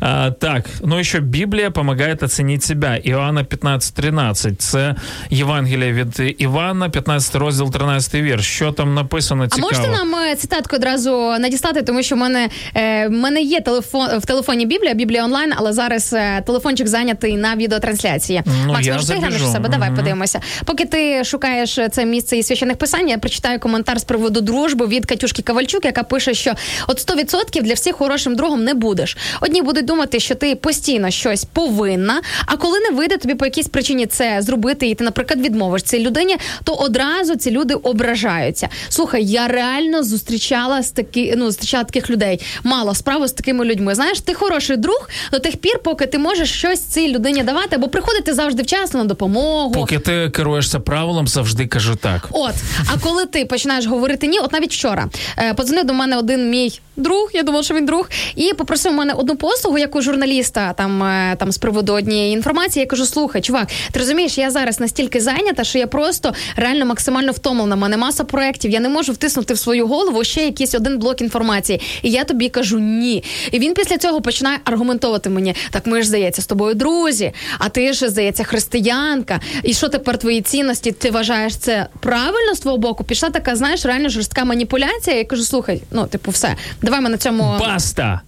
А, 0.00 0.30
так, 0.54 0.64
ну 0.84 1.00
і 1.00 1.04
що 1.04 1.20
Біблія 1.20 1.66
допомагає 1.66 2.18
оцінити 2.22 2.66
себе. 2.66 3.00
Іоанна 3.04 3.44
15.13. 3.44 4.56
Це 4.56 4.94
Євангеліє 5.30 5.92
від 5.92 6.34
Івана, 6.38 6.88
15 6.88 7.34
розділ, 7.34 7.70
13 7.70 8.14
вірш. 8.14 8.46
Що 8.46 8.72
там 8.72 8.94
написано 8.94 9.46
А 9.50 9.56
можете 9.56 9.88
нам 9.88 10.14
е, 10.14 10.36
цитатку 10.36 10.76
одразу 10.76 11.10
надіслати, 11.38 11.82
тому 11.82 12.02
що 12.02 12.14
в 12.14 12.18
мене, 12.18 12.48
е, 12.74 13.08
в 13.08 13.10
мене 13.10 13.42
є 13.42 13.60
телефон 13.60 14.18
в 14.18 14.26
телефоні 14.26 14.66
Біблія, 14.66 14.94
Біблія 14.94 15.24
онлайн, 15.24 15.52
але 15.56 15.72
зараз 15.72 16.12
е, 16.12 16.42
телефончик 16.46 16.88
зайнятий 16.88 17.36
на 17.36 17.56
відеотрансляції. 17.56 18.42
Ну, 18.46 18.72
Макс, 18.72 18.86
я 18.86 18.94
може 18.94 19.08
ти 19.08 19.14
глянеш 19.14 19.48
себе? 19.48 19.68
Давай 19.68 19.88
Мгм. 19.88 19.96
подивимося. 19.98 20.40
Поки 20.64 20.84
ти 20.84 21.24
шукаєш 21.24 21.78
це 21.90 22.04
місце 22.04 22.36
із 22.36 22.46
священих 22.46 22.76
писань, 22.76 23.08
я 23.08 23.18
прочитаю 23.18 23.58
коментар 23.58 24.00
з 24.00 24.04
приводу 24.04 24.40
дружби 24.40 24.86
від 24.86 25.06
Катюшки 25.06 25.42
Кавальчук, 25.42 25.84
яка 25.84 26.02
пише, 26.02 26.34
що 26.34 26.52
от 26.88 26.98
100% 26.98 27.62
для 27.62 27.74
всіх 27.74 27.96
хорошим 27.96 28.36
другом 28.36 28.64
не 28.64 28.74
будеш. 28.74 29.16
Одні 29.40 29.62
будуть 29.62 29.84
думати, 29.84 30.20
що 30.20 30.34
ти 30.40 30.54
постійно 30.54 31.10
щось 31.10 31.44
повинна, 31.44 32.22
а 32.46 32.56
коли 32.56 32.78
не 32.80 32.90
вийде 32.96 33.16
тобі 33.16 33.34
по 33.34 33.44
якійсь 33.44 33.68
причині 33.68 34.06
це 34.06 34.42
зробити, 34.42 34.86
і 34.86 34.94
ти, 34.94 35.04
наприклад, 35.04 35.40
відмовиш 35.40 35.82
цій 35.82 35.98
людині, 35.98 36.36
то 36.64 36.74
одразу 36.74 37.36
ці 37.36 37.50
люди 37.50 37.74
ображаються. 37.74 38.68
Слухай, 38.88 39.24
я 39.24 39.48
реально 39.48 40.02
зустрічала 40.02 40.82
з 40.82 40.90
такі, 40.90 41.34
ну 41.36 41.44
зустрічала 41.44 41.84
таких 41.84 42.10
людей. 42.10 42.40
Мала 42.64 42.94
справу 42.94 43.26
з 43.26 43.32
такими 43.32 43.64
людьми. 43.64 43.94
Знаєш, 43.94 44.20
ти 44.20 44.34
хороший 44.34 44.76
друг 44.76 45.08
до 45.32 45.38
тих 45.38 45.56
пір, 45.56 45.78
поки 45.84 46.06
ти 46.06 46.18
можеш 46.18 46.52
щось 46.52 46.80
цій 46.80 47.08
людині 47.08 47.42
давати, 47.42 47.76
або 47.76 47.88
приходити 47.88 48.34
завжди 48.34 48.62
вчасно 48.62 49.00
на 49.00 49.06
допомогу. 49.06 49.72
Поки 49.72 49.98
ти 49.98 50.30
керуєшся 50.30 50.80
правилом, 50.80 51.28
завжди 51.28 51.66
кажи 51.66 51.94
так. 51.94 52.28
От, 52.30 52.54
а 52.94 52.98
коли 52.98 53.26
ти 53.26 53.44
починаєш 53.44 53.86
говорити 53.86 54.26
ні, 54.26 54.38
от 54.38 54.52
навіть 54.52 54.72
вчора 54.72 55.08
е, 55.38 55.54
подзвонив 55.54 55.84
до 55.86 55.94
мене 55.94 56.16
один 56.16 56.50
мій 56.50 56.80
друг, 56.96 57.30
я 57.34 57.42
думала, 57.42 57.62
що 57.62 57.74
він 57.74 57.86
друг, 57.86 58.10
і 58.36 58.54
попросив 58.54 58.92
у 58.92 58.94
мене 58.94 59.12
одну 59.12 59.36
послугу, 59.36 59.78
як 59.78 59.96
у 59.96 60.02
журналіста, 60.30 60.72
там, 60.72 61.02
е, 61.02 61.36
там 61.38 61.52
з 61.52 61.58
приводу 61.58 61.92
однієї 61.92 62.32
інформації. 62.32 62.80
Я 62.80 62.86
кажу: 62.86 63.06
слухай, 63.06 63.42
чувак, 63.42 63.68
ти 63.92 63.98
розумієш, 63.98 64.38
я 64.38 64.50
зараз 64.50 64.80
настільки 64.80 65.20
зайнята, 65.20 65.64
що 65.64 65.78
я 65.78 65.86
просто 65.86 66.34
реально 66.56 66.86
максимально 66.86 67.32
втомлена. 67.32 67.76
Мене 67.76 67.96
маса 67.96 68.24
проєктів, 68.24 68.70
я 68.70 68.80
не 68.80 68.88
можу 68.88 69.12
втиснути 69.12 69.54
в 69.54 69.58
свою 69.58 69.86
голову 69.86 70.24
ще 70.24 70.44
якийсь 70.44 70.74
один 70.74 70.98
блок 70.98 71.20
інформації. 71.20 71.80
І 72.02 72.10
я 72.10 72.24
тобі 72.24 72.48
кажу 72.48 72.78
ні. 72.78 73.24
І 73.52 73.58
він 73.58 73.74
після 73.74 73.98
цього 73.98 74.20
починає 74.20 74.58
аргументувати 74.64 75.30
мені: 75.30 75.54
так 75.70 75.86
ми 75.86 76.02
ж 76.02 76.08
здається 76.08 76.42
з 76.42 76.46
тобою 76.46 76.74
друзі, 76.74 77.32
а 77.58 77.68
ти 77.68 77.92
ж 77.92 78.08
здається 78.08 78.44
християнка. 78.44 79.40
І 79.62 79.74
що 79.74 79.88
тепер 79.88 80.18
твої 80.18 80.40
цінності? 80.40 80.92
Ти 80.92 81.10
вважаєш 81.10 81.56
це 81.56 81.86
правильно 82.00 82.54
з 82.54 82.60
твого 82.60 82.78
боку? 82.78 83.04
Пішла 83.04 83.30
така, 83.30 83.56
знаєш, 83.56 83.84
реально 83.84 84.08
жорстка 84.08 84.44
маніпуляція. 84.44 85.16
Я 85.16 85.24
кажу, 85.24 85.42
слухай, 85.42 85.82
ну 85.90 86.06
типу, 86.06 86.30
все, 86.30 86.56
давай 86.82 87.00
ми 87.00 87.08
на 87.08 87.16
цьому 87.16 87.56
Баста! 87.60 88.20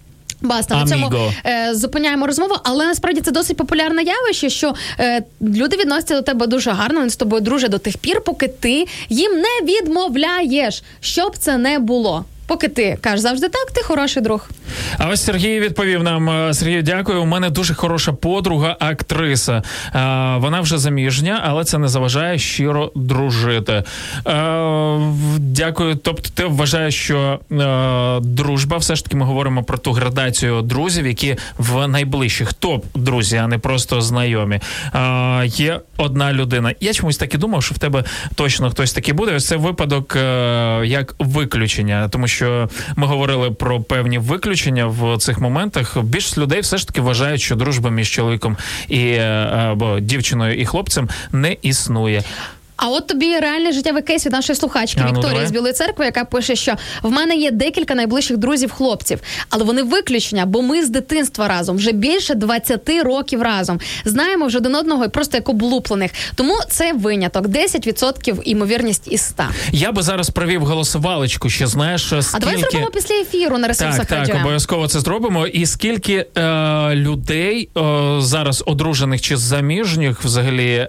Баста, 0.43 0.75
на 0.75 0.85
цьому 0.87 1.11
е, 1.45 1.69
зупиняємо 1.75 2.27
розмову, 2.27 2.55
але 2.63 2.85
насправді 2.85 3.21
це 3.21 3.31
досить 3.31 3.57
популярне 3.57 4.03
явище, 4.03 4.49
що 4.49 4.73
е, 4.99 5.23
люди 5.41 5.77
відносяться 5.77 6.15
до 6.15 6.21
тебе 6.21 6.47
дуже 6.47 6.71
гарно, 6.71 6.99
вони 6.99 7.09
з 7.09 7.15
тобою 7.15 7.41
дружать 7.41 7.71
до 7.71 7.77
тих 7.77 7.97
пір, 7.97 8.21
поки 8.21 8.47
ти 8.47 8.87
їм 9.09 9.31
не 9.31 9.73
відмовляєш, 9.73 10.83
щоб 10.99 11.37
це 11.37 11.57
не 11.57 11.79
було. 11.79 12.25
Поки 12.53 12.67
ти 12.67 12.97
кажеш 13.01 13.19
завжди 13.19 13.49
так, 13.49 13.71
ти 13.71 13.83
хороший 13.83 14.23
друг. 14.23 14.49
А 14.97 15.07
ось 15.09 15.23
Сергій 15.23 15.59
відповів 15.59 16.03
нам. 16.03 16.29
е, 16.29 16.53
Сергію, 16.53 16.83
дякую. 16.83 17.21
У 17.21 17.25
мене 17.25 17.49
дуже 17.49 17.73
хороша 17.73 18.13
подруга, 18.13 18.77
актриса. 18.79 19.53
Е, 19.53 19.63
Вона 20.37 20.61
вже 20.61 20.77
заміжня, 20.77 21.41
але 21.45 21.63
це 21.63 21.77
не 21.77 21.87
заважає 21.87 22.37
щиро 22.39 22.91
дружити. 22.95 23.83
Е, 24.27 24.97
Дякую. 25.39 25.95
Тобто, 25.95 26.29
ти 26.33 26.45
вважаєш, 26.45 26.95
що 26.95 27.39
дружба, 28.21 28.77
все 28.77 28.95
ж 28.95 29.03
таки, 29.03 29.15
ми 29.17 29.25
говоримо 29.25 29.63
про 29.63 29.77
ту 29.77 29.91
градацію 29.91 30.61
друзів, 30.61 31.07
які 31.07 31.35
в 31.57 31.87
найближчих 31.87 32.53
топ 32.53 32.85
друзі, 32.95 33.37
а 33.37 33.47
не 33.47 33.57
просто 33.57 34.01
знайомі. 34.01 34.59
Є 35.45 35.79
одна 35.97 36.33
людина. 36.33 36.73
Я 36.79 36.93
чомусь 36.93 37.17
так 37.17 37.33
і 37.33 37.37
думав, 37.37 37.63
що 37.63 37.75
в 37.75 37.77
тебе 37.77 38.03
точно 38.35 38.69
хтось 38.71 38.93
такий 38.93 39.13
буде. 39.13 39.35
Ось 39.35 39.47
це 39.47 39.55
випадок 39.57 40.15
як 40.83 41.15
виключення, 41.19 42.09
тому 42.09 42.27
що 42.27 42.42
ми 42.95 43.07
говорили 43.07 43.51
про 43.51 43.81
певні 43.81 44.17
виключення 44.17 44.85
в 44.85 45.17
цих 45.17 45.39
моментах. 45.39 45.97
Більшість 46.03 46.37
людей 46.37 46.61
все 46.61 46.77
ж 46.77 46.87
таки 46.87 47.01
вважають, 47.01 47.41
що 47.41 47.55
дружба 47.55 47.89
між 47.89 48.09
чоловіком 48.09 48.57
і 48.87 48.99
е, 48.99 49.23
або 49.71 49.99
дівчиною 49.99 50.55
і 50.59 50.65
хлопцем 50.65 51.09
не 51.31 51.57
існує. 51.61 52.23
А 52.75 52.87
от 52.87 53.07
тобі 53.07 53.39
реальний 53.39 53.73
життєвий 53.73 54.03
кейс 54.03 54.25
від 54.25 54.33
нашої 54.33 54.57
слухачки 54.57 55.01
А, 55.03 55.03
ну, 55.03 55.09
Вікторії 55.09 55.33
давай. 55.33 55.47
з 55.47 55.51
Білої 55.51 55.73
церкви, 55.73 56.05
яка 56.05 56.25
пише, 56.25 56.55
що 56.55 56.75
в 57.03 57.11
мене 57.11 57.35
є 57.35 57.51
декілька 57.51 57.95
найближчих 57.95 58.37
друзів 58.37 58.71
хлопців, 58.71 59.19
але 59.49 59.63
вони 59.63 59.83
виключення, 59.83 60.45
бо 60.45 60.61
ми 60.61 60.83
з 60.85 60.89
дитинства 60.89 61.47
разом 61.47 61.77
вже 61.77 61.91
більше 61.91 62.35
20 62.35 62.89
років 63.03 63.41
разом. 63.41 63.79
Знаємо 64.05 64.45
вже 64.45 64.57
один 64.57 64.75
одного 64.75 65.05
і 65.05 65.07
просто 65.07 65.37
як 65.37 65.49
облуплених. 65.49 66.11
Тому 66.35 66.53
це 66.69 66.93
виняток. 66.93 67.47
10% 67.47 68.41
імовірність 68.43 69.11
із 69.11 69.21
100. 69.21 69.43
Я 69.71 69.91
би 69.91 70.01
зараз 70.01 70.29
провів 70.29 70.65
голосувалочку, 70.65 71.49
ще 71.49 71.67
знаєш, 71.67 72.01
скільки... 72.05 72.27
А 72.33 72.39
давай 72.39 72.57
зробимо 72.57 72.91
після 72.93 73.15
ефіру 73.15 73.57
на 73.57 73.67
ресурсах 73.67 74.05
Так, 74.05 74.27
так, 74.27 74.35
обов'язково 74.35 74.87
це 74.87 74.99
зробимо. 74.99 75.47
І 75.47 75.65
скільки 75.65 76.25
е, 76.37 76.95
людей 76.95 77.69
е, 77.77 77.81
зараз 78.19 78.63
одружених 78.65 79.21
чи 79.21 79.37
заміжніх 79.37 80.23
взагалі 80.23 80.69
е, 80.69 80.87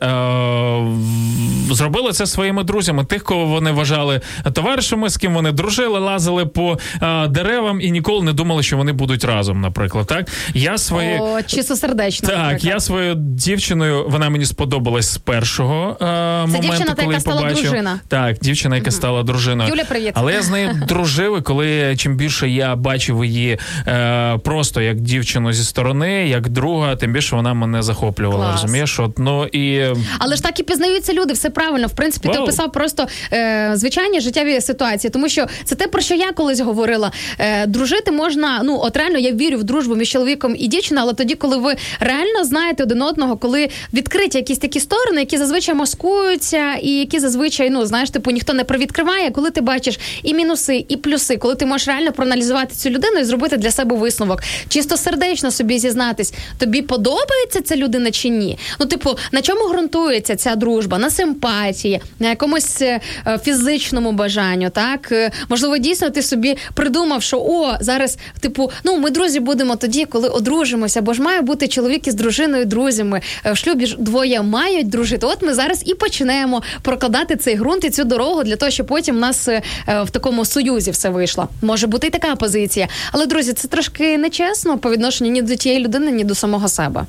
зробили 1.74 2.12
це 2.12 2.26
своїми 2.26 2.64
друзями, 2.64 3.04
тих, 3.04 3.24
кого 3.24 3.46
вони 3.46 3.70
вважали 3.72 4.20
товаришами, 4.52 5.10
з 5.10 5.16
ким 5.16 5.34
вони 5.34 5.52
дружили, 5.52 5.98
лазили 5.98 6.46
по 6.46 6.78
е, 7.02 7.28
деревам 7.28 7.80
і 7.80 7.90
ніколи 7.90 8.24
не 8.24 8.32
думали, 8.32 8.62
що 8.62 8.76
вони 8.76 8.92
будуть 8.92 9.24
разом. 9.24 9.60
Наприклад, 9.60 10.06
так 10.06 10.28
я 10.54 10.78
свої. 10.78 11.18
О, 11.18 11.42
чистосердечно. 11.42 12.28
Так, 12.28 12.38
наприклад. 12.38 12.74
я 12.74 12.80
своєю 12.80 13.14
дівчиною, 13.14 14.04
вона 14.08 14.30
мені 14.30 14.44
сподобалась 14.44 15.12
з 15.12 15.18
першого 15.18 15.96
е, 16.00 16.04
моменту, 16.40 16.68
дівчина, 16.68 16.94
та, 16.94 17.02
коли 17.02 17.06
яка 17.06 17.20
стала 17.20 17.40
побачив. 17.40 17.62
дружина. 17.62 18.00
Так, 18.08 18.38
дівчина, 18.38 18.76
яка 18.76 18.90
стала 18.90 19.22
дружиною. 19.22 19.70
Юля, 19.70 19.84
привіт. 19.84 20.12
Але 20.14 20.32
я 20.32 20.42
з 20.42 20.50
нею 20.50 20.82
дружив, 20.88 21.38
і 21.38 21.42
коли 21.42 21.96
чим 21.96 22.16
більше 22.16 22.48
я 22.48 22.76
бачив 22.76 23.24
її 23.24 23.58
е, 23.86 24.38
просто 24.38 24.80
як 24.80 25.00
дівчину 25.00 25.52
зі 25.52 25.64
сторони, 25.64 26.28
як 26.28 26.48
друга, 26.48 26.96
тим 26.96 27.12
більше 27.12 27.36
вона 27.36 27.54
мене 27.54 27.82
захоплювала. 27.82 28.44
Клас. 28.44 28.62
Розумієш? 28.62 29.00
От, 29.00 29.18
ну 29.18 29.46
і 29.46 29.84
Але 30.18 30.36
ж 30.36 30.42
так 30.42 30.60
і 30.60 30.62
пізнаються 30.62 31.12
люди, 31.12 31.32
все 31.32 31.50
правильно. 31.50 31.63
В 31.72 31.92
принципі, 31.92 32.28
ти 32.28 32.38
описав 32.38 32.72
просто 32.72 33.06
е, 33.32 33.72
звичайні 33.74 34.20
життєві 34.20 34.60
ситуації, 34.60 35.10
тому 35.10 35.28
що 35.28 35.46
це 35.64 35.74
те, 35.74 35.86
про 35.86 36.00
що 36.00 36.14
я 36.14 36.32
колись 36.32 36.60
говорила. 36.60 37.12
Е, 37.38 37.66
дружити 37.66 38.10
можна, 38.12 38.60
ну 38.64 38.80
от 38.82 38.96
реально 38.96 39.18
я 39.18 39.32
вірю 39.32 39.58
в 39.58 39.64
дружбу 39.64 39.96
між 39.96 40.08
чоловіком 40.08 40.54
і 40.58 40.66
дівчиною, 40.66 41.04
але 41.04 41.14
тоді, 41.14 41.34
коли 41.34 41.56
ви 41.56 41.76
реально 42.00 42.44
знаєте 42.44 42.82
один 42.82 43.02
одного, 43.02 43.36
коли 43.36 43.68
відкриті 43.92 44.30
якісь 44.34 44.58
такі 44.58 44.80
сторони, 44.80 45.20
які 45.20 45.38
зазвичай 45.38 45.74
маскуються, 45.74 46.74
і 46.74 46.90
які 46.90 47.18
зазвичай, 47.18 47.70
ну 47.70 47.86
знаєш, 47.86 48.10
типу 48.10 48.30
ніхто 48.30 48.52
не 48.52 48.64
провідкриває, 48.64 49.30
коли 49.30 49.50
ти 49.50 49.60
бачиш 49.60 49.98
і 50.22 50.34
мінуси, 50.34 50.84
і 50.88 50.96
плюси, 50.96 51.36
коли 51.36 51.54
ти 51.54 51.66
можеш 51.66 51.88
реально 51.88 52.12
проаналізувати 52.12 52.74
цю 52.74 52.90
людину 52.90 53.18
і 53.20 53.24
зробити 53.24 53.56
для 53.56 53.70
себе 53.70 53.96
висновок, 53.96 54.42
чисто 54.68 54.96
сердечно 54.96 55.50
собі 55.50 55.78
зізнатись, 55.78 56.34
тобі 56.58 56.82
подобається 56.82 57.60
ця 57.64 57.76
людина 57.76 58.10
чи 58.10 58.28
ні? 58.28 58.58
Ну, 58.80 58.86
типу, 58.86 59.18
на 59.32 59.42
чому 59.42 59.68
ґрунтується 59.68 60.36
ця 60.36 60.54
дружба? 60.54 60.98
На 60.98 61.10
симпатії, 61.10 61.53
на 62.18 62.28
якомусь 62.28 62.82
е, 62.82 63.00
фізичному 63.44 64.12
бажанню, 64.12 64.70
так 64.70 65.12
Е, 65.14 65.30
можливо, 65.48 65.78
дійсно 65.78 66.10
ти 66.10 66.22
собі 66.22 66.56
придумав, 66.74 67.22
що 67.22 67.38
о, 67.38 67.76
зараз, 67.80 68.18
типу, 68.40 68.70
ну 68.84 68.98
ми 68.98 69.10
друзі 69.10 69.40
будемо 69.40 69.76
тоді, 69.76 70.04
коли 70.04 70.28
одружимося, 70.28 71.02
бо 71.02 71.14
ж 71.14 71.22
має 71.22 71.40
бути 71.40 71.68
чоловік 71.68 72.06
із 72.06 72.14
дружиною 72.14 72.64
друзями. 72.64 73.20
Е, 73.46 73.52
В 73.52 73.56
шлюбі 73.56 73.86
ж 73.86 73.96
двоє 73.98 74.42
мають 74.42 74.88
дружити. 74.88 75.26
От 75.26 75.42
ми 75.42 75.54
зараз 75.54 75.82
і 75.86 75.94
почнемо 75.94 76.62
прокладати 76.82 77.36
цей 77.36 77.56
ґрунт 77.56 77.84
і 77.84 77.90
цю 77.90 78.04
дорогу 78.04 78.44
для 78.44 78.56
того, 78.56 78.70
щоб 78.70 78.86
потім 78.86 79.16
в 79.16 79.18
нас 79.18 79.48
в 79.86 80.10
такому 80.10 80.44
союзі 80.44 80.90
все 80.90 81.08
вийшло. 81.08 81.48
Може 81.62 81.86
бути 81.86 82.06
і 82.06 82.10
така 82.10 82.36
позиція. 82.36 82.88
Але 83.12 83.26
друзі, 83.26 83.52
це 83.52 83.68
трошки 83.68 84.18
нечесно 84.18 84.78
по 84.78 84.90
відношенню 84.90 85.30
ні 85.30 85.42
до 85.42 85.54
тієї 85.56 85.84
людини, 85.84 86.10
ні 86.10 86.24
до 86.24 86.34
самого 86.34 86.68
себе. 86.68 87.04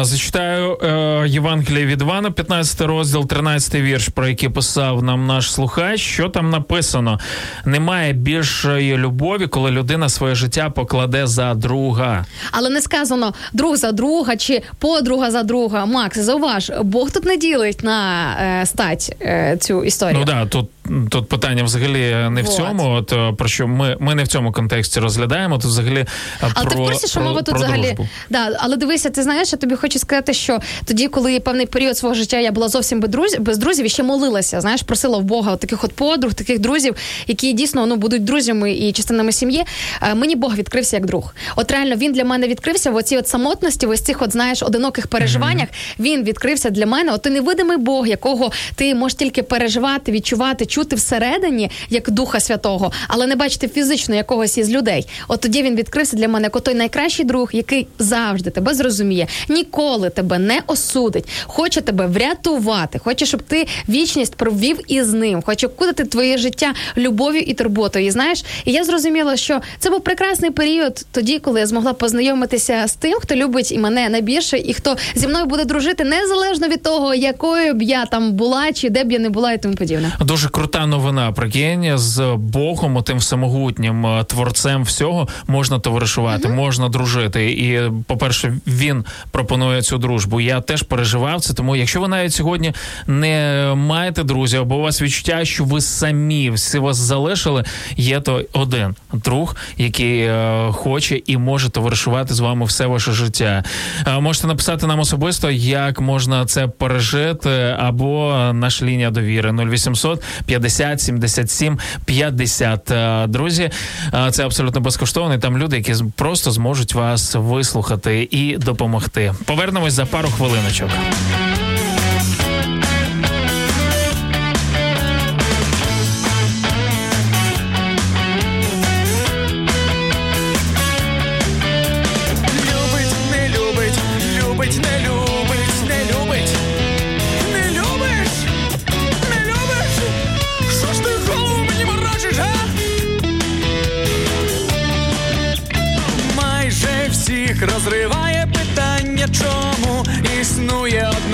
Зачитаю 0.00 0.78
Євангеліє 1.26 1.86
від 1.86 2.00
Івана, 2.00 2.30
15 2.30 2.80
розділ, 2.80 3.26
13 3.26 3.69
вірш, 3.74 4.08
про 4.08 4.28
який 4.28 4.48
писав 4.48 5.02
нам 5.02 5.26
наш 5.26 5.52
слухач. 5.52 6.00
Що 6.00 6.28
там 6.28 6.50
написано? 6.50 7.20
Немає 7.64 8.12
більшої 8.12 8.96
любові, 8.96 9.46
коли 9.46 9.70
людина 9.70 10.08
своє 10.08 10.34
життя 10.34 10.70
покладе 10.70 11.26
за 11.26 11.54
друга. 11.54 12.24
Але 12.50 12.70
не 12.70 12.80
сказано 12.80 13.34
друг 13.52 13.76
за 13.76 13.92
друга 13.92 14.36
чи 14.36 14.62
подруга 14.78 15.30
за 15.30 15.42
друга. 15.42 15.86
Макс, 15.86 16.18
зауваж, 16.18 16.72
Бог 16.82 17.10
тут 17.10 17.24
не 17.24 17.36
ділить 17.36 17.84
на 17.84 18.30
е, 18.62 18.66
стать 18.66 19.16
е, 19.22 19.56
цю 19.60 19.84
історію. 19.84 20.18
Ну 20.18 20.24
да, 20.24 20.46
тут, 20.46 20.70
тут 21.10 21.28
питання 21.28 21.64
взагалі 21.64 22.30
не 22.30 22.42
в 22.42 22.48
цьому. 22.48 22.90
От 22.90 23.12
е, 23.12 23.32
про 23.38 23.48
що 23.48 23.68
ми, 23.68 23.96
ми 24.00 24.14
не 24.14 24.22
в 24.22 24.28
цьому 24.28 24.52
контексті 24.52 25.00
розглядаємо. 25.00 25.58
Тут 25.58 25.70
взагалі 25.70 26.06
Але 26.40 26.52
про, 26.52 26.64
ти 26.64 26.76
в 26.76 26.86
курсі, 26.86 27.06
що 27.06 27.20
мова 27.20 27.36
тут 27.36 27.46
про 27.46 27.56
взагалі 27.56 27.82
дружбу. 27.82 28.08
да, 28.30 28.56
але 28.58 28.76
дивися, 28.76 29.10
ти 29.10 29.22
знаєш, 29.22 29.52
я 29.52 29.58
тобі 29.58 29.76
хочу 29.76 29.98
сказати, 29.98 30.34
що 30.34 30.58
тоді, 30.84 31.08
коли 31.08 31.40
певний 31.40 31.66
період 31.66 31.98
свого 31.98 32.14
життя 32.14 32.38
я 32.38 32.52
була 32.52 32.68
зовсім 32.68 33.00
без 33.00 33.10
друзів, 33.10 33.40
без 33.40 33.58
друзів 33.58 33.86
і 33.86 33.88
ще 33.88 34.02
молилася. 34.02 34.60
Знаєш, 34.60 34.82
просила 34.82 35.18
в 35.18 35.22
Бога 35.22 35.52
от 35.52 35.60
таких 35.60 35.84
от 35.84 35.92
подруг, 35.92 36.34
таких 36.34 36.58
друзів, 36.58 36.94
які 37.26 37.52
дійсно 37.52 37.86
ну 37.86 37.96
будуть 37.96 38.24
друзями 38.24 38.72
і 38.72 38.92
частинами 38.92 39.32
сім'ї. 39.32 39.64
Е, 40.02 40.14
Мені 40.14 40.36
Бог 40.36 40.54
відкрився 40.54 40.96
як 40.96 41.06
друг. 41.06 41.34
От 41.56 41.70
реально 41.70 41.96
він 41.96 42.12
для 42.12 42.24
мене 42.24 42.48
відкрився 42.48 42.90
в 42.90 42.96
оцій 42.96 43.16
от 43.16 43.28
самотності, 43.28 43.86
в 43.86 43.90
ось 43.90 44.00
цих 44.00 44.22
от 44.22 44.32
знаєш 44.32 44.62
одиноких 44.62 45.06
переживаннях. 45.06 45.68
Він 45.98 46.24
відкрився 46.24 46.70
для 46.70 46.86
мене. 46.86 47.12
От 47.12 47.22
той 47.22 47.32
невидимий 47.32 47.76
Бог, 47.76 48.06
якого 48.06 48.52
ти 48.74 48.94
можеш 48.94 49.18
тільки 49.18 49.42
переживати, 49.42 50.12
відчувати, 50.12 50.66
чути 50.66 50.79
всередині, 50.88 51.70
як 51.90 52.10
Духа 52.10 52.40
Святого, 52.40 52.92
але 53.08 53.26
не 53.26 53.36
бачити 53.36 53.68
фізично 53.68 54.14
якогось 54.14 54.58
із 54.58 54.70
людей. 54.70 55.06
От 55.28 55.40
тоді 55.40 55.62
він 55.62 55.76
відкрився 55.76 56.16
для 56.16 56.28
мене 56.28 56.50
як 56.54 56.60
той 56.60 56.74
найкращий 56.74 57.24
друг, 57.24 57.50
який 57.52 57.86
завжди 57.98 58.50
тебе 58.50 58.74
зрозуміє, 58.74 59.26
ніколи 59.48 60.10
тебе 60.10 60.38
не 60.38 60.62
осудить, 60.66 61.28
хоче 61.46 61.80
тебе 61.80 62.06
врятувати, 62.06 62.98
хоче, 62.98 63.26
щоб 63.26 63.42
ти 63.42 63.66
вічність 63.88 64.34
провів 64.34 64.80
із 64.88 65.12
ним, 65.12 65.42
хоче 65.42 65.68
кудати 65.68 66.04
твоє 66.04 66.38
життя 66.38 66.74
любов'ю 66.96 67.40
і 67.40 67.54
турботою. 67.54 68.06
І 68.06 68.10
знаєш, 68.10 68.44
і 68.64 68.72
я 68.72 68.84
зрозуміла, 68.84 69.36
що 69.36 69.60
це 69.78 69.90
був 69.90 70.00
прекрасний 70.00 70.50
період 70.50 71.06
тоді, 71.12 71.38
коли 71.38 71.60
я 71.60 71.66
змогла 71.66 71.92
познайомитися 71.92 72.84
з 72.86 72.94
тим, 72.94 73.18
хто 73.20 73.36
любить 73.36 73.72
і 73.72 73.78
мене 73.78 74.08
найбільше, 74.08 74.58
і 74.58 74.74
хто 74.74 74.96
зі 75.14 75.28
мною 75.28 75.46
буде 75.46 75.64
дружити 75.64 76.04
незалежно 76.04 76.68
від 76.68 76.82
того, 76.82 77.14
якою 77.14 77.74
б 77.74 77.82
я 77.82 78.06
там 78.06 78.32
була, 78.32 78.72
чи 78.72 78.90
де 78.90 79.04
б 79.04 79.12
я 79.12 79.18
не 79.18 79.30
була, 79.30 79.52
і 79.52 79.58
тому 79.58 79.74
подібне. 79.74 80.12
Дуже 80.20 80.48
крута 80.60 80.86
новина. 80.86 81.32
Прикинь, 81.32 81.98
з 81.98 82.34
Богом, 82.36 83.02
тим 83.02 83.18
всемогутнім 83.18 84.06
е, 84.06 84.24
творцем 84.24 84.82
всього 84.82 85.28
можна 85.46 85.78
товаришувати, 85.78 86.48
можна 86.48 86.88
дружити. 86.88 87.50
І, 87.50 87.80
по-перше, 88.06 88.56
він 88.66 89.04
пропонує 89.30 89.82
цю 89.82 89.98
дружбу. 89.98 90.40
Я 90.40 90.60
теж 90.60 90.82
переживав 90.82 91.40
це. 91.40 91.54
Тому, 91.54 91.76
якщо 91.76 92.00
ви 92.00 92.08
навіть 92.08 92.32
сьогодні 92.32 92.72
не 93.06 93.64
маєте 93.76 94.22
друзів, 94.22 94.60
або 94.60 94.76
у 94.76 94.80
вас 94.80 95.02
відчуття, 95.02 95.44
що 95.44 95.64
ви 95.64 95.80
самі 95.80 96.50
всі 96.50 96.78
вас 96.78 96.96
залишили, 96.96 97.64
є 97.96 98.20
то 98.20 98.42
один 98.52 98.94
друг, 99.12 99.56
який 99.76 100.20
е, 100.20 100.68
хоче 100.72 101.20
і 101.26 101.36
може 101.36 101.70
товаришувати 101.70 102.34
з 102.34 102.40
вами 102.40 102.66
все 102.66 102.86
ваше 102.86 103.12
життя. 103.12 103.64
Е, 104.06 104.20
можете 104.20 104.46
написати 104.46 104.86
нам 104.86 105.00
особисто, 105.00 105.50
як 105.50 106.00
можна 106.00 106.46
це 106.46 106.66
пережити, 106.66 107.76
або 107.78 108.34
наша 108.52 108.84
лінія 108.84 109.10
довіри 109.10 109.52
0800 109.52 110.22
50 110.50 111.00
77 111.00 111.78
50. 112.04 112.90
Е, 112.90 113.26
Друзі, 113.26 113.70
е, 114.14 114.30
це 114.30 114.44
абсолютно 114.44 114.80
безкоштовно. 114.80 115.38
Там 115.38 115.58
люди, 115.58 115.76
які 115.76 115.94
просто 116.16 116.50
зможуть 116.50 116.94
вас 116.94 117.34
вислухати 117.34 118.28
і 118.30 118.56
допомогти. 118.56 119.34
Повернемось 119.44 119.92
за 119.92 120.06
пару 120.06 120.28
хвилиночок. 120.28 120.88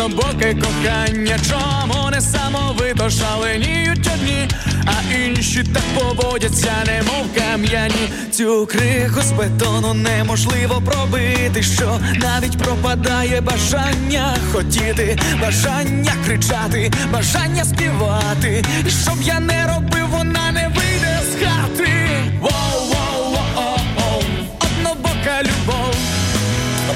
Однобоке 0.07 0.55
кохання, 0.55 1.37
чому 1.49 2.11
несамовито 2.11 3.11
шаленіють 3.11 4.11
одні, 4.15 4.49
а 4.87 5.15
інші 5.15 5.65
так 5.65 5.83
поводяться, 5.99 6.73
немов 6.87 7.35
кам'яні. 7.35 8.11
Цю 8.31 8.67
криху 8.67 9.23
з 9.23 9.33
бетону 9.33 9.95
неможливо 9.95 10.83
пробити, 10.85 11.63
що 11.63 12.01
навіть 12.21 12.59
пропадає 12.59 13.41
бажання 13.41 14.37
хотіти, 14.53 15.19
бажання 15.41 16.13
кричати, 16.27 16.93
бажання 17.13 17.65
співати. 17.65 18.65
І 18.87 18.91
щоб 18.91 19.23
я 19.23 19.41
не 19.41 19.67
робив, 19.67 20.07
вона 20.11 20.53
не 20.53 20.69
вийде 20.69 21.21
з 21.33 21.45
хати. 21.45 22.09
Воу, 22.41 22.51
воу, 22.89 23.31
воу, 23.31 23.77
воу, 23.97 24.23
однобока 24.61 25.43
любов, 25.43 25.95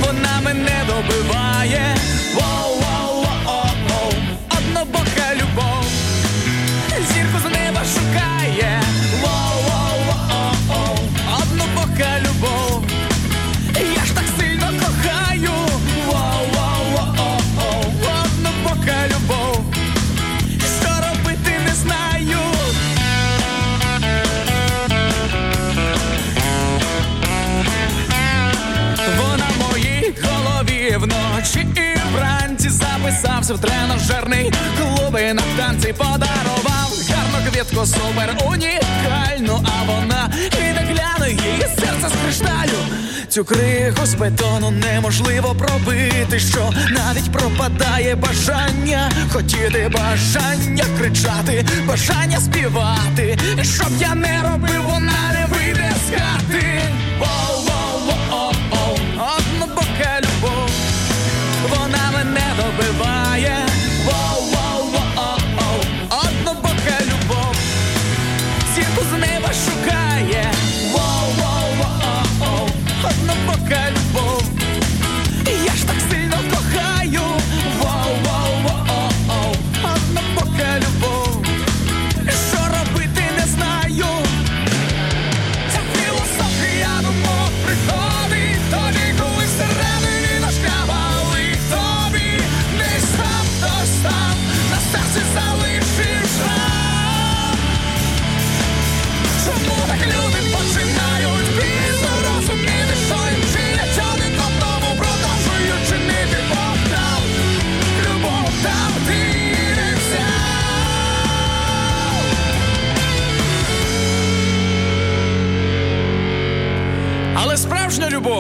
вона 0.01 0.41
мене 0.45 0.83
добиває. 0.87 1.97
Записався 33.51 33.55
в 33.55 33.61
тренажерний 33.61 34.53
клуб 34.79 35.19
і 35.21 35.33
на 35.33 35.43
танці 35.57 35.93
подарував 35.93 36.93
гарну 37.09 37.51
квітку 37.51 37.87
супер 37.87 38.37
унікальну, 38.47 39.65
а 39.65 39.85
вона 39.93 40.31
іде 40.53 40.87
гляне 40.89 41.31
її 41.31 41.63
серце 41.63 42.09
з 42.09 42.25
кришталю. 42.25 42.79
Цю 43.29 43.45
криху 43.45 44.07
з 44.07 44.15
бетону 44.15 44.71
неможливо 44.71 45.55
пробити, 45.55 46.41
що 46.41 46.71
навіть 46.91 47.33
пропадає 47.33 48.15
бажання 48.15 49.11
хотіти, 49.33 49.91
бажання 49.95 50.85
кричати, 50.99 51.67
бажання 51.87 52.41
співати. 52.41 53.39
І 53.63 53.65
щоб 53.65 53.91
я 54.01 54.15
не 54.15 54.43
робив, 54.43 54.83
вона 54.85 55.33
не 55.33 55.47
вийде 55.57 55.93
з 56.07 56.11
хати. 56.11 56.81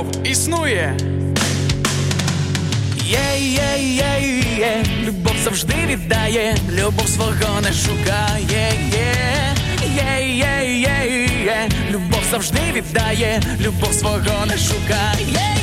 Любов 0.00 0.26
існує. 0.26 0.96
Є, 3.04 3.38
є, 3.38 3.78
є, 3.78 4.44
є, 4.58 4.84
любов 5.04 5.34
завжди 5.44 5.74
віддає, 5.86 6.54
любов 6.72 7.08
свого 7.08 7.60
не 7.60 7.72
шукає. 7.72 8.72
Є, 8.92 9.54
є, 9.96 10.26
є, 10.36 10.80
є, 10.80 11.26
є, 11.44 11.68
любов 11.90 12.22
завжди 12.30 12.60
віддає, 12.74 13.42
любов 13.60 13.92
свого 13.92 14.46
не 14.46 14.58
шукає. 14.58 15.59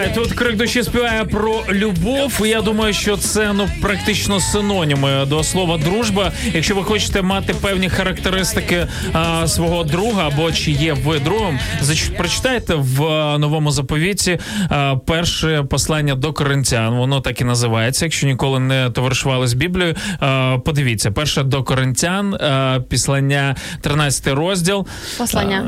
Ой, 0.00 0.10
тут 0.14 0.32
крик 0.32 0.56
душі 0.56 0.82
співає 0.82 1.24
про 1.24 1.62
любов. 1.72 2.40
І 2.44 2.48
я 2.48 2.60
думаю, 2.60 2.92
що 2.94 3.16
це 3.16 3.52
ну 3.52 3.68
практично 3.82 4.40
синоніми 4.40 5.26
до 5.26 5.44
слова 5.44 5.78
дружба. 5.78 6.32
Якщо 6.54 6.74
ви 6.74 6.84
хочете 6.84 7.22
мати 7.22 7.54
певні 7.54 7.88
характеристики 7.88 8.86
а, 9.12 9.48
свого 9.48 9.84
друга, 9.84 10.26
або 10.26 10.52
чи 10.52 10.70
є 10.70 10.92
ви 10.92 11.18
другом, 11.18 11.58
зач- 11.82 12.16
прочитайте 12.16 12.74
в 12.74 13.04
а, 13.06 13.38
новому 13.38 13.70
заповіті 13.70 14.38
а, 14.70 14.96
перше 15.06 15.62
послання 15.70 16.14
до 16.14 16.32
коринтян. 16.32 16.94
Воно 16.94 17.20
так 17.20 17.40
і 17.40 17.44
називається. 17.44 18.04
Якщо 18.04 18.26
ніколи 18.26 18.60
не 18.60 18.90
товаришували 18.90 19.46
з 19.46 19.54
Біблією, 19.54 19.94
а, 20.20 20.56
подивіться, 20.64 21.10
перше 21.10 21.42
до 21.42 21.62
коринтян, 21.62 22.34
а, 22.34 22.80
післання 22.88 23.56
13 23.80 24.34
розділ. 24.34 24.86
Послання. 25.18 25.64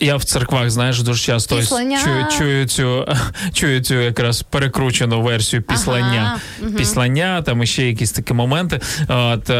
Я 0.00 0.16
в 0.16 0.24
церквах, 0.24 0.70
знаєш, 0.70 1.02
дуже 1.02 1.22
часто 1.24 1.56
чую, 2.04 2.26
чую 2.38 2.66
цю 2.78 3.06
чую 3.52 3.80
цю 3.80 3.94
якраз 3.94 4.42
перекручену 4.42 5.22
версію 5.22 5.62
післання. 5.62 6.38
Ага. 6.62 6.70
Післання, 6.76 7.42
там 7.42 7.66
ще 7.66 7.86
якісь 7.86 8.12
такі 8.12 8.34
моменти. 8.34 8.80
От, 9.08 9.50
е, 9.50 9.54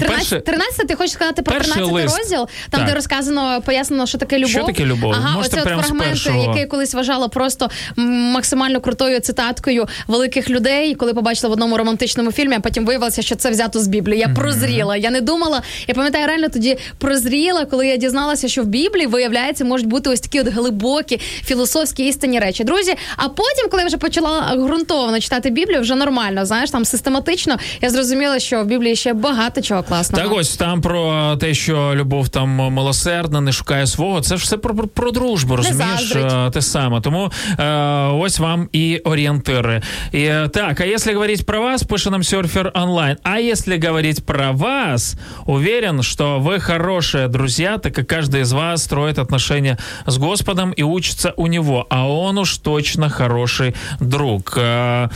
13, 0.00 0.08
перше, 0.08 0.40
13 0.40 0.88
ти 0.88 0.94
хочеш 0.94 1.12
сказати 1.12 1.42
про 1.42 1.54
перший 1.54 1.72
13 1.72 1.94
лист. 1.94 2.18
розділ, 2.18 2.48
там 2.70 2.80
Так. 2.80 2.88
де 2.88 2.94
розказано, 2.94 3.62
пояснено, 3.62 4.06
що 4.06 4.18
таке 4.18 4.36
любов. 4.38 4.50
Що 4.50 4.62
таке 4.64 4.84
любов? 4.84 5.12
Ага, 5.12 5.36
Можете 5.36 5.56
оце 5.56 5.64
прямо 5.66 5.82
фрагмент, 5.82 6.08
першого. 6.10 6.42
який 6.44 6.60
я 6.60 6.66
колись 6.66 6.94
вважала 6.94 7.28
просто 7.28 7.70
максимально 7.96 8.80
крутою 8.80 9.20
цитаткою 9.20 9.86
великих 10.06 10.50
людей, 10.50 10.94
коли 10.94 11.14
побачила 11.14 11.48
в 11.48 11.52
одному 11.52 11.76
романтичному 11.76 12.32
фільмі, 12.32 12.54
а 12.56 12.60
потім 12.60 12.86
виявилося, 12.86 13.22
що 13.22 13.34
це 13.34 13.50
взято 13.50 13.80
з 13.80 13.88
Біблії. 13.88 14.18
Я 14.20 14.28
прозріла. 14.28 14.96
Я 14.96 15.10
не 15.10 15.20
думала. 15.20 15.62
Я 15.88 15.94
пам'ятаю, 15.94 16.26
реально 16.26 16.48
тоді 16.48 16.78
прозріла, 16.98 17.64
коли 17.64 17.86
я 17.86 17.96
дізналася, 17.96 18.48
що 18.48 18.62
в 18.62 18.66
Біблії 18.66 19.06
виявляється, 19.06 19.64
можуть 19.64 19.86
бути 19.86 20.10
ось 20.10 20.20
такі 20.20 20.40
от 20.40 20.48
глибокі 20.48 21.20
філософські 21.44 22.03
істинні 22.08 22.38
речі. 22.38 22.64
Друзі, 22.64 22.94
а 23.16 23.28
потім, 23.28 23.68
коли 23.70 23.82
я 23.82 23.86
вже 23.86 23.96
почала 23.96 24.56
ґрунтовно 24.56 25.20
читати 25.20 25.50
Біблію, 25.50 25.80
вже 25.80 25.94
нормально, 25.94 26.46
знаєш, 26.46 26.70
там 26.70 26.84
систематично, 26.84 27.56
я 27.80 27.90
зрозуміла, 27.90 28.38
що 28.38 28.62
в 28.62 28.66
Біблії 28.66 28.96
ще 28.96 29.12
багато 29.12 29.62
чого 29.62 29.82
класного. 29.82 30.28
Так 30.28 30.38
ось 30.38 30.56
там 30.56 30.80
про 30.80 31.36
те, 31.36 31.54
що 31.54 31.92
любов 31.94 32.28
там 32.28 32.48
милосердна, 32.48 33.40
не 33.40 33.52
шукає 33.52 33.86
свого. 33.86 34.20
Це 34.20 34.36
ж 34.36 34.44
все 34.44 34.56
про, 34.56 34.74
про, 34.74 34.88
про 34.88 35.10
дружбу, 35.10 35.56
розумієш? 35.56 36.16
Е, 36.16 36.50
Те 36.50 36.62
саме. 36.62 37.00
Тому 37.00 37.30
е, 37.58 37.64
ось 38.06 38.38
вам 38.38 38.68
і 38.72 38.98
орієнтири. 38.98 39.82
І, 40.12 40.22
е, 40.22 40.48
так, 40.48 40.80
а 40.80 40.84
если 40.84 41.14
говорить 41.14 41.46
про 41.46 41.62
вас, 41.62 41.82
пише 41.82 42.10
нам 42.10 42.24
серфер 42.24 42.70
онлайн. 42.74 43.16
А 43.22 43.40
если 43.40 43.78
говорить 43.86 44.26
про 44.26 44.52
вас, 44.52 45.16
уверен, 45.46 46.02
что 46.02 46.38
вы 46.38 46.60
хорошие 46.60 47.28
друзья, 47.28 47.78
так 47.78 47.94
как 47.94 48.06
каждый 48.06 48.40
из 48.40 48.52
вас 48.52 48.84
строит 48.84 49.18
отношения 49.18 49.78
с 50.06 50.18
Господом 50.18 50.72
и 50.72 50.82
учится 50.82 51.32
у 51.36 51.46
а 51.88 52.08
он 52.08 52.38
уж 52.38 52.58
точно 52.58 53.10
хороший 53.10 53.74
друг. 54.00 54.58
Е, 54.58 55.08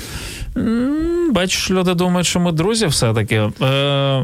Бачиш, 1.31 1.70
люди 1.70 1.95
думають, 1.95 2.27
що 2.27 2.40
ми 2.40 2.53
друзі 2.53 2.86
все-таки. 2.86 3.36
Е, 3.62 4.23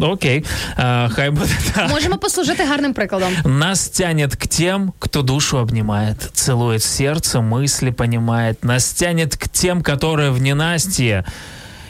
окей, 0.00 0.44
е, 0.78 1.08
хай 1.08 1.30
буде 1.30 1.50
так. 1.74 1.90
Можемо 1.90 2.18
послужити 2.18 2.64
гарним 2.64 2.94
прикладом. 2.94 3.32
Нас 3.44 3.88
тянет 3.88 4.36
к 4.36 4.46
тем, 4.46 4.92
кто 4.98 5.22
душу 5.22 5.58
обнимает, 5.58 6.30
целует 6.32 6.82
сердце, 6.82 7.38
мысли 7.38 7.90
понимает. 7.90 8.64
Нас 8.64 8.92
тянет 8.92 9.36
к 9.36 9.48
тем, 9.48 9.82
которые 9.82 10.30
в 10.30 10.42
ненастье. 10.42 11.24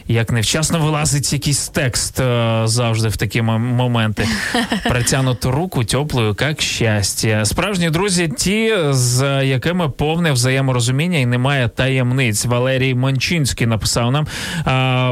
Як 0.07 0.31
невчасно 0.31 0.79
вилазить 0.79 1.33
якийсь 1.33 1.67
текст 1.67 2.19
е, 2.19 2.61
завжди 2.65 3.07
в 3.07 3.17
такі 3.17 3.41
моменти. 3.41 4.27
Протянуту 4.83 5.51
руку 5.51 5.83
теплою, 5.83 6.35
як 6.41 6.61
щастя. 6.61 7.45
Справжні 7.45 7.89
друзі, 7.89 8.31
ті, 8.37 8.73
з 8.89 9.45
якими 9.45 9.89
повне 9.89 10.31
взаєморозуміння 10.31 11.17
і 11.19 11.25
немає 11.25 11.67
таємниць. 11.67 12.45
Валерій 12.45 12.95
Мончинський 12.95 13.67
написав 13.67 14.11
нам. 14.11 14.27
Е, 14.57 14.61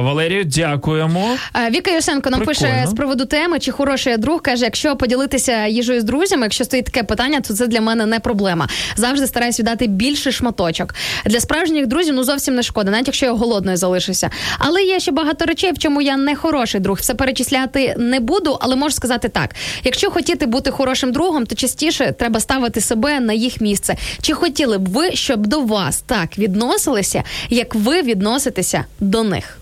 Валерію, 0.04 0.44
дякуємо. 0.44 1.36
Е, 1.56 1.70
Віка 1.70 1.92
Юсенко 1.92 2.30
нам 2.30 2.40
Прикольно. 2.40 2.72
пише 2.72 2.88
з 2.88 2.94
приводу 2.94 3.26
теми, 3.26 3.60
чи 3.60 3.72
хороший 3.72 4.12
я 4.12 4.18
друг 4.18 4.42
каже, 4.42 4.66
якщо 4.66 4.96
поділитися 4.96 5.66
їжею 5.66 6.02
з 6.02 6.04
друзями, 6.04 6.44
якщо 6.44 6.64
стоїть 6.64 6.86
таке 6.86 7.04
питання, 7.04 7.42
то 7.42 7.54
це 7.54 7.68
для 7.68 7.82
мене 7.82 8.06
не 8.06 8.20
проблема. 8.20 8.68
Завжди 8.96 9.28
стараюсь 9.28 9.60
віддати 9.60 9.88
більше 9.88 10.32
шматочок. 10.32 10.96
Для 11.26 11.40
справжніх 11.40 11.88
друзів 11.88 12.14
ну 12.16 12.24
зовсім 12.24 12.56
не 12.56 12.64
шкода, 12.64 12.92
навіть 12.92 13.08
якщо 13.08 13.26
я 13.26 13.32
голодною 13.32 13.78
залишуся. 13.78 14.30
Але 14.58 14.83
є 14.84 15.00
ще 15.00 15.12
багато 15.12 15.46
речей, 15.46 15.72
в 15.72 15.78
чому 15.78 16.02
я 16.02 16.18
не 16.18 16.36
хороший 16.36 16.82
друг. 16.82 16.98
Все 16.98 17.14
перечисляти 17.14 17.96
не 17.98 18.20
буду, 18.20 18.58
але 18.62 18.76
можу 18.76 18.96
сказати 18.96 19.30
так: 19.30 19.56
якщо 19.84 20.12
хотіти 20.12 20.46
бути 20.46 20.72
хорошим 20.72 21.12
другом, 21.12 21.46
то 21.46 21.56
частіше 21.56 22.12
треба 22.20 22.40
ставити 22.40 22.82
себе 22.82 23.20
на 23.20 23.34
їх 23.34 23.62
місце. 23.62 23.96
Чи 24.22 24.34
хотіли 24.34 24.78
б 24.78 24.90
ви, 24.90 25.12
щоб 25.12 25.48
до 25.48 25.62
вас 25.62 26.02
так 26.02 26.38
відносилися, 26.38 27.24
як 27.50 27.76
ви 27.76 28.02
відноситеся 28.02 28.86
до 29.00 29.24
них? 29.24 29.58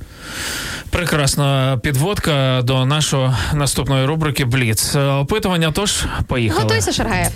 Прекрасна 0.89 1.79
підводка 1.83 2.61
до 2.63 2.85
нашої 2.85 3.29
наступної 3.53 4.05
рубрики 4.05 4.45
Бліц. 4.45 4.95
Опитування 4.95 5.71
тож 5.75 6.03
поїхали. 6.27 6.63
Готуйся, 6.63 6.91
Шаргаєв. 6.91 7.31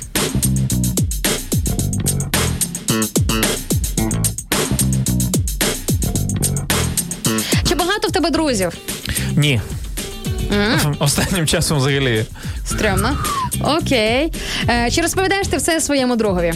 Тебе 8.26 8.32
друзів? 8.32 8.78
Ні. 9.36 9.62
Останнім 11.00 11.48
часом 11.48 11.78
взагалі. 11.78 12.26
Стрьомно. 12.66 13.18
Окей. 13.62 14.32
Е, 14.70 14.92
чи 14.92 15.02
розповідаєш 15.02 15.48
ти 15.48 15.58
все 15.58 15.82
своєму 15.82 16.16
другові? 16.16 16.54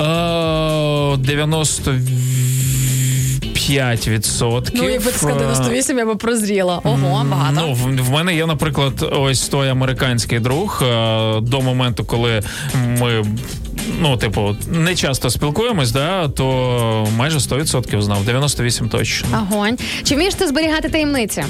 Е, 0.00 1.16
95 1.16 4.08
відсотків. 4.08 4.80
Ну, 4.82 4.90
якби 4.90 5.12
ти 5.12 5.18
сказав 5.18 5.38
98, 5.38 5.98
я 5.98 6.06
би 6.06 6.16
прозріла. 6.16 6.80
Ого, 6.84 7.24
багато. 7.30 7.60
Ну, 7.60 7.72
в, 7.72 8.02
в 8.02 8.10
мене 8.10 8.34
є, 8.34 8.46
наприклад, 8.46 9.12
ось 9.12 9.48
той 9.48 9.68
американський 9.68 10.38
друг 10.38 10.82
е, 10.82 10.86
до 11.40 11.60
моменту, 11.60 12.04
коли 12.04 12.42
ми 12.74 13.24
ну, 14.00 14.16
типу, 14.16 14.56
не 14.68 14.94
часто 14.94 15.30
спілкуємось, 15.30 15.92
да, 15.92 16.28
то 16.28 17.08
майже 17.16 17.38
100% 17.38 18.02
знав, 18.02 18.24
98 18.24 18.88
точно. 18.88 19.48
Огонь. 19.50 19.78
Чи 20.02 20.14
вмієш 20.14 20.34
ти 20.34 20.46
зберігати 20.46 20.88
таємниці? 20.88 21.44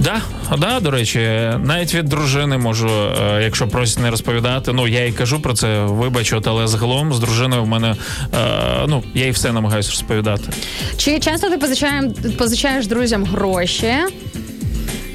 Да, 0.00 0.22
да, 0.58 0.80
до 0.80 0.90
речі, 0.90 1.18
навіть 1.64 1.94
від 1.94 2.04
дружини 2.04 2.58
можу, 2.58 2.88
е, 2.88 3.42
якщо 3.42 3.68
просять 3.68 3.98
не 3.98 4.10
розповідати. 4.10 4.72
Ну 4.72 4.88
я 4.88 5.06
їй 5.06 5.12
кажу 5.12 5.40
про 5.40 5.54
це, 5.54 5.84
вибач, 5.84 6.32
от, 6.32 6.46
але 6.46 6.66
загалом 6.66 7.12
з 7.14 7.18
дружиною 7.18 7.62
в 7.62 7.66
мене 7.66 7.96
е, 8.34 8.36
ну 8.88 9.02
я 9.14 9.24
їй 9.24 9.30
все 9.30 9.52
намагаюся 9.52 9.90
розповідати. 9.90 10.42
Чи 10.96 11.18
часто 11.18 11.50
ти 11.50 11.58
позичаєш, 11.58 12.04
позичаєш 12.38 12.86
друзям 12.86 13.24
гроші? 13.24 13.94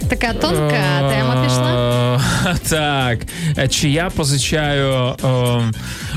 Така 0.10 0.34
тонка 0.34 1.10
тема 1.10 1.44
пішла. 1.44 2.20
Е, 2.46 2.56
Так, 2.70 3.20
Е, 3.58 3.68
чи 3.68 3.90
я 3.90 4.10
позичаю. 4.10 5.16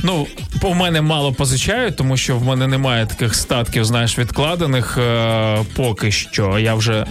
Ну, 0.03 0.27
у 0.63 0.75
мене 0.75 1.01
мало 1.01 1.33
позичають, 1.33 1.97
тому 1.97 2.17
що 2.17 2.37
в 2.37 2.45
мене 2.45 2.67
немає 2.67 3.07
таких 3.07 3.35
статків, 3.35 3.85
знаєш, 3.85 4.19
відкладених 4.19 4.99
е, 4.99 5.59
поки 5.77 6.11
що. 6.13 6.59
Я 6.59 6.75
вже 6.75 6.93
е, 6.93 7.05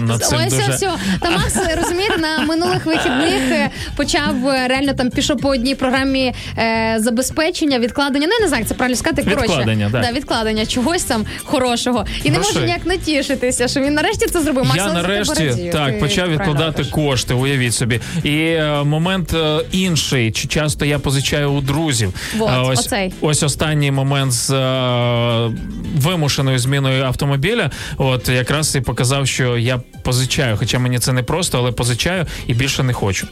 над 0.00 0.24
цим 0.24 0.38
Ось 0.46 0.52
дуже... 0.52 0.72
ось. 0.72 0.80
Та 1.20 1.30
Макс, 1.30 1.56
розумієте, 1.82 2.18
на 2.18 2.38
минулих 2.46 2.86
вихідних 2.86 3.42
е, 3.52 3.70
почав 3.96 4.48
е, 4.48 4.68
реально 4.68 4.92
там 4.92 5.10
пішов 5.10 5.40
по 5.40 5.48
одній 5.48 5.74
програмі 5.74 6.34
е, 6.58 6.96
забезпечення, 6.98 7.78
відкладення. 7.78 8.26
Ну 8.26 8.32
я 8.32 8.40
не 8.40 8.48
знаю, 8.48 8.60
як 8.60 8.68
це 8.68 8.74
правильно 8.74 8.96
сказати. 8.96 9.22
Коротше, 9.22 9.42
Відкладення, 9.42 9.90
так. 9.90 10.02
да, 10.02 10.12
відкладення 10.12 10.66
чогось 10.66 11.04
там 11.04 11.24
хорошого. 11.44 12.06
І 12.24 12.30
не 12.30 12.38
може 12.38 12.50
Грошей. 12.50 12.66
ніяк 12.66 12.86
натішитися, 12.86 13.68
що 13.68 13.80
він 13.80 13.94
нарешті 13.94 14.26
це 14.26 14.42
зробив. 14.42 14.64
Макс, 14.64 14.76
Я 14.76 14.82
але 14.84 14.92
за 14.94 15.02
нарешті 15.08 15.70
так 15.72 15.92
ти 15.92 15.98
почав 16.00 16.16
правильно 16.24 16.38
відкладати 16.38 16.78
робиш. 16.82 16.92
кошти. 16.92 17.34
Уявіть 17.34 17.74
собі. 17.74 18.00
І 18.24 18.36
е, 18.38 18.82
момент 18.84 19.34
е, 19.34 19.60
інший. 19.72 20.32
Чи 20.32 20.48
часто 20.48 20.84
я 20.84 20.98
позичаю 20.98 21.50
у 21.52 21.60
друзів? 21.60 22.12
Вот, 22.36 22.50
ось 22.52 22.78
оцей. 22.78 23.12
ось 23.20 23.42
останній 23.42 23.90
момент 23.90 24.32
з 24.32 24.50
е, 24.50 25.50
вимушеною 25.96 26.58
зміною 26.58 27.04
автомобіля. 27.04 27.70
От 27.96 28.28
якраз 28.28 28.76
і 28.76 28.80
показав, 28.80 29.26
що 29.26 29.58
я 29.58 29.80
позичаю. 30.04 30.56
Хоча 30.56 30.78
мені 30.78 30.98
це 30.98 31.12
не 31.12 31.22
просто, 31.22 31.58
але 31.58 31.72
позичаю 31.72 32.26
і 32.46 32.54
більше 32.54 32.82
не 32.82 32.92
хочу. 32.92 33.26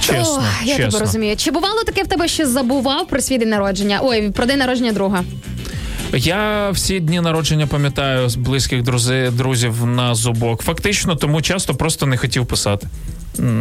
Чесно, 0.00 0.20
Ох, 0.20 0.44
я 0.64 0.76
чесно. 0.76 0.90
тебе 0.90 1.00
розумію. 1.00 1.36
Чи 1.36 1.50
бувало 1.50 1.84
таке 1.84 2.02
в 2.02 2.06
тебе, 2.06 2.28
що 2.28 2.46
забував 2.46 3.08
про 3.08 3.20
свій 3.20 3.38
день 3.38 3.48
народження? 3.48 4.00
Ой, 4.02 4.30
про 4.30 4.46
день 4.46 4.58
народження 4.58 4.92
друга. 4.92 5.24
Я 6.12 6.70
всі 6.70 7.00
дні 7.00 7.20
народження 7.20 7.66
пам'ятаю 7.66 8.28
з 8.28 8.36
близьких 8.36 8.82
друзів, 8.82 9.36
друзів 9.36 9.86
на 9.86 10.14
зубок. 10.14 10.62
Фактично, 10.62 11.16
тому 11.16 11.42
часто 11.42 11.74
просто 11.74 12.06
не 12.06 12.16
хотів 12.16 12.46
писати. 12.46 12.86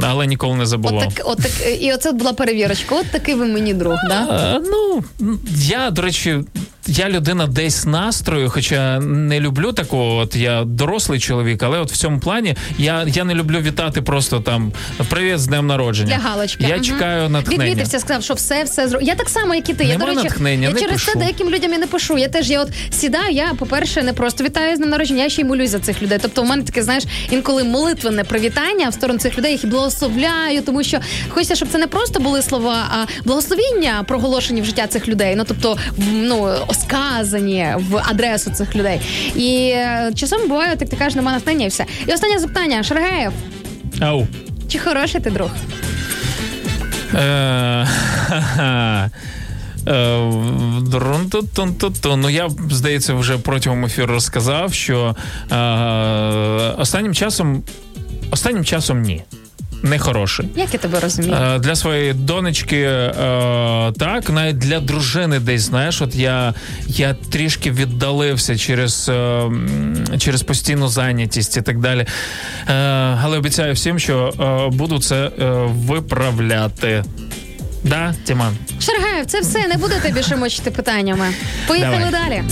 Але 0.01 0.27
ніколи 0.27 0.55
не 0.55 0.65
забував. 0.65 1.07
От 1.07 1.15
так, 1.15 1.27
от 1.27 1.37
так, 1.37 1.81
і 1.81 1.93
оце 1.93 2.11
була 2.11 2.33
перевірочка. 2.33 2.95
От 2.95 3.05
такий 3.11 3.35
ви 3.35 3.45
мені 3.45 3.73
друг, 3.73 3.95
да? 4.09 4.59
Ну, 4.71 5.03
я, 5.55 5.91
до 5.91 6.01
речі, 6.01 6.39
я 6.89 7.09
людина 7.09 7.47
десь 7.47 7.85
настрою, 7.85 8.49
хоча 8.49 8.99
не 8.99 9.39
люблю 9.39 9.71
такого. 9.73 10.15
От 10.15 10.35
я 10.35 10.63
дорослий 10.63 11.19
чоловік, 11.19 11.63
але 11.63 11.79
от 11.79 11.91
в 11.91 11.97
цьому 11.97 12.19
плані 12.19 12.55
я, 12.77 13.03
я 13.07 13.23
не 13.23 13.33
люблю 13.35 13.59
вітати 13.59 14.01
просто 14.01 14.39
там 14.39 14.71
привіт 15.09 15.39
з 15.39 15.47
днем 15.47 15.67
народження. 15.67 16.17
Для 16.17 16.29
галочки. 16.29 16.63
Я 16.69 16.75
Мгм. 16.75 16.83
чекаю 16.83 17.29
натхнення. 17.29 17.63
Відвітився, 17.65 17.99
сказав, 17.99 18.23
що 18.23 18.33
все, 18.33 18.63
все 18.63 18.87
зро... 18.87 18.99
Я 19.01 19.15
так 19.15 19.29
само, 19.29 19.55
як 19.55 19.69
і 19.69 19.73
ти. 19.73 19.83
Я, 19.83 19.97
до 19.97 20.05
речі, 20.05 20.23
натхнення, 20.23 20.67
я 20.67 20.73
не 20.73 20.79
через 20.79 20.93
пишу. 20.93 21.11
це 21.11 21.19
деяким 21.19 21.49
людям 21.49 21.73
і 21.73 21.77
не 21.77 21.87
пишу. 21.87 22.17
Я 22.17 22.27
теж 22.27 22.49
я 22.49 22.61
от 22.61 22.69
сідаю, 22.91 23.33
я, 23.35 23.53
по-перше, 23.59 24.03
не 24.03 24.13
просто 24.13 24.43
вітаю 24.43 24.75
з 24.75 24.77
днем 24.79 24.89
народження, 24.89 25.23
я 25.23 25.29
ще 25.29 25.41
й 25.41 25.45
молюсь 25.45 25.69
за 25.69 25.79
цих 25.79 26.01
людей. 26.01 26.19
Тобто, 26.21 26.41
у 26.41 26.45
мене 26.45 26.63
таке, 26.63 26.83
знаєш, 26.83 27.03
інколи 27.31 27.63
молитвенне 27.63 28.23
привітання 28.23 28.89
в 28.89 28.93
сторону 28.93 29.19
цих 29.19 29.37
людей, 29.37 29.51
їх 29.51 29.63
і 29.63 29.67
благословляю, 29.67 30.61
тому 30.61 30.83
що 30.83 30.99
хочеться, 31.29 31.55
щоб 31.55 31.67
це 31.71 31.77
не 31.77 31.87
просто 31.87 32.19
були 32.19 32.41
слова, 32.41 32.87
а 32.91 33.05
благословіння 33.25 34.03
проголошені 34.07 34.61
в 34.61 34.65
життя 34.65 34.87
цих 34.87 35.07
людей. 35.07 35.35
Ну 35.35 35.43
тобто, 35.47 35.77
ну 36.11 36.53
сказані 36.81 37.67
в 37.77 37.97
адресу 37.97 38.51
цих 38.51 38.75
людей. 38.75 39.01
І 39.35 39.71
е, 39.75 40.11
часом 40.15 40.47
буває, 40.47 40.75
так 40.75 40.89
ти 40.89 40.95
кажеш, 40.95 41.15
нема 41.15 41.31
натхнення 41.31 41.65
і 41.65 41.69
все. 41.69 41.85
І 42.07 42.13
останнє 42.13 42.39
запитання, 42.39 42.83
Шаргаєв, 42.83 43.31
Ау. 43.99 44.27
чи 44.67 44.79
хороший 44.79 45.21
ти 45.21 45.29
друг? 45.29 45.49
Е. 47.15 47.87
Е. 49.87 50.29
Ну 52.05 52.29
я 52.29 52.49
здається 52.71 53.13
вже 53.13 53.37
протягом 53.37 53.85
ефіру 53.85 54.13
розказав, 54.13 54.73
що 54.73 55.15
останнім 56.77 57.13
часом 57.13 57.63
останнім 58.31 58.65
часом 58.65 59.01
ні. 59.01 59.23
Не 59.83 59.99
хороший. 59.99 60.49
Як 60.55 60.73
я 60.73 60.79
тебе 60.79 60.99
розумію? 60.99 61.33
Е, 61.33 61.59
Для 61.59 61.75
своєї 61.75 62.13
донечки, 62.13 62.81
е, 62.81 63.11
так, 63.99 64.29
навіть 64.29 64.57
для 64.57 64.79
дружини 64.79 65.39
десь, 65.39 65.61
знаєш, 65.61 66.01
от 66.01 66.15
я, 66.15 66.53
я 66.87 67.13
трішки 67.31 67.71
віддалився 67.71 68.57
через, 68.57 69.09
е, 69.09 69.41
через 70.17 70.43
постійну 70.43 70.87
зайнятість 70.87 71.57
і 71.57 71.61
так 71.61 71.79
далі. 71.79 71.99
Е, 72.69 72.73
але 73.23 73.37
обіцяю 73.37 73.73
всім, 73.73 73.99
що 73.99 74.33
е, 74.39 74.75
буду 74.77 74.99
це 74.99 75.31
виправляти. 75.67 77.03
Да, 77.83 78.13
Тіман? 78.23 78.57
Шаргаєв, 78.79 79.25
це 79.25 79.41
все, 79.41 79.67
не 79.67 79.77
будете 79.77 80.11
більше 80.11 80.35
мочити 80.35 80.71
питаннями. 80.71 81.25
Поїхали 81.67 82.07
Давай. 82.11 82.29
далі. 82.29 82.43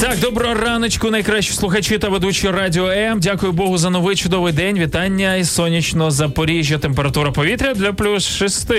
Так, 0.00 0.18
доброго 0.20 0.54
раночку, 0.54 1.10
найкращі 1.10 1.52
слухачі 1.52 1.98
та 1.98 2.08
ведучі 2.08 2.50
радіо 2.50 2.88
М. 2.90 3.20
Дякую 3.20 3.52
Богу 3.52 3.78
за 3.78 3.90
новий 3.90 4.16
чудовий 4.16 4.52
день. 4.52 4.78
Вітання 4.78 5.34
із 5.36 5.50
сонячного 5.50 6.10
Запоріжжя. 6.10 6.78
Температура 6.78 7.30
повітря 7.30 7.74
для 7.74 7.92
плюс 7.92 8.28
6, 8.28 8.72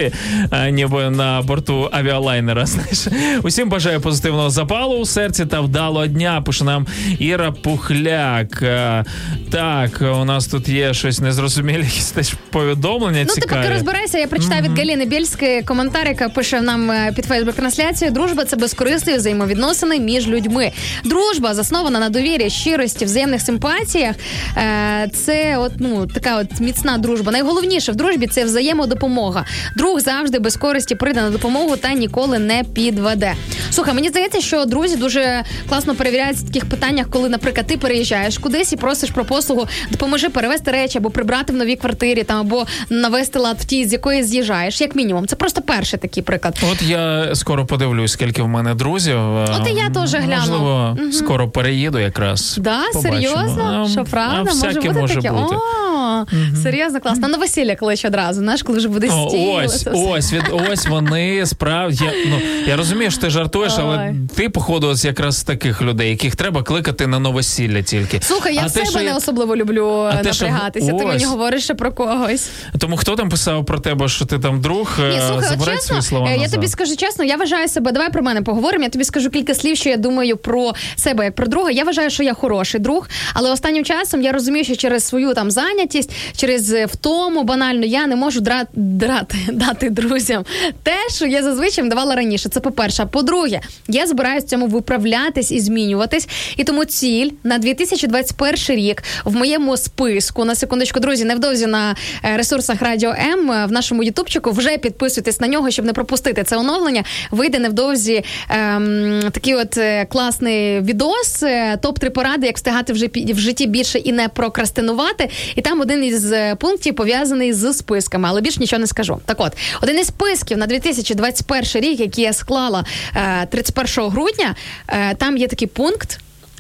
а, 0.52 0.70
ніби 0.70 1.10
на 1.10 1.42
борту 1.42 1.90
авіалайнера. 1.92 2.66
Знаєш, 2.66 3.08
усім 3.44 3.70
бажаю 3.70 4.02
позитивного 4.02 4.50
запалу 4.50 4.98
у 4.98 5.06
серці 5.06 5.46
та 5.46 5.62
вдалого 5.62 6.08
дня. 6.08 6.42
Пише 6.46 6.64
нам 6.64 6.88
Іра 7.20 7.52
Пухляк. 7.52 8.62
А, 8.64 9.04
Так, 9.52 10.02
у 10.22 10.26
нас 10.26 10.48
тут 10.48 10.70
є 10.70 10.94
щось 10.94 11.20
незрозуміле, 11.20 11.80
якісь 11.84 12.12
теж 12.12 12.34
повідомлення. 12.50 13.26
Ну, 13.28 13.36
ти 13.36 13.42
поки 13.42 13.70
розбирайся, 13.70 14.18
я 14.18 14.28
прочитаю 14.28 14.64
від 14.64 14.78
Галіни 14.78 15.06
Бєльської 15.06 15.62
коментар, 15.62 16.08
яка 16.08 16.30
пише 16.30 16.62
нам 16.62 16.92
е, 16.92 17.14
під 17.16 17.26
фейсбук 17.26 17.56
трансляцію. 17.56 18.12
Дружба 18.12 18.46
це 18.46 18.56
безкорисливі 18.56 19.18
взаємовідносини 19.18 20.00
між 20.00 20.28
людьми. 20.28 20.72
Дружба 21.08 21.54
заснована 21.54 22.00
на 22.00 22.10
довірі, 22.10 22.50
щирості, 22.50 23.06
взаємних 23.06 23.42
симпатіях. 23.42 24.16
Е, 24.58 25.10
Це 25.14 25.58
от 25.58 25.72
ну 25.80 26.08
така 26.08 26.38
от 26.38 26.60
міцна 26.60 26.98
дружба. 26.98 27.32
Найголовніше 27.32 27.92
в 27.92 27.96
дружбі 27.96 28.28
це 28.28 28.44
взаємодопомога. 28.44 29.46
Друг 29.78 30.00
завжди 30.00 30.40
без 30.40 30.56
користі 30.58 30.96
прийде 30.96 31.22
на 31.22 31.30
допомогу 31.30 31.78
та 31.78 31.94
ніколи 31.94 32.40
не 32.40 32.64
підведе. 32.64 33.34
Слухай, 33.72 33.94
мені 33.94 34.10
здається, 34.10 34.42
що 34.42 34.66
друзі 34.66 34.96
дуже 34.96 35.44
класно 35.70 35.96
перевіряють 35.96 36.38
в 36.38 36.48
таких 36.48 36.66
питаннях, 36.70 37.10
коли, 37.10 37.30
наприклад, 37.30 37.68
ти 37.68 37.78
переїжджаєш 37.78 38.38
кудись 38.38 38.74
і 38.74 38.76
просиш 38.76 39.10
про 39.10 39.26
послугу, 39.26 39.68
допоможи 39.92 40.30
перевезти 40.30 40.72
речі 40.72 40.98
або 40.98 41.10
прибрати 41.10 41.54
в 41.54 41.56
новій 41.56 41.76
квартирі, 41.76 42.24
там 42.24 42.40
або 42.40 42.66
навести 42.90 43.40
лад 43.40 43.58
в 43.60 43.66
тій, 43.66 43.86
з 43.86 43.94
якої 43.94 44.24
з'їжджаєш, 44.24 44.82
як 44.82 44.96
мінімум. 44.96 45.28
Це 45.28 45.36
просто 45.36 45.62
перший 45.62 46.00
такий 46.00 46.24
приклад. 46.24 46.60
От 46.72 46.82
я 46.82 47.36
скоро 47.36 47.66
подивлюсь, 47.66 48.12
скільки 48.12 48.42
в 48.42 48.48
мене 48.48 48.76
друзів. 48.76 49.20
От 49.36 49.68
і 49.68 49.74
я 49.74 49.90
теж 49.90 50.14
гляну. 50.14 50.38
Можливо, 50.40 50.97
Мгм. 50.98 51.12
скоро 51.12 51.50
переїду 51.50 52.00
якраз. 52.00 52.58
Да, 52.62 52.80
Побачимо. 52.94 53.16
серйозно? 53.16 53.88
Що 53.92 54.04
правда? 54.04 54.52
а 54.52 54.56
може 54.66 54.80
бути 54.82 54.94
може 54.94 55.16
таке? 55.16 55.32
бути. 55.32 55.56
О, 55.56 56.26
серйозно 56.64 57.00
класно. 57.02 57.28
На 57.28 57.38
весілля 57.38 57.76
клич 57.76 58.06
одразу, 58.06 58.40
знаєш, 58.42 58.64
коли 58.64 58.78
вже 58.78 58.88
буде 58.90 59.08
О, 59.14 59.30
стіл. 59.30 59.50
ось, 59.50 59.88
ось, 59.94 60.34
від, 60.34 60.44
ось 60.72 60.88
вони 60.88 61.46
справді. 61.46 62.04
Я, 62.04 62.12
ну, 62.30 62.40
я 62.68 62.76
розумію, 62.76 63.12
що 63.12 63.22
ти 63.22 63.30
жартуєш, 63.30 63.74
але 63.80 64.16
ти, 64.36 64.50
походу, 64.50 64.88
ось 64.88 65.06
якраз 65.06 65.44
таких 65.44 65.82
людей, 65.82 66.10
яких 66.10 66.36
треба 66.36 66.64
кликати 66.64 67.08
на 67.08 67.20
новосілля 67.20 67.82
тільки. 67.82 68.20
Слухай, 68.22 68.56
я 68.56 68.62
А 68.62 68.66
в 68.66 68.72
те, 68.74 68.80
себе 68.80 68.86
що 68.86 69.00
не 69.00 69.06
я- 69.06 69.16
особливо 69.16 69.56
люблю 69.56 69.88
А 70.12 70.12
що- 70.34 70.46
напрягатися. 70.46 70.94
Ти 70.94 71.06
мені 71.06 71.26
говориш 71.26 71.64
ще 71.64 71.74
про 71.74 71.92
когось. 71.92 72.50
Тому 72.80 72.98
хто 72.98 73.16
там 73.16 73.30
писав 73.30 73.66
про 73.66 73.80
тебе, 73.80 74.08
що 74.08 74.26
ти 74.26 74.40
там 74.40 74.62
друг? 74.62 74.98
Ні, 75.00 75.06
Е, 75.18 75.22
слухай, 75.28 75.50
от 75.60 75.66
чесно, 75.66 75.82
свої 75.82 76.02
слова 76.02 76.28
е, 76.28 76.32
я 76.32 76.38
назад. 76.38 76.52
тобі 76.54 76.68
скажу 76.68 76.96
чесно, 76.96 77.26
я 77.26 77.36
вважаю 77.38 77.68
себе. 77.68 77.92
Давай 77.92 78.12
про 78.12 78.22
мене 78.24 78.42
поговоримо. 78.42 78.84
Я 78.84 78.90
тобі 78.90 79.04
скажу 79.06 79.30
кілька 79.30 79.54
слів, 79.56 79.78
що 79.78 79.90
я 79.90 79.98
думаю 79.98 80.38
про 80.38 80.72
себе 80.96 81.26
як 81.26 81.36
про 81.36 81.48
друга. 81.48 81.72
Я 81.72 81.84
вважаю, 81.84 82.10
що 82.10 82.24
я 82.24 82.34
хороший 82.34 82.82
друг, 82.82 83.10
але 83.34 83.52
останнім 83.52 83.86
часом 83.86 84.22
я 84.22 84.32
розумію, 84.32 84.66
що 84.66 84.76
через 84.76 85.08
свою 85.08 85.34
там 85.34 85.52
зайнятість, 85.52 86.12
через 86.38 86.74
е, 86.74 86.86
втому 86.86 87.44
банально 87.44 87.86
я 87.86 88.08
не 88.08 88.16
можу 88.16 88.40
дра- 88.40 88.68
драти 88.74 89.38
дати 89.54 89.90
друзям 89.90 90.46
те, 90.84 90.98
що 91.16 91.26
я 91.26 91.44
зазвичай 91.44 91.90
давала 91.90 92.16
раніше. 92.16 92.50
Це 92.50 92.60
по-перше. 92.60 93.06
По-друге, 93.06 93.62
я 93.88 94.08
збираюсь 94.08 94.46
цьому 94.46 94.68
виправлятись 94.68 95.52
і 95.52 95.60
змінюватись. 95.60 96.28
І 96.58 96.64
тому 96.64 96.86
ціль 96.86 97.30
на 97.44 97.58
2021 97.58 98.58
рік 98.68 99.04
в 99.26 99.36
моєму 99.36 99.78
списку 99.78 100.46
на 100.46 100.56
секундочку, 100.56 101.00
друзі, 101.00 101.26
невдовзі 101.26 101.68
на 101.68 101.96
е, 102.26 102.38
ресурсах 102.38 102.82
Радіо 102.82 103.10
М 103.10 103.52
е, 103.52 103.66
в 103.66 103.72
нашому 103.72 104.04
ютубчику. 104.04 104.52
Вже 104.52 104.78
підписуйтесь 104.78 105.40
на 105.40 105.48
нього, 105.48 105.72
щоб 105.72 105.86
не 105.86 105.94
пропустити 105.94 106.44
це 106.44 106.58
оновлення. 106.58 107.04
Вийде 107.32 107.60
невдовзі 107.60 108.24
ем, 108.50 109.20
такий 109.32 109.56
от 109.56 109.80
класний 110.10 110.77
відос. 110.82 111.44
Топ 111.82 112.00
3 112.00 112.10
поради, 112.10 112.48
як 112.48 112.56
встигати 112.56 112.94
вже 112.94 113.08
в 113.16 113.40
житті 113.40 113.68
більше 113.68 114.00
і 114.00 114.12
не 114.12 114.28
прокрастинувати. 114.30 115.30
І 115.56 115.62
там 115.62 115.82
один 115.82 116.04
із 116.04 116.32
е, 116.32 116.56
пунктів 116.56 116.96
пов'язаний 116.96 117.54
з 117.54 117.74
списками, 117.74 118.30
але 118.30 118.42
більш 118.42 118.60
нічого 118.60 118.80
не 118.80 118.88
скажу. 118.88 119.20
Так 119.26 119.38
от, 119.40 119.58
один 119.82 120.00
із 120.00 120.08
списків 120.08 120.58
на 120.58 120.68
2021 120.68 121.82
рік, 121.84 122.00
який 122.00 122.24
я 122.24 122.34
склала 122.34 122.86
е, 123.16 123.46
31 123.46 124.10
грудня, 124.10 124.56
е, 124.88 125.16
там 125.16 125.38
є 125.38 125.48
такий 125.48 125.68
пункт 125.68 126.20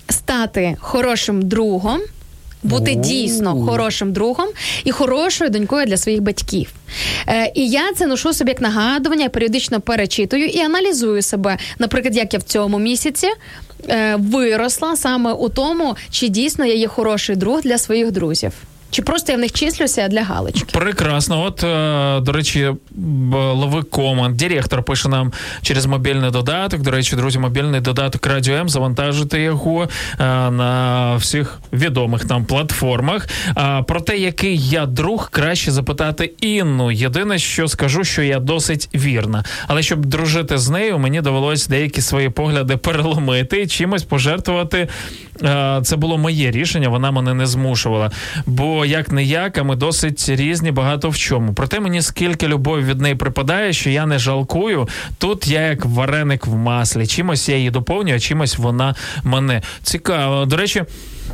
стати 0.09 0.77
хорошим 0.79 1.41
другом. 1.41 2.01
Бути 2.63 2.95
дійсно 2.95 3.65
хорошим 3.65 4.13
другом 4.13 4.47
і 4.83 4.91
хорошою 4.91 5.49
донькою 5.49 5.85
для 5.85 5.97
своїх 5.97 6.21
батьків. 6.21 6.73
Е, 7.27 7.51
і 7.55 7.69
я 7.69 7.93
це 7.93 8.07
ношу 8.07 8.33
собі 8.33 8.51
як 8.51 8.61
нагадування, 8.61 9.23
я 9.23 9.29
періодично 9.29 9.81
перечитую 9.81 10.45
і 10.45 10.59
аналізую 10.59 11.21
себе. 11.21 11.57
Наприклад, 11.79 12.15
як 12.15 12.33
я 12.33 12.39
в 12.39 12.43
цьому 12.43 12.79
місяці 12.79 13.27
е, 13.89 14.15
виросла 14.19 14.95
саме 14.95 15.33
у 15.33 15.49
тому, 15.49 15.95
чи 16.11 16.27
дійсно 16.27 16.65
я 16.65 16.73
є 16.73 16.87
хороший 16.87 17.35
друг 17.35 17.61
для 17.61 17.77
своїх 17.77 18.11
друзів. 18.11 18.51
Чи 18.91 19.01
просто 19.01 19.31
я 19.31 19.37
в 19.37 19.41
них 19.41 19.51
числюся 19.51 20.07
для 20.07 20.23
галочки? 20.23 20.79
Прекрасно. 20.79 21.43
От, 21.43 21.63
е, 21.63 22.19
до 22.19 22.31
речі, 22.31 22.69
лови 23.33 23.83
команд. 23.83 24.37
Директор 24.37 24.83
пише 24.83 25.09
нам 25.09 25.33
через 25.61 25.85
мобільний 25.85 26.31
додаток. 26.31 26.81
До 26.81 26.91
речі, 26.91 27.15
друзі, 27.15 27.39
мобільний 27.39 27.81
додаток 27.81 28.27
Радіо 28.27 28.55
М. 28.55 28.69
Завантажити 28.69 29.41
його 29.41 29.83
е, 29.83 29.89
на 30.51 31.15
всіх 31.15 31.59
відомих 31.73 32.25
нам 32.29 32.45
платформах. 32.45 33.27
Про 33.87 34.01
те, 34.01 34.17
який 34.17 34.59
я 34.67 34.85
друг, 34.85 35.29
краще 35.31 35.71
запитати 35.71 36.33
Інну. 36.41 36.91
Єдине, 36.91 37.39
що 37.39 37.67
скажу, 37.67 38.03
що 38.03 38.23
я 38.23 38.39
досить 38.39 38.89
вірна. 38.95 39.43
Але 39.67 39.81
щоб 39.83 40.05
дружити 40.05 40.57
з 40.57 40.69
нею, 40.69 40.99
мені 40.99 41.21
довелось 41.21 41.67
деякі 41.67 42.01
свої 42.01 42.29
погляди 42.29 42.77
переломити 42.77 43.67
чимось 43.67 44.03
пожертвувати. 44.03 44.87
Е, 45.43 45.79
Це 45.83 45.95
було 45.95 46.17
моє 46.17 46.51
рішення, 46.51 46.89
вона 46.89 47.11
мене 47.11 47.33
не 47.33 47.45
змушувала. 47.45 48.11
Бо 48.45 48.76
як 48.85 49.11
не 49.11 49.23
як, 49.23 49.57
а 49.57 49.63
ми 49.63 49.75
досить 49.75 50.29
різні 50.29 50.71
багато 50.71 51.09
в 51.09 51.17
чому. 51.17 51.53
Проте 51.53 51.79
мені 51.79 52.01
скільки 52.01 52.47
любові 52.47 52.83
від 52.83 53.01
неї 53.01 53.15
припадає, 53.15 53.73
що 53.73 53.89
я 53.89 54.05
не 54.05 54.19
жалкую. 54.19 54.87
Тут 55.17 55.47
я 55.47 55.61
як 55.61 55.85
вареник 55.85 56.47
в 56.47 56.55
маслі. 56.55 57.07
Чимось 57.07 57.49
я 57.49 57.55
її 57.57 57.69
доповнюю, 57.71 58.15
а 58.15 58.19
чимось 58.19 58.57
вона 58.57 58.95
мене. 59.23 59.61
Цікаво. 59.83 60.45
До 60.45 60.57
речі, 60.57 60.83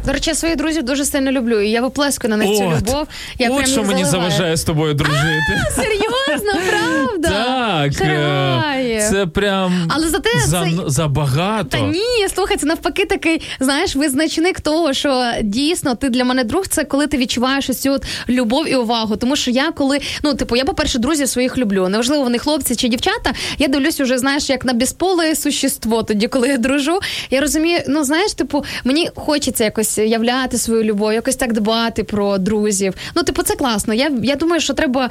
До 0.05 0.13
речі, 0.13 0.29
я 0.29 0.35
своїх 0.35 0.57
друзів 0.57 0.83
дуже 0.83 1.05
сильно 1.05 1.31
люблю, 1.31 1.59
і 1.59 1.69
я 1.69 1.81
виплескую 1.81 2.29
на 2.29 2.37
них 2.37 2.47
цю 2.57 2.63
любов. 2.63 3.07
Я 3.39 3.49
от 3.49 3.67
що 3.67 3.83
мені 3.83 4.05
заливаю. 4.05 4.31
заважає 4.31 4.57
з 4.57 4.63
тобою 4.63 4.93
дружити. 4.93 5.61
Серйозно, 5.75 6.59
правда? 6.69 7.29
Так, 7.29 8.01
е, 8.01 9.07
це 9.11 9.25
прям 9.27 9.91
Але 9.95 10.07
зате 10.07 10.29
за, 10.45 10.63
це- 10.63 10.69
забагато. 10.87 11.69
Та 11.69 11.79
ні, 11.79 12.27
слухай, 12.35 12.57
це 12.57 12.65
навпаки 12.65 13.05
такий, 13.05 13.41
знаєш, 13.59 13.95
визначник 13.95 14.61
того, 14.61 14.93
що 14.93 15.31
дійсно 15.41 15.95
ти 15.95 16.09
для 16.09 16.23
мене 16.23 16.43
друг, 16.43 16.67
це 16.67 16.83
коли 16.83 17.07
ти 17.07 17.17
відчуваєш 17.17 17.69
ось 17.69 17.79
цю 17.81 17.91
от 17.91 18.05
любов 18.29 18.69
і 18.69 18.75
увагу. 18.75 19.15
Тому 19.15 19.35
що 19.35 19.51
я 19.51 19.71
коли, 19.71 19.99
ну, 20.23 20.33
типу, 20.33 20.55
я, 20.55 20.65
по-перше, 20.65 20.99
друзів 20.99 21.29
своїх 21.29 21.57
люблю. 21.57 21.89
Неважливо, 21.89 22.23
вони 22.23 22.37
хлопці 22.37 22.75
чи 22.75 22.87
дівчата. 22.87 23.33
Я 23.57 23.67
дивлюсь 23.67 23.99
уже, 23.99 24.17
знаєш, 24.17 24.49
як 24.49 24.65
на 24.65 24.73
безполе 24.73 25.35
существо, 25.35 26.03
тоді, 26.03 26.27
коли 26.27 26.47
я 26.47 26.57
дружу. 26.57 26.99
Я 27.31 27.41
розумію, 27.41 27.79
ну 27.87 28.03
знаєш, 28.03 28.33
типу, 28.33 28.65
мені 28.83 29.09
хочеться 29.15 29.63
якось 29.63 29.92
являти 29.97 30.57
свою 30.57 30.83
любов, 30.83 31.13
якось 31.13 31.35
так 31.35 31.53
дбати 31.53 32.03
про 32.03 32.37
друзів. 32.37 32.93
Ну, 33.15 33.23
типу, 33.23 33.43
це 33.43 33.55
класно. 33.55 33.93
Я, 33.93 34.11
я 34.23 34.35
думаю, 34.35 34.61
що 34.61 34.73
треба. 34.73 35.09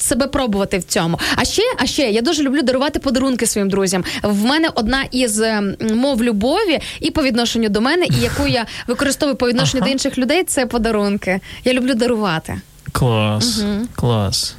Себе 0.00 0.26
пробувати 0.26 0.78
в 0.78 0.84
цьому. 0.84 1.18
А 1.36 1.44
ще, 1.44 1.62
а 1.78 1.86
ще 1.86 2.02
я 2.10 2.22
дуже 2.22 2.42
люблю 2.42 2.62
дарувати 2.62 2.98
подарунки 2.98 3.46
своїм 3.46 3.70
друзям. 3.70 4.04
В 4.22 4.44
мене 4.44 4.68
одна 4.74 5.04
із 5.10 5.40
ем, 5.40 5.76
мов 5.94 6.22
любові 6.22 6.78
і 7.00 7.10
по 7.10 7.22
відношенню 7.22 7.68
до 7.68 7.80
мене, 7.80 8.06
і 8.06 8.20
яку 8.22 8.46
я 8.46 8.66
використовую 8.86 9.36
по 9.36 9.48
відношенню 9.48 9.84
до 9.84 9.90
інших 9.90 10.18
людей, 10.18 10.44
це 10.44 10.66
подарунки. 10.66 11.40
Я 11.64 11.72
люблю 11.72 11.94
дарувати. 11.94 12.60
Клас, 12.92 13.62
клас. 13.94 14.54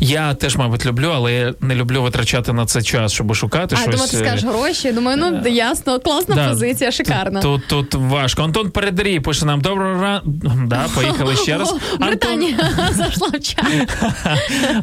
Я 0.00 0.34
теж, 0.34 0.56
мабуть, 0.56 0.86
люблю, 0.86 1.12
але 1.14 1.32
я 1.32 1.54
не 1.60 1.74
люблю 1.74 2.02
витрачати 2.02 2.52
на 2.52 2.66
це 2.66 2.82
час, 2.82 3.12
щоб 3.12 3.34
шукати 3.34 3.76
а 3.78 3.82
щось. 3.82 3.94
думаю, 3.94 4.10
ти 4.10 4.16
скажеш 4.16 4.44
е, 4.44 4.48
гроші. 4.48 4.92
Думаю, 4.92 5.16
ну 5.16 5.50
ясно, 5.50 6.00
класна 6.00 6.34
да, 6.34 6.48
позиція, 6.48 6.92
шикарна. 6.92 7.40
Тут, 7.40 7.66
тут 7.66 7.94
важко. 7.94 8.42
Антон 8.42 8.70
Передарій 8.70 9.20
пише 9.20 9.46
нам 9.46 9.60
доброго 9.60 10.02
ранку. 10.02 10.30
Да, 10.66 10.86
поїхали 10.94 11.36
ще 11.36 11.58
раз. 11.58 11.74
Британія 12.00 12.56
зайшла 12.92 13.28
в 13.28 13.40
чат. 13.40 13.96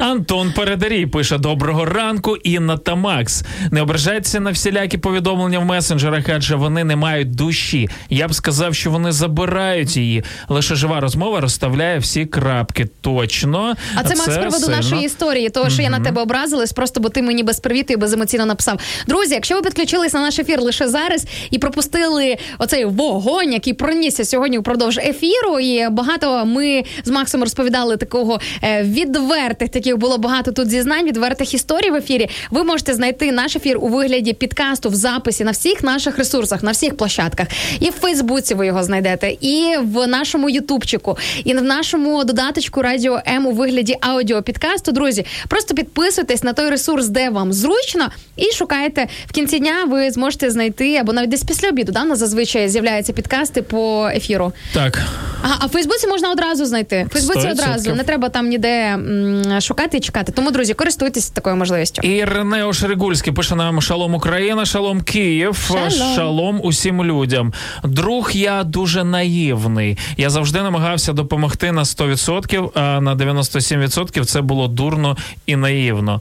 Антон 0.00 0.52
Передарій 0.52 1.06
пише: 1.06 1.38
Доброго 1.38 1.84
ранку, 1.84 2.36
Інна 2.36 2.76
та 2.76 2.94
Макс. 2.94 3.44
Не 3.70 3.82
ображайтеся 3.82 4.40
на 4.40 4.50
всілякі 4.50 4.98
повідомлення 4.98 5.58
в 5.58 5.64
месенджерах, 5.64 6.28
адже 6.28 6.56
вони 6.56 6.84
не 6.84 6.96
мають 6.96 7.30
душі. 7.30 7.88
Я 8.10 8.28
б 8.28 8.34
сказав, 8.34 8.74
що 8.74 8.90
вони 8.90 9.12
забирають 9.12 9.96
її. 9.96 10.24
Лише 10.48 10.74
жива 10.74 11.00
розмова 11.00 11.40
розставляє 11.40 11.98
всі 11.98 12.26
крапки. 12.26 12.88
Точно. 13.00 13.74
А 13.94 14.04
це 14.04 14.14
Макс 14.14 14.30
з 14.30 14.36
приводу. 14.38 14.66
Нашої 14.78 15.04
історії, 15.04 15.48
того, 15.48 15.70
що 15.70 15.82
я 15.82 15.90
на 15.90 16.00
тебе 16.00 16.22
образилась, 16.22 16.72
просто 16.72 17.00
бо 17.00 17.08
ти 17.08 17.22
мені 17.22 17.42
без 17.42 17.60
привіту 17.60 17.92
і 17.92 17.96
беземоційно 17.96 18.46
написав. 18.46 18.80
Друзі, 19.06 19.34
якщо 19.34 19.54
ви 19.54 19.62
підключились 19.62 20.12
на 20.12 20.20
наш 20.20 20.38
ефір 20.38 20.60
лише 20.60 20.88
зараз 20.88 21.24
і 21.50 21.58
пропустили 21.58 22.36
оцей 22.58 22.84
вогонь, 22.84 23.52
який 23.52 23.72
пронісся 23.72 24.24
сьогодні 24.24 24.58
впродовж 24.58 24.98
ефіру, 24.98 25.60
і 25.60 25.88
багато 25.88 26.44
ми 26.44 26.84
з 27.04 27.10
Максом 27.10 27.42
розповідали 27.42 27.96
такого 27.96 28.40
е, 28.62 28.82
відвертих, 28.82 29.68
таких 29.68 29.96
було 29.96 30.18
багато 30.18 30.52
тут 30.52 30.70
зізнань, 30.70 31.06
відвертих 31.06 31.54
історій 31.54 31.90
в 31.90 31.94
ефірі. 31.94 32.28
Ви 32.50 32.64
можете 32.64 32.94
знайти 32.94 33.32
наш 33.32 33.56
ефір 33.56 33.78
у 33.80 33.88
вигляді 33.88 34.32
підкасту 34.32 34.88
в 34.88 34.94
записі 34.94 35.44
на 35.44 35.50
всіх 35.50 35.82
наших 35.82 36.18
ресурсах, 36.18 36.62
на 36.62 36.70
всіх 36.70 36.96
площадках. 36.96 37.46
І 37.80 37.90
в 37.90 37.92
Фейсбуці 37.92 38.54
ви 38.54 38.66
його 38.66 38.82
знайдете, 38.82 39.36
і 39.40 39.76
в 39.82 40.06
нашому 40.06 40.50
Ютубчику, 40.50 41.18
і 41.44 41.54
в 41.54 41.62
нашому 41.62 42.24
додаточку 42.24 42.82
Радіо 42.82 43.20
М 43.28 43.46
у 43.46 43.52
вигляді 43.52 43.96
аудіопідкасту. 44.00 44.67
Друзі, 44.92 45.26
просто 45.48 45.74
підписуйтесь 45.74 46.42
на 46.42 46.52
той 46.52 46.70
ресурс, 46.70 47.06
де 47.08 47.30
вам 47.30 47.52
зручно, 47.52 48.08
і 48.36 48.52
шукайте 48.52 49.06
в 49.26 49.32
кінці 49.32 49.58
дня. 49.58 49.84
Ви 49.84 50.10
зможете 50.10 50.50
знайти 50.50 50.96
або 50.96 51.12
навіть 51.12 51.30
десь 51.30 51.42
після 51.44 51.68
обіду. 51.68 51.92
Да, 51.92 52.02
у 52.02 52.06
нас 52.06 52.18
зазвичай 52.18 52.68
з'являються 52.68 53.12
підкасти 53.12 53.62
по 53.62 54.08
ефіру. 54.14 54.52
Так. 54.74 55.02
Ага, 55.42 55.56
а 55.60 55.66
в 55.66 55.68
Фейсбуці 55.68 56.06
можна 56.06 56.30
одразу 56.30 56.64
знайти. 56.66 57.06
В 57.10 57.12
Фейсбуці 57.12 57.48
одразу 57.48 57.94
не 57.94 58.02
треба 58.02 58.28
там 58.28 58.48
ніде 58.48 58.68
м, 58.94 59.60
шукати 59.60 59.96
і 59.96 60.00
чекати. 60.00 60.32
Тому, 60.32 60.50
друзі, 60.50 60.74
користуйтесь 60.74 61.30
такою 61.30 61.56
можливістю. 61.56 62.02
І 62.02 62.24
Рене 62.24 62.64
Ошерегульський 62.64 63.32
пише 63.32 63.54
нам 63.54 63.82
Шалом 63.82 64.14
Україна, 64.14 64.64
Шалом 64.66 65.00
Київ, 65.02 65.56
Шалом. 65.68 65.90
шалом 66.16 66.60
усім 66.64 67.04
людям. 67.04 67.52
Друг, 67.84 68.30
я 68.34 68.64
дуже 68.64 69.04
наївний. 69.04 69.98
Я 70.16 70.30
завжди 70.30 70.62
намагався 70.62 71.12
допомогти 71.12 71.72
на 71.72 71.82
100%, 71.84 72.70
а 72.74 73.00
на 73.00 73.14
97% 73.16 74.24
це 74.24 74.40
було 74.40 74.57
дурно 74.66 75.16
і 75.46 75.56
наївно. 75.56 76.20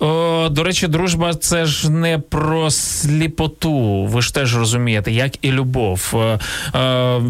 О, 0.00 0.48
до 0.48 0.64
речі, 0.64 0.86
дружба 0.88 1.34
це 1.34 1.66
ж 1.66 1.90
не 1.90 2.18
про 2.18 2.70
сліпоту. 2.70 4.04
Ви 4.04 4.22
ж 4.22 4.34
теж 4.34 4.56
розумієте, 4.56 5.12
як 5.12 5.44
і 5.44 5.52
любов. 5.52 6.14
Е, 6.14 6.38
е, 6.78 7.20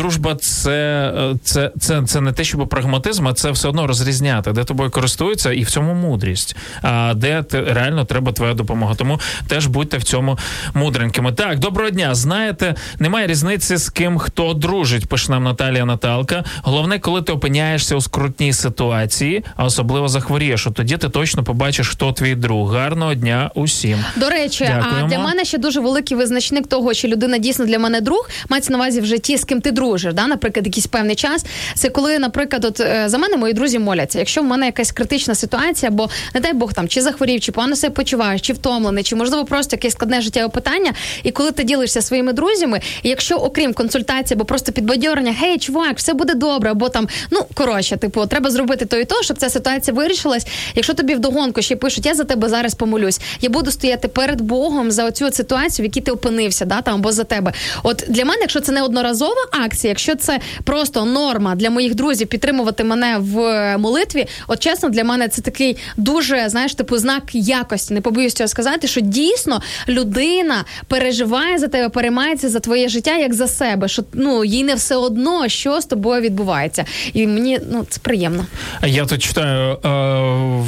дружба 0.00 0.34
це, 0.34 1.14
це, 1.42 1.72
це, 1.80 2.02
це 2.02 2.20
не 2.20 2.32
те, 2.32 2.44
щоб 2.44 2.68
прагматизм, 2.68 3.28
а 3.28 3.32
це 3.32 3.50
все 3.50 3.68
одно 3.68 3.86
розрізняти, 3.86 4.52
де 4.52 4.64
тобою 4.64 4.90
користуються, 4.90 5.52
і 5.52 5.62
в 5.62 5.70
цьому 5.70 5.94
мудрість. 5.94 6.56
А 6.82 7.14
де 7.16 7.42
ти, 7.42 7.60
реально 7.60 8.04
треба 8.04 8.32
твоя 8.32 8.54
допомога. 8.54 8.94
Тому 8.94 9.20
теж 9.48 9.66
будьте 9.66 9.98
в 9.98 10.04
цьому 10.04 10.38
мудренькими. 10.74 11.32
Так, 11.32 11.58
доброго 11.58 11.90
дня. 11.90 12.14
Знаєте, 12.14 12.74
немає 12.98 13.26
різниці 13.26 13.76
з 13.76 13.88
ким 13.88 14.18
хто 14.18 14.54
дружить. 14.54 15.06
Пише 15.06 15.32
нам 15.32 15.44
Наталія 15.44 15.84
Наталка. 15.84 16.44
Головне, 16.62 16.98
коли 16.98 17.22
ти 17.22 17.32
опиняєшся 17.32 17.96
у 17.96 18.00
скрутній 18.00 18.52
ситуації, 18.52 19.44
а 19.56 19.64
особливо 19.64 20.08
захворієш, 20.08 20.68
тоді 20.74 20.96
ти 20.96 21.08
точно 21.08 21.44
побачиш, 21.44 21.89
хто 21.90 22.12
твій 22.12 22.34
друг. 22.34 22.72
Гарного 22.72 23.14
дня 23.14 23.50
усім. 23.54 24.04
До 24.16 24.28
речі, 24.28 24.64
Дякуємо. 24.64 25.06
а 25.06 25.08
для 25.08 25.18
мене 25.18 25.44
ще 25.44 25.58
дуже 25.58 25.80
великий 25.80 26.16
визначник 26.16 26.66
того, 26.66 26.94
чи 26.94 27.08
людина 27.08 27.38
дійсно 27.38 27.64
для 27.64 27.78
мене 27.78 28.00
друг, 28.00 28.30
мається 28.48 28.72
на 28.72 28.78
увазі 28.78 29.00
вже 29.00 29.18
ті, 29.18 29.36
з 29.36 29.44
ким 29.44 29.60
ти 29.60 29.70
дружиш, 29.70 30.14
да, 30.14 30.26
наприклад, 30.26 30.66
якийсь 30.66 30.86
певний 30.86 31.16
час. 31.16 31.46
Це 31.74 31.88
коли, 31.88 32.18
наприклад, 32.18 32.64
от 32.64 32.80
е, 32.80 33.04
за 33.06 33.18
мене 33.18 33.36
мої 33.36 33.54
друзі 33.54 33.78
моляться. 33.78 34.18
Якщо 34.18 34.40
в 34.42 34.44
мене 34.44 34.66
якась 34.66 34.92
критична 34.92 35.34
ситуація, 35.34 35.90
бо 35.90 36.10
не 36.34 36.40
дай 36.40 36.52
Бог 36.52 36.72
там 36.72 36.88
чи 36.88 37.02
захворів, 37.02 37.40
чи 37.40 37.52
погано 37.52 37.76
себе 37.76 37.94
почуваєш, 37.94 38.40
чи 38.40 38.52
втомлений, 38.52 39.04
чи 39.04 39.16
можливо 39.16 39.44
просто 39.44 39.76
якесь 39.76 39.92
складне 39.92 40.20
життєве 40.20 40.48
питання. 40.48 40.92
І 41.22 41.30
коли 41.30 41.50
ти 41.52 41.64
ділишся 41.64 42.02
своїми 42.02 42.32
друзями, 42.32 42.80
і 43.02 43.08
якщо 43.08 43.36
окрім 43.36 43.72
консультації 43.74 44.36
або 44.36 44.44
просто 44.44 44.72
підбадьорення, 44.72 45.32
гей, 45.40 45.58
чувак, 45.58 45.96
все 45.96 46.14
буде 46.14 46.34
добре, 46.34 46.70
або 46.70 46.88
там, 46.88 47.08
ну 47.30 47.46
коротше, 47.54 47.96
типу, 47.96 48.26
треба 48.26 48.50
зробити 48.50 48.84
то 48.84 48.96
і 48.96 49.04
то, 49.04 49.22
щоб 49.22 49.36
ця 49.36 49.50
ситуація 49.50 49.94
вирішилась. 49.96 50.46
Якщо 50.74 50.94
тобі 50.94 51.14
вдогонку 51.14 51.62
ще 51.62 51.76
пишуть: 51.80 52.06
я 52.06 52.14
за 52.14 52.24
тебе 52.24 52.48
зараз 52.48 52.74
помолюсь. 52.74 53.20
Я 53.40 53.48
буду 53.50 53.70
стояти 53.70 54.08
перед 54.08 54.40
Богом 54.40 54.90
за 54.90 55.04
оцю 55.04 55.30
ситуацію, 55.30 55.84
в 55.84 55.86
якій 55.86 56.00
ти 56.00 56.10
опинився, 56.10 56.64
да 56.64 56.82
там 56.82 56.94
або 56.94 57.12
за 57.12 57.24
тебе. 57.24 57.52
От 57.82 58.04
для 58.08 58.24
мене, 58.24 58.40
якщо 58.40 58.60
це 58.60 58.72
не 58.72 58.82
одноразова 58.82 59.46
акція, 59.64 59.88
якщо 59.88 60.14
це 60.14 60.40
просто 60.64 61.04
норма 61.04 61.54
для 61.54 61.70
моїх 61.70 61.94
друзів 61.94 62.28
підтримувати 62.28 62.84
мене 62.84 63.16
в 63.18 63.76
молитві, 63.78 64.26
от 64.48 64.58
чесно, 64.58 64.88
для 64.88 65.04
мене 65.04 65.28
це 65.28 65.42
такий 65.42 65.76
дуже 65.96 66.48
знаєш, 66.48 66.74
типу 66.74 66.98
знак 66.98 67.22
якості. 67.34 67.94
Не 67.94 68.00
побоюсь 68.00 68.34
цього 68.34 68.48
сказати, 68.48 68.86
що 68.86 69.00
дійсно 69.00 69.62
людина 69.88 70.64
переживає 70.86 71.58
за 71.58 71.68
тебе, 71.68 71.88
переймається 71.88 72.48
за 72.48 72.60
твоє 72.60 72.88
життя 72.88 73.16
як 73.16 73.34
за 73.34 73.48
себе. 73.48 73.88
Що 73.88 74.02
ну 74.12 74.44
їй 74.44 74.64
не 74.64 74.74
все 74.74 74.96
одно, 74.96 75.48
що 75.48 75.80
з 75.80 75.86
тобою 75.86 76.22
відбувається, 76.22 76.84
і 77.12 77.26
мені 77.26 77.60
ну 77.70 77.86
це 77.88 78.00
приємно. 78.00 78.46
Я 78.86 79.06
тут 79.06 79.22
читаю 79.22 79.72
е, 79.72 80.64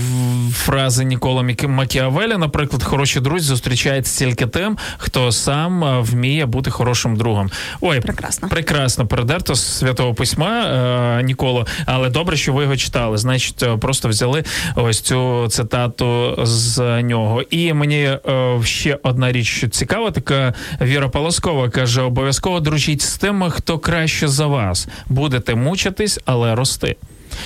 фрази 0.54 1.01
Нікола 1.04 1.42
Мік- 1.42 1.68
Макіавеля, 1.68 2.38
наприклад, 2.38 2.82
хороші 2.82 3.20
друзі 3.20 3.46
зустрічаються 3.46 4.24
тільки 4.24 4.46
тим, 4.46 4.78
хто 4.98 5.32
сам 5.32 5.84
е, 5.84 6.00
вміє 6.00 6.46
бути 6.46 6.70
хорошим 6.70 7.16
другом. 7.16 7.50
Ой, 7.80 8.00
Прекрасно. 8.00 8.48
прекрасно 8.48 9.06
передерто 9.06 9.54
з 9.54 9.78
святого 9.78 10.14
письма 10.14 10.62
е, 10.64 11.22
Ніколо, 11.22 11.66
але 11.86 12.10
добре, 12.10 12.36
що 12.36 12.52
ви 12.52 12.62
його 12.62 12.76
читали. 12.76 13.18
Значить, 13.18 13.62
е, 13.62 13.76
просто 13.76 14.08
взяли 14.08 14.44
ось 14.76 15.00
цю 15.00 15.48
цитату 15.48 16.38
з 16.42 17.02
нього. 17.02 17.42
І 17.42 17.72
мені 17.72 18.02
е, 18.02 18.18
ще 18.64 18.98
одна 19.02 19.32
річ 19.32 19.64
цікава, 19.70 20.10
така 20.10 20.54
Віра 20.80 21.08
Полоскова 21.08 21.68
каже: 21.68 22.02
обов'язково 22.02 22.60
дружіть 22.60 23.02
з 23.02 23.16
тими, 23.18 23.50
хто 23.50 23.78
краще 23.78 24.28
за 24.28 24.46
вас. 24.46 24.88
Будете 25.08 25.54
мучитись, 25.54 26.20
але 26.24 26.54
рости. 26.54 26.96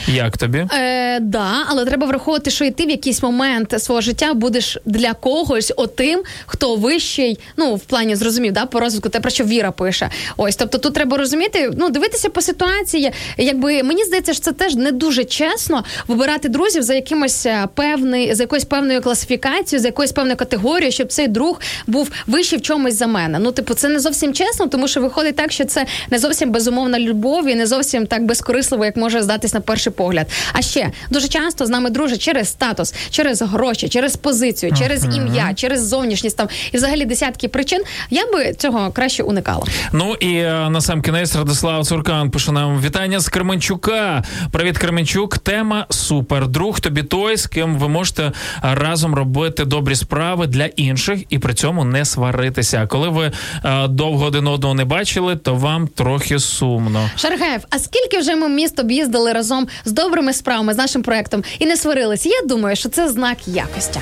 Як 0.09 0.37
тобі? 0.37 0.67
Е, 0.73 1.21
да, 1.21 1.65
але 1.67 1.85
треба 1.85 2.07
враховувати, 2.07 2.51
що 2.51 2.65
і 2.65 2.71
ти 2.71 2.87
в 2.87 2.91
якийсь 2.91 3.23
момент 3.23 3.83
свого 3.83 4.01
життя 4.01 4.35
будеш 4.35 4.79
для 4.85 5.15
когось 5.15 5.73
отим, 5.77 6.23
хто 6.47 6.77
вищий, 6.77 7.39
ну 7.57 7.75
в 7.75 7.81
плані 7.81 8.17
зрозумів, 8.17 8.53
да, 8.53 8.67
по 8.67 8.81
розвитку, 8.81 9.09
те 9.09 9.21
про 9.21 9.31
що 9.31 9.45
Віра 9.45 9.71
пише. 9.71 10.11
Ось, 10.37 10.57
тобто 10.57 10.79
тут 10.79 10.95
треба 10.95 11.17
розуміти, 11.17 11.71
ну 11.77 11.91
дивитися 11.91 12.29
по 12.29 12.41
ситуації. 12.41 13.13
Якби 13.39 13.83
мені 13.83 14.05
здається, 14.05 14.33
що 14.33 14.43
це 14.43 14.53
теж 14.53 14.75
не 14.75 14.93
дуже 14.93 15.25
чесно 15.25 15.85
вибирати 16.09 16.49
друзів 16.49 16.83
за 16.83 16.95
якимось 16.95 17.47
е, 17.47 17.69
певний, 17.75 18.35
за 18.35 18.43
якоюсь 18.43 18.65
певною 18.65 19.01
класифікацією, 19.01 19.83
за 19.83 19.89
якоюсь 19.89 20.13
певною 20.13 20.37
категорією, 20.37 20.93
щоб 20.93 21.09
цей 21.09 21.29
друг 21.29 21.61
був 21.87 22.11
вищий 22.27 22.59
в 22.59 22.63
чомусь 22.63 22.95
за 22.95 23.07
мене. 23.07 23.39
Ну, 23.39 23.53
типу, 23.53 23.75
це 23.75 23.89
не 23.89 24.01
зовсім 24.01 24.35
чесно, 24.35 24.67
тому 24.67 24.89
що 24.89 25.01
виходить 25.01 25.37
так, 25.37 25.53
що 25.53 25.65
це 25.65 25.87
не 26.11 26.19
зовсім 26.19 26.51
безумовна 26.51 26.99
любов 26.99 27.49
і 27.49 27.55
не 27.55 27.67
зовсім 27.67 28.07
так 28.07 28.25
безкорисливо, 28.25 28.85
як 28.85 28.97
може 28.97 29.23
здатись 29.23 29.55
на 29.55 29.61
перший 29.61 29.76
погляд. 29.91 30.27
А 30.53 30.63
ще 30.63 30.91
дуже 31.11 31.29
часто 31.29 31.67
з 31.67 31.69
нами 31.69 31.91
дружать 31.91 32.23
через 32.23 32.49
статус, 32.49 32.95
через 33.11 33.43
гроші, 33.43 33.89
через 33.89 34.17
позицію, 34.17 34.73
через 34.79 35.05
ім'я, 35.05 35.55
через 35.55 35.89
зовнішність 35.89 36.37
там 36.37 36.49
і 36.73 36.77
взагалі 36.77 37.05
десятки 37.05 37.49
причин. 37.49 37.83
Я 38.11 38.27
би 38.33 38.53
цього 38.55 38.91
краще 38.91 39.23
уникала. 39.23 39.65
Ну 39.93 40.15
і 40.15 40.37
е, 40.37 40.71
на 40.71 40.81
сам 40.81 41.03
кінець 41.03 41.37
Радислав 41.37 41.87
Цуркан 41.87 42.31
пише 42.31 42.53
нам 42.53 42.81
вітання 42.81 43.21
з 43.21 43.29
Кременчука. 43.29 44.25
Привіт, 44.53 44.79
Кременчук. 44.79 45.39
Тема 45.39 45.87
супер. 45.91 46.49
Друг 46.49 46.81
тобі 46.81 47.03
той, 47.03 47.37
з 47.37 47.47
ким 47.47 47.79
ви 47.79 47.89
можете 47.89 48.33
разом 48.63 49.15
робити 49.15 49.65
добрі 49.65 49.95
справи 49.95 50.47
для 50.47 50.67
інших 50.67 51.21
і 51.29 51.39
при 51.39 51.55
цьому 51.55 51.85
не 51.85 52.05
сваритися. 52.05 52.81
А 52.83 52.87
коли 52.87 53.09
ви 53.09 53.33
е, 53.65 53.89
довго 53.89 54.25
один 54.25 54.47
одного 54.47 54.75
не 54.75 54.85
бачили, 54.85 55.37
то 55.37 55.55
вам 55.55 55.89
трохи 55.89 56.39
сумно. 56.39 57.11
Шаргаєв, 57.17 57.61
а 57.71 57.79
скільки 57.79 58.19
вже 58.19 58.37
ми 58.37 58.49
міст 58.49 58.81
об'їздили 58.81 59.33
разом 59.33 59.66
з 59.85 59.93
добрими 59.93 60.33
справами 60.33 60.75
з 60.75 60.77
нашим 60.77 61.03
проектом 61.03 61.45
і 61.59 61.67
не 61.67 61.77
сварилися? 61.77 62.29
Я 62.29 62.43
думаю, 62.47 62.77
що 62.77 62.89
це 62.89 63.09
знак 63.09 63.39
якості. 63.47 64.01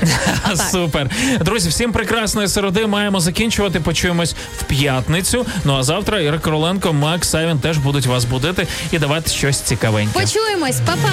Супер. 0.70 1.10
Друзі, 1.40 1.68
всім 1.68 1.92
прекрасної 1.92 2.48
середи. 2.48 2.86
Маємо 2.86 3.20
закінчувати. 3.20 3.80
Почуємось 3.80 4.34
в 4.58 4.62
п'ятницю. 4.62 5.46
Ну 5.64 5.74
а 5.76 5.82
завтра 5.82 6.20
Іра 6.20 6.38
Короленко, 6.38 6.92
Макс 6.92 7.28
Савін 7.28 7.58
теж 7.58 7.78
будуть 7.78 8.06
вас 8.06 8.24
будити 8.24 8.66
і 8.92 8.98
давати 8.98 9.30
щось 9.30 9.60
цікавеньке. 9.60 10.20
Почуємось, 10.20 10.80
па-па! 10.86 11.10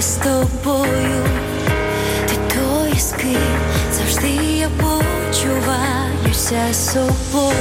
Із 0.00 0.16
тобою. 0.16 1.24
Ти 2.26 2.36
той, 2.54 2.98
з 2.98 3.12
ким 3.12 3.58
завжди 3.92 4.30
я 4.58 4.68
почуваюся 4.68 6.74
собою. 6.74 7.54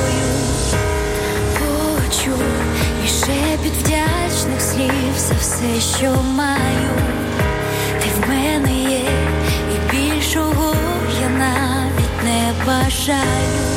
Почув 1.54 2.44
і 3.06 3.08
шепіт 3.08 3.74
вдячних 3.82 4.62
слів 4.62 5.14
за 5.18 5.34
все, 5.40 5.98
що 5.98 6.24
маю. 6.24 6.90
Ти 8.00 8.08
в 8.18 8.30
мене 8.30 8.74
є, 8.74 9.12
і 9.74 9.92
більшого 9.92 10.76
я 11.22 11.30
навіть 11.30 12.24
не 12.24 12.54
бажаю. 12.66 13.69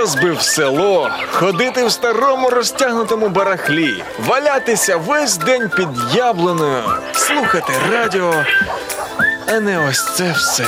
Зараз 0.00 0.14
би 0.22 0.32
в 0.32 0.42
село, 0.42 1.10
ходити 1.32 1.84
в 1.84 1.92
старому 1.92 2.50
розтягнутому 2.50 3.28
барахлі, 3.28 4.04
валятися 4.18 4.96
весь 4.96 5.36
день 5.36 5.68
під 5.76 5.88
яблуною, 6.14 6.82
слухати 7.12 7.72
радіо, 7.92 8.34
а 9.48 9.60
не 9.60 9.88
ось 9.88 10.14
це 10.16 10.32
все. 10.32 10.66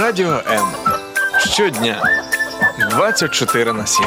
Радіо 0.00 0.40
М. 0.50 0.68
Щодня 1.38 2.02
24 2.90 3.72
на 3.72 3.86
7. 3.86 4.06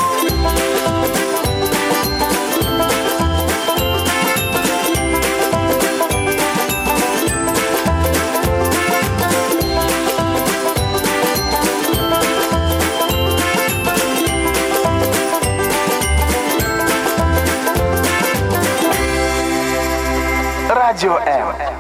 Радіо 21.02 21.18
М. 21.28 21.71